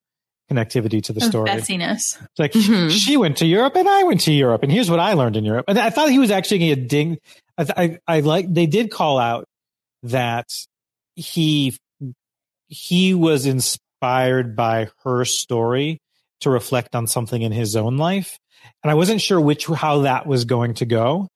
connectivity 0.51 1.03
to 1.03 1.13
the 1.13 1.21
Of 1.23 1.29
story. 1.29 1.51
Bessiness. 1.51 2.17
It's 2.21 2.39
like 2.39 2.53
Mhm. 2.53 2.91
she 2.91 3.17
went 3.17 3.39
to 3.39 3.47
Europe 3.47 3.75
and 3.77 3.89
I 3.89 4.05
went 4.05 4.21
to 4.23 4.33
Europe, 4.33 4.63
and 4.63 4.71
here's 4.71 4.91
what 4.91 5.01
I 5.01 5.15
learned 5.15 5.37
in 5.37 5.45
Europe. 5.45 5.65
And 5.69 5.79
I 5.79 5.91
thought 5.91 6.11
he 6.11 6.19
was 6.19 6.31
actually 6.31 6.59
going 6.61 6.75
to 6.77 6.81
ding. 6.87 7.19
I, 7.59 7.67
I 7.77 7.99
I 8.07 8.21
like 8.21 8.53
they 8.53 8.67
did 8.67 8.91
call 8.91 9.19
out 9.19 9.47
that 10.05 10.49
he 11.15 11.77
he 12.69 13.15
was 13.15 13.47
inspired 13.47 14.57
by 14.57 14.89
her 15.05 15.25
story 15.25 16.01
to 16.41 16.51
reflect 16.51 16.95
on 16.95 17.07
something 17.07 17.41
in 17.43 17.53
his 17.53 17.77
own 17.77 17.97
life, 17.97 18.39
and 18.83 18.91
I 18.91 18.95
wasn't 18.95 19.21
sure 19.21 19.41
which 19.41 19.67
how 19.67 20.01
that 20.01 20.27
was 20.27 20.45
going 20.45 20.75
to 20.75 20.85
go. 20.87 21.29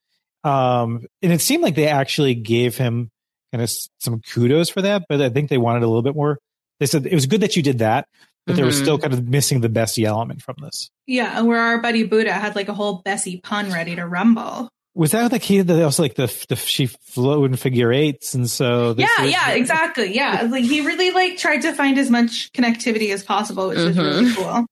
Um, 0.45 1.07
and 1.23 1.33
it 1.33 1.41
seemed 1.41 1.63
like 1.63 1.75
they 1.75 1.89
actually 1.89 2.35
gave 2.35 2.77
him 2.77 3.11
kind 3.53 3.63
of 3.63 3.71
some 3.99 4.21
kudos 4.21 4.69
for 4.71 4.83
that, 4.83 5.05
but 5.09 5.21
I 5.21 5.29
think 5.31 5.51
they 5.51 5.59
wanted 5.59 5.83
a 5.83 5.87
little 5.87 6.03
bit 6.03 6.15
more. 6.15 6.39
They 6.79 6.87
said 6.87 7.07
it 7.07 7.15
was 7.15 7.27
good 7.27 7.43
that 7.43 7.57
you 7.57 7.63
did 7.63 7.79
that, 7.81 8.07
but 8.47 8.57
they 8.57 8.63
were 8.63 8.71
Mhm. 8.71 8.81
still 8.83 8.99
kind 8.99 9.13
of 9.13 9.29
missing 9.29 9.61
the 9.61 9.69
Bessie 9.69 10.05
element 10.05 10.43
from 10.43 10.57
this. 10.63 10.91
Yeah, 11.07 11.39
and 11.39 11.47
where 11.47 11.61
our 11.61 11.79
buddy 11.81 12.05
Buddha 12.05 12.33
had 12.33 12.57
like 12.57 12.69
a 12.69 12.75
whole 12.75 13.03
Bessie 13.05 13.41
pun 13.43 13.71
ready 13.73 13.95
to 13.97 14.07
rumble. 14.07 14.69
Was 14.95 15.13
that 15.13 15.31
like 15.31 15.43
he 15.43 15.61
that 15.61 15.83
also 15.85 16.03
like 16.03 16.17
the, 16.17 16.27
the 16.49 16.57
she 16.57 16.87
flew 16.87 17.45
in 17.45 17.55
figure 17.57 17.93
eights 17.93 18.35
and 18.35 18.51
so 18.51 18.93
this 18.93 19.09
yeah, 19.19 19.25
is- 19.25 19.31
yeah, 19.33 19.51
exactly. 19.51 20.15
Yeah, 20.15 20.49
like 20.51 20.65
he 20.65 20.81
really 20.81 21.11
like 21.13 21.39
tried 21.39 21.63
to 21.63 21.73
find 21.73 21.97
as 21.97 22.11
much 22.11 22.51
connectivity 22.53 23.13
as 23.13 23.23
possible, 23.23 23.69
which 23.69 23.79
was 23.79 23.97
really 23.97 24.33
cool. 24.35 24.67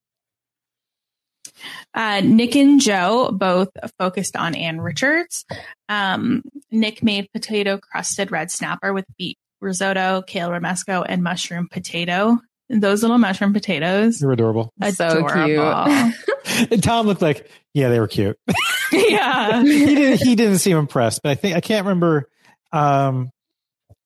Uh, 1.94 2.20
Nick 2.22 2.54
and 2.56 2.80
Jo 2.80 3.30
both 3.32 3.68
focused 3.98 4.36
on 4.36 4.54
Ann 4.54 4.80
Richards. 4.80 5.44
Um, 5.88 6.42
Nick 6.70 7.02
made 7.02 7.28
potato 7.32 7.78
crusted 7.78 8.30
red 8.30 8.50
snapper 8.50 8.92
with 8.92 9.04
beet 9.18 9.38
risotto, 9.60 10.22
kale 10.22 10.50
romesco, 10.50 11.04
and 11.08 11.22
mushroom 11.22 11.66
potato. 11.70 12.38
Those 12.68 13.02
little 13.02 13.18
mushroom 13.18 13.52
potatoes. 13.52 14.18
They're 14.18 14.32
adorable. 14.32 14.72
So 14.92 15.26
adorable. 15.26 16.12
And 16.70 16.82
Tom 16.82 17.06
looked 17.06 17.22
like 17.22 17.48
yeah, 17.74 17.88
they 17.88 18.00
were 18.00 18.08
cute. 18.08 18.38
yeah, 18.92 19.62
he 19.62 19.94
didn't 19.94 20.26
he 20.26 20.34
didn't 20.34 20.58
seem 20.58 20.76
impressed, 20.76 21.22
but 21.22 21.30
I 21.30 21.34
think 21.34 21.56
I 21.56 21.60
can't 21.60 21.86
remember 21.86 22.28
um 22.72 23.30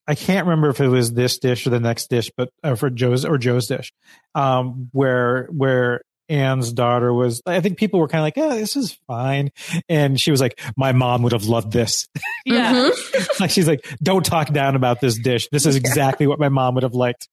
I 0.07 0.15
can't 0.15 0.47
remember 0.47 0.69
if 0.69 0.81
it 0.81 0.89
was 0.89 1.13
this 1.13 1.39
dish 1.39 1.67
or 1.67 1.71
the 1.71 1.81
next 1.81 2.11
dish, 2.11 2.31
but 2.37 2.51
uh, 2.63 2.75
for 2.75 2.91
Jo's 2.91 3.25
or 3.25 3.39
Jo's 3.39 3.69
dish, 3.69 3.93
um, 4.35 4.89
where 4.93 5.47
where 5.47 6.03
Ann's 6.29 6.73
daughter 6.73 7.13
was. 7.13 7.43
I 7.47 7.61
think 7.61 7.79
people 7.79 8.01
were 8.01 8.09
kind 8.09 8.21
of 8.21 8.25
like, 8.25 8.37
"Yeah, 8.37 8.59
this 8.59 8.75
is 8.75 8.99
fine," 9.07 9.51
and 9.89 10.21
she 10.21 10.31
was 10.31 10.41
like, 10.41 10.61
"My 10.77 10.93
mom 10.93 11.23
would 11.23 11.33
have 11.33 11.45
loved 11.45 11.73
this." 11.73 12.09
yeah. 12.45 12.73
Mm-hmm. 12.73 13.43
like 13.43 13.51
she's 13.51 13.69
like, 13.69 13.87
"Don't 14.03 14.25
talk 14.25 14.51
down 14.53 14.75
about 14.75 15.01
this 15.01 15.19
dish. 15.19 15.49
This 15.53 15.67
is 15.67 15.77
exactly 15.77 16.27
what 16.27 16.41
my 16.41 16.49
mom 16.49 16.75
would 16.75 16.85
have 16.85 16.95
liked." 16.95 17.29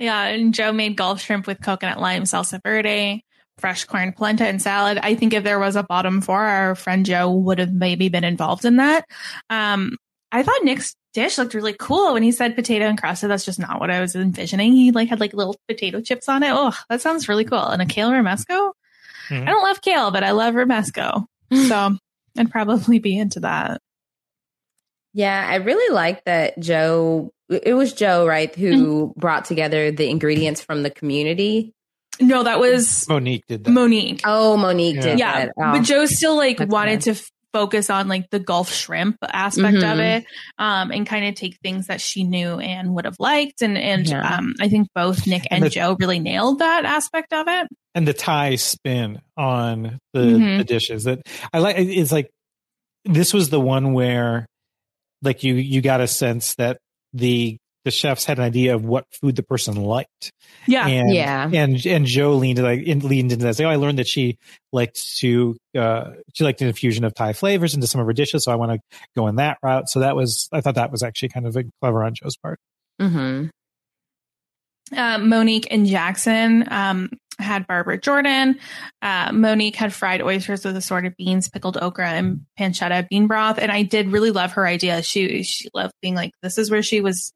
Yeah, 0.00 0.22
and 0.24 0.52
Jo 0.54 0.72
made 0.72 0.96
Gulf 0.96 1.20
shrimp 1.20 1.46
with 1.46 1.60
coconut 1.62 2.00
lime 2.00 2.22
salsa 2.24 2.60
verde, 2.64 3.22
fresh 3.58 3.84
corn 3.84 4.12
polenta, 4.12 4.46
and 4.46 4.60
salad. 4.60 4.98
I 5.02 5.14
think 5.14 5.32
if 5.34 5.44
there 5.44 5.58
was 5.58 5.76
a 5.76 5.82
bottom 5.82 6.20
four, 6.22 6.40
our 6.40 6.74
friend 6.74 7.04
Jo 7.06 7.30
would 7.30 7.58
have 7.58 7.72
maybe 7.72 8.08
been 8.08 8.24
involved 8.24 8.64
in 8.64 8.76
that. 8.76 9.04
Um, 9.50 9.96
I 10.32 10.42
thought 10.42 10.64
Nick's 10.64 10.94
dish 11.12 11.36
looked 11.38 11.54
really 11.54 11.74
cool 11.78 12.14
when 12.14 12.22
he 12.22 12.32
said 12.32 12.54
potato 12.54 12.86
and 12.86 12.98
crusted. 12.98 13.28
That's 13.30 13.44
just 13.44 13.58
not 13.58 13.78
what 13.80 13.90
I 13.90 14.00
was 14.00 14.16
envisioning. 14.16 14.72
He 14.72 14.90
like 14.92 15.08
had 15.08 15.20
like 15.20 15.34
little 15.34 15.56
potato 15.68 16.00
chips 16.00 16.28
on 16.28 16.42
it. 16.42 16.50
Oh, 16.52 16.72
that 16.88 17.00
sounds 17.02 17.28
really 17.28 17.44
cool. 17.44 17.58
And 17.66 17.82
a 17.82 17.86
kale 17.86 18.10
romesco. 18.10 18.72
Mhm. 19.28 19.42
I 19.42 19.50
don't 19.50 19.62
love 19.62 19.82
kale, 19.82 20.10
but 20.10 20.24
I 20.24 20.30
love 20.30 20.54
romesco, 20.54 21.26
so 21.52 21.96
I'd 22.38 22.50
probably 22.50 22.98
be 23.00 23.18
into 23.18 23.40
that. 23.40 23.80
Yeah, 25.12 25.46
I 25.48 25.56
really 25.56 25.92
like 25.94 26.24
that 26.24 26.58
Jo. 26.60 27.30
It 27.48 27.74
was 27.74 27.92
Jo, 27.92 28.26
right, 28.26 28.54
who 28.54 28.70
Mm-hmm. 29.08 29.18
brought 29.20 29.44
together 29.44 29.90
the 29.90 30.08
ingredients 30.08 30.60
from 30.60 30.82
the 30.82 30.90
community. 30.90 31.72
No, 32.20 32.42
that 32.42 32.60
was 32.60 33.08
Monique 33.08 33.44
did 33.48 33.64
that. 33.64 33.70
Monique. 33.70 34.20
Oh, 34.24 34.56
Monique 34.56 34.96
Yeah. 34.96 35.02
did 35.02 35.18
yeah, 35.18 35.38
that. 35.46 35.52
Oh. 35.58 35.72
but 35.72 35.82
Jo 35.82 36.06
still 36.06 36.36
like 36.36 36.58
That's 36.58 36.70
wanted 36.70 37.02
good. 37.02 37.16
to 37.16 37.22
focus 37.52 37.90
on 37.90 38.06
like 38.06 38.30
the 38.30 38.38
Gulf 38.38 38.70
shrimp 38.72 39.16
aspect 39.24 39.78
of 39.78 39.82
Mhm. 39.98 40.18
it, 40.18 40.24
um, 40.58 40.92
and 40.92 41.04
kind 41.04 41.26
of 41.26 41.34
take 41.34 41.56
things 41.64 41.88
that 41.88 42.00
she 42.00 42.22
knew 42.22 42.60
and 42.60 42.94
would 42.94 43.06
have 43.06 43.16
liked, 43.18 43.62
and 43.62 43.76
and 43.76 44.06
Yeah. 44.06 44.36
um, 44.36 44.54
I 44.60 44.68
think 44.68 44.86
both 44.94 45.26
Nick 45.26 45.42
and 45.50 45.56
And 45.56 45.64
the- 45.64 45.70
Jo 45.70 45.96
really 45.98 46.20
nailed 46.20 46.60
that 46.60 46.84
aspect 46.84 47.32
of 47.32 47.48
it. 47.48 47.66
and 47.96 48.06
the 48.06 48.12
Thai 48.12 48.54
spin 48.54 49.20
on 49.36 49.98
the, 50.12 50.20
Mhm. 50.20 50.58
the 50.58 50.64
dishes 50.64 51.04
that 51.04 51.22
I 51.52 51.58
like. 51.58 51.74
It's 51.78 52.12
like 52.12 52.30
this 53.04 53.34
was 53.34 53.48
the 53.50 53.58
one 53.60 53.94
where, 53.94 54.46
like 55.22 55.42
you 55.44 55.54
you 55.54 55.80
got 55.82 56.00
a 56.00 56.06
sense 56.06 56.54
that 56.56 56.78
the 57.12 57.56
the 57.86 57.90
chefs 57.90 58.26
had 58.26 58.38
an 58.38 58.44
idea 58.44 58.74
of 58.74 58.84
what 58.84 59.06
food 59.10 59.36
the 59.36 59.42
person 59.42 59.74
liked. 59.76 60.32
Yeah, 60.66 60.86
and, 60.86 61.14
Yeah. 61.14 61.50
and 61.52 61.86
and 61.86 62.04
Jo 62.04 62.34
leaned 62.34 62.62
like 62.62 62.82
in, 62.82 63.00
leaned 63.00 63.32
into 63.32 63.44
that. 63.46 63.56
Say, 63.56 63.64
oh, 63.64 63.70
I 63.70 63.76
learned 63.76 63.98
that 63.98 64.06
she 64.06 64.36
liked 64.72 65.00
to 65.20 65.56
uh, 65.76 66.10
she 66.34 66.44
liked 66.44 66.60
an 66.60 66.68
infusion 66.68 67.04
of 67.04 67.14
Thai 67.14 67.32
flavors 67.32 67.74
into 67.74 67.86
some 67.86 68.00
of 68.00 68.06
her 68.06 68.12
dishes, 68.12 68.44
so 68.44 68.52
I 68.52 68.56
want 68.56 68.72
to 68.72 68.98
go 69.16 69.28
in 69.28 69.36
that 69.36 69.56
route. 69.62 69.88
So 69.88 70.00
that 70.00 70.14
was 70.14 70.48
I 70.52 70.60
thought 70.60 70.74
that 70.74 70.90
was 70.92 71.02
actually 71.02 71.30
kind 71.30 71.46
of 71.46 71.56
a 71.56 71.64
clever 71.80 72.04
on 72.04 72.14
Jo's 72.14 72.36
part. 72.36 72.58
hmm 73.00 73.46
uh, 74.96 75.18
Monique 75.18 75.68
and 75.70 75.86
Jackson 75.86 76.64
um, 76.70 77.10
had 77.40 77.66
Barbara 77.66 77.98
Jordan. 78.00 78.58
Uh, 79.02 79.32
Monique 79.32 79.76
had 79.76 79.92
fried 79.92 80.22
oysters 80.22 80.64
with 80.64 80.76
assorted 80.76 81.16
beans, 81.16 81.48
pickled 81.48 81.76
okra, 81.76 82.10
and 82.10 82.46
pancetta 82.58 83.08
bean 83.08 83.26
broth. 83.26 83.58
And 83.58 83.70
I 83.72 83.82
did 83.82 84.12
really 84.12 84.30
love 84.30 84.52
her 84.52 84.66
idea. 84.66 85.02
She 85.02 85.42
she 85.42 85.68
loved 85.74 85.92
being 86.02 86.14
like, 86.14 86.32
this 86.42 86.58
is 86.58 86.70
where 86.70 86.82
she 86.82 87.00
was 87.00 87.32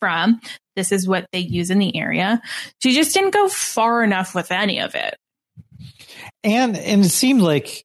from. 0.00 0.40
This 0.76 0.92
is 0.92 1.06
what 1.06 1.26
they 1.32 1.38
use 1.38 1.70
in 1.70 1.78
the 1.78 1.96
area. 1.96 2.40
She 2.82 2.94
just 2.94 3.14
didn't 3.14 3.30
go 3.30 3.48
far 3.48 4.02
enough 4.02 4.34
with 4.34 4.50
any 4.50 4.80
of 4.80 4.94
it. 4.94 5.16
And 6.42 6.76
and 6.76 7.04
it 7.04 7.10
seemed 7.10 7.40
like 7.40 7.84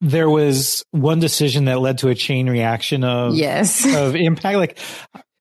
there 0.00 0.30
was 0.30 0.84
one 0.92 1.18
decision 1.18 1.64
that 1.64 1.80
led 1.80 1.98
to 1.98 2.08
a 2.08 2.14
chain 2.14 2.48
reaction 2.48 3.04
of 3.04 3.34
Yes. 3.34 3.84
of 3.96 4.14
impact. 4.14 4.56
Like 4.56 4.78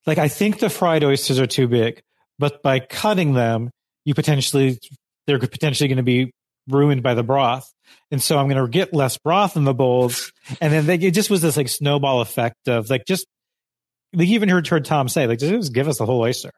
like 0.05 0.18
I 0.18 0.28
think 0.28 0.60
the 0.60 0.70
fried 0.70 1.03
oysters 1.03 1.39
are 1.39 1.47
too 1.47 1.68
big, 1.68 2.01
but 2.39 2.62
by 2.64 2.80
cutting 2.80 3.34
them, 3.34 3.70
you 4.05 4.14
potentially 4.14 4.80
they're 5.28 5.39
potentially 5.39 5.88
going 5.88 5.97
to 5.97 6.03
be 6.03 6.32
ruined 6.67 7.03
by 7.03 7.13
the 7.13 7.23
broth. 7.23 7.71
And 8.11 8.21
so 8.21 8.38
I'm 8.38 8.49
going 8.49 8.63
to 8.63 8.69
get 8.69 8.93
less 8.93 9.17
broth 9.17 9.55
in 9.55 9.63
the 9.63 9.73
bowls. 9.73 10.32
And 10.59 10.73
then 10.73 10.86
they, 10.86 10.95
it 10.95 11.11
just 11.13 11.30
was 11.30 11.41
this 11.41 11.57
like 11.57 11.67
snowball 11.69 12.21
effect 12.21 12.67
of 12.67 12.89
like 12.89 13.05
just 13.05 13.25
they 14.13 14.25
even 14.25 14.49
heard, 14.49 14.67
heard 14.67 14.86
Tom 14.86 15.07
say 15.09 15.28
like 15.28 15.39
just 15.39 15.73
give 15.73 15.88
us 15.88 15.97
the 15.99 16.05
whole 16.05 16.21
oyster. 16.21 16.51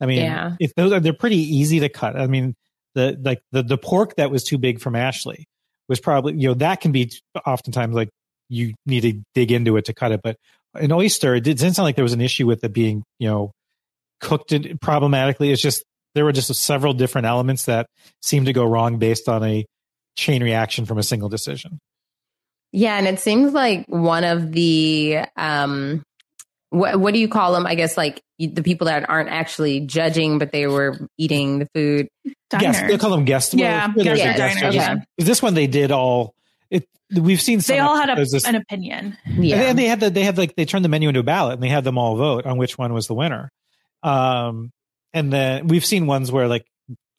I 0.00 0.06
mean, 0.06 0.18
Yeah. 0.18 0.56
if 0.60 0.74
those 0.74 0.92
are, 0.92 1.00
they're 1.00 1.12
pretty 1.12 1.36
easy 1.38 1.80
to 1.80 1.88
cut. 1.88 2.16
I 2.16 2.26
mean, 2.26 2.54
the 2.94 3.16
like 3.22 3.40
the 3.52 3.62
the 3.62 3.78
pork 3.78 4.16
that 4.16 4.30
was 4.30 4.44
too 4.44 4.58
big 4.58 4.80
from 4.80 4.94
Ashleigh 4.94 5.44
was 5.88 6.00
probably 6.00 6.34
you 6.34 6.48
know 6.48 6.54
that 6.54 6.80
can 6.80 6.92
be 6.92 7.12
oftentimes 7.46 7.94
like 7.94 8.08
you 8.48 8.74
need 8.86 9.00
to 9.02 9.20
dig 9.34 9.52
into 9.52 9.76
it 9.76 9.86
to 9.86 9.94
cut 9.94 10.12
it. 10.12 10.20
But 10.22 10.36
an 10.74 10.92
oyster, 10.92 11.34
it 11.34 11.42
didn't 11.42 11.74
sound 11.74 11.84
like 11.84 11.96
there 11.96 12.02
was 12.04 12.12
an 12.12 12.20
issue 12.20 12.46
with 12.46 12.64
it 12.64 12.72
being 12.72 13.02
you 13.18 13.28
know 13.28 13.52
cooked 14.20 14.52
it 14.52 14.80
problematically. 14.80 15.50
It's 15.52 15.62
just 15.62 15.84
there 16.18 16.24
were 16.24 16.32
just 16.32 16.52
several 16.52 16.92
different 16.94 17.28
elements 17.28 17.66
that 17.66 17.86
seemed 18.20 18.46
to 18.46 18.52
go 18.52 18.64
wrong 18.64 18.98
based 18.98 19.28
on 19.28 19.44
a 19.44 19.64
chain 20.16 20.42
reaction 20.42 20.84
from 20.84 20.98
a 20.98 21.02
single 21.04 21.28
decision. 21.28 21.78
Yeah, 22.72 22.98
and 22.98 23.06
it 23.06 23.20
seems 23.20 23.52
like 23.52 23.86
one 23.86 24.24
of 24.24 24.50
the 24.50 25.20
um 25.36 26.02
what 26.70 26.98
what 26.98 27.14
do 27.14 27.20
you 27.20 27.28
call 27.28 27.52
them? 27.52 27.66
I 27.68 27.76
guess 27.76 27.96
like 27.96 28.20
the 28.40 28.62
people 28.64 28.86
that 28.88 29.08
aren't 29.08 29.28
actually 29.28 29.78
judging, 29.86 30.38
but 30.40 30.50
they 30.50 30.66
were 30.66 30.98
eating 31.16 31.60
the 31.60 31.68
food. 31.72 32.08
Yes, 32.60 32.80
they 32.90 32.98
call 32.98 33.10
them 33.10 33.24
guests. 33.24 33.54
Yeah, 33.54 33.86
well, 33.94 34.04
guest 34.04 34.04
they're 34.04 34.34
guest 34.34 34.38
diners, 34.38 34.60
judges. 34.60 34.74
yeah. 34.74 34.94
'Cause 34.96 35.26
This 35.28 35.40
one 35.40 35.54
they 35.54 35.68
did 35.68 35.92
all. 35.92 36.34
It 36.68 36.86
we've 37.14 37.40
seen. 37.40 37.60
Some 37.60 37.76
They 37.76 37.80
all 37.80 37.96
had 37.96 38.10
a, 38.10 38.16
this- 38.16 38.44
an 38.44 38.56
opinion. 38.56 39.16
Yeah, 39.24 39.54
And, 39.56 39.64
and 39.68 39.78
they 39.78 39.84
had 39.86 40.00
the, 40.00 40.10
they 40.10 40.24
had 40.24 40.36
like 40.36 40.56
they 40.56 40.64
turned 40.64 40.84
the 40.84 40.88
menu 40.90 41.08
into 41.08 41.20
a 41.20 41.22
ballot 41.22 41.54
and 41.54 41.62
they 41.62 41.68
had 41.68 41.84
them 41.84 41.96
all 41.96 42.16
vote 42.16 42.44
on 42.44 42.58
which 42.58 42.76
one 42.76 42.92
was 42.92 43.06
the 43.06 43.14
winner. 43.14 43.50
Um, 44.02 44.72
and 45.12 45.32
then 45.32 45.66
we've 45.68 45.84
seen 45.84 46.06
ones 46.06 46.30
where 46.32 46.48
like 46.48 46.66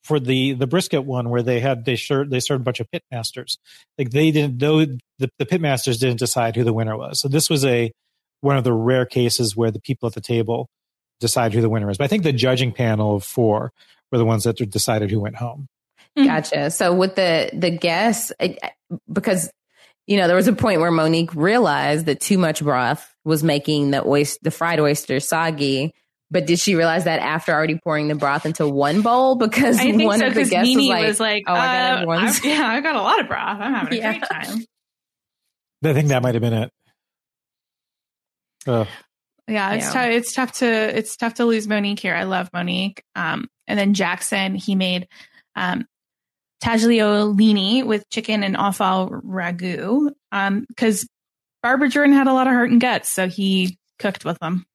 for 0.04 0.20
the 0.20 0.54
the 0.54 0.68
brisket 0.68 1.04
one 1.04 1.30
where 1.30 1.44
they 1.44 1.60
had 1.60 1.86
they 1.86 1.96
served 1.96 2.32
they 2.32 2.40
served 2.40 2.62
a 2.62 2.64
bunch 2.64 2.80
of 2.80 2.90
pit 2.92 3.04
masters. 3.12 3.58
Like 3.98 4.12
they 4.12 4.32
didn't 4.32 4.58
know 4.62 4.86
the, 4.86 5.30
the 5.38 5.46
pit 5.46 5.62
masters 5.62 5.98
didn't 6.00 6.20
decide 6.20 6.56
who 6.56 6.64
the 6.64 6.74
winner 6.74 6.98
was. 6.98 7.20
So 7.20 7.28
this 7.28 7.50
was 7.50 7.66
a 7.66 7.92
one 8.42 8.58
of 8.58 8.64
the 8.64 8.74
rare 8.74 9.06
cases 9.06 9.56
where 9.56 9.72
the 9.72 9.82
people 9.82 10.08
at 10.08 10.14
the 10.14 10.22
table 10.22 10.70
decide 11.20 11.54
who 11.54 11.62
the 11.62 11.70
winner 11.70 11.90
is. 11.90 11.98
But 11.98 12.06
I 12.06 12.08
think 12.08 12.24
the 12.24 12.32
judging 12.32 12.72
panel 12.72 13.16
of 13.18 13.24
four 13.24 13.72
were 14.12 14.18
the 14.18 14.26
ones 14.26 14.44
that 14.46 14.56
decided 14.70 15.12
who 15.12 15.20
went 15.20 15.36
home. 15.36 15.68
Mm-hmm. 16.18 16.28
Gotcha. 16.28 16.72
So 16.72 16.94
with 16.94 17.16
the 17.16 17.50
the 17.54 17.70
guests, 17.70 18.32
I- 18.40 18.58
I- 18.64 18.72
because 19.12 19.52
you 20.08 20.18
know 20.18 20.28
there 20.28 20.36
was 20.36 20.48
a 20.48 20.54
point 20.54 20.80
where 20.82 20.92
Monique 20.92 21.36
realized 21.36 22.06
that 22.08 22.20
too 22.20 22.38
much 22.38 22.64
broth 22.64 23.14
was 23.26 23.44
making 23.44 23.92
the 23.92 24.04
oyster, 24.04 24.40
the 24.42 24.52
fried 24.52 24.80
oyster 24.80 25.20
soggy. 25.20 25.94
But 26.32 26.46
did 26.46 26.60
she 26.60 26.76
realize 26.76 27.06
that 27.06 27.20
after 27.22 27.52
already 27.52 27.80
pouring 27.84 28.08
the 28.08 28.16
broth 28.16 28.46
into 28.46 28.68
one 28.68 29.02
bowl? 29.02 29.36
Because 29.36 29.78
I 29.80 29.84
think 29.92 30.04
one 30.04 30.20
so 30.20 30.28
of 30.28 30.34
the 30.36 30.42
because 30.42 30.50
guests 30.52 30.76
was 30.76 30.86
like, 30.88 31.08
was 31.08 31.20
like, 31.20 31.44
"Oh, 31.48 31.54
I 31.54 31.58
got 32.06 32.08
uh. 32.08 32.12
I've- 32.12 32.48
yeah, 32.50 32.68
I 32.68 32.82
got 32.82 32.96
a 32.96 33.02
lot 33.02 33.20
of 33.20 33.28
broth. 33.28 33.58
I'm 33.60 33.74
having 33.74 33.94
a 33.94 33.98
Yeah. 33.98 34.12
great 34.20 34.24
time. 34.30 34.66
I 35.84 35.94
think 35.94 36.10
that 36.10 36.22
might 36.22 36.36
have 36.36 36.42
been 36.42 36.54
it. 36.54 36.72
Ugh. 38.68 38.88
Yeah, 39.48 39.74
it's 39.74 39.92
tough. 39.92 40.06
It's 40.10 40.34
tough 40.34 40.52
to 40.60 40.66
it's 40.68 41.16
tough 41.18 41.36
to 41.36 41.46
lose 41.46 41.68
Monique 41.68 42.00
here. 42.00 42.14
I 42.14 42.24
love 42.24 42.50
Monique. 42.54 43.02
Um, 43.16 43.48
and 43.68 43.80
then 43.80 43.96
Jackson, 43.96 44.54
he 44.54 44.76
made 44.76 45.08
um, 45.56 45.88
tagliolini 46.64 47.84
with 47.84 48.08
chicken 48.10 48.44
and 48.44 48.56
offal 48.56 49.10
ragu. 49.10 50.12
Um, 50.32 50.66
because 50.68 51.08
Barbara 51.64 51.90
Jordan 51.90 52.14
had 52.14 52.28
a 52.28 52.34
lot 52.34 52.46
of 52.48 52.54
heart 52.54 52.70
and 52.70 52.80
guts, 52.80 53.10
so 53.10 53.28
he 53.28 53.80
cooked 53.98 54.24
with 54.26 54.38
them. 54.40 54.66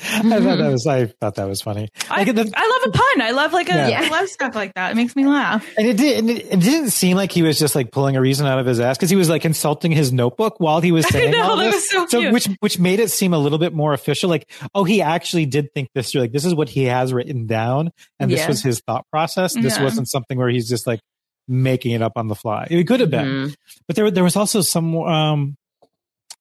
I 0.00 0.22
thought 0.40 0.58
that 0.58 0.70
was 0.72 0.86
I 0.88 1.06
thought 1.06 1.36
that 1.36 1.44
was 1.48 1.62
funny. 1.62 1.88
I, 2.10 2.24
the- 2.24 2.52
I 2.56 2.80
love 2.84 2.92
a 2.94 2.98
pun. 2.98 3.20
I 3.22 3.30
love 3.30 3.52
like 3.52 3.68
a 3.68 3.88
Yeah. 3.88 4.00
I 4.02 4.08
love 4.08 4.28
stuff 4.28 4.54
like 4.56 4.74
that. 4.74 4.90
It 4.90 4.96
makes 4.96 5.14
me 5.14 5.24
laugh. 5.24 5.64
And 5.78 5.86
it 5.86 5.96
did. 5.96 6.18
And 6.18 6.30
it, 6.30 6.46
it 6.52 6.60
didn't 6.60 6.90
seem 6.90 7.16
like 7.16 7.30
he 7.30 7.42
was 7.42 7.58
just 7.60 7.76
like 7.76 7.92
pulling 7.92 8.16
a 8.16 8.20
reason 8.20 8.46
out 8.46 8.58
of 8.58 8.66
his 8.66 8.80
ass 8.80 8.96
because 8.98 9.10
he 9.10 9.14
was 9.16 9.28
like 9.28 9.42
consulting 9.42 9.92
his 9.92 10.12
notebook 10.12 10.58
while 10.58 10.80
he 10.80 10.90
was 10.90 11.06
saying 11.10 11.30
know, 11.30 11.42
all 11.50 11.56
this. 11.56 11.74
was 11.74 11.90
so 11.90 12.06
cute. 12.20 12.32
which 12.32 12.48
which 12.60 12.78
made 12.80 12.98
it 12.98 13.10
seem 13.10 13.32
a 13.32 13.38
little 13.38 13.58
bit 13.58 13.72
more 13.72 13.92
official. 13.92 14.28
Like, 14.28 14.50
oh, 14.74 14.82
he 14.82 15.00
actually 15.00 15.46
did 15.46 15.72
think 15.72 15.88
this 15.94 16.10
through. 16.10 16.22
Like, 16.22 16.32
this 16.32 16.44
is 16.44 16.54
what 16.56 16.68
he 16.68 16.84
has 16.84 17.12
written 17.12 17.46
down, 17.46 17.90
and 18.18 18.28
this 18.30 18.40
Yeah. 18.40 18.48
was 18.48 18.62
his 18.62 18.80
thought 18.80 19.06
process. 19.12 19.54
This 19.54 19.76
Yeah. 19.76 19.84
wasn't 19.84 20.08
something 20.08 20.36
where 20.36 20.48
he's 20.48 20.68
just 20.68 20.88
like 20.88 21.00
making 21.46 21.92
it 21.92 22.02
up 22.02 22.14
on 22.16 22.26
the 22.26 22.34
fly. 22.34 22.66
It 22.68 22.82
could 22.84 22.98
have 23.00 23.10
been, 23.10 23.28
Mhm. 23.28 23.54
but 23.86 23.94
there 23.94 24.10
there 24.10 24.24
was 24.24 24.34
also 24.34 24.60
some. 24.60 24.96
Um, 24.96 25.56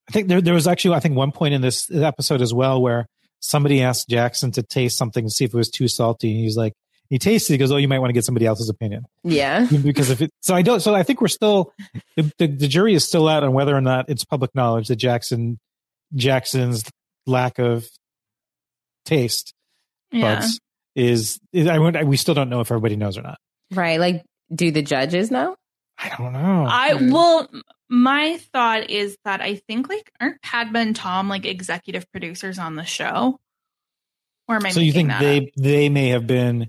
I 0.10 0.12
think 0.12 0.28
there 0.28 0.42
there 0.42 0.54
was 0.56 0.68
actually 0.68 0.96
I 0.96 1.00
think 1.02 1.16
one 1.16 1.32
point 1.32 1.54
in 1.54 1.62
this 1.62 1.90
episode 1.92 2.42
as 2.42 2.52
well 2.54 2.82
where 2.82 3.08
somebody 3.44 3.82
asked 3.82 4.08
Jackson 4.10 4.52
to 4.54 4.64
taste 4.64 4.98
something 4.98 5.26
to 5.26 5.30
see 5.30 5.46
if 5.46 5.54
it 5.54 5.58
was 5.58 5.70
too 5.70 5.88
salty, 5.88 6.32
and 6.32 6.40
he's 6.40 6.58
like. 6.58 6.74
He 7.10 7.20
tasted. 7.20 7.54
He 7.54 7.58
goes, 7.60 7.72
"Oh, 7.72 7.78
you 7.78 7.88
might 7.88 8.00
want 8.00 8.10
to 8.10 8.14
get 8.14 8.26
somebody 8.26 8.48
else's 8.48 8.70
opinion." 8.70 9.04
Yeah. 9.24 9.68
because 9.84 10.10
if 10.10 10.22
it, 10.22 10.32
so 10.42 10.56
I 10.56 10.64
don't, 10.64 10.80
so 10.80 10.96
I 10.96 11.04
think 11.04 11.22
we're 11.22 11.28
still, 11.28 11.72
the, 12.16 12.32
the, 12.40 12.48
the 12.48 12.68
jury 12.68 12.96
is 12.96 13.04
still 13.06 13.28
out 13.28 13.44
on 13.44 13.54
whether 13.54 13.76
or 13.76 13.82
not 13.82 14.10
it's 14.10 14.24
public 14.26 14.56
knowledge 14.56 14.88
that 14.88 14.96
Jackson, 14.96 15.60
Jackson's 16.16 16.84
lack 17.28 17.60
of 17.60 17.86
taste 19.06 19.54
Yeah. 20.12 20.36
buds 20.40 20.60
is, 20.96 21.40
is 21.52 21.68
I, 21.68 21.78
would- 21.78 22.04
we 22.06 22.18
still 22.18 22.34
don't 22.34 22.50
know 22.50 22.62
if 22.62 22.72
everybody 22.72 22.96
knows 22.96 23.18
or 23.18 23.22
not. 23.22 23.38
Right. 23.72 24.00
Like, 24.00 24.24
do 24.54 24.72
the 24.72 24.82
judges 24.82 25.30
know? 25.30 25.56
I 26.00 26.10
don't 26.18 26.34
know. 26.34 26.66
I 26.68 26.96
Hmm. 26.96 27.12
well, 27.12 27.48
my 27.94 28.38
thought 28.54 28.90
is 28.90 29.16
that 29.24 29.40
I 29.42 29.56
think 29.56 29.88
like 29.88 30.12
aren't 30.20 30.42
Padma 30.42 30.80
and 30.80 30.96
Tom 30.96 31.30
like 31.30 31.46
executive 31.46 32.12
producers 32.12 32.58
on 32.58 32.76
the 32.76 32.84
show? 32.86 33.40
Or 34.48 34.56
am 34.56 34.66
I 34.66 34.72
so 34.72 34.80
you 34.80 34.92
think 34.92 35.10
that 35.10 35.20
they, 35.22 35.38
up? 35.38 35.44
they 35.58 35.90
may 35.90 36.10
have 36.10 36.26
been, 36.28 36.68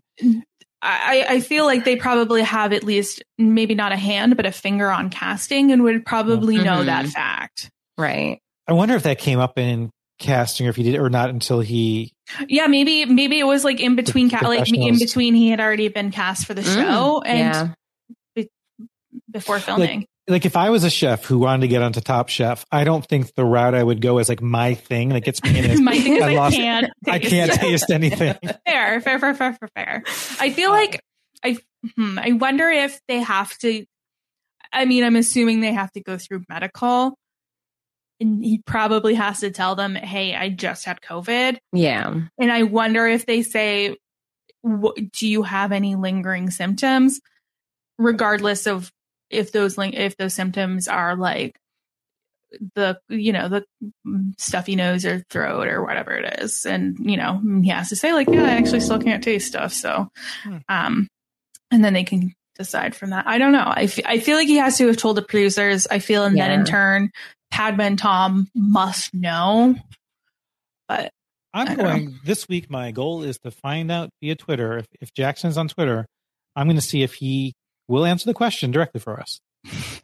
I, 0.82 1.24
I 1.28 1.40
feel 1.40 1.64
like 1.64 1.84
they 1.84 1.96
probably 1.96 2.42
have 2.42 2.72
at 2.72 2.84
least 2.84 3.22
maybe 3.38 3.74
not 3.74 3.90
a 3.92 3.96
hand, 3.96 4.36
but 4.36 4.44
a 4.46 4.52
finger 4.52 4.90
on 4.90 5.08
casting 5.10 5.72
and 5.72 5.82
would 5.82 6.04
probably 6.06 6.56
know 6.58 6.82
Mhm. 6.82 6.86
that 6.86 7.06
fact. 7.06 7.70
Right. 7.98 8.38
I 8.68 8.74
wonder 8.74 8.94
if 8.94 9.02
that 9.04 9.18
came 9.18 9.38
up 9.40 9.58
in 9.58 9.90
casting 10.20 10.66
or 10.66 10.70
if 10.70 10.76
he 10.76 10.82
did 10.84 10.96
or 10.96 11.10
not 11.10 11.30
until 11.30 11.60
he, 11.60 12.12
Yeah, 12.48 12.66
maybe 12.68 13.06
maybe 13.06 13.38
it 13.40 13.44
was 13.44 13.64
like 13.64 13.80
in 13.80 13.96
between 13.96 14.30
ca- 14.30 14.46
like 14.46 14.72
in 14.72 14.98
between 14.98 15.34
he 15.34 15.48
had 15.50 15.58
already 15.60 15.88
been 15.88 16.10
cast 16.12 16.46
for 16.46 16.54
the 16.54 16.62
Mm, 16.62 16.74
show 16.74 17.22
and 17.22 17.38
yeah. 17.38 17.68
be- 18.36 18.50
before 19.30 19.58
filming. 19.58 20.00
like 20.00 20.08
if 20.26 20.56
I 20.56 20.70
was 20.70 20.84
a 20.84 20.90
chef 20.90 21.24
who 21.24 21.38
wanted 21.38 21.62
to 21.62 21.68
get 21.68 21.82
onto 21.82 22.00
Top 22.00 22.28
Chef, 22.28 22.64
I 22.72 22.84
don't 22.84 23.04
think 23.06 23.34
the 23.34 23.44
route 23.44 23.74
I 23.74 23.82
would 23.82 24.00
go 24.00 24.18
is 24.18 24.28
like 24.28 24.40
my 24.42 24.74
thing 24.74 25.10
that 25.10 25.20
gets 25.24 25.42
me 25.42 25.58
in 25.58 25.64
is 25.70 25.80
My 25.80 25.98
thing 25.98 26.16
is 26.16 26.22
I 26.22 26.32
I 26.32 26.34
lost- 26.34 26.56
can't 26.56 26.90
I 27.06 27.18
taste 27.18 27.30
can't 27.30 27.52
taste 27.52 27.90
anything. 27.90 28.34
fair, 28.66 29.00
fair, 29.00 29.18
fair, 29.18 29.34
fair, 29.34 29.52
fair, 29.54 29.68
fair. 29.74 30.02
I 30.40 30.50
feel 30.50 30.70
like 30.70 31.00
I, 31.44 31.58
hmm, 31.96 32.18
I 32.18 32.32
wonder 32.32 32.68
if 32.70 32.98
they 33.08 33.18
have 33.20 33.56
to. 33.58 33.84
I 34.72 34.86
mean, 34.86 35.04
I'm 35.04 35.16
assuming 35.16 35.60
they 35.60 35.72
have 35.74 35.92
to 35.92 36.00
go 36.02 36.16
through 36.18 36.42
medical, 36.48 37.14
and 38.18 38.42
he 38.44 38.62
probably 38.66 39.14
has 39.14 39.40
to 39.40 39.50
tell 39.50 39.74
them, 39.76 39.94
"Hey, 39.94 40.34
I 40.34 40.48
just 40.48 40.84
had 40.86 41.00
COVID," 41.00 41.58
Yeah. 41.72 42.14
and 42.38 42.50
I 42.52 42.62
wonder 42.64 43.06
if 43.06 43.26
they 43.26 43.42
say, 43.42 43.96
"Wh- 44.66 44.94
"Do 45.12 45.28
you 45.28 45.42
have 45.42 45.70
any 45.70 45.94
lingering 45.96 46.50
symptoms?" 46.50 47.20
Regardless 47.98 48.66
of 48.66 48.90
if 49.30 49.52
those 49.52 49.76
ling- 49.78 49.92
if 49.94 50.16
those 50.16 50.34
symptoms 50.34 50.88
are 50.88 51.16
like 51.16 51.56
the 52.76 52.98
you 53.08 53.32
know 53.32 53.48
the 53.48 53.64
stuffy 54.38 54.76
nose 54.76 55.04
or 55.04 55.24
throat 55.30 55.66
or 55.66 55.82
whatever 55.84 56.12
it 56.12 56.38
is 56.40 56.64
and 56.66 56.96
you 57.00 57.16
know 57.16 57.40
he 57.62 57.68
has 57.70 57.88
to 57.88 57.96
say 57.96 58.12
like 58.12 58.28
yeah 58.28 58.44
i 58.44 58.50
actually 58.50 58.78
still 58.78 59.00
can't 59.00 59.24
taste 59.24 59.48
stuff 59.48 59.72
so 59.72 60.08
Hmm. 60.44 60.56
um 60.68 61.08
and 61.72 61.84
then 61.84 61.94
they 61.94 62.04
can 62.04 62.32
decide 62.56 62.94
from 62.94 63.10
that 63.10 63.26
i 63.26 63.38
don't 63.38 63.50
know 63.50 63.64
I 63.66 63.88
I 64.06 64.20
feel 64.20 64.36
like 64.36 64.46
he 64.46 64.58
has 64.58 64.78
to 64.78 64.86
have 64.86 64.96
told 64.96 65.16
the 65.16 65.22
producers 65.22 65.88
i 65.90 65.98
feel 65.98 66.24
and 66.24 66.36
then 66.38 66.52
in 66.52 66.64
turn 66.64 67.10
padma 67.50 67.82
and 67.84 67.98
tom 67.98 68.46
must 68.54 69.12
know 69.12 69.74
but 70.88 71.10
I 71.52 71.60
I'm 71.62 71.66
don't 71.66 71.76
know. 71.78 71.84
going 71.84 72.18
this 72.24 72.48
week. 72.48 72.68
My 72.68 72.90
goal 72.90 73.22
is 73.22 73.38
to 73.44 73.52
find 73.52 73.90
out 73.90 74.10
via 74.20 74.34
Twitter 74.34 74.78
if, 74.78 74.86
if 75.00 75.14
Jackson's 75.14 75.56
on 75.56 75.68
Twitter. 75.68 76.04
I'm 76.56 76.66
going 76.66 76.74
to 76.76 76.82
see 76.82 77.04
if 77.04 77.14
he 77.14 77.54
will 77.88 78.04
answer 78.04 78.26
the 78.26 78.34
question 78.34 78.70
directly 78.70 79.00
for 79.00 79.20
us. 79.20 79.40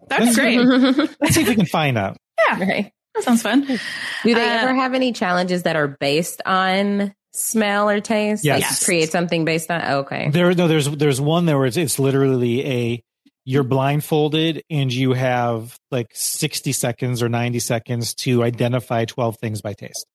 that's 0.08 0.34
great 0.36 0.58
Let's 1.20 1.34
see 1.34 1.42
if 1.42 1.48
we 1.48 1.54
can 1.54 1.66
find 1.66 1.98
out. 1.98 2.16
yeah 2.48 2.58
right. 2.60 2.92
that 3.14 3.24
sounds 3.24 3.42
fun 3.42 3.60
Do 3.62 3.78
they 4.24 4.32
Uh, 4.32 4.62
ever 4.62 4.74
have 4.74 4.94
any 4.94 5.12
challenges 5.12 5.64
that 5.64 5.76
are 5.76 5.88
based 5.88 6.40
on 6.46 7.14
smell 7.32 7.88
or 7.90 8.00
taste? 8.00 8.44
Yes. 8.44 8.62
Like 8.62 8.84
create 8.86 9.10
something 9.12 9.44
based 9.44 9.70
on 9.70 9.82
okay. 9.82 10.30
There, 10.30 10.52
no, 10.54 10.66
there's 10.68 10.88
there's 10.88 11.20
one 11.20 11.46
there 11.46 11.58
where 11.58 11.66
it's, 11.66 11.76
it's 11.76 11.98
literally 11.98 12.66
a 12.66 13.02
you're 13.44 13.64
blindfolded 13.64 14.62
and 14.70 14.92
you 14.92 15.12
have 15.12 15.76
like 15.90 16.08
60 16.12 16.72
seconds 16.72 17.22
or 17.22 17.28
90 17.28 17.58
seconds 17.58 18.14
to 18.14 18.42
identify 18.44 19.04
12 19.06 19.38
things 19.38 19.60
by 19.62 19.72
taste, 19.72 20.06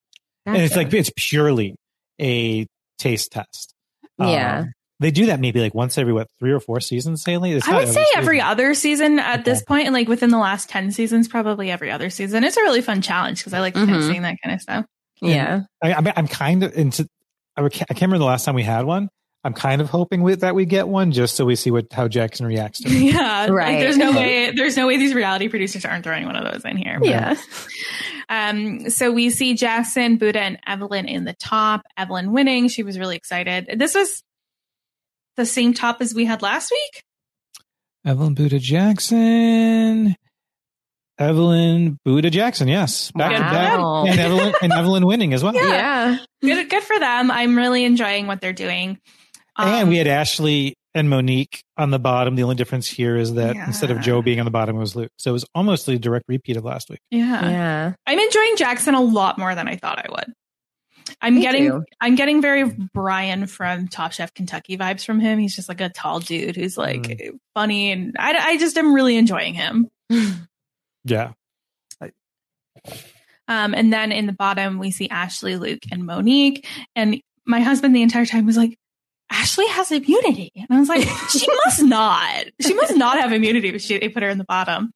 and 0.45 0.57
it's 0.57 0.75
like 0.75 0.93
it's 0.93 1.11
purely 1.15 1.75
a 2.21 2.65
taste 2.99 3.31
test. 3.31 3.73
Yeah. 4.19 4.59
Um, 4.59 4.71
they 4.99 5.11
do 5.11 5.25
that 5.27 5.39
maybe 5.39 5.59
like 5.59 5.73
once 5.75 5.97
every 5.97 6.13
what 6.13 6.27
three 6.39 6.51
or 6.51 6.59
four 6.59 6.79
seasons, 6.79 7.23
Haley. 7.25 7.51
It's 7.51 7.67
I 7.67 7.75
would 7.79 7.87
say 7.89 8.05
every 8.15 8.37
season. 8.37 8.47
other 8.49 8.73
season 8.73 9.19
at 9.19 9.43
this 9.45 9.61
point, 9.63 9.85
and 9.87 9.93
like 9.93 10.07
within 10.07 10.29
the 10.29 10.37
last 10.37 10.69
10 10.69 10.91
seasons, 10.91 11.27
probably 11.27 11.69
every 11.71 11.91
other 11.91 12.09
season. 12.09 12.43
It's 12.43 12.57
a 12.57 12.61
really 12.61 12.81
fun 12.81 13.01
challenge 13.01 13.39
because 13.39 13.53
I 13.53 13.59
like 13.59 13.73
kind 13.73 13.89
of 13.91 13.97
Mhm. 13.97 14.07
seeing 14.07 14.21
that 14.21 14.37
kind 14.43 14.55
of 14.55 14.61
stuff. 14.61 14.85
yeah. 15.21 15.61
I, 15.83 15.93
I'm, 15.93 16.07
I'm 16.15 16.27
kind 16.27 16.63
of 16.63 16.73
into. 16.77 17.07
I 17.57 17.67
can't 17.69 17.89
remember 18.01 18.17
the 18.19 18.25
last 18.25 18.43
time 18.45 18.55
we 18.55 18.63
had 18.63 18.85
one. 18.85 19.09
I'm 19.45 19.53
kind 19.53 19.79
of 19.79 19.89
hoping 19.91 20.23
with 20.23 20.39
that 20.41 20.55
we 20.55 20.65
get 20.65 20.87
one 20.87 21.11
just 21.11 21.35
so 21.35 21.45
we 21.45 21.55
see 21.55 21.69
what 21.71 21.85
how 21.93 22.07
Jackson 22.07 22.45
reacts 22.47 22.79
to 22.81 22.89
it. 22.91 23.13
Yeah. 23.13 23.47
Right. 23.47 23.73
Like 23.73 23.79
there's 23.79 23.97
no 23.97 24.11
way 24.15 24.51
there's 24.55 24.75
no 24.75 24.87
way 24.87 24.97
these 24.97 25.13
reality 25.13 25.49
producers 25.49 25.85
aren't 25.85 26.03
throwing 26.03 26.25
one 26.25 26.35
of 26.35 26.51
those 26.51 26.65
in 26.65 26.77
here. 26.77 26.99
Yeah. 27.03 27.35
Um 28.27 28.89
so 28.89 29.11
we 29.11 29.29
see 29.29 29.53
Jackson, 29.53 30.17
Buddha, 30.17 30.39
and 30.39 30.57
Evelyn 30.65 31.05
in 31.07 31.25
the 31.25 31.33
top. 31.33 31.83
Evelyn 31.97 32.31
winning. 32.31 32.67
She 32.69 32.81
was 32.83 32.97
really 32.97 33.15
excited. 33.15 33.69
This 33.77 33.93
was 33.93 34.23
the 35.37 35.45
same 35.45 35.73
top 35.73 36.01
as 36.01 36.13
we 36.13 36.25
had 36.25 36.41
last 36.41 36.71
week. 36.71 37.03
Evelyn 38.05 38.33
Buddha 38.35 38.59
Jackson. 38.59 40.15
Evelyn 41.17 41.97
Buddha 42.03 42.29
Jackson, 42.29 42.67
yes. 42.67 43.11
Back 43.11 43.31
to 43.31 43.39
back. 43.39 43.79
And 43.79 44.19
Evelyn 44.19 44.53
and 44.61 44.73
Evelyn 44.73 45.05
winning 45.05 45.33
as 45.33 45.43
well. 45.43 45.55
Yeah. 45.55 46.17
Good 46.41 46.69
good 46.69 46.83
for 46.83 46.99
them. 46.99 47.31
I'm 47.31 47.55
really 47.55 47.85
enjoying 47.85 48.27
what 48.27 48.41
they're 48.41 48.53
doing. 48.53 48.99
and 49.57 49.83
Um, 49.83 49.89
we 49.89 49.97
had 49.97 50.07
Ashleigh 50.07 50.73
and 50.93 51.09
Monique 51.09 51.61
on 51.77 51.89
the 51.91 51.99
bottom. 51.99 52.35
The 52.35 52.43
only 52.43 52.55
difference 52.55 52.87
here 52.87 53.15
is 53.15 53.33
that 53.35 53.55
Yeah. 53.55 53.65
instead 53.67 53.91
of 53.91 54.01
Jo 54.01 54.21
being 54.21 54.39
on 54.39 54.45
the 54.45 54.51
bottom, 54.51 54.75
it 54.75 54.79
was 54.79 54.95
Luke. 54.95 55.11
So 55.17 55.29
it 55.31 55.33
was 55.33 55.45
almost 55.55 55.87
a 55.87 55.97
direct 55.97 56.25
repeat 56.27 56.57
of 56.57 56.65
last 56.65 56.89
week. 56.89 56.99
yeah. 57.11 57.49
Yeah. 57.49 57.93
I'm 58.05 58.19
enjoying 58.19 58.57
Jackson 58.57 58.93
a 58.93 59.01
lot 59.01 59.37
more 59.39 59.55
than 59.55 59.67
I 59.69 59.77
thought 59.77 59.99
I 59.99 60.07
would. 60.11 60.33
I'm 61.21 61.35
Me 61.35 61.41
getting 61.41 61.69
too. 61.71 61.83
I'm 62.01 62.15
getting 62.15 62.41
very 62.41 62.63
Brian 62.65 63.47
from 63.47 63.87
Top 63.87 64.11
Chef 64.11 64.33
Kentucky 64.33 64.77
vibes 64.77 65.05
from 65.05 65.19
him. 65.19 65.39
He's 65.39 65.55
just 65.55 65.69
like 65.69 65.81
a 65.81 65.89
tall 65.89 66.19
dude 66.19 66.55
who's 66.55 66.77
like 66.77 67.03
Mm. 67.03 67.39
funny 67.53 67.91
and 67.91 68.15
I, 68.19 68.33
I 68.51 68.57
just 68.57 68.77
am 68.77 68.93
really 68.93 69.15
enjoying 69.17 69.53
him. 69.53 69.89
Yeah. 71.07 71.33
Um, 73.47 73.75
and 73.75 73.93
then 73.93 74.11
in 74.11 74.25
the 74.25 74.33
bottom 74.33 74.79
we 74.79 74.89
see 74.91 75.07
Ashleigh, 75.07 75.59
Luke, 75.59 75.83
and 75.91 76.05
Monique. 76.05 76.67
And 76.95 77.21
my 77.45 77.59
husband 77.59 77.95
the 77.95 78.01
entire 78.01 78.25
time 78.25 78.45
was 78.47 78.57
like, 78.57 78.77
Ashleigh 79.31 79.67
has 79.69 79.91
immunity. 79.91 80.51
And 80.55 80.67
I 80.71 80.79
was 80.79 80.89
like, 80.89 81.07
she 81.29 81.45
must 81.65 81.83
not. 81.83 82.45
She 82.59 82.73
must 82.73 82.95
not 82.95 83.19
have 83.19 83.31
immunity, 83.31 83.69
but 83.71 83.81
she, 83.81 83.99
they 83.99 84.09
put 84.09 84.23
her 84.23 84.29
in 84.29 84.37
the 84.39 84.45
bottom. 84.45 84.91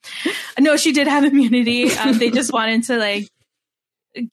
No, 0.60 0.78
she 0.78 0.92
did 0.92 1.08
have 1.08 1.24
immunity. 1.24 1.92
Um, 1.92 2.18
they 2.18 2.32
just 2.32 2.52
wanted 2.52 2.84
to 2.86 2.98
like 2.98 3.30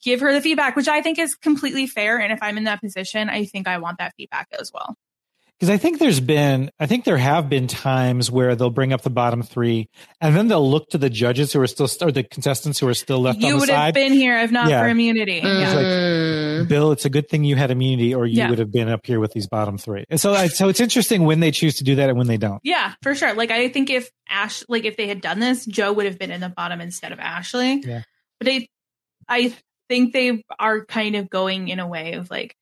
give 0.03 0.21
her 0.21 0.33
the 0.33 0.41
feedback, 0.41 0.77
which 0.77 0.89
I 0.89 1.03
think 1.03 1.19
is 1.19 1.35
completely 1.35 1.87
fair. 1.87 2.19
And 2.19 2.33
if 2.33 2.39
I'm 2.43 2.57
in 2.59 2.65
that 2.65 2.81
position, 2.81 3.29
I 3.29 3.45
think 3.45 3.69
I 3.69 3.79
want 3.79 3.99
that 3.99 4.15
feedback 4.17 4.49
as 4.59 4.71
well. 4.73 4.97
Because 5.59 5.71
I 5.71 5.79
think 5.79 5.99
there's 6.01 6.21
been, 6.21 6.71
I 6.79 6.85
think 6.85 7.05
there 7.07 7.17
have 7.17 7.49
been 7.49 7.67
times 7.67 8.31
where 8.31 8.55
they'll 8.55 8.69
bring 8.69 8.93
up 8.93 9.01
the 9.01 9.09
bottom 9.09 9.43
three 9.43 9.89
and 10.21 10.37
then 10.37 10.49
they'll 10.49 10.71
look 10.71 10.91
to 10.91 10.99
the 10.99 11.09
judges 11.09 11.51
who 11.51 11.63
are 11.63 11.67
still, 11.67 11.89
or 12.03 12.13
the 12.13 12.25
contestants 12.25 12.79
who 12.79 12.87
are 12.89 12.93
still 12.93 13.21
left 13.21 13.39
you 13.41 13.47
on 13.47 13.53
the 13.55 13.59
would 13.61 13.69
have 13.71 13.95
been 13.95 14.13
here 14.13 14.37
if 14.37 14.51
not 14.51 14.69
Yeah. 14.69 14.83
for 14.83 14.89
immunity. 14.91 15.39
It's 15.39 15.75
like, 15.75 15.87
Mm. 15.87 16.69
Bill, 16.69 16.93
it's 16.93 17.07
a 17.07 17.11
good 17.11 17.29
thing 17.31 17.45
you 17.45 17.57
had 17.57 17.71
immunity 17.71 18.15
or 18.15 18.27
you 18.27 18.37
Yeah. 18.37 18.51
would 18.51 18.59
have 18.59 18.71
been 18.71 18.91
up 18.91 19.07
here 19.07 19.19
with 19.19 19.33
these 19.33 19.47
bottom 19.47 19.79
three. 19.79 20.05
And 20.11 20.21
so, 20.21 20.35
I, 20.35 20.49
so 20.49 20.69
it's 20.69 20.81
interesting 20.81 21.25
when 21.25 21.41
they 21.41 21.51
choose 21.53 21.77
to 21.77 21.85
do 21.85 21.95
that 21.97 22.11
and 22.11 22.19
when 22.19 22.27
they 22.27 22.37
don't. 22.37 22.61
Yeah, 22.63 22.93
for 23.03 23.15
sure. 23.15 23.33
Like 23.33 23.51
I 23.51 23.69
think 23.71 23.89
if 23.89 24.11
Ash, 24.29 24.63
like 24.69 24.85
if 24.85 24.99
they 24.99 25.07
had 25.09 25.23
done 25.23 25.39
this, 25.41 25.65
Jo 25.65 25.91
would 25.91 26.05
have 26.05 26.19
been 26.19 26.31
in 26.31 26.43
the 26.43 26.51
bottom 26.51 26.83
instead 26.83 27.13
of 27.13 27.19
Ashleigh. 27.19 27.83
Yeah. 27.83 28.03
But 28.41 28.49
I, 28.51 28.69
I 29.29 29.55
think 29.89 30.13
they 30.13 30.45
are 30.59 30.85
kind 30.85 31.17
of 31.17 31.29
going 31.31 31.69
in 31.69 31.79
a 31.81 31.87
way 31.87 32.15
of 32.15 32.31
like, 32.31 32.57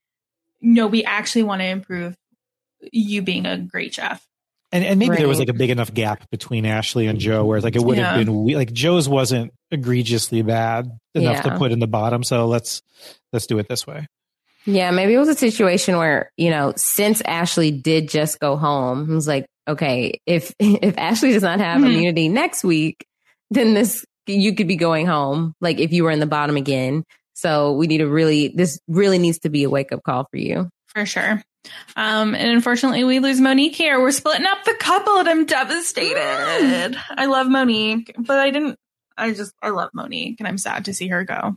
no, 0.60 0.86
we 0.86 1.04
actually 1.04 1.44
want 1.44 1.60
to 1.60 1.66
improve 1.66 2.16
you 2.92 3.22
being 3.22 3.46
a 3.46 3.58
great 3.58 3.94
chef. 3.94 4.24
And, 4.72 4.84
and 4.84 4.98
maybe 4.98 5.16
there 5.16 5.28
was 5.28 5.38
like 5.38 5.48
a 5.48 5.54
big 5.54 5.70
enough 5.70 5.94
gap 5.94 6.28
between 6.30 6.64
Ashleigh 6.64 7.08
and 7.08 7.20
Jo 7.20 7.44
where 7.44 7.56
it's 7.56 7.64
like 7.64 7.76
it 7.76 7.82
would 7.84 7.96
have 7.98 8.16
been 8.24 8.42
we- 8.44 8.56
like 8.56 8.72
Jo's 8.72 9.08
wasn't 9.08 9.52
egregiously 9.70 10.42
bad 10.42 10.90
enough 11.14 11.44
to 11.44 11.56
put 11.58 11.70
in 11.70 11.78
the 11.78 11.86
bottom. 11.86 12.24
So 12.24 12.46
let's, 12.46 12.82
let's 13.32 13.46
do 13.46 13.58
it 13.58 13.68
this 13.68 13.86
way. 13.86 14.08
Yeah, 14.66 14.90
maybe 14.90 15.12
it 15.14 15.18
was 15.18 15.28
a 15.28 15.34
situation 15.34 15.96
where, 15.98 16.30
you 16.36 16.50
know, 16.50 16.72
since 16.76 17.22
Ashleigh 17.22 17.82
did 17.82 18.08
just 18.08 18.40
go 18.40 18.56
home, 18.56 19.10
it 19.10 19.14
was 19.14 19.28
like, 19.28 19.46
okay, 19.68 20.20
if 20.26 20.54
if 20.58 20.96
Ashleigh 20.96 21.34
does 21.34 21.42
not 21.42 21.60
have 21.60 21.80
Mhm. 21.82 21.86
immunity 21.86 22.28
next 22.28 22.64
week, 22.64 23.06
then 23.50 23.74
this 23.74 24.04
you 24.26 24.54
could 24.54 24.68
be 24.68 24.76
going 24.76 25.06
home, 25.06 25.54
like 25.60 25.78
if 25.78 25.92
you 25.92 26.04
were 26.04 26.10
in 26.10 26.20
the 26.20 26.26
bottom 26.26 26.56
again. 26.56 27.04
So 27.34 27.72
we 27.72 27.86
need 27.86 27.98
to 27.98 28.08
really 28.08 28.48
this 28.48 28.78
really 28.88 29.18
needs 29.18 29.40
to 29.40 29.50
be 29.50 29.64
a 29.64 29.70
wake 29.70 29.92
up 29.92 30.02
call 30.02 30.26
for 30.30 30.36
you. 30.36 30.68
For 30.88 31.04
sure. 31.06 31.42
Um, 31.96 32.34
and 32.34 32.50
unfortunately, 32.50 33.04
we 33.04 33.18
lose 33.18 33.40
Monique 33.40 33.74
here. 33.74 34.00
We're 34.00 34.12
splitting 34.12 34.46
up 34.46 34.64
the 34.64 34.74
couple, 34.74 35.18
and 35.18 35.28
I'm 35.28 35.46
devastated. 35.46 36.96
I 37.10 37.26
love 37.26 37.48
Monique, 37.48 38.14
but 38.18 38.38
I 38.38 38.50
didn't. 38.50 38.78
I 39.16 39.32
just 39.32 39.52
I 39.62 39.70
love 39.70 39.90
Monique, 39.94 40.36
and 40.40 40.46
I'm 40.48 40.58
sad 40.58 40.84
to 40.86 40.94
see 40.94 41.08
her 41.08 41.24
go. 41.24 41.54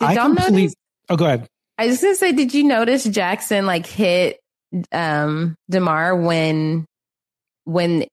Did 0.00 0.06
I 0.06 0.12
y'all 0.14 0.24
complete- 0.26 0.52
notice? 0.52 0.74
Oh, 1.08 1.16
go 1.16 1.26
ahead. 1.26 1.48
I 1.76 1.86
was 1.88 2.00
gonna 2.00 2.14
say, 2.14 2.32
did 2.32 2.54
you 2.54 2.64
notice 2.64 3.04
Jackson 3.04 3.66
like 3.66 3.86
hit 3.86 4.38
um 4.92 5.56
Demar 5.68 6.16
when 6.16 6.86
when 7.64 8.06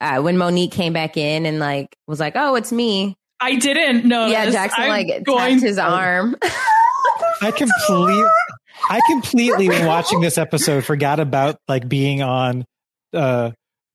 uh 0.00 0.20
when 0.20 0.36
Monique 0.38 0.72
came 0.72 0.92
back 0.92 1.16
in 1.16 1.46
and 1.46 1.58
like 1.58 1.94
was 2.06 2.20
like, 2.20 2.34
Oh, 2.36 2.54
it's 2.54 2.72
me. 2.72 3.16
I 3.40 3.56
didn't 3.56 4.06
know. 4.06 4.26
yeah, 4.26 4.48
Jackson 4.50 4.88
like 4.88 5.24
tapped 5.26 5.60
his 5.62 5.78
arm. 5.78 6.36
I 7.42 7.50
completely, 7.50 8.24
I 8.88 9.00
completely, 9.10 9.68
when 9.68 9.86
watching 9.86 10.20
this 10.20 10.38
episode, 10.38 10.84
forgot 10.84 11.20
about 11.20 11.56
like 11.68 11.86
being 11.88 12.22
on 12.22 12.64
uh, 13.12 13.50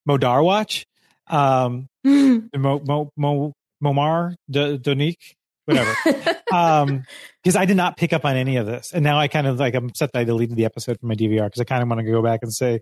Modar 0.08 0.44
Watch, 0.44 0.86
um, 1.28 1.88
Mo, 2.04 2.42
Mo, 2.54 3.10
Mo, 3.18 3.54
Momar, 3.84 4.36
D- 4.52 4.78
Donique, 4.78 5.34
whatever. 5.66 5.96
um, 6.52 7.04
because 7.44 7.56
I 7.56 7.66
did 7.66 7.78
not 7.78 7.98
pick 7.98 8.14
up 8.14 8.26
on 8.26 8.36
any 8.36 8.58
of 8.58 8.68
this, 8.68 8.92
and 8.94 9.04
now 9.04 9.18
I 9.18 9.28
kind 9.28 9.48
of 9.48 9.58
like 9.60 9.74
I'm 9.74 9.86
upset 9.88 10.12
that 10.14 10.20
I 10.20 10.24
deleted 10.26 10.58
the 10.58 10.66
episode 10.66 11.00
from 11.00 11.10
my 11.10 11.16
DVR 11.16 11.46
because 11.46 11.62
I 11.62 11.64
kind 11.64 11.82
of 11.82 11.90
want 11.90 12.02
to 12.06 12.12
go 12.12 12.22
back 12.22 12.42
and 12.44 12.54
say 12.54 12.82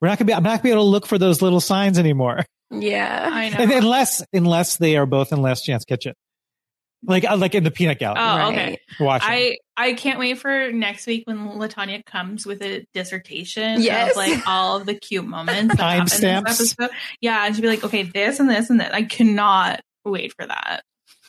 we're 0.00 0.08
not 0.08 0.18
gonna 0.18 0.26
be, 0.26 0.34
I'm 0.34 0.42
not 0.42 0.50
gonna 0.50 0.62
be 0.62 0.70
able 0.70 0.84
to 0.84 0.88
look 0.88 1.06
for 1.06 1.18
those 1.18 1.42
little 1.42 1.60
signs 1.60 1.98
anymore, 1.98 2.44
yeah. 2.70 3.28
I 3.32 3.48
know. 3.50 3.56
and 3.58 3.72
unless 3.72 4.24
unless 4.32 4.76
they 4.76 4.96
are 4.96 5.06
both 5.06 5.32
in 5.32 5.42
Last 5.42 5.62
Chance 5.64 5.84
Kitchen, 5.84 6.14
like 7.04 7.24
uh, 7.24 7.36
like 7.36 7.54
in 7.54 7.64
the 7.64 7.70
Peanut 7.70 7.98
Gallery. 7.98 8.20
Oh, 8.20 8.48
okay. 8.50 8.78
Watch. 9.00 9.22
I 9.24 9.56
I 9.76 9.92
can't 9.94 10.18
wait 10.18 10.38
for 10.38 10.72
next 10.72 11.06
week 11.06 11.22
when 11.26 11.38
Latanya 11.50 12.04
comes 12.04 12.44
with 12.44 12.60
a 12.62 12.84
dissertation 12.94 13.80
Yes. 13.80 14.10
of 14.12 14.16
like 14.16 14.40
all 14.48 14.76
of 14.78 14.86
the 14.86 14.94
cute 14.94 15.24
moments 15.24 15.76
that 15.76 15.82
happened 15.82 16.24
in 16.24 16.44
this 16.44 16.74
Timestamps. 16.74 16.88
Yeah, 17.20 17.46
and 17.46 17.54
she'd 17.54 17.62
be 17.62 17.68
like, 17.68 17.84
okay, 17.84 18.02
this 18.02 18.40
and 18.40 18.50
this 18.50 18.68
and 18.70 18.80
that. 18.80 18.94
I 18.94 19.02
cannot 19.04 19.80
wait 20.04 20.32
for 20.38 20.46
that. 20.46 20.82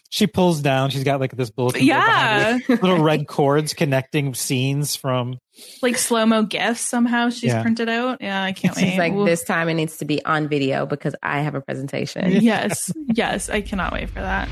She 0.10 0.26
pulls 0.28 0.62
down. 0.62 0.89
She's 0.89 1.03
got 1.03 1.20
like 1.20 1.36
this 1.36 1.49
bulletin 1.51 1.82
board 1.82 1.88
behind 2.05 2.43
her 2.43 2.49
Yeah, 2.51 2.60
with 2.68 2.82
little 2.82 3.01
red 3.03 3.28
cords 3.28 3.74
connecting 3.74 4.34
scenes 4.34 4.95
from. 4.95 5.38
like 5.82 5.97
slow 5.97 6.26
mo 6.26 6.43
gifs 6.43 6.82
somehow 6.82 7.30
she's 7.30 7.51
Yeah. 7.53 7.62
printed 7.62 7.89
out. 7.89 8.20
Yeah, 8.22 8.41
I 8.43 8.51
can't 8.53 8.74
She's 8.76 8.84
wait. 8.86 8.97
like, 8.97 9.14
Oof. 9.14 9.26
this 9.28 9.43
time 9.43 9.70
it 9.70 9.76
needs 9.76 9.97
to 9.97 10.05
be 10.05 10.24
on 10.26 10.47
video 10.47 10.86
because 10.86 11.16
I 11.22 11.41
have 11.41 11.53
a 11.55 11.62
presentation. 11.62 12.32
Yes, 12.41 12.91
yes, 13.14 13.49
I 13.49 13.62
cannot 13.62 13.93
wait 13.93 14.10
for 14.10 14.22
that. 14.22 14.49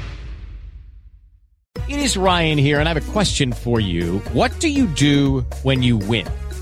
It 1.89 1.99
is 1.99 2.17
Ryan 2.17 2.57
here, 2.57 2.79
and 2.79 2.89
I 2.89 2.93
have 2.93 3.07
a 3.09 3.11
question 3.11 3.53
for 3.53 3.79
you. 3.79 4.19
What 4.33 4.59
do 4.59 4.67
you 4.69 4.87
do 4.87 5.41
when 5.63 5.81
you 5.83 5.97
win? 5.97 6.27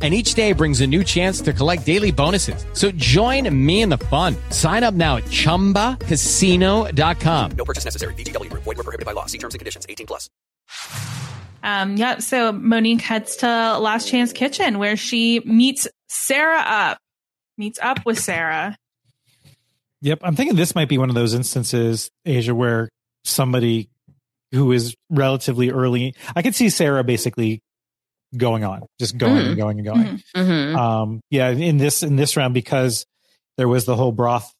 And 0.00 0.14
each 0.14 0.34
day 0.34 0.52
brings 0.52 0.80
a 0.80 0.86
new 0.86 1.02
chance 1.02 1.40
to 1.40 1.52
collect 1.52 1.84
daily 1.84 2.12
bonuses. 2.12 2.64
So 2.72 2.92
join 2.92 3.52
me 3.66 3.82
in 3.82 3.88
the 3.88 3.98
fun. 3.98 4.36
Sign 4.50 4.84
up 4.84 4.94
now 4.94 5.16
at 5.16 5.24
chumbacasino.com. 5.24 7.50
No 7.56 7.64
purchase 7.64 7.84
necessary. 7.84 8.14
VGW 8.14 8.50
Group. 8.50 8.62
Void 8.62 8.76
were 8.76 8.84
prohibited 8.84 9.06
by 9.06 9.12
law. 9.12 9.26
See 9.26 9.38
terms 9.38 9.54
and 9.54 9.58
conditions. 9.58 9.86
18 9.88 10.06
plus. 10.06 10.30
Um, 11.62 11.96
yeah, 11.96 12.18
so 12.18 12.52
Monique 12.52 13.00
heads 13.00 13.36
to 13.36 13.78
Last 13.78 14.08
Chance 14.08 14.32
Kitchen 14.32 14.78
where 14.78 14.96
she 14.96 15.40
meets 15.40 15.88
Sarah 16.08 16.62
up, 16.64 16.98
meets 17.56 17.78
up 17.80 18.04
with 18.06 18.18
Sarah. 18.18 18.76
Yep, 20.00 20.20
I'm 20.22 20.36
thinking 20.36 20.56
this 20.56 20.74
might 20.74 20.88
be 20.88 20.98
one 20.98 21.08
of 21.08 21.16
those 21.16 21.34
instances, 21.34 22.10
Asia, 22.24 22.54
where 22.54 22.88
somebody 23.24 23.90
who 24.52 24.70
is 24.72 24.94
relatively 25.10 25.70
early. 25.70 26.14
I 26.36 26.42
could 26.42 26.54
see 26.54 26.70
Sarah 26.70 27.02
basically 27.02 27.60
going 28.36 28.64
on, 28.64 28.82
just 29.00 29.16
going 29.16 29.36
Mhm. 29.44 29.46
and 29.48 29.56
going 29.56 29.78
and 29.78 29.86
going. 29.86 30.06
Mhm. 30.06 30.22
Mhm. 30.36 30.76
Um, 30.76 31.20
yeah, 31.30 31.50
in 31.50 31.78
this 31.78 32.02
in 32.02 32.16
this 32.16 32.36
round 32.36 32.54
because 32.54 33.06
there 33.56 33.68
was 33.68 33.84
the 33.84 33.96
whole 33.96 34.12
broth 34.12 34.52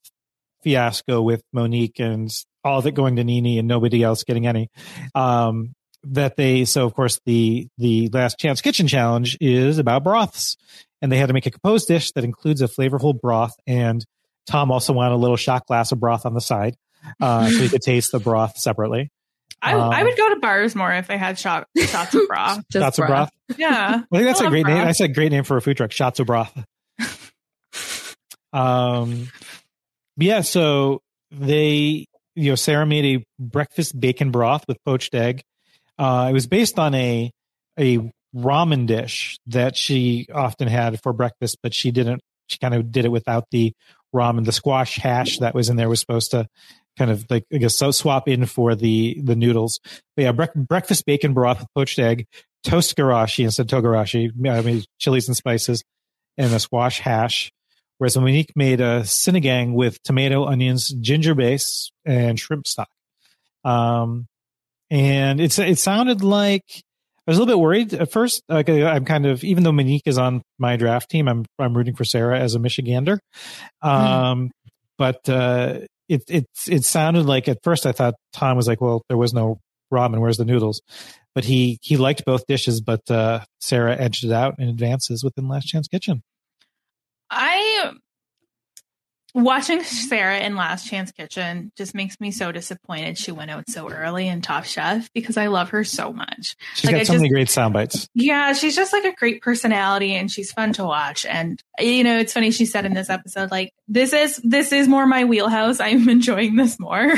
fiasco 0.63 1.23
with 1.23 1.43
Monique 1.53 2.01
and 2.01 2.31
all 2.65 2.79
of 2.81 2.87
it 2.87 2.93
going 2.95 3.17
to 3.17 3.25
Nini 3.25 3.59
and 3.59 3.69
nobody 3.69 4.03
else 4.03 4.25
getting 4.25 4.47
any. 4.47 4.69
Um, 5.15 5.73
that 6.05 6.37
they 6.37 6.65
so 6.65 6.87
of 6.87 6.95
course 6.95 7.21
the 7.27 7.69
the 7.79 8.09
last 8.13 8.39
chance 8.39 8.61
kitchen 8.61 8.87
challenge 8.87 9.37
is 9.41 9.79
about 9.79 10.05
broths, 10.05 10.57
and 11.03 11.11
they 11.11 11.19
had 11.19 11.27
to 11.27 11.33
make 11.33 11.47
a 11.47 11.51
composed 11.51 11.89
dish 11.89 12.13
that 12.13 12.25
includes 12.25 12.63
a 12.63 12.69
flavorful 12.69 13.19
broth. 13.21 13.55
And 13.67 14.05
Tom 14.47 14.71
also 14.71 14.93
wanted 14.93 15.15
a 15.15 15.19
little 15.19 15.37
shot 15.37 15.67
glass 15.67 15.93
of 15.93 16.01
broth 16.01 16.25
on 16.25 16.35
the 16.35 16.41
side, 16.41 16.77
uh, 17.21 17.49
so 17.49 17.59
he 17.59 17.69
could 17.69 17.83
taste 17.83 18.13
the 18.13 18.21
broth 18.21 18.57
separately. 18.59 19.11
I, 19.61 19.75
Um, 19.75 19.91
I 19.91 20.05
would 20.05 20.17
go 20.17 20.35
to 20.35 20.41
bars 20.41 20.75
more 20.75 20.93
if 20.93 21.07
they 21.09 21.19
had 21.19 21.39
shot, 21.39 21.67
shots 21.77 22.15
of 22.15 22.29
broth. 22.29 22.63
Just 22.71 22.83
Shots 22.85 22.99
of 22.99 23.07
broth. 23.07 23.31
broth. 23.49 23.59
Yeah. 23.59 24.03
I 24.13 24.17
think 24.17 24.27
that's 24.27 24.41
I 24.41 24.45
a 24.45 24.47
love 24.47 24.51
great 24.53 24.67
name. 24.67 24.77
broth. 24.77 24.87
That's 24.87 25.01
a 25.01 25.09
great 25.09 25.33
name 25.33 25.45
for 25.45 25.57
a 25.57 25.63
food 25.63 25.77
truck. 25.77 25.93
Shots 25.93 26.21
of 26.21 26.27
broth. 26.27 26.53
um, 28.53 29.29
yeah. 30.17 30.41
So 30.43 31.01
they, 31.31 32.07
you 32.35 32.51
know, 32.51 32.55
Sarah 32.55 32.87
made 32.87 33.21
a 33.21 33.25
breakfast 33.39 33.99
bacon 33.99 34.31
broth 34.31 34.65
with 34.69 34.77
poached 34.85 35.15
egg. 35.15 35.43
Uh, 35.99 36.29
it 36.31 36.33
was 36.33 36.47
based 36.47 36.79
on 36.79 36.95
a 36.95 37.31
a 37.79 37.99
ramen 38.35 38.87
dish 38.87 39.39
that 39.47 39.77
she 39.77 40.27
often 40.33 40.69
had 40.69 41.01
for 41.03 41.13
breakfast, 41.13 41.59
but 41.63 41.75
she 41.75 41.91
didn't. 41.91 42.21
She 42.47 42.59
kind 42.59 42.75
of 42.75 42.91
did 42.93 43.05
it 43.05 43.11
without 43.11 43.45
the 43.51 43.73
ramen. 44.15 44.45
The 44.45 44.53
squash 44.53 44.97
hash 44.97 45.39
that 45.39 45.55
was 45.55 45.69
in 45.69 45.77
there 45.77 45.89
was 45.89 46.01
supposed 46.01 46.31
to 46.33 46.47
kind 46.99 47.11
of 47.11 47.25
like 47.31 47.45
I 47.53 47.59
guess 47.59 47.77
so 47.77 47.91
swap 47.91 48.29
in 48.29 48.47
for 48.47 48.75
the 48.75 49.21
the 49.23 49.37
noodles. 49.37 49.81
But 50.17 50.23
yeah, 50.23 50.33
brec- 50.33 50.55
breakfast 50.55 51.07
bacon 51.07 51.33
broth 51.33 51.61
with 51.61 51.69
poached 51.75 51.99
egg, 51.99 52.27
toast 52.65 52.97
garashi 52.97 53.45
instead 53.45 53.73
of 53.73 53.85
togarashi. 53.85 54.31
I 54.49 54.61
mean 54.61 54.85
chilies 54.99 55.29
and 55.29 55.37
spices, 55.37 55.83
and 56.37 56.53
a 56.53 56.59
squash 56.59 57.01
hash. 57.01 57.51
Whereas 57.99 58.17
Monique 58.17 58.53
made 58.55 58.81
a 58.81 59.01
sinigang 59.01 59.75
with 59.75 60.01
tomato, 60.05 60.45
onions, 60.45 60.89
ginger 60.89 61.35
base, 61.35 61.91
and 62.05 62.39
shrimp 62.39 62.67
stock. 62.67 62.89
Um, 63.65 64.27
and 64.91 65.41
it's 65.41 65.59
it 65.59 65.79
sounded 65.79 66.23
like 66.23 66.65
I 67.27 67.31
was 67.31 67.37
a 67.37 67.41
little 67.41 67.57
bit 67.57 67.61
worried 67.61 67.95
at 67.95 68.11
first. 68.11 68.43
Like 68.49 68.71
I'm 68.71 69.05
kind 69.05 69.27
of 69.27 69.45
even 69.45 69.65
though 69.65 69.73
Monique 69.73 70.07
is 70.07 70.17
on 70.17 70.43
my 70.59 70.77
draft 70.77 71.11
team, 71.11 71.29
I'm 71.29 71.45
I'm 71.59 71.77
rooting 71.77 71.95
for 71.95 72.05
Sarah 72.05 72.39
as 72.39 72.55
a 72.55 72.59
Michigander. 72.59 73.19
Um, 73.83 74.51
but 74.97 75.29
uh, 75.29 75.81
it 76.09 76.23
it 76.29 76.47
it 76.69 76.85
sounded 76.85 77.27
like 77.27 77.49
at 77.49 77.63
first 77.63 77.87
I 77.87 77.93
thought 77.93 78.15
Tom 78.33 78.57
was 78.57 78.67
like, 78.67 78.81
well, 78.81 79.03
there 79.09 79.19
was 79.19 79.35
no 79.35 79.61
ramen. 79.93 80.21
Where's 80.21 80.37
the 80.37 80.45
noodles? 80.45 80.81
But 81.35 81.45
he 81.45 81.79
he 81.83 81.97
liked 81.97 82.25
both 82.25 82.47
dishes, 82.47 82.81
but 82.81 83.09
uh, 83.11 83.45
Sarah 83.61 83.97
edged 83.97 84.25
it 84.25 84.33
out 84.33 84.57
and 84.59 84.69
advances 84.69 85.23
within 85.23 85.49
Last 85.49 85.67
Chance 85.67 85.89
Kitchen. 85.89 86.23
I 87.31 87.93
watching 89.43 89.83
Sarah 89.83 90.39
in 90.41 90.57
Last 90.57 90.87
Chance 90.89 91.13
Kitchen 91.13 91.73
just 91.77 91.95
makes 91.95 92.21
me 92.21 92.31
so 92.31 92.53
disappointed 92.53 93.17
she 93.19 93.33
went 93.33 93.51
out 93.51 93.69
so 93.71 93.89
early 93.91 94.29
in 94.29 94.41
Top 94.43 94.65
Chef 94.65 95.09
because 95.15 95.37
I 95.37 95.47
love 95.47 95.71
her 95.71 95.85
so 95.85 96.13
much. 96.13 96.57
She's 96.75 96.85
Like, 96.87 96.95
got 96.95 97.01
I 97.01 97.05
so 97.05 97.13
just- 97.15 97.23
many 97.23 97.29
great 97.31 97.49
sound 97.49 97.75
bites. 97.75 98.09
Yeah, 98.15 98.53
she's 98.53 98.77
just 98.77 98.93
like 98.93 99.05
a 99.05 99.15
great 99.15 99.41
personality 99.43 100.15
and 100.15 100.31
she's 100.31 100.53
fun 100.53 100.73
to 100.75 100.85
watch. 100.85 101.25
And 101.27 101.63
you 101.79 102.05
know, 102.05 102.19
it's 102.19 102.33
funny 102.33 102.51
she 102.51 102.67
said 102.67 102.85
in 102.85 102.95
this 102.95 103.09
episode, 103.11 103.51
like, 103.51 103.73
this 103.87 104.13
is 104.13 104.41
this 104.45 104.73
is 104.73 104.89
more 104.89 105.07
my 105.07 105.25
wheelhouse. 105.25 105.81
I'm 105.81 106.09
enjoying 106.09 106.57
this 106.57 106.79
more. 106.79 107.13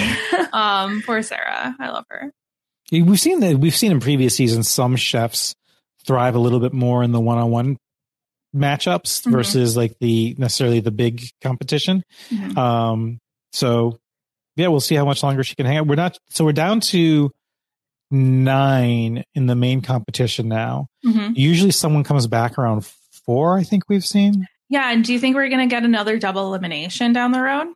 um, 0.52 1.02
poor 1.04 1.22
Sarah. 1.22 1.74
I 1.78 1.88
love 1.90 2.04
her. 2.10 2.32
We've 2.92 3.18
seen 3.20 3.40
that 3.40 3.56
we've 3.58 3.74
seen 3.74 3.92
in 3.92 4.00
previous 4.00 4.36
seasons 4.36 4.68
some 4.68 4.96
chefs 4.96 5.54
thrive 6.06 6.34
a 6.36 6.38
little 6.38 6.60
bit 6.60 6.72
more 6.72 7.02
in 7.02 7.10
the 7.10 7.20
one-on-one 7.20 7.76
matchups 8.56 9.22
Mhm. 9.26 9.32
versus 9.32 9.76
like 9.76 9.98
the 10.00 10.34
necessarily 10.38 10.80
the 10.80 10.90
big 10.90 11.28
competition. 11.42 12.02
Mhm. 12.30 12.56
Um, 12.56 13.18
so 13.52 13.98
yeah, 14.56 14.68
we'll 14.68 14.80
see 14.80 14.94
how 14.94 15.04
much 15.04 15.22
longer 15.22 15.44
she 15.44 15.54
can 15.54 15.66
hang 15.66 15.76
out. 15.78 15.86
We're 15.86 15.94
not 15.96 16.18
so 16.30 16.44
we're 16.44 16.52
down 16.52 16.80
to 16.80 17.30
nine 18.10 19.24
in 19.34 19.46
the 19.46 19.54
main 19.56 19.80
competition 19.82 20.48
now. 20.48 20.86
Mhm. 21.04 21.36
Usually 21.36 21.70
someone 21.72 22.04
comes 22.04 22.26
back 22.26 22.56
around 22.58 22.86
four, 23.26 23.58
I 23.58 23.64
think 23.64 23.84
we've 23.88 24.04
seen. 24.04 24.46
Yeah, 24.68 24.90
and 24.90 25.04
do 25.04 25.12
you 25.12 25.18
think 25.18 25.36
we're 25.36 25.48
going 25.48 25.68
to 25.68 25.72
get 25.72 25.84
another 25.84 26.18
double 26.18 26.46
elimination 26.48 27.12
down 27.12 27.32
the 27.32 27.40
road? 27.40 27.68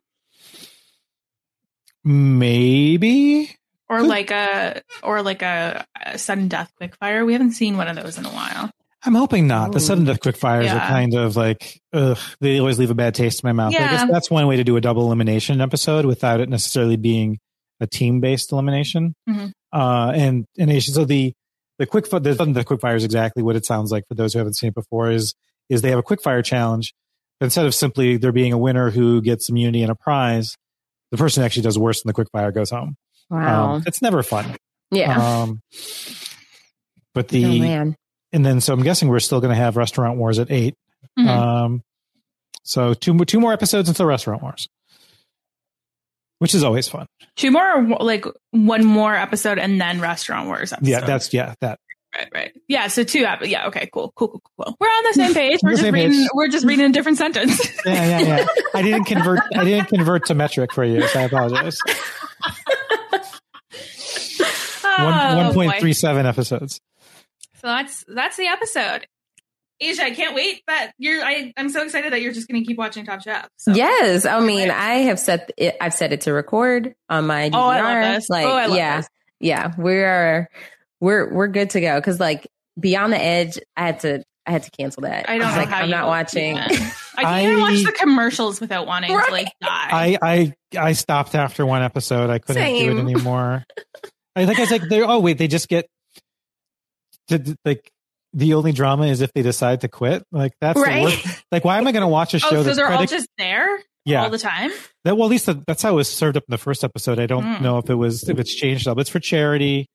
Maybe. 2.03 3.55
Or 3.89 4.01
like 4.03 4.31
a 4.31 4.81
or 5.03 5.21
like 5.21 5.41
a, 5.41 5.85
a 6.05 6.17
sudden 6.17 6.47
death 6.47 6.71
quickfire? 6.81 7.25
We 7.25 7.33
haven't 7.33 7.51
seen 7.51 7.77
one 7.77 7.87
of 7.87 7.95
those 7.97 8.17
in 8.17 8.25
a 8.25 8.29
while. 8.29 8.71
I'm 9.03 9.15
hoping 9.15 9.47
not. 9.47 9.71
The 9.71 9.79
sudden 9.79 10.03
death 10.05 10.19
quick 10.19 10.37
fires 10.37 10.69
are 10.69 10.79
kind 10.79 11.13
of 11.15 11.35
like, 11.35 11.81
ugh, 11.91 12.17
they 12.39 12.59
always 12.59 12.77
leave 12.77 12.91
a 12.91 12.95
bad 12.95 13.15
taste 13.15 13.43
in 13.43 13.47
my 13.47 13.51
mouth. 13.53 13.73
But 13.73 13.81
I 13.81 13.87
guess 13.91 14.01
Yeah. 14.01 14.07
that's 14.11 14.29
one 14.29 14.45
way 14.47 14.57
to 14.57 14.63
do 14.63 14.77
a 14.77 14.81
double 14.81 15.03
elimination 15.07 15.59
episode 15.59 16.05
without 16.05 16.39
it 16.39 16.49
necessarily 16.49 16.97
being 16.97 17.39
a 17.79 17.87
team 17.87 18.19
based 18.19 18.51
elimination. 18.51 19.15
Mhm. 19.27 19.51
Uh, 19.73 20.11
and, 20.13 20.45
and 20.59 20.83
so 20.83 21.05
the, 21.05 21.33
the 21.79 21.87
quick, 21.87 22.07
the 22.09 22.35
sudden 22.35 22.53
death 22.53 22.65
quick 22.65 22.79
fire 22.79 22.95
is 22.95 23.03
exactly 23.03 23.41
what 23.41 23.55
it 23.55 23.65
sounds 23.65 23.91
like 23.91 24.03
for 24.07 24.13
those 24.13 24.33
who 24.33 24.39
haven't 24.39 24.53
seen 24.55 24.67
it 24.69 24.75
before 24.75 25.09
is, 25.09 25.33
is 25.69 25.81
they 25.81 25.89
have 25.89 25.97
a 25.99 26.03
quick 26.03 26.21
fire 26.21 26.43
challenge. 26.43 26.93
Instead 27.39 27.65
of 27.65 27.73
simply 27.73 28.17
there 28.17 28.31
being 28.31 28.53
a 28.53 28.57
winner 28.57 28.91
who 28.91 29.19
gets 29.21 29.49
immunity 29.49 29.81
and 29.81 29.91
a 29.91 29.95
prize, 29.95 30.55
the 31.09 31.17
person 31.17 31.41
who 31.41 31.45
actually 31.45 31.63
does 31.63 31.79
worse 31.79 32.03
than 32.03 32.09
the 32.09 32.13
quick 32.13 32.27
fire 32.31 32.51
goes 32.51 32.69
home. 32.69 32.95
Wow. 33.31 33.71
Um, 33.75 33.83
it's 33.87 33.99
never 34.01 34.21
fun. 34.21 34.55
yeah. 34.91 35.41
Um, 35.41 35.61
but 37.15 37.29
the, 37.29 37.45
oh 37.45 37.59
man. 37.59 37.95
And 38.33 38.45
then 38.45 38.61
so 38.61 38.73
I'm 38.73 38.83
guessing 38.83 39.07
we're 39.09 39.19
still 39.19 39.39
going 39.41 39.51
to 39.51 39.55
have 39.61 39.77
Restaurant 39.77 40.17
Wars 40.17 40.39
at 40.39 40.49
8 40.51 40.75
Mhm. 41.19 41.27
Um, 41.27 41.83
so 42.63 42.93
two 42.93 43.13
more 43.13 43.25
two 43.25 43.39
more 43.39 43.53
episodes 43.53 43.89
until 43.89 44.05
Restaurant 44.05 44.41
Wars, 44.43 44.67
which 46.39 46.53
is 46.55 46.63
always 46.63 46.87
fun. 46.87 47.07
Two 47.35 47.49
more, 47.51 47.75
or 47.75 47.83
like 48.05 48.25
one 48.51 48.85
more 48.85 49.15
episode, 49.15 49.57
and 49.59 49.81
then 49.81 49.99
Restaurant 49.99 50.47
Wars. 50.47 50.71
Episode. 50.71 50.87
Yeah, 50.87 50.99
that's 51.01 51.33
yeah 51.33 51.55
that. 51.61 51.79
right, 52.15 52.27
right. 52.33 52.51
Yeah, 52.67 52.87
so 52.87 53.03
two. 53.03 53.25
ep- 53.25 53.45
Yeah, 53.47 53.67
okay, 53.67 53.89
cool, 53.91 54.13
cool, 54.15 54.27
cool, 54.29 54.41
cool. 54.57 54.77
We're 54.79 54.87
on 54.87 55.03
the 55.05 55.13
same 55.13 55.33
page. 55.33 55.59
We're 55.63 55.71
just 55.71 55.83
reading. 55.83 56.11
page. 56.11 56.29
We're 56.33 56.47
just 56.49 56.65
reading 56.65 56.85
a 56.85 56.91
different 56.91 57.17
sentence. 57.17 57.59
Yeah, 57.85 58.19
yeah, 58.19 58.37
yeah. 58.37 58.45
I 58.75 58.81
didn't 58.83 59.05
convert. 59.05 59.39
I 59.55 59.63
didn't 59.63 59.87
convert 59.87 60.27
to 60.27 60.35
metric 60.35 60.71
for 60.71 60.83
you, 60.83 61.07
so 61.07 61.19
I 61.19 61.23
apologize. 61.23 61.79
One 64.99 65.13
Oh, 65.13 65.37
one 65.37 65.53
point 65.53 65.73
three 65.79 65.93
seven 65.93 66.25
episodes. 66.25 66.79
So 67.61 67.67
that's 67.67 68.03
that's 68.07 68.37
the 68.37 68.47
episode. 68.47 69.07
Asia, 69.79 70.03
I 70.03 70.11
can't 70.11 70.35
wait 70.35 70.61
that 70.67 70.91
you're. 70.99 71.23
I, 71.23 71.53
I'm 71.57 71.69
so 71.69 71.83
excited 71.83 72.13
that 72.13 72.21
you're 72.21 72.33
just 72.33 72.47
going 72.47 72.61
to 72.61 72.67
keep 72.67 72.77
watching 72.77 73.03
Top 73.03 73.21
Chef. 73.23 73.47
So. 73.57 73.73
Yes, 73.73 74.25
I 74.27 74.39
mean, 74.39 74.69
I 74.69 74.95
have 74.95 75.19
set 75.19 75.51
it. 75.57 75.75
I've 75.81 75.93
set 75.95 76.13
it 76.13 76.21
to 76.21 76.33
record 76.33 76.93
on 77.09 77.25
my 77.25 77.49
DVR. 77.49 77.55
Oh, 77.55 77.59
I 77.67 77.81
love 77.81 78.15
this. 78.15 78.29
Like, 78.29 78.45
Oh, 78.45 78.51
I 78.55 78.65
love 78.67 78.77
yeah, 78.77 78.97
this. 78.97 79.09
yeah, 79.39 79.71
we're 79.77 80.49
we're 80.99 81.33
we're 81.33 81.47
good 81.47 81.71
to 81.71 81.81
go. 81.81 81.99
Because 81.99 82.19
like 82.19 82.47
Beyond 82.79 83.13
the 83.13 83.21
Edge, 83.23 83.57
I 83.75 83.87
had 83.87 83.99
to 84.01 84.23
I 84.45 84.51
had 84.51 84.63
to 84.63 84.71
cancel 84.71 85.01
that. 85.01 85.27
I 85.27 85.37
don't 85.39 85.47
was 85.47 85.55
know 85.55 85.61
like, 85.61 85.69
how 85.69 85.77
I'm 85.79 85.85
you 85.89 85.95
not 85.95 86.07
watching. 86.07 86.57
I 87.17 87.23
can't 87.23 87.47
even 87.47 87.61
watch 87.61 87.83
the 87.83 87.91
commercials 87.91 88.61
without 88.61 88.85
wanting 88.85 89.09
to 89.09 89.31
like 89.31 89.47
die. 89.61 89.89
I 89.91 90.17
I 90.21 90.53
I 90.77 90.93
stopped 90.93 91.33
after 91.33 91.65
one 91.65 91.81
episode. 91.81 92.29
I 92.29 92.37
couldn't 92.37 92.63
do 92.63 92.97
it 92.97 92.99
anymore. 92.99 93.65
I 94.35 94.45
think 94.45 94.59
I 94.59 94.61
was 94.61 94.71
like, 94.71 94.83
they're, 94.87 95.05
oh 95.09 95.19
wait, 95.19 95.37
they 95.39 95.47
just 95.47 95.67
get 95.67 95.87
to 97.31 97.55
like 97.65 97.89
the 98.33 98.53
only 98.53 98.71
drama 98.71 99.07
is 99.07 99.21
if 99.21 99.31
they 99.33 99.41
decide 99.41 99.81
to 99.81 99.87
quit. 99.87 100.23
Like 100.31 100.53
that's 100.61 100.79
the 100.79 100.85
Right. 100.85 101.03
worst. 101.03 101.43
Like, 101.51 101.65
why 101.65 101.77
am 101.77 101.87
I 101.87 101.91
going 101.91 102.01
to 102.03 102.07
watch 102.07 102.33
a 102.33 102.39
show 102.39 102.47
oh, 102.47 102.51
so 102.57 102.63
that's 102.63 102.77
they're 102.77 102.91
all 102.91 103.05
just 103.05 103.27
there 103.37 103.67
yeah 104.05 104.23
all 104.23 104.29
the 104.31 104.37
time. 104.39 104.71
that 105.03 105.15
well 105.15 105.27
at 105.27 105.31
least 105.31 105.45
that- 105.45 105.63
that's 105.67 105.83
how 105.83 105.91
it 105.91 105.95
was 105.95 106.09
served 106.09 106.35
up 106.37 106.43
in 106.47 106.51
the 106.51 106.57
first 106.57 106.83
episode. 106.83 107.19
I 107.19 107.25
don't 107.27 107.43
Mm. 107.43 107.61
know 107.61 107.77
if 107.77 107.89
it 107.89 107.95
was 107.95 108.27
if 108.29 108.39
it's 108.39 108.53
changed 108.53 108.87
up. 108.87 108.97
It's 108.99 109.09
for 109.09 109.19
charity. 109.19 109.87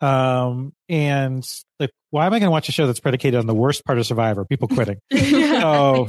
Um 0.00 0.72
and 0.88 1.44
like 1.80 1.90
why 2.10 2.26
am 2.26 2.32
I 2.32 2.38
going 2.38 2.46
to 2.48 2.50
watch 2.52 2.68
a 2.68 2.72
show 2.72 2.86
that's 2.86 3.00
predicated 3.00 3.38
on 3.40 3.46
the 3.46 3.54
worst 3.54 3.84
part 3.84 3.98
of 3.98 4.06
Survivor, 4.06 4.44
people 4.44 4.68
quitting? 4.68 4.98
so 5.12 6.08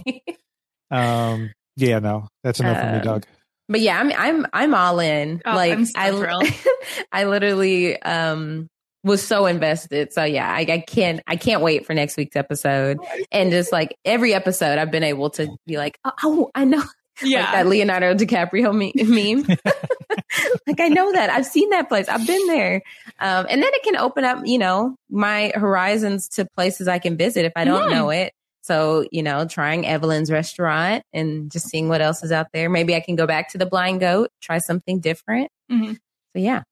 um 0.92 1.52
yeah, 1.76 2.00
no, 2.00 2.28
that's 2.44 2.60
enough 2.60 2.80
for 2.80 2.88
me, 2.92 2.98
Um, 2.98 3.02
Doug. 3.04 3.26
But 3.70 3.82
yeah, 3.82 4.00
I'm 4.00 4.12
I'm 4.16 4.46
I'm 4.54 4.74
all 4.76 5.00
in. 5.00 5.42
Oh, 5.46 5.54
like 5.56 5.74
I'm 5.74 5.86
so 5.86 6.00
I. 6.00 6.60
I 7.12 7.24
literally 7.26 8.02
um 8.02 8.68
was 9.08 9.26
so 9.26 9.46
invested. 9.48 10.14
So 10.14 10.24
yeah, 10.24 10.48
I, 10.52 10.62
I 10.70 10.80
can't 10.88 11.22
I 11.28 11.36
can't 11.36 11.62
wait 11.62 11.86
for 11.86 11.94
next 11.94 12.18
week's 12.18 12.36
episode. 12.36 12.98
And 13.32 13.50
just 13.52 13.72
like 13.72 13.96
every 14.06 14.34
episode 14.34 14.78
I've 14.78 14.92
been 14.92 15.04
able 15.04 15.30
to 15.32 15.48
be 15.66 15.78
like, 15.78 15.98
oh, 16.06 16.12
oh 16.24 16.52
I 16.54 16.66
know 16.66 16.84
Yeah. 17.24 17.42
like 17.42 17.52
that 17.54 17.68
Leonardo 17.68 18.14
DiCaprio 18.14 18.76
me- 18.76 18.94
meme. 18.96 19.46
like 20.68 20.80
I 20.80 20.90
know 20.90 21.12
that. 21.14 21.30
I've 21.30 21.46
seen 21.46 21.70
that 21.72 21.90
place. 21.90 22.08
I've 22.08 22.28
been 22.28 22.46
there. 22.48 22.82
Um 23.20 23.46
and 23.50 23.62
then 23.64 23.70
it 23.74 23.84
can 23.84 23.96
open 23.98 24.24
up, 24.24 24.40
you 24.46 24.58
know, 24.58 24.96
my 25.10 25.52
horizons 25.56 26.28
to 26.30 26.46
places 26.56 26.88
I 26.88 27.00
can 27.00 27.18
visit 27.18 27.46
if 27.46 27.54
I 27.56 27.66
don't 27.66 27.90
Mhm. 27.90 27.92
know 27.92 28.10
it. 28.10 28.34
So, 28.62 29.06
you 29.12 29.24
know, 29.24 29.48
trying 29.48 29.86
Evelyn's 29.88 30.30
restaurant 30.30 31.04
and 31.14 31.50
just 31.50 31.70
seeing 31.70 31.88
what 31.88 32.02
else 32.02 32.22
is 32.22 32.34
out 32.34 32.48
there. 32.54 32.70
Maybe 32.70 32.96
I 32.96 33.00
can 33.00 33.16
go 33.16 33.26
back 33.26 33.50
to 33.54 33.58
the 33.58 33.66
blind 33.66 34.02
goat, 34.02 34.30
try 34.42 34.58
something 34.58 35.00
different. 35.00 35.50
Mhm. 35.72 35.94
So 35.96 36.00
yeah. 36.40 36.64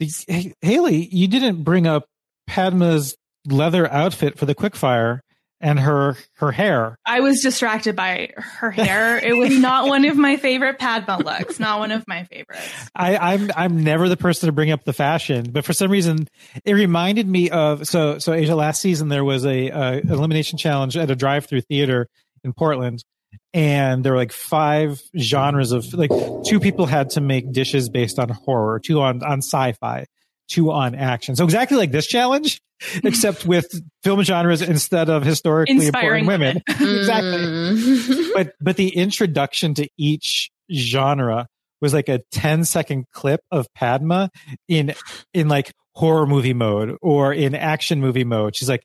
Hey, 0.00 0.54
Haley, 0.62 1.06
you 1.06 1.28
didn't 1.28 1.62
bring 1.62 1.86
up 1.86 2.06
Padma's 2.48 3.16
leather 3.46 3.90
outfit 3.90 4.38
for 4.38 4.46
the 4.46 4.54
quickfire 4.54 5.20
and 5.60 5.78
her 5.78 6.16
her 6.36 6.52
hair. 6.52 6.96
I 7.04 7.20
was 7.20 7.42
distracted 7.42 7.94
by 7.94 8.30
her 8.36 8.70
hair. 8.70 9.18
It 9.18 9.36
was 9.36 9.56
not 9.58 9.88
one 9.88 10.04
of 10.06 10.16
my 10.16 10.36
favorite 10.36 10.78
Padma 10.78 11.18
looks. 11.18 11.60
Not 11.60 11.78
one 11.78 11.92
of 11.92 12.04
my 12.08 12.24
favorites. 12.24 12.66
I, 12.94 13.16
I'm 13.16 13.50
I'm 13.54 13.84
never 13.84 14.08
the 14.08 14.16
person 14.16 14.46
to 14.46 14.52
bring 14.52 14.70
up 14.70 14.84
the 14.84 14.92
fashion, 14.92 15.50
but 15.52 15.64
for 15.64 15.72
some 15.72 15.90
reason 15.90 16.28
it 16.64 16.72
reminded 16.72 17.28
me 17.28 17.50
of 17.50 17.86
so 17.86 18.18
so 18.18 18.32
Asia 18.32 18.56
last 18.56 18.80
season 18.80 19.08
there 19.08 19.24
was 19.24 19.44
a 19.44 19.70
uh, 19.70 19.92
elimination 20.00 20.58
challenge 20.58 20.96
at 20.96 21.10
a 21.10 21.16
drive 21.16 21.46
through 21.46 21.60
theater 21.62 22.08
in 22.42 22.54
Portland, 22.54 23.04
and 23.52 24.04
there 24.04 24.12
were 24.12 24.18
like 24.18 24.32
five 24.32 25.00
genres 25.18 25.72
of 25.72 25.92
like 25.94 26.10
two 26.46 26.60
people 26.60 26.86
had 26.86 27.10
to 27.10 27.20
make 27.20 27.52
dishes 27.52 27.88
based 27.88 28.18
on 28.18 28.28
horror, 28.28 28.80
two 28.80 29.00
on 29.00 29.22
on 29.22 29.38
sci-fi, 29.38 30.06
two 30.48 30.70
on 30.70 30.94
action. 30.94 31.36
So 31.36 31.44
exactly 31.44 31.76
like 31.76 31.90
this 31.90 32.06
challenge, 32.06 32.60
except 33.04 33.46
with 33.46 33.66
film 34.02 34.22
genres 34.22 34.62
instead 34.62 35.08
of 35.08 35.24
historically 35.24 35.86
Inspiring 35.86 36.24
important 36.24 36.26
women. 36.26 36.62
exactly 36.98 37.30
Mm. 37.30 38.34
but 38.34 38.54
but 38.60 38.76
the 38.76 38.88
introduction 38.90 39.74
to 39.74 39.88
each 39.96 40.50
genre 40.72 41.46
was 41.80 41.94
like 41.94 42.08
a 42.08 42.20
10 42.32 42.64
second 42.64 43.06
clip 43.12 43.40
of 43.50 43.66
Padma 43.74 44.30
in 44.68 44.94
in 45.34 45.48
like 45.48 45.72
horror 45.94 46.26
movie 46.26 46.54
mode 46.54 46.96
or 47.02 47.32
in 47.32 47.54
action 47.54 48.00
movie 48.00 48.24
mode. 48.24 48.54
She's 48.54 48.68
like 48.68 48.84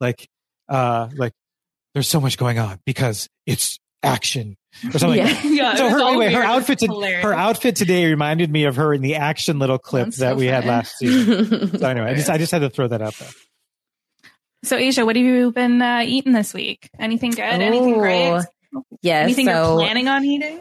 like 0.00 0.28
uh 0.68 1.08
like 1.16 1.32
there's 1.94 2.08
so 2.08 2.20
much 2.20 2.36
going 2.36 2.58
on 2.58 2.78
because 2.84 3.28
it's 3.46 3.78
action 4.02 4.56
or 4.92 4.98
something. 4.98 5.18
Yeah. 5.18 5.40
Yeah, 5.44 5.74
So 5.76 5.88
her 5.90 6.00
anyway, 6.08 6.32
her 6.32 6.42
outfit 6.42 6.78
to, 6.80 7.20
her 7.22 7.34
outfit 7.34 7.76
today 7.76 8.06
reminded 8.06 8.50
me 8.50 8.64
of 8.64 8.76
her 8.76 8.92
in 8.94 9.02
the 9.02 9.16
action 9.16 9.58
little 9.58 9.78
clip 9.78 10.06
That's 10.06 10.18
that 10.18 10.30
so 10.32 10.36
we 10.36 10.46
had 10.46 10.64
last 10.64 10.98
season. 10.98 11.70
So 11.78 11.86
anyway, 11.88 12.10
I 12.10 12.14
just 12.14 12.30
I 12.30 12.38
just 12.38 12.50
had 12.52 12.60
to 12.60 12.70
throw 12.70 12.88
that 12.88 13.02
out 13.02 13.14
there. 13.14 13.28
So 14.64 14.76
Asia, 14.76 15.04
what 15.04 15.16
have 15.16 15.24
you 15.24 15.52
been 15.52 15.82
uh, 15.82 16.02
eating 16.06 16.32
this 16.32 16.54
week? 16.54 16.88
Anything 16.98 17.30
good? 17.32 17.40
Anything 17.40 17.98
great? 17.98 18.42
Ooh. 18.74 18.82
Yes. 19.02 19.24
Anything 19.24 19.46
so, 19.46 19.52
you're 19.52 19.80
planning 19.80 20.08
on 20.08 20.24
eating? 20.24 20.60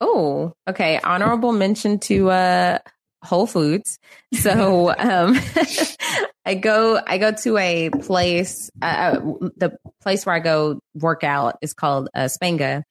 Oh, 0.00 0.52
okay. 0.68 1.00
Honorable 1.02 1.52
mention 1.52 1.98
to 2.00 2.30
uh 2.30 2.78
Whole 3.22 3.46
Foods. 3.46 3.98
So 4.34 4.94
um 4.98 5.38
I 6.44 6.54
go 6.54 7.00
I 7.06 7.18
go 7.18 7.32
to 7.32 7.58
a 7.58 7.90
place 7.90 8.70
uh, 8.80 8.84
uh, 8.84 9.20
the 9.56 9.76
place 10.00 10.24
where 10.24 10.34
I 10.34 10.40
go 10.40 10.80
work 10.94 11.24
out 11.24 11.58
is 11.62 11.74
called 11.74 12.08
uh, 12.14 12.28
Spenga 12.28 12.82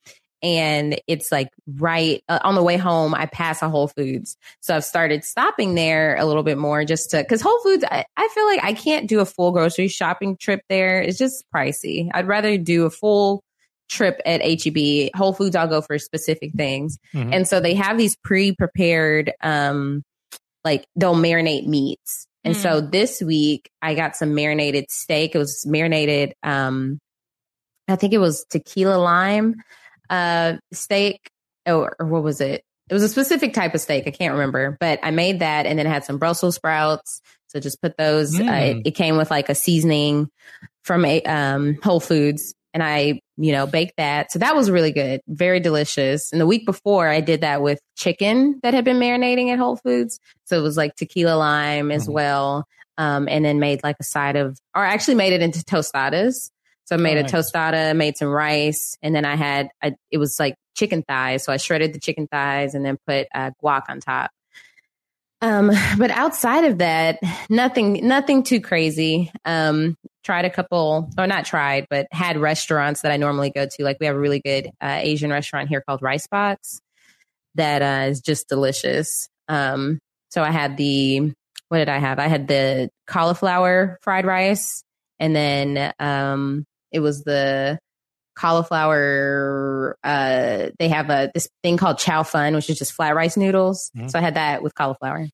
and 0.44 1.02
it's 1.08 1.32
like 1.32 1.50
right 1.68 2.22
uh, 2.30 2.38
on 2.44 2.54
the 2.54 2.62
way 2.62 2.78
home 2.78 3.16
I 3.16 3.26
pass 3.26 3.64
a 3.64 3.70
Whole 3.70 3.88
Foods. 3.88 4.38
So 4.62 4.76
I've 4.76 4.86
started 4.86 5.24
stopping 5.24 5.74
there 5.74 6.16
a 6.18 6.26
little 6.26 6.44
bit 6.44 6.60
more 6.60 6.86
just 6.86 7.10
to 7.12 7.24
cuz 7.24 7.42
Whole 7.42 7.60
Foods 7.64 7.84
I, 7.90 8.06
I 8.16 8.28
feel 8.28 8.46
like 8.46 8.64
I 8.64 8.74
can't 8.74 9.08
do 9.08 9.20
a 9.20 9.26
full 9.26 9.52
grocery 9.52 9.88
shopping 9.88 10.38
trip 10.38 10.62
there. 10.70 11.02
It's 11.02 11.18
just 11.18 11.44
pricey. 11.54 12.10
I'd 12.14 12.28
rather 12.28 12.58
do 12.58 12.86
a 12.86 12.92
full 12.92 13.42
trip 13.90 14.22
at 14.26 14.42
HEB. 14.42 15.10
Whole 15.16 15.34
Foods, 15.34 15.56
I'll 15.56 15.68
go 15.68 15.82
for 15.82 15.98
specific 15.98 16.54
things. 16.54 16.98
Mhm. 17.16 17.34
And 17.34 17.48
so 17.48 17.60
they 17.60 17.74
have 17.74 17.98
these 17.98 18.16
pre-prepared, 18.18 19.32
um, 19.42 20.04
like 20.64 20.86
they'll 20.96 21.16
marinate 21.16 21.66
meats. 21.68 22.28
And 22.44 22.56
Mm. 22.56 22.62
so 22.62 22.82
this 22.82 23.22
week 23.22 23.70
I 23.82 23.94
got 23.96 24.16
some 24.16 24.36
marinated 24.36 24.90
steak. 24.92 25.36
It 25.36 25.38
was 25.38 25.66
marinated, 25.66 26.34
um, 26.44 27.00
I 27.88 27.96
think 27.96 28.14
it 28.14 28.20
was 28.20 28.46
tequila 28.50 28.98
lime, 28.98 29.56
uh, 30.10 30.54
steak 30.74 31.30
or, 31.66 31.96
or 32.00 32.06
what 32.06 32.24
was 32.24 32.42
it? 32.42 32.64
It 32.90 32.94
was 32.94 33.04
a 33.04 33.10
specific 33.10 33.54
type 33.54 33.74
of 33.76 33.82
steak. 33.82 34.08
I 34.08 34.12
can't 34.12 34.34
remember, 34.34 34.78
but 34.80 35.00
I 35.04 35.12
made 35.12 35.40
that 35.40 35.66
and 35.66 35.78
then 35.78 35.86
had 35.86 36.06
some 36.06 36.18
Brussels 36.20 36.56
sprouts. 36.56 37.22
So 37.48 37.60
just 37.60 37.82
put 37.82 37.98
those, 37.98 38.40
uh, 38.40 38.44
Mm. 38.44 38.78
it, 38.80 38.88
it 38.88 38.92
came 38.92 39.18
with 39.18 39.30
like 39.32 39.50
a 39.50 39.56
seasoning 39.56 40.30
from 40.84 41.04
a, 41.06 41.22
um, 41.24 41.78
Whole 41.84 42.00
Foods 42.00 42.54
and 42.74 42.82
I 42.84 43.20
you 43.38 43.52
know, 43.52 43.68
bake 43.68 43.94
that. 43.98 44.32
So 44.32 44.40
that 44.40 44.56
was 44.56 44.70
really 44.72 44.92
good, 44.92 45.22
very 45.28 45.60
delicious. 45.60 46.32
And 46.32 46.42
the 46.42 46.48
week 46.48 46.66
before, 46.66 47.08
I 47.08 47.22
did 47.22 47.42
that 47.42 47.62
with 47.62 47.80
chicken 47.96 48.60
that 48.64 48.74
had 48.74 48.84
been 48.84 48.98
marinating 48.98 49.52
at 49.52 49.60
Whole 49.60 49.76
Foods. 49.76 50.20
So 50.46 50.58
it 50.58 50.62
was 50.62 50.76
like 50.78 50.96
tequila 50.96 51.36
lime 51.36 51.92
as 51.92 52.08
Mhm. 52.08 52.14
well. 52.14 52.68
Um, 52.98 53.28
and 53.30 53.46
then 53.46 53.60
made 53.60 53.84
like 53.84 53.98
a 54.00 54.04
side 54.04 54.36
of, 54.36 54.60
or 54.76 54.84
actually 54.84 55.16
made 55.16 55.34
it 55.34 55.42
into 55.44 55.60
tostadas. 55.60 56.50
So 56.86 56.96
I 56.96 56.98
made 56.98 57.18
Oh, 57.18 57.20
a 57.20 57.24
nice. 57.24 57.32
tostada, 57.32 57.96
made 57.96 58.18
some 58.18 58.30
rice, 58.30 58.98
and 59.04 59.14
then 59.14 59.24
I 59.26 59.36
had, 59.36 59.70
I, 59.84 59.96
it 60.10 60.18
was 60.18 60.40
like 60.40 60.56
chicken 60.76 61.04
thighs. 61.04 61.44
So 61.44 61.54
I 61.54 61.58
shredded 61.58 61.94
the 61.94 62.00
chicken 62.00 62.28
thighs 62.28 62.74
and 62.74 62.84
then 62.84 62.98
put 63.06 63.28
uh, 63.36 63.52
guac 63.64 63.84
on 63.90 64.00
top. 64.00 64.32
Um, 65.42 65.70
but 65.98 66.12
outside 66.12 66.66
of 66.66 66.80
that, 66.80 67.20
nothing, 67.50 68.08
nothing 68.08 68.42
too 68.44 68.62
crazy. 68.62 69.32
Um, 69.46 69.96
tried 70.28 70.44
a 70.44 70.50
couple, 70.50 71.10
or 71.18 71.26
not 71.26 71.46
tried, 71.46 71.88
but 71.90 72.06
had 72.12 72.38
restaurants 72.38 73.02
that 73.02 73.14
I 73.14 73.18
normally 73.18 73.50
go 73.50 73.66
to. 73.66 73.84
Like 73.84 73.96
we 74.02 74.08
have 74.08 74.16
a 74.18 74.20
really 74.20 74.42
good 74.42 74.68
uh, 74.82 75.00
Asian 75.00 75.32
restaurant 75.32 75.70
here 75.70 75.82
called 75.82 76.02
Rice 76.02 76.28
Box 76.28 76.82
that 77.56 77.82
uh, 77.82 78.10
is 78.10 78.20
just 78.20 78.50
delicious. 78.50 79.30
Um, 79.48 80.00
so 80.30 80.44
I 80.44 80.52
had 80.52 80.76
the, 80.76 81.32
what 81.70 81.78
did 81.78 81.88
I 81.88 81.98
have? 82.00 82.20
I 82.20 82.28
had 82.28 82.50
the 82.50 82.90
cauliflower 83.08 83.98
fried 84.02 84.26
rice, 84.26 84.84
and 85.18 85.34
then 85.34 85.94
um, 85.98 86.66
it 86.92 87.00
was 87.00 87.24
the 87.24 87.80
cauliflower. 88.36 89.96
Uh, 90.04 90.72
they 90.78 90.90
have 90.90 91.10
a 91.10 91.32
this 91.34 91.48
thing 91.64 91.78
called 91.78 92.00
chow 92.00 92.24
fun, 92.24 92.54
which 92.54 92.70
is 92.70 92.78
just 92.78 92.92
flat 92.92 93.16
rice 93.16 93.38
noodles. 93.38 93.92
Mhm. 93.98 94.12
So 94.12 94.20
I 94.20 94.22
had 94.22 94.36
that 94.36 94.62
with 94.62 94.76
cauliflower. 94.76 95.28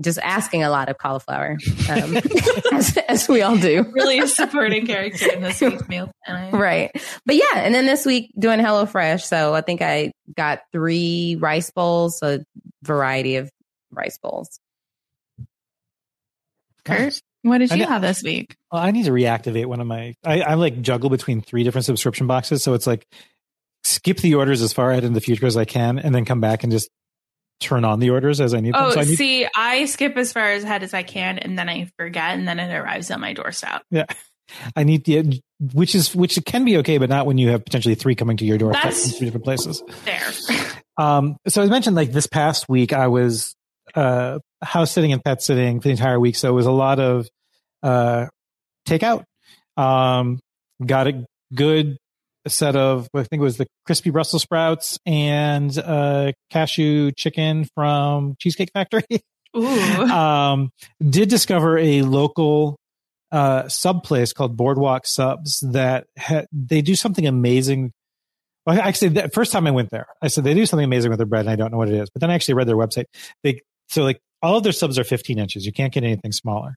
Just 0.00 0.18
asking 0.22 0.62
a 0.62 0.70
lot 0.70 0.88
of 0.88 0.96
cauliflower, 0.96 1.58
um, 1.90 2.16
as, 2.72 2.96
as 3.08 3.28
we 3.28 3.42
all 3.42 3.56
do. 3.58 3.84
Really 3.92 4.20
a 4.20 4.28
supporting 4.28 4.86
character 4.86 5.32
in 5.32 5.42
this 5.42 5.60
week's 5.60 5.88
meal. 5.88 6.12
plan. 6.24 6.52
Right. 6.52 6.92
But 7.26 7.34
yeah, 7.34 7.56
and 7.56 7.74
then 7.74 7.84
this 7.86 8.06
week 8.06 8.30
doing 8.38 8.60
HelloFresh. 8.60 9.22
So 9.24 9.54
I 9.54 9.60
think 9.60 9.82
I 9.82 10.12
got 10.36 10.60
three 10.70 11.36
rice 11.40 11.70
bowls, 11.70 12.22
a 12.22 12.44
variety 12.84 13.36
of 13.36 13.50
rice 13.90 14.18
bowls. 14.18 14.60
Kurt, 16.84 17.20
what 17.42 17.58
did 17.58 17.70
you 17.70 17.78
know- 17.78 17.86
have 17.86 18.02
this 18.02 18.22
week? 18.22 18.56
Well, 18.72 18.82
I 18.82 18.90
need 18.90 19.04
to 19.06 19.10
reactivate 19.10 19.66
one 19.66 19.80
of 19.80 19.86
my. 19.86 20.14
I, 20.24 20.40
I 20.42 20.54
like 20.54 20.80
juggle 20.80 21.10
between 21.10 21.40
three 21.40 21.64
different 21.64 21.84
subscription 21.84 22.26
boxes, 22.26 22.62
so 22.62 22.74
it's 22.74 22.86
like 22.86 23.06
skip 23.84 24.18
the 24.18 24.34
orders 24.34 24.62
as 24.62 24.72
far 24.72 24.90
ahead 24.90 25.04
in 25.04 25.12
the 25.12 25.20
future 25.20 25.46
as 25.46 25.56
I 25.56 25.64
can, 25.64 25.98
and 25.98 26.14
then 26.14 26.24
come 26.24 26.40
back 26.40 26.62
and 26.62 26.72
just 26.72 26.88
turn 27.60 27.84
on 27.84 27.98
the 28.00 28.10
orders 28.10 28.40
as 28.40 28.54
I 28.54 28.60
need 28.60 28.74
them. 28.74 28.82
Oh, 28.84 28.90
So 28.92 29.00
I 29.00 29.04
need, 29.04 29.16
see, 29.16 29.46
I 29.54 29.84
skip 29.86 30.16
as 30.16 30.32
far 30.32 30.50
ahead 30.52 30.82
as 30.82 30.94
I 30.94 31.02
can, 31.02 31.38
and 31.38 31.58
then 31.58 31.68
I 31.68 31.90
forget, 31.98 32.36
and 32.38 32.46
then 32.46 32.58
it 32.58 32.72
arrives 32.74 33.10
at 33.10 33.18
my 33.20 33.32
doorstep. 33.32 33.82
yeah, 33.90 34.06
I 34.76 34.84
need 34.84 35.04
the 35.04 35.40
which 35.74 35.94
is 35.94 36.14
which 36.14 36.38
can 36.46 36.64
be 36.64 36.76
okay, 36.78 36.98
but 36.98 37.08
not 37.08 37.26
when 37.26 37.36
you 37.36 37.48
have 37.50 37.64
potentially 37.64 37.94
three 37.96 38.14
coming 38.14 38.36
to 38.36 38.44
your 38.44 38.58
door 38.58 38.72
from 38.72 38.80
That's- 38.82 39.18
three 39.18 39.26
different 39.26 39.44
places. 39.44 39.82
There. 40.04 40.66
Um, 40.98 41.36
so 41.46 41.62
I 41.62 41.66
mentioned 41.66 41.94
like 41.94 42.10
this 42.10 42.26
past 42.26 42.68
week 42.68 42.92
I 42.92 43.06
was 43.06 43.54
uh 43.94 44.40
house 44.64 44.90
sitting 44.90 45.12
and 45.12 45.22
pet 45.22 45.40
sitting 45.40 45.78
for 45.80 45.86
the 45.86 45.92
entire 45.92 46.18
week, 46.18 46.34
so 46.34 46.48
it 46.48 46.52
was 46.52 46.66
a 46.66 46.72
lot 46.72 46.98
of 46.98 47.28
uh 47.84 48.26
takeout. 48.84 49.22
Um, 49.76 50.40
got 50.84 51.06
a 51.06 51.24
good 51.54 51.98
set 52.50 52.76
of 52.76 53.08
I 53.14 53.22
think 53.24 53.40
it 53.40 53.44
was 53.44 53.56
the 53.56 53.66
crispy 53.86 54.10
Brussels 54.10 54.42
sprouts 54.42 54.98
and 55.06 55.76
uh 55.78 56.32
cashew 56.50 57.12
chicken 57.12 57.66
from 57.74 58.36
Cheesecake 58.38 58.70
Factory. 58.72 59.04
Ooh. 59.56 59.66
um, 59.66 60.70
did 61.00 61.30
discover 61.30 61.78
a 61.78 62.02
local 62.02 62.78
uh, 63.32 63.68
sub 63.68 64.04
place 64.04 64.32
called 64.32 64.56
Boardwalk 64.56 65.06
Subs 65.06 65.60
that 65.72 66.06
ha- 66.18 66.44
they 66.52 66.82
do 66.82 66.94
something 66.94 67.26
amazing. 67.26 67.92
Well, 68.66 68.78
actually, 68.80 69.08
the 69.08 69.28
first 69.30 69.52
time 69.52 69.66
I 69.66 69.70
went 69.70 69.90
there, 69.90 70.06
I 70.20 70.28
said 70.28 70.44
they 70.44 70.54
do 70.54 70.66
something 70.66 70.84
amazing 70.84 71.10
with 71.10 71.18
their 71.18 71.26
bread, 71.26 71.40
and 71.40 71.50
I 71.50 71.56
don't 71.56 71.70
know 71.70 71.78
what 71.78 71.88
it 71.88 71.94
is. 71.94 72.10
But 72.10 72.20
then 72.20 72.30
I 72.30 72.34
actually 72.34 72.54
read 72.54 72.68
their 72.68 72.76
website. 72.76 73.04
They 73.42 73.60
so 73.88 74.02
like 74.02 74.20
all 74.42 74.56
of 74.56 74.62
their 74.62 74.72
subs 74.72 74.98
are 74.98 75.04
15 75.04 75.38
inches. 75.38 75.66
You 75.66 75.72
can't 75.72 75.92
get 75.92 76.04
anything 76.04 76.32
smaller. 76.32 76.76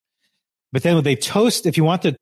But 0.72 0.84
then 0.84 0.96
when 0.96 1.04
they 1.04 1.16
toast, 1.16 1.66
if 1.66 1.78
you 1.78 1.84
want 1.84 2.04
to 2.04 2.16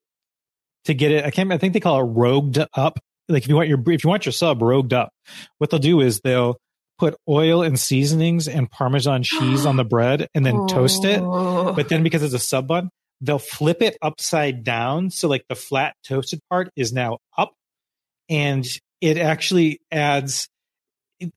to 0.85 0.93
get 0.93 1.11
it, 1.11 1.25
I 1.25 1.31
can't. 1.31 1.51
I 1.51 1.57
think 1.57 1.73
they 1.73 1.79
call 1.79 1.99
it 1.99 2.03
rogued 2.03 2.59
up. 2.73 2.99
Like 3.29 3.43
if 3.43 3.49
you 3.49 3.55
want 3.55 3.69
your 3.69 3.79
if 3.87 4.03
you 4.03 4.09
want 4.09 4.25
your 4.25 4.33
sub 4.33 4.61
rogued 4.61 4.93
up, 4.93 5.11
what 5.59 5.69
they'll 5.69 5.79
do 5.79 6.01
is 6.01 6.19
they'll 6.21 6.57
put 6.97 7.15
oil 7.27 7.63
and 7.63 7.79
seasonings 7.79 8.47
and 8.47 8.69
Parmesan 8.69 9.23
cheese 9.23 9.65
on 9.65 9.77
the 9.77 9.83
bread 9.85 10.27
and 10.35 10.45
then 10.45 10.67
toast 10.67 11.05
it. 11.05 11.21
Oh. 11.21 11.73
But 11.73 11.89
then 11.89 12.03
because 12.03 12.21
it's 12.23 12.33
a 12.33 12.39
sub 12.39 12.67
bun, 12.67 12.89
they'll 13.21 13.39
flip 13.39 13.81
it 13.81 13.97
upside 14.01 14.63
down. 14.63 15.09
So 15.09 15.27
like 15.27 15.45
the 15.47 15.55
flat 15.55 15.95
toasted 16.03 16.41
part 16.49 16.69
is 16.75 16.91
now 16.91 17.19
up 17.37 17.53
and 18.27 18.67
it 19.01 19.17
actually 19.17 19.79
adds 19.91 20.49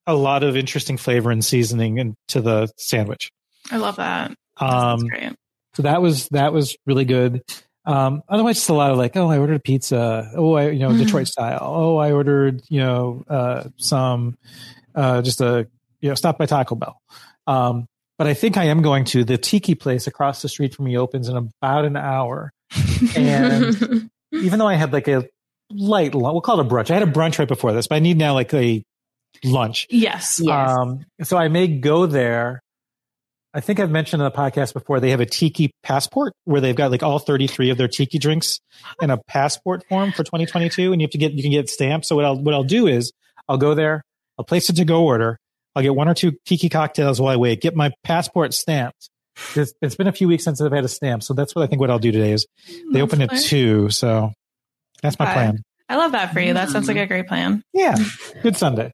a 0.06 0.14
lot 0.14 0.42
of 0.42 0.56
interesting 0.56 0.96
flavor 0.96 1.30
and 1.30 1.44
seasoning 1.44 1.98
into 1.98 2.40
the 2.40 2.70
sandwich. 2.76 3.30
I 3.70 3.76
love 3.76 3.96
that. 3.96 4.34
Um, 4.58 5.00
great. 5.00 5.34
so 5.74 5.82
that 5.82 6.02
was, 6.02 6.28
that 6.28 6.52
was 6.52 6.76
really 6.86 7.04
good. 7.04 7.42
Um, 7.84 8.22
otherwise 8.28 8.56
just 8.56 8.68
a 8.68 8.74
lot 8.74 8.92
of 8.92 8.98
like, 8.98 9.16
oh, 9.16 9.28
I 9.28 9.38
ordered 9.38 9.56
a 9.56 9.60
pizza. 9.60 10.30
Oh, 10.36 10.54
I, 10.54 10.70
you 10.70 10.78
know, 10.78 10.96
Detroit 10.96 11.26
style. 11.26 11.60
Oh, 11.62 11.96
I 11.96 12.12
ordered, 12.12 12.62
you 12.68 12.80
know, 12.80 13.24
uh, 13.28 13.64
some, 13.76 14.38
uh, 14.94 15.22
just 15.22 15.40
a, 15.40 15.66
you 16.00 16.08
know, 16.08 16.14
stop 16.14 16.38
by 16.38 16.46
Taco 16.46 16.74
Bell. 16.74 17.00
Um, 17.46 17.86
but 18.18 18.26
I 18.26 18.34
think 18.34 18.56
I 18.56 18.64
am 18.64 18.82
going 18.82 19.04
to 19.06 19.24
the 19.24 19.36
tiki 19.36 19.74
place 19.74 20.06
across 20.06 20.42
the 20.42 20.48
street 20.48 20.74
from 20.74 20.84
me 20.84 20.96
opens 20.96 21.28
in 21.28 21.36
about 21.36 21.84
an 21.84 21.96
hour. 21.96 22.52
And 23.16 24.10
even 24.32 24.58
though 24.58 24.68
I 24.68 24.74
had 24.74 24.92
like 24.92 25.08
a 25.08 25.28
light, 25.70 26.14
we'll 26.14 26.40
call 26.40 26.60
it 26.60 26.66
a 26.66 26.68
brunch. 26.68 26.90
I 26.90 26.94
had 26.94 27.02
a 27.02 27.10
brunch 27.10 27.38
right 27.38 27.48
before 27.48 27.72
this, 27.72 27.88
but 27.88 27.96
I 27.96 27.98
need 27.98 28.18
now 28.18 28.34
like 28.34 28.54
a 28.54 28.84
lunch. 29.42 29.88
Yes. 29.90 30.40
Yes. 30.42 30.70
Um, 30.70 31.04
so 31.22 31.36
I 31.36 31.48
may 31.48 31.66
go 31.66 32.06
there. 32.06 32.62
I 33.54 33.60
think 33.60 33.80
I've 33.80 33.90
mentioned 33.90 34.22
on 34.22 34.30
the 34.30 34.36
podcast 34.36 34.72
before 34.72 34.98
they 35.00 35.10
have 35.10 35.20
a 35.20 35.26
tiki 35.26 35.72
passport 35.82 36.32
where 36.44 36.60
they've 36.60 36.76
got 36.76 36.90
like 36.90 37.02
all 37.02 37.18
33 37.18 37.70
of 37.70 37.76
their 37.76 37.88
tiki 37.88 38.18
drinks 38.18 38.60
in 39.00 39.10
a 39.10 39.18
passport 39.18 39.84
form 39.88 40.10
for 40.12 40.24
2022 40.24 40.92
and 40.92 41.00
you 41.00 41.06
have 41.06 41.12
to 41.12 41.18
get 41.18 41.32
you 41.32 41.42
can 41.42 41.52
get 41.52 41.68
stamped. 41.68 42.06
So 42.06 42.16
what 42.16 42.24
I'll 42.24 42.38
what 42.38 42.54
I'll 42.54 42.64
do 42.64 42.86
is 42.86 43.12
I'll 43.48 43.58
go 43.58 43.74
there, 43.74 44.02
I'll 44.38 44.44
place 44.44 44.68
a 44.70 44.72
to 44.72 44.84
go 44.84 45.04
order, 45.04 45.38
I'll 45.76 45.82
get 45.82 45.94
one 45.94 46.08
or 46.08 46.14
two 46.14 46.32
tiki 46.46 46.68
cocktails 46.68 47.20
while 47.20 47.32
I 47.32 47.36
wait, 47.36 47.60
get 47.60 47.76
my 47.76 47.92
passport 48.04 48.54
stamped. 48.54 49.10
It's, 49.54 49.72
it's 49.80 49.94
been 49.94 50.08
a 50.08 50.12
few 50.12 50.28
weeks 50.28 50.44
since 50.44 50.60
I've 50.60 50.72
had 50.72 50.84
a 50.84 50.88
stamp, 50.88 51.22
so 51.22 51.32
that's 51.32 51.54
what 51.54 51.62
I 51.62 51.66
think 51.66 51.80
what 51.80 51.90
I'll 51.90 51.98
do 51.98 52.12
today 52.12 52.32
is 52.32 52.46
they 52.66 53.00
That's 53.00 53.02
open 53.02 53.22
at 53.22 53.30
fine. 53.30 53.42
two, 53.42 53.90
so 53.90 54.32
that's 55.02 55.18
my 55.18 55.32
plan. 55.32 55.62
I 55.88 55.96
love 55.96 56.12
that 56.12 56.32
for 56.32 56.40
you. 56.40 56.54
That 56.54 56.68
sounds 56.68 56.86
like 56.86 56.98
a 56.98 57.06
great 57.06 57.28
plan. 57.28 57.62
Yeah, 57.72 57.96
good 58.42 58.56
Sunday. 58.56 58.92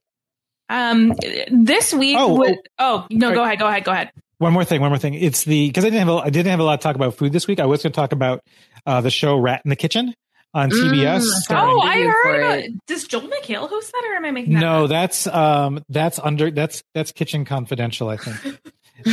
Um, 0.69 1.13
this 1.51 1.93
week. 1.93 2.15
Oh, 2.17 2.35
would, 2.35 2.55
oh, 2.77 3.05
no, 3.09 3.27
sorry. 3.27 3.35
go 3.35 3.43
ahead. 3.43 3.59
Go 3.59 3.67
ahead. 3.67 3.83
Go 3.83 3.91
ahead. 3.91 4.11
One 4.39 4.53
more 4.53 4.65
thing, 4.65 4.81
one 4.81 4.89
more 4.89 4.97
thing. 4.97 5.13
It's 5.13 5.43
the 5.43 5.67
because 5.67 5.85
I 5.85 5.89
didn't 5.89 6.07
have 6.07 6.15
a, 6.15 6.17
I 6.21 6.29
didn't 6.29 6.49
have 6.49 6.59
a 6.59 6.63
lot 6.63 6.79
to 6.81 6.83
talk 6.83 6.95
about 6.95 7.15
food 7.15 7.31
this 7.33 7.47
week. 7.47 7.59
I 7.59 7.65
was 7.65 7.83
going 7.83 7.91
to 7.91 7.95
talk 7.95 8.11
about 8.13 8.41
uh, 8.85 9.01
the 9.01 9.11
show 9.11 9.37
Rat 9.37 9.61
in 9.65 9.69
the 9.69 9.75
Kitchen 9.75 10.13
on 10.53 10.69
TBS. 10.71 11.19
Mm, 11.19 11.21
starring- 11.23 11.75
Oh, 11.77 11.81
I 11.81 12.01
heard 12.03 12.35
about 12.39 12.59
it. 12.59 12.71
Does 12.87 13.03
Joel 13.05 13.23
McHale 13.29 13.69
host 13.69 13.91
that, 13.91 14.03
or 14.09 14.15
am 14.15 14.25
I 14.25 14.31
making 14.31 14.53
that? 14.53 14.59
no, 14.61 14.83
up? 14.85 14.89
that's 14.89 15.27
um 15.27 15.83
that's 15.89 16.19
under 16.19 16.49
that's 16.51 16.81
that's 16.95 17.11
Kitchen 17.11 17.43
Confidential, 17.45 18.07
I 18.09 18.17
think, 18.17 18.59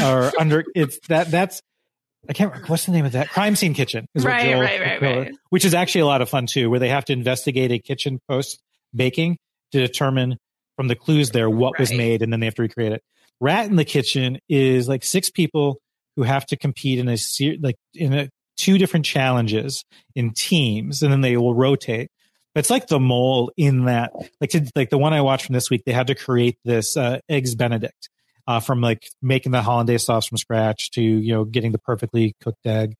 or 0.03 0.33
under 0.39 0.65
it's 0.75 0.99
that 1.09 1.31
that's 1.31 1.61
I 2.29 2.33
can't 2.33 2.51
remember 2.53 2.69
what's 2.69 2.87
the 2.87 2.93
name 2.93 3.05
of 3.05 3.13
that 3.13 3.29
Crime 3.29 3.55
Scene 3.57 3.75
Kitchen 3.75 4.07
is 4.15 4.25
what 4.25 4.31
Right, 4.33 4.51
Joel 4.51 4.61
right, 4.61 4.81
right, 4.81 5.01
McHale- 5.01 5.23
right. 5.27 5.35
which 5.51 5.65
is 5.65 5.75
actually 5.75 6.01
a 6.03 6.07
lot 6.07 6.23
of 6.23 6.29
fun 6.29 6.47
too, 6.47 6.71
where 6.71 6.79
they 6.81 6.89
have 6.89 7.05
to 7.07 7.13
investigate 7.13 7.73
a 7.73 7.79
kitchen 7.81 8.21
post 8.29 8.61
baking 8.95 9.39
to 9.73 9.81
determine 9.81 10.39
from 10.77 10.87
the 10.89 10.95
clues 10.95 11.31
there 11.31 11.51
what 11.51 11.79
was 11.79 11.93
made, 11.93 12.23
and 12.23 12.33
then 12.33 12.39
they 12.41 12.47
have 12.47 12.55
to 12.55 12.63
recreate 12.63 12.93
it. 12.93 13.03
Rat 13.41 13.67
in 13.67 13.77
the 13.77 13.85
Kitchen 13.85 14.39
is 14.49 14.89
like 14.89 15.05
six 15.05 15.31
people 15.31 15.81
who 16.17 16.23
have 16.23 16.47
to 16.47 16.57
compete 16.57 16.99
in 16.99 17.09
a 17.09 17.17
ser- 17.17 17.57
like 17.61 17.77
in 17.95 18.15
a 18.15 18.31
two 18.57 18.79
different 18.79 19.05
challenges 19.05 19.85
in 20.15 20.33
teams, 20.33 21.03
and 21.03 21.13
then 21.13 21.21
they 21.21 21.37
will 21.37 21.55
rotate. 21.55 22.11
It's 22.55 22.71
like 22.71 22.87
the 22.87 22.99
mole 22.99 23.53
in 23.59 23.85
that, 23.85 24.13
like 24.41 24.51
to, 24.51 24.67
like 24.75 24.89
the 24.89 24.97
one 24.97 25.13
I 25.13 25.21
watched 25.21 25.45
from 25.45 25.53
this 25.53 25.69
week, 25.69 25.83
they 25.85 25.93
had 25.93 26.07
to 26.07 26.15
create 26.15 26.57
this 26.65 26.97
uh, 26.97 27.19
eggs 27.29 27.55
Benedict 27.55 28.09
uh, 28.47 28.61
from 28.61 28.81
like 28.81 29.11
making 29.21 29.53
the 29.53 29.61
hollandaise 29.61 30.05
sauce 30.05 30.27
from 30.27 30.39
scratch 30.39 30.91
to 30.93 31.03
you 31.03 31.35
know 31.35 31.45
getting 31.45 31.73
the 31.73 31.79
perfectly 31.79 32.35
cooked 32.43 32.67
egg. 32.67 32.95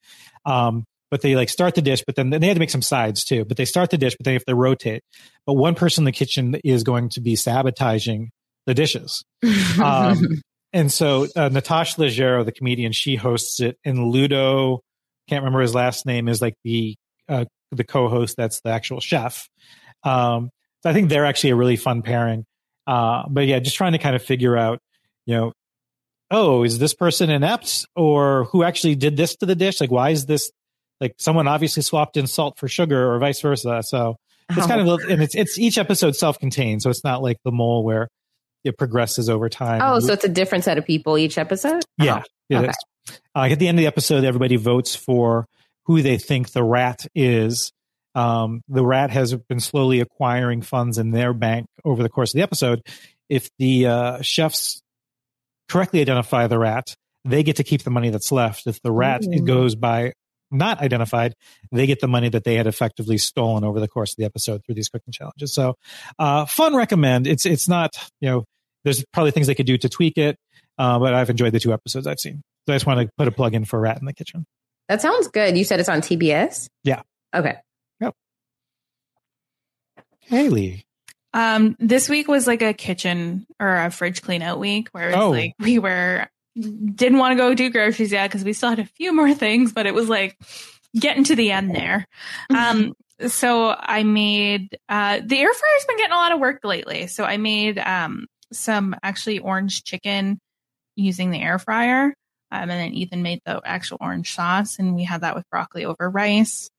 Um, 0.45 0.85
but 1.11 1.23
they 1.23 1.37
like 1.37 1.49
start 1.49 1.75
the 1.75 1.83
dish, 1.83 2.03
but 2.05 2.17
then 2.17 2.31
they 2.31 2.47
had 2.47 2.55
to 2.55 2.61
make 2.61 2.71
some 2.71 2.83
sides 2.83 3.25
too. 3.25 3.45
But 3.45 3.57
they 3.57 3.65
start 3.65 3.91
the 3.91 3.99
dish, 3.99 4.17
but 4.19 4.25
they 4.25 4.33
have 4.33 4.45
to 4.45 4.55
rotate. 4.55 5.03
But 5.47 5.55
one 5.55 5.75
person 5.75 6.03
in 6.03 6.07
the 6.07 6.13
kitchen 6.13 6.57
is 6.65 6.83
going 6.83 7.11
to 7.11 7.21
be 7.21 7.37
sabotaging 7.37 8.33
the 8.67 8.75
dishes. 8.75 9.25
Um, 9.83 10.43
and 10.73 10.93
so 10.93 11.27
uh, 11.37 11.49
Natasha 11.49 11.99
Leggero, 12.01 12.45
the 12.45 12.53
comedian, 12.53 12.93
she 12.93 13.17
hosts 13.17 13.61
it, 13.61 13.79
and 13.85 14.09
Ludo, 14.09 14.81
can't 15.29 15.43
remember 15.43 15.61
his 15.61 15.75
last 15.75 16.05
name, 16.07 16.29
is 16.29 16.43
like 16.43 16.55
the 16.65 16.97
uh, 17.29 17.45
the 17.73 17.85
co-host. 17.85 18.37
That's 18.37 18.61
the 18.61 18.71
actual 18.71 19.01
chef. 19.01 19.49
Um, 20.03 20.51
so 20.83 20.91
I 20.91 20.93
think 20.93 21.09
they're 21.09 21.25
actually 21.25 21.51
a 21.51 21.57
really 21.57 21.77
fun 21.77 22.03
pairing. 22.03 22.45
Uh, 22.87 23.25
but 23.29 23.47
yeah, 23.47 23.59
just 23.59 23.77
trying 23.77 23.93
to 23.93 23.99
kind 23.99 24.15
of 24.15 24.23
figure 24.23 24.57
out, 24.57 24.81
you 25.25 25.35
know, 25.35 25.53
oh, 26.31 26.63
is 26.63 26.79
this 26.79 26.95
person 26.95 27.31
inept, 27.31 27.87
or 27.95 28.45
who 28.45 28.63
actually 28.63 28.97
did 28.97 29.17
this 29.17 29.37
to 29.37 29.47
the 29.47 29.55
dish? 29.55 29.81
Like, 29.81 29.91
why 29.91 30.11
is 30.11 30.27
this? 30.27 30.51
Like, 31.01 31.15
someone 31.19 31.49
obviously 31.49 31.83
swapped 31.83 32.17
in 32.17 32.27
salt 32.27 32.59
for 32.59 32.69
sugar, 32.69 33.13
or 33.13 33.19
vice 33.19 33.41
versa. 33.41 33.83
So 33.83 34.17
It's 34.51 34.67
kind 34.67 34.81
of 34.81 35.01
and 35.11 35.23
it's 35.23 35.35
it's 35.35 35.59
each 35.59 35.79
episode 35.79 36.15
self-contained, 36.15 36.83
so 36.83 36.91
it's 36.91 37.03
not 37.03 37.23
like 37.23 37.39
the 37.45 37.51
mole 37.51 37.83
where 37.85 38.09
it 38.67 38.77
progresses 38.77 39.29
over 39.29 39.49
time. 39.49 39.81
Oh, 39.83 40.01
so 40.01 40.13
it's 40.13 40.25
a 40.25 40.29
different 40.29 40.65
set 40.65 40.79
of 40.79 40.85
people 40.85 41.17
each 41.19 41.39
episode? 41.39 41.83
Yeah, 41.99 42.19
Oh, 42.19 42.23
it 42.51 42.57
okay. 42.57 42.69
is. 42.69 42.77
Uh, 43.35 43.49
at 43.51 43.59
the 43.59 43.69
end 43.69 43.79
of 43.79 43.83
the 43.83 43.87
episode, 43.87 44.25
everybody 44.25 44.57
votes 44.57 44.95
for 44.95 45.47
who 45.87 46.03
they 46.03 46.19
think 46.19 46.51
the 46.51 46.65
rat 46.65 47.07
is. 47.15 47.73
Um, 48.15 48.63
the 48.69 48.85
rat 48.85 49.11
has 49.11 49.35
been 49.35 49.61
slowly 49.61 50.01
acquiring 50.01 50.63
funds 50.63 50.99
in 50.99 51.11
their 51.11 51.33
bank 51.33 51.67
over 51.85 52.03
the 52.03 52.09
course 52.09 52.33
of 52.33 52.39
the 52.39 52.43
episode. 52.43 52.83
If 53.29 53.51
the 53.59 53.87
uh, 53.87 54.23
chefs 54.23 54.83
correctly 55.69 56.01
identify 56.01 56.47
the 56.47 56.59
rat, 56.59 56.97
they 57.25 57.43
get 57.43 57.57
to 57.57 57.65
keep 57.65 57.83
the 57.83 57.91
money 57.91 58.11
that's 58.11 58.33
left. 58.33 58.67
If 58.67 58.81
the 58.83 58.93
rat 58.93 59.25
Ooh. 59.25 59.45
goes 59.45 59.75
by 59.75 60.13
not 60.51 60.81
identified, 60.81 61.35
they 61.73 61.87
get 61.87 62.01
the 62.01 62.09
money 62.09 62.29
that 62.29 62.45
they 62.45 62.55
had 62.55 62.67
effectively 62.67 63.19
stolen 63.19 63.65
over 63.65 63.81
the 63.81 63.89
course 63.89 64.13
of 64.13 64.17
the 64.17 64.25
episode 64.25 64.63
through 64.65 64.77
these 64.77 64.89
cooking 64.89 65.13
challenges. 65.13 65.53
So, 65.53 65.75
uh, 66.19 66.47
fun 66.47 66.75
recommend. 66.75 67.27
It's 67.27 67.47
it's 67.47 67.69
not 67.69 67.97
you 68.21 68.31
know 68.31 68.45
there's 68.87 69.05
probably 69.13 69.33
things 69.33 69.49
they 69.49 69.55
could 69.55 69.67
do 69.67 69.77
to 69.77 69.89
tweak 69.89 70.17
it, 70.17 70.39
uh, 70.79 70.99
but 70.99 71.13
I've 71.13 71.29
enjoyed 71.29 71.53
the 71.53 71.61
two 71.61 71.73
episodes 71.75 72.07
I've 72.07 72.21
seen. 72.21 72.41
So 72.67 72.73
I 72.73 72.77
just 72.77 72.87
want 72.87 73.01
to 73.01 73.11
put 73.19 73.29
a 73.29 73.33
plug 73.33 73.55
in 73.55 73.65
for 73.65 73.79
Rat 73.81 73.99
in 73.99 74.07
the 74.07 74.13
Kitchen. 74.15 74.47
That 74.89 75.03
sounds 75.03 75.27
good. 75.29 75.59
You 75.59 75.65
said 75.65 75.81
it's 75.81 75.89
on 75.89 76.01
TBS? 76.01 76.69
Yeah. 76.85 77.03
Okay. 77.35 77.57
Haley, 80.21 80.85
Um, 81.33 81.77
this 81.79 82.09
week 82.09 82.27
was 82.27 82.47
like 82.49 82.63
a 82.63 82.73
kitchen 82.73 83.47
or 83.61 83.77
a 83.77 83.91
fridge 83.91 84.23
clean 84.23 84.43
out 84.43 84.59
week 84.59 84.89
where 84.91 85.11
it's 85.11 85.17
Oh. 85.17 85.31
like 85.31 85.55
we 85.61 85.79
were 85.79 86.27
didn't 86.57 87.19
want 87.19 87.33
to 87.33 87.37
go 87.37 87.55
do 87.55 87.71
groceries 87.71 88.11
yet 88.11 88.29
because 88.29 88.43
we 88.43 88.53
still 88.55 88.71
had 88.71 88.79
a 88.79 88.87
few 88.87 89.13
more 89.15 89.33
things, 89.35 89.73
but 89.73 89.87
it 89.87 89.95
was 89.95 90.09
like 90.09 90.37
getting 90.99 91.23
to 91.25 91.37
the 91.37 91.53
end 91.53 91.75
there. 91.75 92.07
Um, 92.51 92.95
so 93.27 93.69
I 93.79 94.03
made 94.03 94.77
uh 94.89 95.21
the 95.25 95.39
air 95.39 95.53
fryer's 95.53 95.85
been 95.87 95.97
getting 95.99 96.13
a 96.13 96.17
lot 96.17 96.33
of 96.33 96.41
work 96.41 96.61
lately. 96.65 97.07
So 97.07 97.23
I 97.25 97.37
made 97.37 97.79
um 97.79 98.27
some 98.53 98.95
actually 99.03 99.39
orange 99.39 99.85
chicken 99.85 100.39
using 100.97 101.31
the 101.31 101.41
air 101.41 101.59
fryer. 101.59 102.15
Um, 102.51 102.71
and 102.71 102.71
then 102.71 102.95
Ethan 102.95 103.23
made 103.23 103.41
the 103.45 103.61
actual 103.65 103.99
orange 104.01 104.35
sauce, 104.35 104.79
and 104.79 104.95
we 104.95 105.05
had 105.05 105.23
that 105.23 105.35
with 105.35 105.49
broccoli 105.51 105.85
over 105.85 106.09
rice. 106.09 106.71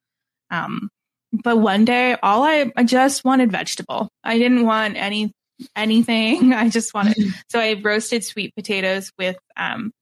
Um, 0.50 0.88
but 1.32 1.58
one 1.58 1.84
day, 1.84 2.16
all 2.22 2.42
I, 2.42 2.72
I 2.74 2.84
just 2.84 3.24
wanted 3.24 3.52
vegetable. 3.52 4.08
I 4.24 4.38
didn't 4.38 4.64
want 4.64 4.96
any 4.96 5.32
anything. 5.76 6.52
I 6.54 6.70
just 6.70 6.94
wanted. 6.94 7.16
so 7.50 7.60
I 7.60 7.74
roasted 7.74 8.24
sweet 8.24 8.54
potatoes 8.54 9.12
with 9.18 9.36
um, 9.56 9.92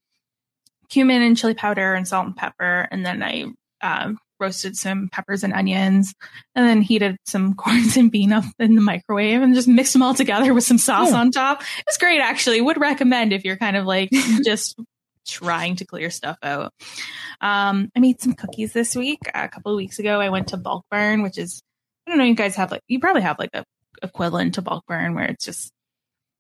cumin 0.89 1.23
and 1.23 1.37
chili 1.37 1.55
powder 1.55 1.95
and 1.95 2.07
salt 2.07 2.27
and 2.27 2.37
pepper, 2.37 2.87
and 2.91 3.05
then 3.05 3.23
I 3.23 3.47
um, 3.83 4.19
roasted 4.41 4.77
some 4.77 5.09
peppers 5.11 5.43
and 5.45 5.53
onions, 5.53 6.15
and 6.55 6.67
then 6.67 6.83
heated 6.83 7.17
some 7.27 7.55
corns 7.57 7.97
and 7.97 8.11
bean 8.11 8.33
up 8.33 8.45
in 8.59 8.75
the 8.75 8.81
microwave, 8.81 9.43
and 9.43 9.55
just 9.55 9.69
mixed 9.69 9.93
them 9.93 10.03
all 10.03 10.15
together 10.15 10.53
with 10.55 10.65
some 10.65 10.79
sauce 10.79 11.11
Yeah. 11.11 11.19
on 11.19 11.31
top. 11.31 11.61
It 11.79 11.85
was 11.87 11.99
great, 11.99 12.21
actually. 12.21 12.61
Would 12.61 12.81
recommend 12.81 13.33
if 13.33 13.45
you're 13.45 13.57
kind 13.57 13.77
of 13.77 13.87
like 13.87 14.11
just 14.45 14.79
trying 15.27 15.77
to 15.77 15.85
clear 15.85 16.09
stuff 16.11 16.39
out. 16.43 16.73
Um, 17.41 17.91
I 17.97 18.01
made 18.01 18.21
some 18.21 18.35
cookies 18.35 18.73
this 18.73 18.95
week. 18.95 19.21
A 19.35 19.49
couple 19.49 19.73
of 19.73 19.77
weeks 19.77 19.99
ago, 19.99 20.21
I 20.21 20.29
went 20.29 20.49
to 20.49 20.57
Bulk 20.57 20.85
Barn, 20.91 21.23
which 21.23 21.37
is 21.39 21.63
I 22.07 22.11
don't 22.11 22.19
know. 22.19 22.25
You 22.25 22.35
guys 22.35 22.57
have 22.57 22.71
like 22.71 22.83
you 22.87 23.01
probably 23.01 23.23
have 23.23 23.39
like 23.39 23.51
a 23.55 23.65
equivalent 24.03 24.55
to 24.55 24.63
Bulk 24.63 24.85
Barn 24.87 25.15
where 25.15 25.25
it's 25.25 25.45
just 25.45 25.73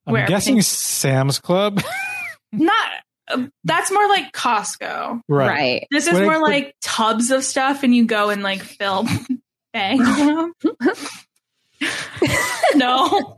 I'm 0.06 0.14
guessing 0.26 0.62
Sam's 0.62 1.40
Club. 1.40 1.82
not. 2.52 2.90
Uh, 3.28 3.46
that's 3.64 3.90
more 3.90 4.08
like 4.08 4.32
Costco. 4.32 5.20
right. 5.28 5.46
Right. 5.48 5.86
This 5.90 6.06
is 6.06 6.12
What 6.14 6.22
I- 6.22 6.26
more 6.26 6.40
what- 6.40 6.50
like 6.50 6.74
tubs 6.82 7.30
of 7.30 7.44
stuff, 7.44 7.82
and 7.82 7.94
you 7.94 8.04
go 8.06 8.30
and 8.30 8.42
like 8.42 8.62
fill 8.62 9.06
bags. 9.72 10.02
no, 12.74 13.36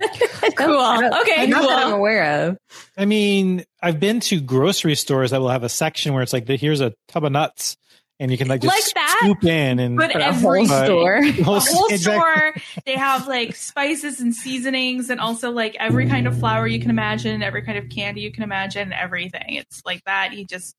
cool. 0.57 1.11
Okay, 1.23 1.47
Not 1.49 1.63
that 1.69 1.87
I'm 1.87 1.93
aware 1.93 2.49
of. 2.49 2.59
I 2.97 3.05
mean, 3.05 3.65
I've 3.83 3.99
been 3.99 4.21
to 4.21 4.41
grocery 4.41 4.95
stores 4.95 5.33
that 5.33 5.41
will 5.41 5.49
have 5.49 5.65
a 5.65 5.69
section 5.69 6.13
where 6.15 6.23
it's 6.23 6.33
like, 6.33 6.47
here's 6.49 6.81
a 6.81 6.95
tub 7.09 7.25
of 7.25 7.33
nuts, 7.33 7.77
and 8.21 8.31
you 8.31 8.39
can 8.39 8.47
like 8.49 8.61
just 8.63 8.75
Like 8.75 8.85
that? 9.21 9.25
scoop 9.25 9.45
in 9.45 9.79
and 9.79 9.97
But 9.97 10.13
For 10.13 10.19
a 10.19 10.25
every 10.25 10.67
whole 10.67 10.85
store. 10.85 11.21
The 11.23 11.43
whole- 11.43 11.55
the 11.61 11.61
whole 11.73 11.87
exactly. 11.89 12.21
store 12.21 12.55
they 12.87 12.95
have 12.97 13.27
like 13.29 13.55
spices 13.57 14.21
and 14.21 14.35
seasonings 14.35 15.11
and 15.11 15.21
also 15.21 15.51
like 15.51 15.77
every 15.79 16.07
kind 16.09 16.27
of 16.27 16.39
flour 16.39 16.67
you 16.67 16.81
can 16.81 16.91
imagine 16.91 17.43
every 17.43 17.63
kind 17.63 17.79
of 17.79 17.89
candy 17.89 18.21
you 18.23 18.31
can 18.33 18.43
imagine 18.43 18.93
everything 18.93 19.45
it's 19.55 19.83
like 19.85 20.03
that 20.05 20.33
you 20.35 20.45
just 20.47 20.75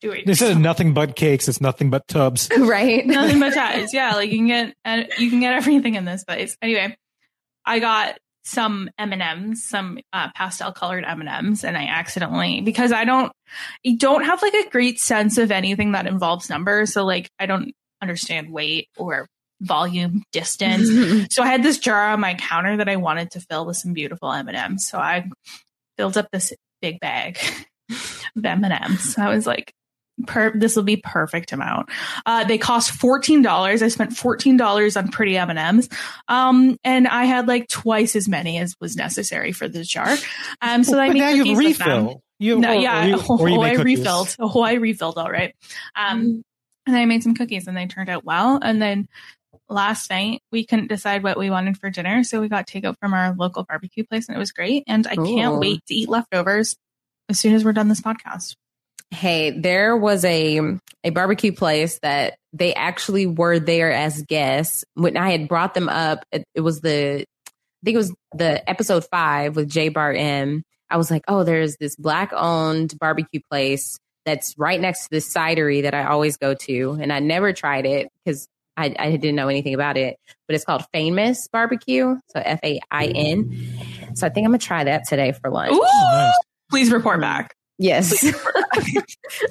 do 0.00 0.10
it 0.10 0.24
Instead 0.26 0.52
of 0.52 0.58
nothing 0.58 0.92
but 0.92 1.16
cakes, 1.16 1.48
it's 1.48 1.60
nothing 1.60 1.88
but 1.88 2.06
tubs. 2.08 2.50
right. 2.58 3.06
nothing 3.06 3.40
but 3.40 3.54
ties 3.54 3.94
yeah 3.94 4.14
like 4.16 4.30
you 4.30 4.38
can 4.38 4.46
get 4.48 4.74
and 4.84 5.08
you 5.18 5.30
can 5.30 5.40
get 5.40 5.54
everything 5.54 5.94
in 5.94 6.04
this 6.04 6.24
place 6.24 6.56
anyway 6.60 6.96
i 7.64 7.78
got 7.78 8.18
some 8.44 8.90
m&ms 8.98 9.64
some 9.64 9.98
uh, 10.12 10.28
pastel 10.34 10.72
colored 10.72 11.04
m&ms 11.04 11.64
and 11.64 11.76
i 11.76 11.84
accidentally 11.84 12.60
because 12.60 12.92
i 12.92 13.04
don't 13.04 13.32
i 13.86 13.94
don't 13.96 14.24
have 14.24 14.42
like 14.42 14.54
a 14.54 14.70
great 14.70 15.00
sense 15.00 15.38
of 15.38 15.50
anything 15.50 15.92
that 15.92 16.06
involves 16.06 16.50
numbers 16.50 16.92
so 16.92 17.04
like 17.04 17.28
i 17.38 17.46
don't 17.46 17.72
understand 18.02 18.50
weight 18.50 18.88
or 18.96 19.26
volume 19.60 20.22
distance 20.32 20.88
so 21.34 21.42
I 21.42 21.46
had 21.46 21.62
this 21.62 21.78
jar 21.78 22.12
on 22.12 22.20
my 22.20 22.34
counter 22.34 22.76
that 22.76 22.88
I 22.88 22.96
wanted 22.96 23.30
to 23.32 23.40
fill 23.40 23.66
with 23.66 23.76
some 23.76 23.92
beautiful 23.92 24.32
M&Ms. 24.32 24.88
So 24.88 24.98
I 24.98 25.28
filled 25.96 26.16
up 26.16 26.28
this 26.30 26.52
big 26.82 27.00
bag 27.00 27.38
of 28.36 28.44
M&Ms. 28.44 29.16
I 29.18 29.34
was 29.34 29.46
like, 29.46 29.72
per- 30.26 30.56
this 30.58 30.76
will 30.76 30.82
be 30.82 30.96
perfect 30.96 31.52
amount. 31.52 31.88
Uh, 32.26 32.44
they 32.44 32.58
cost 32.58 32.92
$14. 33.00 33.82
I 33.82 33.88
spent 33.88 34.10
$14 34.12 34.96
on 34.96 35.08
pretty 35.08 35.36
M&Ms. 35.36 35.88
Um, 36.28 36.76
and 36.84 37.06
I 37.08 37.24
had 37.24 37.48
like 37.48 37.68
twice 37.68 38.16
as 38.16 38.28
many 38.28 38.58
as 38.58 38.74
was 38.80 38.96
necessary 38.96 39.52
for 39.52 39.68
this 39.68 39.88
jar. 39.88 40.16
Um, 40.60 40.84
so 40.84 40.98
I 40.98 41.08
made 41.08 41.18
now 41.18 41.28
you 41.30 41.42
cookies 41.44 41.58
with 41.58 41.78
them. 41.78 41.88
refill. 42.06 42.22
You, 42.38 42.58
No, 42.58 42.76
or- 42.76 42.80
yeah, 42.80 43.04
or 43.04 43.08
you, 43.08 43.16
oh, 43.28 43.38
or 43.38 43.48
you 43.48 43.60
make 43.60 43.72
I 43.72 43.76
cookies. 43.76 43.98
refilled. 44.00 44.36
Oh, 44.38 44.60
I 44.62 44.74
refilled 44.74 45.18
all 45.18 45.30
right. 45.30 45.54
Um, 45.96 46.42
and 46.86 46.96
I 46.96 47.04
made 47.06 47.22
some 47.22 47.34
cookies, 47.34 47.66
and 47.66 47.76
they 47.76 47.86
turned 47.86 48.10
out 48.10 48.24
well. 48.24 48.58
And 48.62 48.82
then 48.82 49.08
last 49.70 50.10
night 50.10 50.42
we 50.52 50.66
couldn't 50.66 50.88
decide 50.88 51.22
what 51.22 51.38
we 51.38 51.48
wanted 51.48 51.78
for 51.78 51.88
dinner, 51.90 52.22
so 52.24 52.40
we 52.40 52.48
got 52.48 52.66
takeout 52.66 52.98
from 52.98 53.14
our 53.14 53.34
local 53.34 53.62
barbecue 53.64 54.04
place, 54.04 54.28
and 54.28 54.36
it 54.36 54.38
was 54.38 54.52
great. 54.52 54.84
And 54.86 55.06
I 55.06 55.14
can't 55.16 55.58
wait 55.58 55.80
to 55.86 55.94
eat 55.94 56.08
leftovers 56.08 56.76
as 57.30 57.38
soon 57.40 57.54
as 57.54 57.64
we're 57.64 57.72
done 57.72 57.88
this 57.88 58.02
podcast. 58.02 58.56
Hey, 59.14 59.50
there 59.50 59.96
was 59.96 60.24
a 60.24 60.60
a 61.04 61.10
barbecue 61.10 61.52
place 61.52 61.98
that 62.02 62.36
they 62.52 62.74
actually 62.74 63.26
were 63.26 63.58
there 63.58 63.92
as 63.92 64.22
guests. 64.22 64.84
When 64.94 65.16
I 65.16 65.30
had 65.30 65.48
brought 65.48 65.74
them 65.74 65.88
up, 65.88 66.24
it, 66.32 66.44
it 66.54 66.60
was 66.60 66.80
the 66.80 67.20
I 67.20 67.82
think 67.84 67.94
it 67.94 67.98
was 67.98 68.14
the 68.34 68.68
episode 68.68 69.04
five 69.10 69.56
with 69.56 69.68
J 69.70 69.88
Bar 69.90 70.12
M. 70.12 70.62
I 70.90 70.96
was 70.96 71.10
like, 71.10 71.22
oh, 71.28 71.44
there's 71.44 71.76
this 71.76 71.96
black 71.96 72.32
owned 72.34 72.98
barbecue 72.98 73.40
place 73.50 73.98
that's 74.24 74.54
right 74.56 74.80
next 74.80 75.04
to 75.04 75.10
this 75.10 75.32
cidery 75.32 75.82
that 75.82 75.94
I 75.94 76.04
always 76.06 76.36
go 76.36 76.54
to, 76.54 76.98
and 77.00 77.12
I 77.12 77.18
never 77.20 77.52
tried 77.52 77.84
it 77.86 78.08
because 78.24 78.48
I, 78.76 78.94
I 78.98 79.10
didn't 79.12 79.36
know 79.36 79.48
anything 79.48 79.74
about 79.74 79.96
it. 79.96 80.16
But 80.48 80.54
it's 80.56 80.64
called 80.64 80.84
Fainmous 80.94 81.48
Barbecue, 81.52 82.16
so 82.28 82.40
F 82.42 82.60
A 82.64 82.80
I 82.90 83.06
N. 83.06 83.76
So 84.14 84.26
I 84.26 84.30
think 84.30 84.44
I'm 84.46 84.50
gonna 84.52 84.58
try 84.58 84.84
that 84.84 85.06
today 85.08 85.32
for 85.32 85.50
lunch. 85.50 85.72
Ooh, 85.72 85.80
Nice. 86.12 86.32
please 86.70 86.90
report 86.90 87.20
back. 87.20 87.54
Yes. 87.78 88.24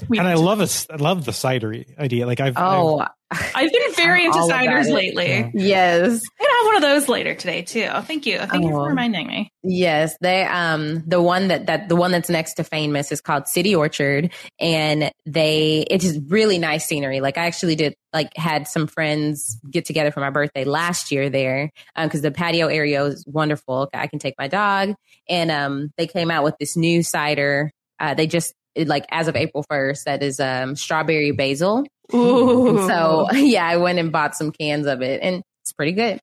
And 0.09 0.21
I 0.27 0.35
love 0.35 0.59
this. 0.59 0.87
I 0.89 0.95
love 0.97 1.25
the 1.25 1.31
cidery 1.31 1.97
idea. 1.97 2.25
Like 2.27 2.39
I've, 2.39 2.53
oh, 2.57 3.03
I've 3.31 3.71
been 3.71 3.93
very 3.95 4.25
I'm 4.25 4.31
into 4.31 4.39
ciders 4.53 4.91
lately. 4.93 5.27
Yeah. 5.27 5.49
yes. 5.53 6.21
I'm 6.39 6.45
gonna 6.45 6.57
have 6.57 6.65
one 6.67 6.75
of 6.77 6.81
those 6.83 7.09
later 7.09 7.33
today 7.35 7.63
too. 7.63 7.89
Thank 8.03 8.25
you. 8.25 8.37
Thank 8.39 8.63
you 8.63 8.69
Oh. 8.69 8.83
for 8.83 8.87
reminding 8.89 9.27
me. 9.27 9.49
Yes, 9.63 10.15
they 10.21 10.43
um 10.43 11.03
the 11.07 11.21
one 11.21 11.47
that 11.49 11.65
that 11.65 11.89
the 11.89 11.95
one 11.95 12.11
that's 12.11 12.29
next 12.29 12.53
to 12.55 12.63
Fainmous 12.63 13.11
is 13.11 13.19
called 13.19 13.47
City 13.47 13.75
Orchard 13.75 14.31
and 14.59 15.11
they 15.25 15.85
it 15.89 16.03
is 16.03 16.19
really 16.27 16.59
nice 16.59 16.85
scenery. 16.85 17.19
Like 17.19 17.37
I 17.37 17.47
actually 17.47 17.75
did 17.75 17.95
like 18.13 18.29
had 18.37 18.67
some 18.67 18.87
friends 18.87 19.59
get 19.69 19.85
together 19.85 20.11
for 20.11 20.19
my 20.19 20.29
birthday 20.29 20.63
last 20.65 21.11
year 21.11 21.29
there 21.29 21.71
um 21.95 22.09
cuz 22.09 22.21
the 22.21 22.31
patio 22.31 22.67
area 22.67 23.03
is 23.05 23.25
wonderful. 23.27 23.89
I 23.93 24.07
can 24.07 24.19
take 24.19 24.35
my 24.37 24.47
dog 24.47 24.93
and 25.27 25.49
um 25.51 25.91
they 25.97 26.07
came 26.07 26.29
out 26.31 26.43
with 26.43 26.55
this 26.59 26.77
new 26.77 27.01
cider. 27.03 27.71
Uh 28.03 28.13
they 28.13 28.27
just 28.27 28.53
like 28.75 29.05
as 29.11 29.27
of 29.27 29.35
April 29.35 29.63
1st 29.71 30.03
that 30.03 30.23
is 30.23 30.39
um 30.39 30.75
strawberry 30.75 31.31
basil. 31.31 31.85
Ooh. 32.13 32.85
So 32.87 33.27
yeah, 33.33 33.65
I 33.65 33.77
went 33.77 33.99
and 33.99 34.11
bought 34.11 34.35
some 34.35 34.51
cans 34.51 34.87
of 34.87 35.01
it 35.01 35.21
and 35.23 35.41
it's 35.61 35.71
pretty 35.73 35.93
good. 35.93 36.19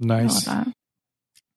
Nice. 0.00 0.48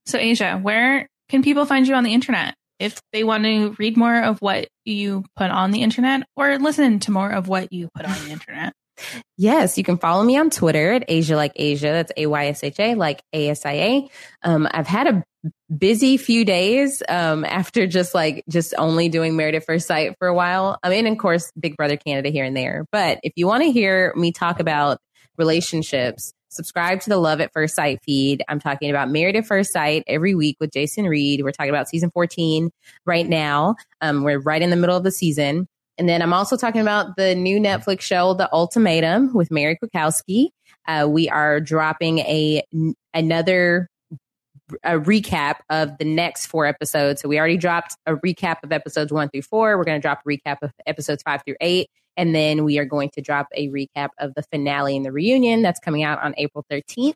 So, 0.06 0.18
Asia, 0.18 0.60
where 0.62 1.08
can 1.30 1.44
people 1.44 1.66
find 1.66 1.88
you 1.88 1.96
on 1.96 2.04
the 2.04 2.14
internet 2.14 2.56
if 2.80 3.00
they 3.14 3.24
want 3.24 3.46
to 3.46 3.74
read 3.80 3.96
more 3.96 4.22
of 4.22 4.40
what 4.40 4.68
you 4.84 5.24
put 5.38 5.50
on 5.50 5.72
the 5.72 5.82
internet 5.82 6.24
or 6.36 6.60
listen 6.60 7.00
to 7.02 7.12
more 7.12 7.30
of 7.30 7.48
what 7.48 7.72
you 7.72 7.90
put 7.96 8.06
on 8.06 8.26
the 8.26 8.32
internet? 8.32 8.74
Yes, 9.38 9.76
you 9.80 9.84
can 9.84 9.98
follow 9.98 10.24
me 10.24 10.38
on 10.38 10.52
Twitter 10.52 10.94
at 10.94 11.06
Asia 11.08 11.36
like 11.36 11.54
Asia. 11.56 11.88
That's 11.88 12.12
A 12.16 12.28
Y 12.28 12.48
S 12.48 12.64
H 12.64 12.80
A 12.80 12.94
like 12.94 13.24
A 13.34 13.50
S 13.50 13.66
I 13.66 13.72
A. 13.72 14.10
Um, 14.44 14.68
I've 14.70 14.86
had 14.86 15.08
a 15.08 15.24
busy 15.76 16.18
few 16.18 16.46
days 16.46 17.04
um, 17.10 17.46
after 17.46 17.88
just 17.88 18.14
like 18.14 18.44
just 18.50 18.74
only 18.78 19.10
doing 19.10 19.36
Married 19.36 19.56
at 19.56 19.66
First 19.66 19.88
Sight 19.88 20.16
for 20.18 20.28
a 20.28 20.34
while. 20.34 20.78
I 20.84 20.90
mean, 20.90 21.08
of 21.08 21.18
course, 21.18 21.52
Big 21.60 21.76
Brother 21.76 21.98
Canada 21.98 22.30
here 22.30 22.46
and 22.46 22.56
there. 22.56 22.86
But 22.92 23.20
if 23.24 23.34
you 23.36 23.48
want 23.48 23.64
to 23.64 23.72
hear 23.72 24.14
me 24.16 24.32
talk 24.32 24.60
about 24.60 25.00
relationships, 25.38 26.34
subscribe 26.50 27.02
to 27.02 27.10
the 27.10 27.18
Love 27.18 27.42
at 27.42 27.52
First 27.52 27.76
Sight 27.76 28.00
feed. 28.04 28.44
I'm 28.48 28.60
talking 28.60 28.90
about 28.90 29.10
Married 29.10 29.36
at 29.36 29.46
First 29.46 29.74
Sight 29.74 30.04
every 30.08 30.36
week 30.36 30.58
with 30.60 30.72
Jason 30.72 31.06
Reed. 31.06 31.42
We're 31.44 31.52
talking 31.52 31.72
about 31.72 31.90
season 31.90 32.12
14 32.12 32.72
right 33.06 33.28
now. 33.28 33.76
Um, 34.02 34.24
we're 34.24 34.40
right 34.40 34.62
in 34.62 34.70
the 34.70 34.76
middle 34.76 34.96
of 34.96 35.04
the 35.04 35.12
season. 35.12 35.68
And 35.98 36.10
then 36.10 36.22
I'm 36.22 36.34
also 36.34 36.58
talking 36.58 36.82
about 36.82 37.18
the 37.18 37.36
new 37.36 37.60
Netflix 37.60 38.02
show, 38.02 38.34
The 38.34 38.52
Ultimatum 38.52 39.34
with 39.34 39.52
Mary 39.52 39.78
Kwiatkowski. 39.82 40.50
Uh, 40.88 41.08
we 41.10 41.30
are 41.30 41.60
dropping 41.60 42.20
a 42.20 42.64
another 43.14 43.90
a 44.84 45.00
recap 45.00 45.56
of 45.70 45.98
the 45.98 46.06
next 46.06 46.48
four 46.48 46.66
episodes. 46.66 47.22
So 47.22 47.30
we 47.30 47.38
already 47.38 47.58
dropped 47.58 47.96
a 48.06 48.16
recap 48.16 48.58
of 48.64 48.72
episodes 48.72 49.12
one 49.12 49.30
through 49.30 49.44
four. 49.44 49.78
We're 49.78 49.84
going 49.84 50.00
to 50.00 50.02
drop 50.02 50.22
a 50.26 50.30
recap 50.30 50.58
of 50.62 50.72
episodes 50.86 51.24
five 51.24 51.42
through 51.46 51.56
eight. 51.62 51.90
And 52.16 52.36
then 52.36 52.64
we 52.64 52.78
are 52.78 52.86
going 52.86 53.10
to 53.12 53.22
drop 53.22 53.48
a 53.56 53.70
recap 53.70 54.10
of 54.20 54.34
the 54.36 54.44
finale 54.44 54.96
and 54.96 55.06
the 55.06 55.12
reunion 55.12 55.62
that's 55.62 55.80
coming 55.80 56.04
out 56.04 56.22
on 56.22 56.34
April 56.38 56.66
13th. 56.72 57.16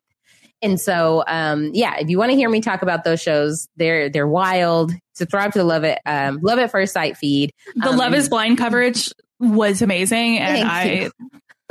And 0.62 0.82
so, 0.82 1.24
um, 1.28 1.70
yeah, 1.74 1.98
if 2.00 2.10
you 2.10 2.18
want 2.18 2.32
to 2.32 2.36
hear 2.36 2.50
me 2.50 2.62
talk 2.62 2.82
about 2.82 3.04
those 3.04 3.22
shows, 3.22 3.68
they're 3.78 4.10
they're 4.10 4.28
wild. 4.28 4.92
Subscribe 5.14 5.52
to 5.54 5.60
the 5.60 5.64
Love 5.64 5.84
It 5.84 6.00
um, 6.06 6.40
Love 6.42 6.58
at 6.58 6.72
First 6.72 6.94
Sight 6.94 7.16
feed. 7.16 7.54
The 7.76 7.90
Um, 7.90 7.98
Love 7.98 8.16
is 8.16 8.28
Blind 8.28 8.58
coverage 8.58 9.14
was 9.40 9.84
amazing, 9.84 10.40
and 10.40 10.68
I 10.68 10.84
you. 10.84 11.12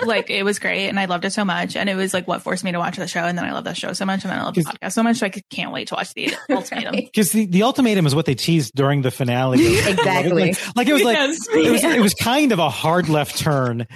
Like 0.04 0.28
it 0.30 0.42
was 0.42 0.58
great, 0.58 0.88
and 0.88 1.00
I 1.00 1.06
loved 1.06 1.24
it 1.24 1.30
so 1.32 1.44
much, 1.44 1.74
and 1.76 1.88
it 1.88 1.94
was 1.94 2.12
like 2.12 2.28
what 2.28 2.42
forced 2.42 2.64
me 2.64 2.72
to 2.72 2.78
watch 2.78 2.96
the 2.96 3.06
show, 3.08 3.20
and 3.20 3.36
then 3.38 3.44
I 3.44 3.52
love 3.52 3.64
that 3.64 3.76
show 3.76 3.92
so 3.94 4.04
much, 4.04 4.24
and 4.24 4.30
then 4.32 4.38
I 4.38 4.42
love 4.44 4.54
the 4.54 4.62
podcast 4.62 4.92
so 4.92 5.02
much, 5.02 5.16
so 5.16 5.26
I 5.26 5.30
can't 5.30 5.72
wait 5.72 5.88
to 5.88 5.94
watch 5.94 6.12
the 6.14 6.34
ultimatum. 6.50 6.96
Because 6.96 7.32
the, 7.32 7.46
the 7.46 7.62
ultimatum 7.62 8.06
is 8.06 8.14
what 8.14 8.26
they 8.26 8.34
teased 8.34 8.74
during 8.74 9.02
the 9.02 9.10
finale. 9.10 9.58
Exactly. 9.86 10.48
Like, 10.50 10.76
like 10.76 10.88
it 10.88 10.92
was 10.92 11.02
like 11.02 11.16
Yes. 11.16 11.48
it 11.48 11.70
was 11.70 11.84
it 11.84 12.00
was 12.00 12.14
kind 12.20 12.52
of 12.52 12.58
a 12.58 12.68
hard 12.68 13.08
left 13.08 13.38
turn 13.38 13.86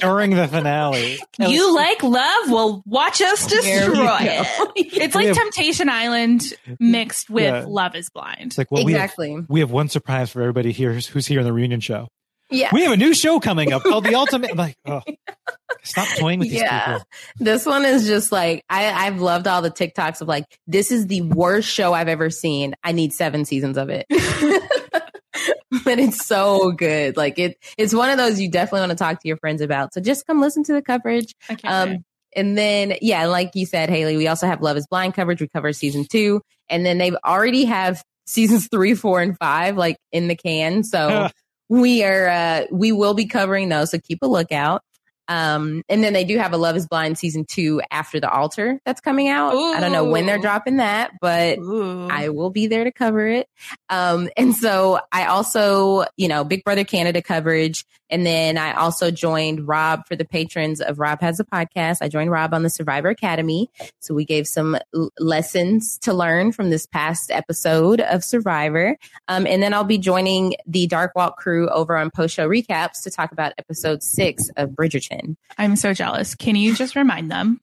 during 0.00 0.30
the 0.30 0.46
finale. 0.48 1.18
And 1.38 1.50
You 1.52 1.74
like 1.74 2.02
love? 2.02 2.50
Well, 2.50 2.82
watch 2.86 3.20
us 3.20 3.46
destroy 3.46 4.18
it. 4.20 4.46
It's 4.76 5.14
like 5.14 5.26
have- 5.26 5.36
Temptation 5.36 5.88
Island 5.88 6.54
mixed 6.78 7.28
with 7.30 7.44
Yeah. 7.44 7.64
Love 7.66 7.94
is 7.96 8.10
Blind. 8.10 8.38
It's 8.46 8.58
like, 8.58 8.70
well, 8.70 8.86
Exactly. 8.86 9.30
we 9.30 9.36
have, 9.36 9.46
we 9.48 9.60
have 9.60 9.70
one 9.70 9.88
surprise 9.88 10.30
for 10.30 10.40
everybody 10.42 10.72
here 10.72 10.92
who's, 10.92 11.06
who's 11.06 11.26
here 11.26 11.40
in 11.40 11.44
the 11.44 11.52
reunion 11.52 11.80
show. 11.80 12.08
Yeah. 12.50 12.70
We 12.72 12.82
have 12.82 12.92
a 12.92 12.96
new 12.96 13.14
show 13.14 13.40
coming 13.40 13.72
up 13.72 13.82
called 13.82 14.04
The 14.04 14.14
Ultimate. 14.14 14.50
I'm 14.52 14.56
like, 14.56 14.76
oh, 14.86 15.02
stop 15.82 16.08
toying 16.18 16.38
with 16.38 16.50
these 16.50 16.60
Yeah. 16.60 16.94
people. 16.94 17.06
This 17.38 17.66
one 17.66 17.84
is 17.84 18.06
just 18.06 18.32
like 18.32 18.64
I, 18.70 19.06
I've 19.06 19.20
loved 19.20 19.46
all 19.46 19.62
the 19.62 19.70
TikToks 19.70 20.20
of 20.20 20.28
like 20.28 20.44
this 20.66 20.90
is 20.90 21.06
the 21.06 21.22
worst 21.22 21.68
show 21.68 21.92
I've 21.92 22.08
ever 22.08 22.30
seen. 22.30 22.74
I 22.82 22.92
need 22.92 23.12
seven 23.12 23.44
seasons 23.44 23.76
of 23.76 23.90
it. 23.90 24.06
but 25.84 25.98
it's 25.98 26.24
so 26.24 26.72
good. 26.72 27.16
Like 27.16 27.38
it 27.38 27.58
it's 27.76 27.94
one 27.94 28.10
of 28.10 28.16
those 28.16 28.40
you 28.40 28.50
definitely 28.50 28.80
want 28.80 28.90
to 28.92 28.96
talk 28.96 29.20
to 29.20 29.28
your 29.28 29.36
friends 29.36 29.60
about. 29.60 29.92
So 29.94 30.00
just 30.00 30.26
come 30.26 30.40
listen 30.40 30.64
to 30.64 30.72
the 30.72 30.82
coverage. 30.82 31.34
I 31.48 31.54
can't. 31.54 31.90
Um 31.92 32.04
and 32.36 32.56
then 32.56 32.94
yeah, 33.02 33.26
like 33.26 33.50
you 33.54 33.66
said, 33.66 33.90
Haley, 33.90 34.16
we 34.16 34.28
also 34.28 34.46
have 34.46 34.62
Love 34.62 34.76
is 34.76 34.86
Blind 34.86 35.14
coverage. 35.14 35.40
We 35.40 35.48
cover 35.48 35.72
season 35.72 36.06
two. 36.10 36.40
And 36.68 36.84
then 36.84 36.98
they've 36.98 37.16
already 37.24 37.64
have 37.64 38.02
seasons 38.26 38.68
three, 38.70 38.94
four, 38.94 39.20
and 39.20 39.36
five 39.38 39.76
like 39.76 39.96
in 40.12 40.28
the 40.28 40.36
can. 40.36 40.84
So 40.84 41.28
we 41.68 42.02
are 42.04 42.28
uh 42.28 42.64
we 42.70 42.92
will 42.92 43.14
be 43.14 43.26
covering 43.26 43.68
those 43.68 43.90
so 43.90 43.98
keep 43.98 44.22
a 44.22 44.26
lookout 44.26 44.82
um 45.28 45.82
and 45.88 46.02
then 46.02 46.12
they 46.12 46.24
do 46.24 46.38
have 46.38 46.52
a 46.52 46.56
love 46.56 46.76
is 46.76 46.86
blind 46.86 47.18
season 47.18 47.44
two 47.44 47.80
after 47.90 48.20
the 48.20 48.30
altar 48.30 48.80
that's 48.84 49.00
coming 49.00 49.28
out 49.28 49.54
i 49.54 49.80
don't 49.80 49.92
know 49.92 50.04
when 50.04 50.26
they're 50.26 50.38
dropping 50.38 50.78
that 50.78 51.12
but 51.20 51.58
Ooh. 51.58 52.08
I 52.10 52.30
will 52.30 52.50
be 52.50 52.66
there 52.66 52.84
to 52.84 52.92
cover 52.92 53.26
it. 53.26 53.48
Um, 53.88 54.28
and 54.36 54.54
so 54.54 55.00
I 55.12 55.26
also, 55.26 56.04
you 56.16 56.28
know, 56.28 56.44
Big 56.44 56.64
Brother 56.64 56.84
Canada 56.84 57.22
coverage. 57.22 57.84
And 58.10 58.24
then 58.24 58.56
I 58.56 58.72
also 58.72 59.10
joined 59.10 59.68
Rob 59.68 60.06
for 60.06 60.16
the 60.16 60.24
patrons 60.24 60.80
of 60.80 60.98
Rob 60.98 61.20
Has 61.20 61.40
a 61.40 61.44
Podcast. 61.44 61.98
I 62.00 62.08
joined 62.08 62.30
Rob 62.30 62.54
on 62.54 62.62
the 62.62 62.70
Survivor 62.70 63.08
Academy. 63.08 63.70
So 64.00 64.14
we 64.14 64.24
gave 64.24 64.46
some 64.46 64.78
l- 64.94 65.10
lessons 65.18 65.98
to 65.98 66.14
learn 66.14 66.52
from 66.52 66.70
this 66.70 66.86
past 66.86 67.30
episode 67.30 68.00
of 68.00 68.24
Survivor. 68.24 68.96
Um, 69.28 69.46
and 69.46 69.62
then 69.62 69.74
I'll 69.74 69.84
be 69.84 69.98
joining 69.98 70.54
the 70.66 70.86
Dark 70.86 71.12
Walk 71.14 71.36
crew 71.36 71.68
over 71.68 71.96
on 71.96 72.10
post 72.10 72.34
show 72.34 72.48
recaps 72.48 73.02
to 73.02 73.10
talk 73.10 73.32
about 73.32 73.52
episode 73.58 74.02
six 74.02 74.48
of 74.56 74.70
Bridgerton. 74.70 75.17
I'm 75.56 75.76
so 75.76 75.92
jealous. 75.92 76.34
Can 76.34 76.56
you 76.56 76.74
just 76.74 76.96
remind 76.96 77.30
them 77.30 77.60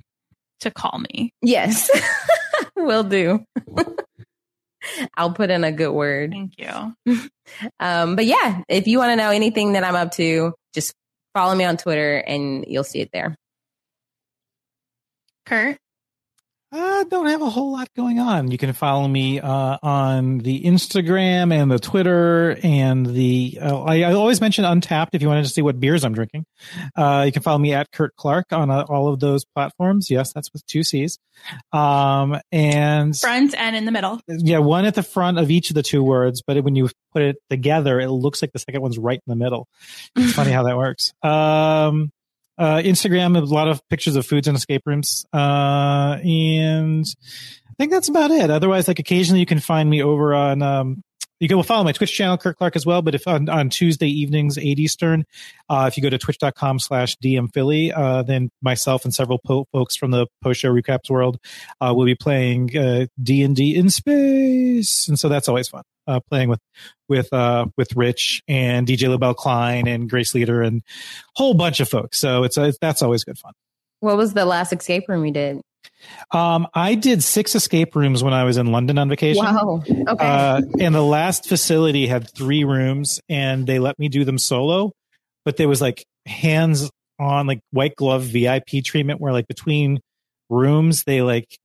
to 0.61 0.71
call 0.71 0.99
me? 0.99 1.33
Yes, 1.41 1.89
will 2.75 3.03
do. 3.03 3.43
I'll 5.15 5.33
put 5.33 5.49
in 5.49 5.63
a 5.63 5.71
good 5.71 5.91
word. 5.91 6.31
Thank 6.31 6.53
you. 6.57 7.29
Um, 7.79 8.15
but 8.15 8.25
yeah, 8.25 8.63
if 8.67 8.87
you 8.87 8.97
want 8.97 9.11
to 9.11 9.15
know 9.15 9.29
anything 9.29 9.73
that 9.73 9.83
I'm 9.83 9.95
up 9.95 10.11
to, 10.13 10.53
just 10.73 10.95
follow 11.35 11.53
me 11.53 11.63
on 11.63 11.77
Twitter 11.77 12.17
and 12.17 12.65
you'll 12.67 12.83
see 12.83 13.01
it 13.01 13.09
there. 13.13 13.35
Kurt, 15.45 15.77
I 16.71 17.05
don't 17.09 17.27
have 17.27 17.41
a 17.41 17.49
whole 17.49 17.71
lot 17.71 17.87
going 17.95 18.19
on. 18.19 18.51
You 18.51 18.57
can 18.57 18.73
follow 18.73 19.07
me 19.07 19.39
uh, 19.39 19.77
on 19.81 20.39
the 20.39 20.63
Instagram 20.63 21.53
and 21.53 21.71
the 21.71 21.79
Twitter 21.79 22.57
and 22.63 23.05
the. 23.05 23.59
Uh, 23.61 23.83
I, 23.83 24.01
I 24.01 24.13
always 24.13 24.41
mention 24.41 24.65
Untappd 24.65 25.09
if 25.13 25.21
you 25.21 25.27
wanted 25.27 25.43
to 25.43 25.49
see 25.49 25.61
what 25.61 25.79
beers 25.79 26.03
I'm 26.03 26.13
drinking. 26.13 26.45
Uh, 26.95 27.23
you 27.27 27.31
can 27.31 27.43
follow 27.43 27.59
me 27.59 27.73
at 27.73 27.91
Kurt 27.91 28.15
Clark 28.15 28.51
on 28.51 28.69
uh, 28.71 28.81
all 28.89 29.07
of 29.07 29.19
those 29.19 29.45
platforms. 29.45 30.09
Yes, 30.09 30.33
that's 30.33 30.51
with 30.51 30.65
two 30.65 30.83
C's. 30.83 31.17
Um, 31.71 32.39
and 32.51 33.17
front 33.17 33.55
and 33.55 33.75
in 33.75 33.85
the 33.85 33.91
middle. 33.91 34.19
yeah, 34.27 34.59
one 34.59 34.85
at 34.85 34.95
the 34.95 35.03
front 35.03 35.37
of 35.37 35.51
each 35.51 35.69
of 35.69 35.75
the 35.75 35.83
two 35.83 36.03
words, 36.03 36.41
but 36.45 36.61
when 36.63 36.75
you 36.75 36.89
put 37.13 37.21
it 37.21 37.37
together, 37.49 37.99
it 37.99 38.09
looks 38.09 38.41
like 38.41 38.51
the 38.51 38.59
second 38.59 38.81
one's 38.81 38.97
right 38.97 39.21
in 39.25 39.31
the 39.31 39.35
middle. 39.35 39.67
It's 40.15 40.33
funny 40.33 40.51
how 40.51 40.63
that 40.63 40.75
works. 40.77 41.13
Um, 41.23 42.11
uh, 42.57 42.77
Instagram, 42.77 43.37
a 43.37 43.41
lot 43.41 43.67
of 43.67 43.87
pictures 43.89 44.15
of 44.15 44.25
foods 44.25 44.47
and 44.47 44.57
escape 44.57 44.83
rooms. 44.85 45.25
Uh, 45.33 46.17
and 46.23 47.05
I 47.67 47.73
think 47.77 47.91
that's 47.91 48.09
about 48.09 48.31
it. 48.31 48.49
Otherwise, 48.49 48.87
like 48.87 48.99
occasionally 48.99 49.39
you 49.39 49.45
can 49.45 49.59
find 49.59 49.89
me 49.89 50.01
over 50.03 50.33
on, 50.33 50.61
um, 50.61 51.03
you 51.39 51.47
can 51.47 51.61
follow 51.63 51.83
my 51.83 51.91
Twitch 51.91 52.13
channel, 52.13 52.37
Kurt 52.37 52.57
Clark, 52.57 52.75
as 52.75 52.85
well. 52.85 53.01
But 53.01 53.15
if 53.15 53.27
on, 53.27 53.49
on 53.49 53.69
Tuesday 53.69 54.07
evenings, 54.07 54.57
8 54.57 54.79
Eastern, 54.79 55.25
uh, 55.69 55.85
if 55.87 55.97
you 55.97 56.03
go 56.03 56.09
to 56.09 56.17
twitch.com 56.17 56.79
slash 56.79 57.17
DM 57.17 57.53
Philly, 57.53 57.91
uh, 57.91 58.23
then 58.23 58.49
myself 58.61 59.03
and 59.03 59.13
several 59.13 59.39
po- 59.39 59.67
folks 59.71 59.95
from 59.95 60.11
the 60.11 60.27
post 60.41 60.61
show 60.61 60.73
recaps 60.73 61.09
world, 61.09 61.37
uh, 61.81 61.93
will 61.95 62.05
be 62.05 62.15
playing, 62.15 62.75
uh, 62.77 63.07
D&D 63.21 63.75
in 63.75 63.89
space. 63.89 65.07
And 65.07 65.19
so 65.19 65.27
that's 65.29 65.49
always 65.49 65.67
fun, 65.67 65.83
uh, 66.07 66.19
playing 66.29 66.49
with, 66.49 66.61
with, 67.09 67.31
uh, 67.33 67.65
with 67.77 67.95
Rich 67.95 68.41
and 68.47 68.87
DJ 68.87 69.09
LaBelle 69.09 69.33
Klein 69.33 69.87
and 69.87 70.09
Grace 70.09 70.33
Leader 70.33 70.61
and 70.61 70.77
a 70.77 70.81
whole 71.35 71.53
bunch 71.53 71.79
of 71.79 71.89
folks. 71.89 72.17
So 72.17 72.43
it's, 72.43 72.57
uh, 72.57 72.71
that's 72.79 73.01
always 73.01 73.23
good 73.23 73.37
fun. 73.37 73.53
What 73.99 74.17
was 74.17 74.33
the 74.33 74.45
last 74.45 74.71
escape 74.71 75.09
room 75.09 75.25
you 75.25 75.31
did? 75.31 75.61
Um, 76.31 76.67
I 76.73 76.95
did 76.95 77.23
six 77.23 77.55
escape 77.55 77.95
rooms 77.95 78.23
when 78.23 78.33
I 78.33 78.43
was 78.43 78.57
in 78.57 78.71
London 78.71 78.97
on 78.97 79.09
vacation. 79.09 79.43
Wow. 79.43 79.83
Okay. 79.87 80.05
Uh, 80.07 80.61
and 80.79 80.93
the 80.95 81.01
last 81.03 81.47
facility 81.47 82.07
had 82.07 82.29
three 82.35 82.63
rooms 82.63 83.19
and 83.29 83.65
they 83.67 83.79
let 83.79 83.97
me 83.99 84.09
do 84.09 84.23
them 84.25 84.37
solo, 84.37 84.91
but 85.45 85.57
there 85.57 85.67
was 85.67 85.81
like 85.81 86.05
hands 86.25 86.89
on 87.19 87.47
like 87.47 87.59
white 87.71 87.95
glove 87.95 88.23
VIP 88.23 88.83
treatment 88.83 89.21
where 89.21 89.31
like 89.33 89.47
between 89.47 89.99
rooms, 90.49 91.03
they 91.05 91.21
like, 91.21 91.57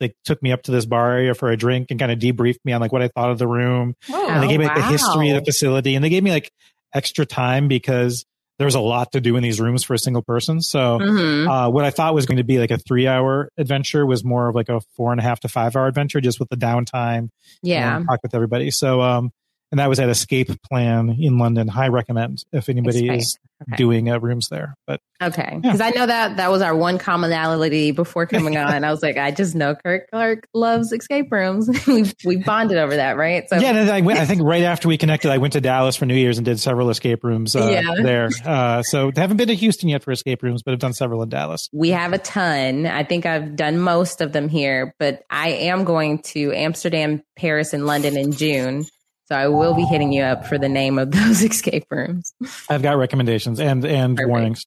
they 0.00 0.12
took 0.24 0.42
me 0.42 0.50
up 0.50 0.62
to 0.64 0.72
this 0.72 0.84
bar 0.84 1.12
area 1.12 1.34
for 1.34 1.50
a 1.50 1.56
drink 1.56 1.88
and 1.90 2.00
kind 2.00 2.10
of 2.10 2.18
debriefed 2.18 2.58
me 2.64 2.72
on 2.72 2.80
like 2.80 2.92
what 2.92 3.02
I 3.02 3.08
thought 3.08 3.30
of 3.30 3.38
the 3.38 3.46
room. 3.46 3.94
and 4.08 4.42
they 4.42 4.46
Oh, 4.46 4.48
gave 4.48 4.58
me 4.58 4.66
like 4.66 4.74
the 4.76 4.82
history 4.82 5.30
of 5.30 5.36
the 5.36 5.44
facility 5.44 5.94
and 5.94 6.04
they 6.04 6.08
gave 6.08 6.22
me 6.24 6.32
like 6.32 6.50
extra 6.94 7.24
time 7.24 7.68
because 7.68 8.24
there 8.58 8.64
was 8.66 8.74
a 8.74 8.80
lot 8.80 9.12
to 9.12 9.20
do 9.20 9.36
in 9.36 9.42
these 9.42 9.60
rooms 9.60 9.82
for 9.82 9.94
a 9.94 9.98
single 9.98 10.22
person. 10.22 10.60
So, 10.60 10.98
Mhm. 10.98 11.48
uh, 11.48 11.70
what 11.70 11.84
I 11.84 11.90
thought 11.90 12.14
was 12.14 12.26
going 12.26 12.36
to 12.38 12.44
be 12.44 12.58
like 12.58 12.70
a 12.70 12.78
three 12.78 13.06
hour 13.08 13.50
adventure 13.56 14.04
was 14.06 14.24
more 14.24 14.48
of 14.48 14.54
like 14.54 14.68
a 14.68 14.80
four 14.96 15.10
and 15.10 15.20
a 15.20 15.22
half 15.24 15.40
to 15.40 15.48
five 15.48 15.74
hour 15.74 15.86
adventure, 15.86 16.20
just 16.20 16.38
with 16.38 16.48
the 16.48 16.56
downtime. 16.56 17.30
Yeah. 17.62 18.00
talk 18.08 18.22
with 18.22 18.34
everybody. 18.34 18.70
So, 18.70 19.00
um, 19.00 19.32
and 19.72 19.80
that 19.80 19.88
was 19.88 19.98
at 19.98 20.08
Escape 20.08 20.50
Plan 20.62 21.16
in 21.18 21.38
London. 21.38 21.66
High 21.66 21.88
recommend 21.88 22.44
if 22.52 22.68
anybody 22.68 23.06
Escape. 23.06 23.18
is 23.20 23.38
Okay. 23.68 23.76
doing 23.76 24.10
uh, 24.10 24.18
rooms 24.18 24.48
there. 24.50 24.74
But 24.88 24.98
Okay. 25.22 25.60
Because 25.62 25.80
I 25.80 25.90
know 25.90 26.04
that 26.04 26.38
that 26.38 26.50
was 26.50 26.62
our 26.62 26.74
one 26.74 26.98
commonality 26.98 27.92
before 27.92 28.26
coming 28.26 28.56
on. 28.56 28.82
I 28.82 28.90
was 28.90 29.04
like, 29.04 29.16
I 29.16 29.30
just 29.30 29.54
know 29.54 29.76
Kirk 29.76 30.10
Clark 30.10 30.48
loves 30.52 30.90
escape 30.92 31.30
rooms. 31.30 31.70
we 31.86 32.10
we 32.24 32.36
bonded 32.38 32.78
over 32.78 32.96
that, 32.96 33.16
right? 33.16 33.48
So 33.48 33.54
yeah, 33.58 33.70
I 33.94 34.00
went. 34.00 34.18
I 34.18 34.26
think 34.26 34.42
right 34.44 34.64
after 34.64 34.88
we 34.88 34.98
connected, 34.98 35.30
I 35.30 35.38
went 35.38 35.52
to 35.52 35.60
Dallas 35.60 35.94
for 35.94 36.06
New 36.06 36.16
Year's 36.16 36.38
and 36.38 36.44
did 36.44 36.58
several 36.58 36.90
escape 36.90 37.22
rooms 37.22 37.54
uh, 37.54 37.68
Yeah. 37.70 38.02
there. 38.02 38.30
Uh, 38.44 38.82
so 38.82 39.12
haven't 39.14 39.36
been 39.36 39.46
to 39.46 39.54
Houston 39.54 39.88
yet 39.88 40.02
for 40.02 40.10
escape 40.10 40.42
rooms, 40.42 40.64
but 40.64 40.72
I've 40.72 40.80
done 40.80 40.92
several 40.92 41.22
in 41.22 41.28
Dallas. 41.28 41.68
we 41.72 41.90
have 41.90 42.12
a 42.12 42.18
ton. 42.18 42.86
I 42.86 43.04
think 43.04 43.26
I've 43.26 43.54
done 43.54 43.78
most 43.78 44.20
of 44.20 44.32
them 44.32 44.48
here, 44.48 44.92
but 44.98 45.22
I 45.30 45.50
am 45.50 45.84
going 45.84 46.18
to 46.34 46.52
Amsterdam, 46.52 47.22
Paris, 47.36 47.72
and 47.74 47.86
London 47.86 48.16
in 48.16 48.32
June. 48.32 48.86
So 49.26 49.36
I 49.36 49.48
will 49.48 49.74
be 49.74 49.84
hitting 49.84 50.12
you 50.12 50.22
up 50.22 50.46
for 50.46 50.58
the 50.58 50.68
name 50.68 50.98
of 50.98 51.10
those 51.12 51.42
escape 51.42 51.86
rooms. 51.90 52.34
I've 52.68 52.82
got 52.82 52.96
recommendations 52.96 53.60
and 53.60 53.84
and 53.84 54.16
Perfect. 54.16 54.28
warnings. 54.28 54.66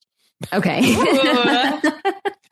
Okay. 0.52 0.80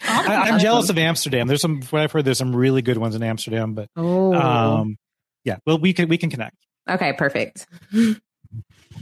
I, 0.06 0.50
I'm 0.50 0.58
jealous 0.58 0.90
of 0.90 0.98
Amsterdam. 0.98 1.46
There's 1.46 1.60
some. 1.60 1.82
What 1.82 2.02
I've 2.02 2.12
heard, 2.12 2.24
there's 2.24 2.38
some 2.38 2.54
really 2.54 2.82
good 2.82 2.98
ones 2.98 3.14
in 3.14 3.22
Amsterdam, 3.22 3.74
but 3.74 3.88
oh. 3.96 4.34
um, 4.34 4.96
yeah. 5.44 5.56
Well, 5.66 5.78
we 5.78 5.92
can 5.92 6.08
we 6.08 6.18
can 6.18 6.30
connect. 6.30 6.56
okay, 6.88 7.12
perfect. 7.14 7.66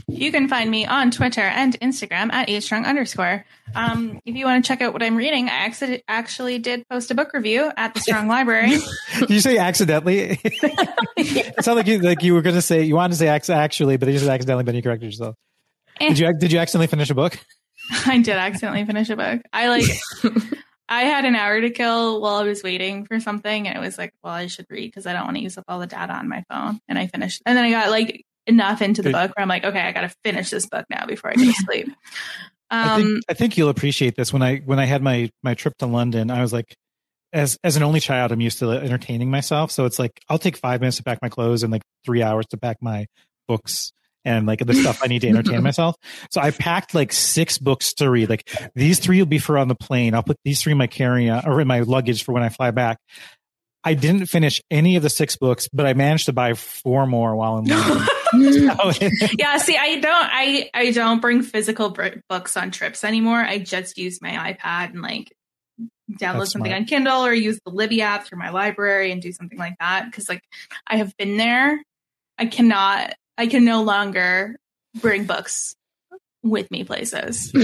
You 0.07 0.31
can 0.31 0.47
find 0.47 0.69
me 0.69 0.85
on 0.85 1.11
Twitter 1.11 1.41
and 1.41 1.79
Instagram 1.79 2.31
at 2.33 2.49
astrong 2.49 2.85
underscore. 2.85 3.45
Um, 3.73 4.19
if 4.25 4.35
you 4.35 4.45
want 4.45 4.63
to 4.63 4.67
check 4.67 4.81
out 4.81 4.93
what 4.93 5.01
I'm 5.01 5.15
reading, 5.15 5.47
I 5.47 5.53
accident- 5.53 6.03
actually 6.07 6.59
did 6.59 6.87
post 6.89 7.09
a 7.11 7.15
book 7.15 7.33
review 7.33 7.71
at 7.77 7.93
the 7.93 7.99
Strong 8.01 8.27
Library. 8.29 8.77
Did 9.19 9.29
you 9.29 9.39
say 9.39 9.57
accidentally? 9.57 10.39
it 10.43 11.63
sounded 11.63 11.81
like 11.81 11.87
you 11.87 11.99
like 11.99 12.23
you 12.23 12.33
were 12.33 12.41
going 12.41 12.55
to 12.55 12.61
say 12.61 12.83
you 12.83 12.95
wanted 12.95 13.13
to 13.13 13.17
say 13.19 13.33
ac- 13.33 13.53
actually, 13.53 13.97
but 13.97 14.09
you 14.09 14.19
said 14.19 14.29
accidentally, 14.29 14.63
but 14.63 14.75
you 14.75 14.81
corrected 14.81 15.07
yourself. 15.11 15.35
Did 15.99 16.19
you 16.19 16.33
did 16.37 16.51
you 16.51 16.59
accidentally 16.59 16.87
finish 16.87 17.09
a 17.09 17.15
book? 17.15 17.37
I 18.05 18.17
did 18.19 18.35
accidentally 18.35 18.85
finish 18.85 19.09
a 19.09 19.15
book. 19.15 19.41
I 19.51 19.69
like 19.69 19.85
I 20.89 21.03
had 21.03 21.25
an 21.25 21.35
hour 21.35 21.59
to 21.61 21.69
kill 21.69 22.21
while 22.21 22.35
I 22.35 22.43
was 22.43 22.61
waiting 22.61 23.05
for 23.05 23.19
something 23.19 23.67
and 23.67 23.77
it 23.77 23.79
was 23.79 23.97
like, 23.97 24.13
well, 24.23 24.33
I 24.33 24.47
should 24.47 24.65
read 24.69 24.87
because 24.87 25.07
I 25.07 25.13
don't 25.13 25.23
want 25.25 25.37
to 25.37 25.43
use 25.43 25.57
up 25.57 25.65
all 25.67 25.79
the 25.79 25.87
data 25.87 26.13
on 26.13 26.27
my 26.29 26.43
phone. 26.49 26.79
And 26.87 26.99
I 26.99 27.07
finished 27.07 27.41
and 27.45 27.57
then 27.57 27.63
I 27.65 27.71
got 27.71 27.89
like 27.89 28.25
enough 28.47 28.81
into 28.81 29.01
the 29.01 29.11
book 29.11 29.31
where 29.35 29.41
I'm 29.41 29.47
like, 29.47 29.63
okay, 29.63 29.79
I 29.79 29.91
gotta 29.91 30.13
finish 30.23 30.49
this 30.49 30.65
book 30.65 30.85
now 30.89 31.05
before 31.05 31.31
I 31.31 31.35
go 31.35 31.45
to 31.45 31.53
sleep. 31.53 31.89
I 32.69 32.95
Um 32.95 33.01
think 33.01 33.23
I 33.29 33.33
think 33.33 33.57
you'll 33.57 33.69
appreciate 33.69 34.15
this. 34.15 34.33
When 34.33 34.41
I 34.41 34.57
when 34.57 34.79
I 34.79 34.85
had 34.85 35.01
my 35.01 35.29
my 35.41 35.53
trip 35.53 35.77
to 35.79 35.85
London, 35.85 36.31
I 36.31 36.41
was 36.41 36.53
like, 36.53 36.75
as 37.31 37.57
as 37.63 37.75
an 37.75 37.83
only 37.83 37.99
child, 37.99 38.31
I'm 38.31 38.41
used 38.41 38.59
to 38.59 38.71
entertaining 38.71 39.29
myself. 39.31 39.71
So 39.71 39.85
it's 39.85 39.99
like 39.99 40.19
I'll 40.29 40.39
take 40.39 40.57
five 40.57 40.81
minutes 40.81 40.97
to 40.97 41.03
pack 41.03 41.19
my 41.21 41.29
clothes 41.29 41.63
and 41.63 41.71
like 41.71 41.83
three 42.05 42.21
hours 42.21 42.45
to 42.47 42.57
pack 42.57 42.77
my 42.81 43.07
books 43.47 43.91
and 44.25 44.45
like 44.45 44.65
the 44.65 44.73
stuff 44.73 45.01
I 45.03 45.07
need 45.07 45.19
to 45.19 45.29
entertain 45.29 45.63
myself. 45.63 45.95
So 46.31 46.41
I 46.41 46.51
packed 46.51 46.95
like 46.95 47.11
six 47.11 47.57
books 47.57 47.93
to 47.95 48.09
read. 48.09 48.29
Like 48.29 48.49
these 48.75 48.99
three 48.99 49.19
will 49.19 49.25
be 49.25 49.39
for 49.39 49.57
on 49.57 49.67
the 49.67 49.75
plane. 49.75 50.13
I'll 50.13 50.23
put 50.23 50.37
these 50.43 50.61
three 50.61 50.71
in 50.71 50.77
my 50.77 50.87
carry 50.87 51.29
on 51.29 51.45
or 51.45 51.59
in 51.59 51.67
my 51.67 51.81
luggage 51.81 52.23
for 52.23 52.31
when 52.31 52.43
I 52.43 52.49
fly 52.49 52.71
back. 52.71 52.97
I 53.83 53.93
didn't 53.93 54.27
finish 54.27 54.61
any 54.71 54.95
of 54.95 55.03
the 55.03 55.09
six 55.09 55.35
books, 55.35 55.67
but 55.71 55.85
I 55.85 55.93
managed 55.93 56.25
to 56.25 56.33
buy 56.33 56.53
four 56.53 57.05
more 57.05 57.35
while 57.35 57.57
in 57.57 57.65
London. 57.65 58.07
So- 58.31 58.91
yeah, 59.37 59.57
see, 59.57 59.77
I 59.77 59.99
don't, 59.99 60.27
I, 60.31 60.69
I 60.73 60.91
don't 60.91 61.19
bring 61.19 61.41
physical 61.43 61.95
books 62.29 62.57
on 62.57 62.71
trips 62.71 63.03
anymore. 63.03 63.39
I 63.39 63.59
just 63.59 63.97
use 63.97 64.21
my 64.21 64.29
iPad 64.29 64.91
and 64.91 65.01
like 65.01 65.31
download 66.11 66.39
That's 66.39 66.51
something 66.53 66.71
smart. 66.71 66.81
on 66.81 66.85
Kindle 66.85 67.25
or 67.25 67.33
use 67.33 67.59
the 67.65 67.71
Libby 67.71 68.01
app 68.01 68.25
through 68.25 68.39
my 68.39 68.49
library 68.49 69.11
and 69.11 69.21
do 69.21 69.31
something 69.31 69.57
like 69.57 69.75
that. 69.79 70.05
Because 70.05 70.29
like 70.29 70.41
I 70.87 70.97
have 70.97 71.15
been 71.17 71.37
there, 71.37 71.81
I 72.37 72.45
cannot, 72.45 73.13
I 73.37 73.47
can 73.47 73.65
no 73.65 73.83
longer 73.83 74.55
bring 75.01 75.25
books 75.25 75.75
with 76.41 76.69
me 76.71 76.83
places. 76.83 77.51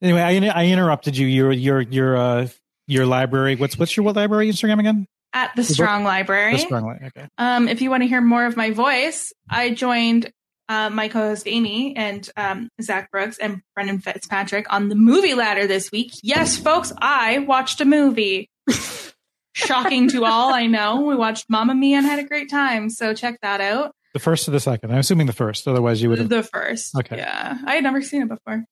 Anyway, 0.00 0.20
I, 0.20 0.46
I 0.46 0.66
interrupted 0.66 1.16
you. 1.16 1.26
Your 1.26 1.50
your 1.50 1.80
your 1.80 2.16
uh 2.16 2.48
your 2.86 3.04
library. 3.04 3.56
What's 3.56 3.76
what's 3.76 3.96
your 3.96 4.04
what 4.04 4.14
library 4.14 4.48
Instagram 4.48 4.78
again? 4.78 5.06
At 5.32 5.54
the 5.56 5.62
Strong 5.62 6.04
Library. 6.04 6.54
The 6.54 6.58
Strong 6.60 6.84
Library. 6.84 7.12
Okay. 7.16 7.28
Um, 7.36 7.68
if 7.68 7.82
you 7.82 7.90
want 7.90 8.02
to 8.02 8.08
hear 8.08 8.20
more 8.20 8.46
of 8.46 8.56
my 8.56 8.70
voice, 8.70 9.32
I 9.48 9.70
joined 9.70 10.32
uh, 10.68 10.90
my 10.90 11.08
co-host 11.08 11.46
Amy 11.46 11.96
and 11.96 12.28
um, 12.36 12.68
Zach 12.80 13.10
Brooks 13.10 13.38
and 13.38 13.60
Brendan 13.74 14.00
Fitzpatrick 14.00 14.72
on 14.72 14.88
the 14.88 14.94
movie 14.94 15.34
ladder 15.34 15.66
this 15.66 15.90
week. 15.90 16.12
Yes, 16.22 16.56
folks, 16.56 16.92
I 16.98 17.38
watched 17.38 17.80
a 17.80 17.84
movie. 17.84 18.48
Shocking 19.54 20.08
to 20.10 20.24
all, 20.24 20.52
I 20.52 20.66
know. 20.66 21.00
We 21.02 21.16
watched 21.16 21.46
Mamma 21.48 21.74
Mia 21.74 21.98
and 21.98 22.06
had 22.06 22.20
a 22.20 22.24
great 22.24 22.48
time. 22.48 22.90
So 22.90 23.12
check 23.12 23.38
that 23.42 23.60
out. 23.60 23.92
The 24.14 24.20
first 24.20 24.46
or 24.46 24.52
the 24.52 24.60
second? 24.60 24.92
I'm 24.92 24.98
assuming 24.98 25.26
the 25.26 25.32
first. 25.32 25.66
Otherwise, 25.66 26.00
you 26.00 26.10
would 26.10 26.18
have. 26.18 26.28
The 26.28 26.42
first. 26.42 26.96
Okay. 26.96 27.16
Yeah, 27.16 27.58
I 27.66 27.74
had 27.74 27.82
never 27.82 28.00
seen 28.00 28.22
it 28.22 28.28
before. 28.28 28.64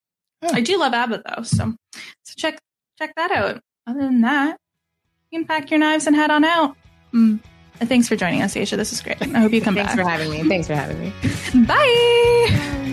I 0.42 0.60
do 0.60 0.78
love 0.78 0.92
ABBA 0.92 1.22
though, 1.26 1.42
so 1.42 1.74
so 1.92 2.34
check 2.36 2.58
check 2.98 3.12
that 3.16 3.32
out. 3.32 3.60
Other 3.86 4.00
than 4.00 4.20
that, 4.20 4.58
you 5.30 5.38
can 5.40 5.46
pack 5.46 5.70
your 5.70 5.80
knives 5.80 6.06
and 6.06 6.14
head 6.14 6.30
on 6.30 6.44
out. 6.44 6.76
Mm. 7.12 7.40
Thanks 7.80 8.08
for 8.08 8.16
joining 8.16 8.42
us, 8.42 8.56
Asia. 8.56 8.76
This 8.76 8.92
is 8.92 9.02
great. 9.02 9.20
I 9.20 9.38
hope 9.38 9.52
you 9.52 9.60
come 9.60 9.74
Thanks 9.74 9.94
back. 9.94 9.96
Thanks 9.96 10.02
for 10.02 10.08
having 10.08 10.30
me. 10.30 10.48
Thanks 10.48 10.66
for 10.66 10.74
having 10.74 10.98
me. 11.00 11.12
Bye. 11.66 12.92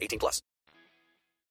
18 0.00 0.18
plus. 0.18 0.42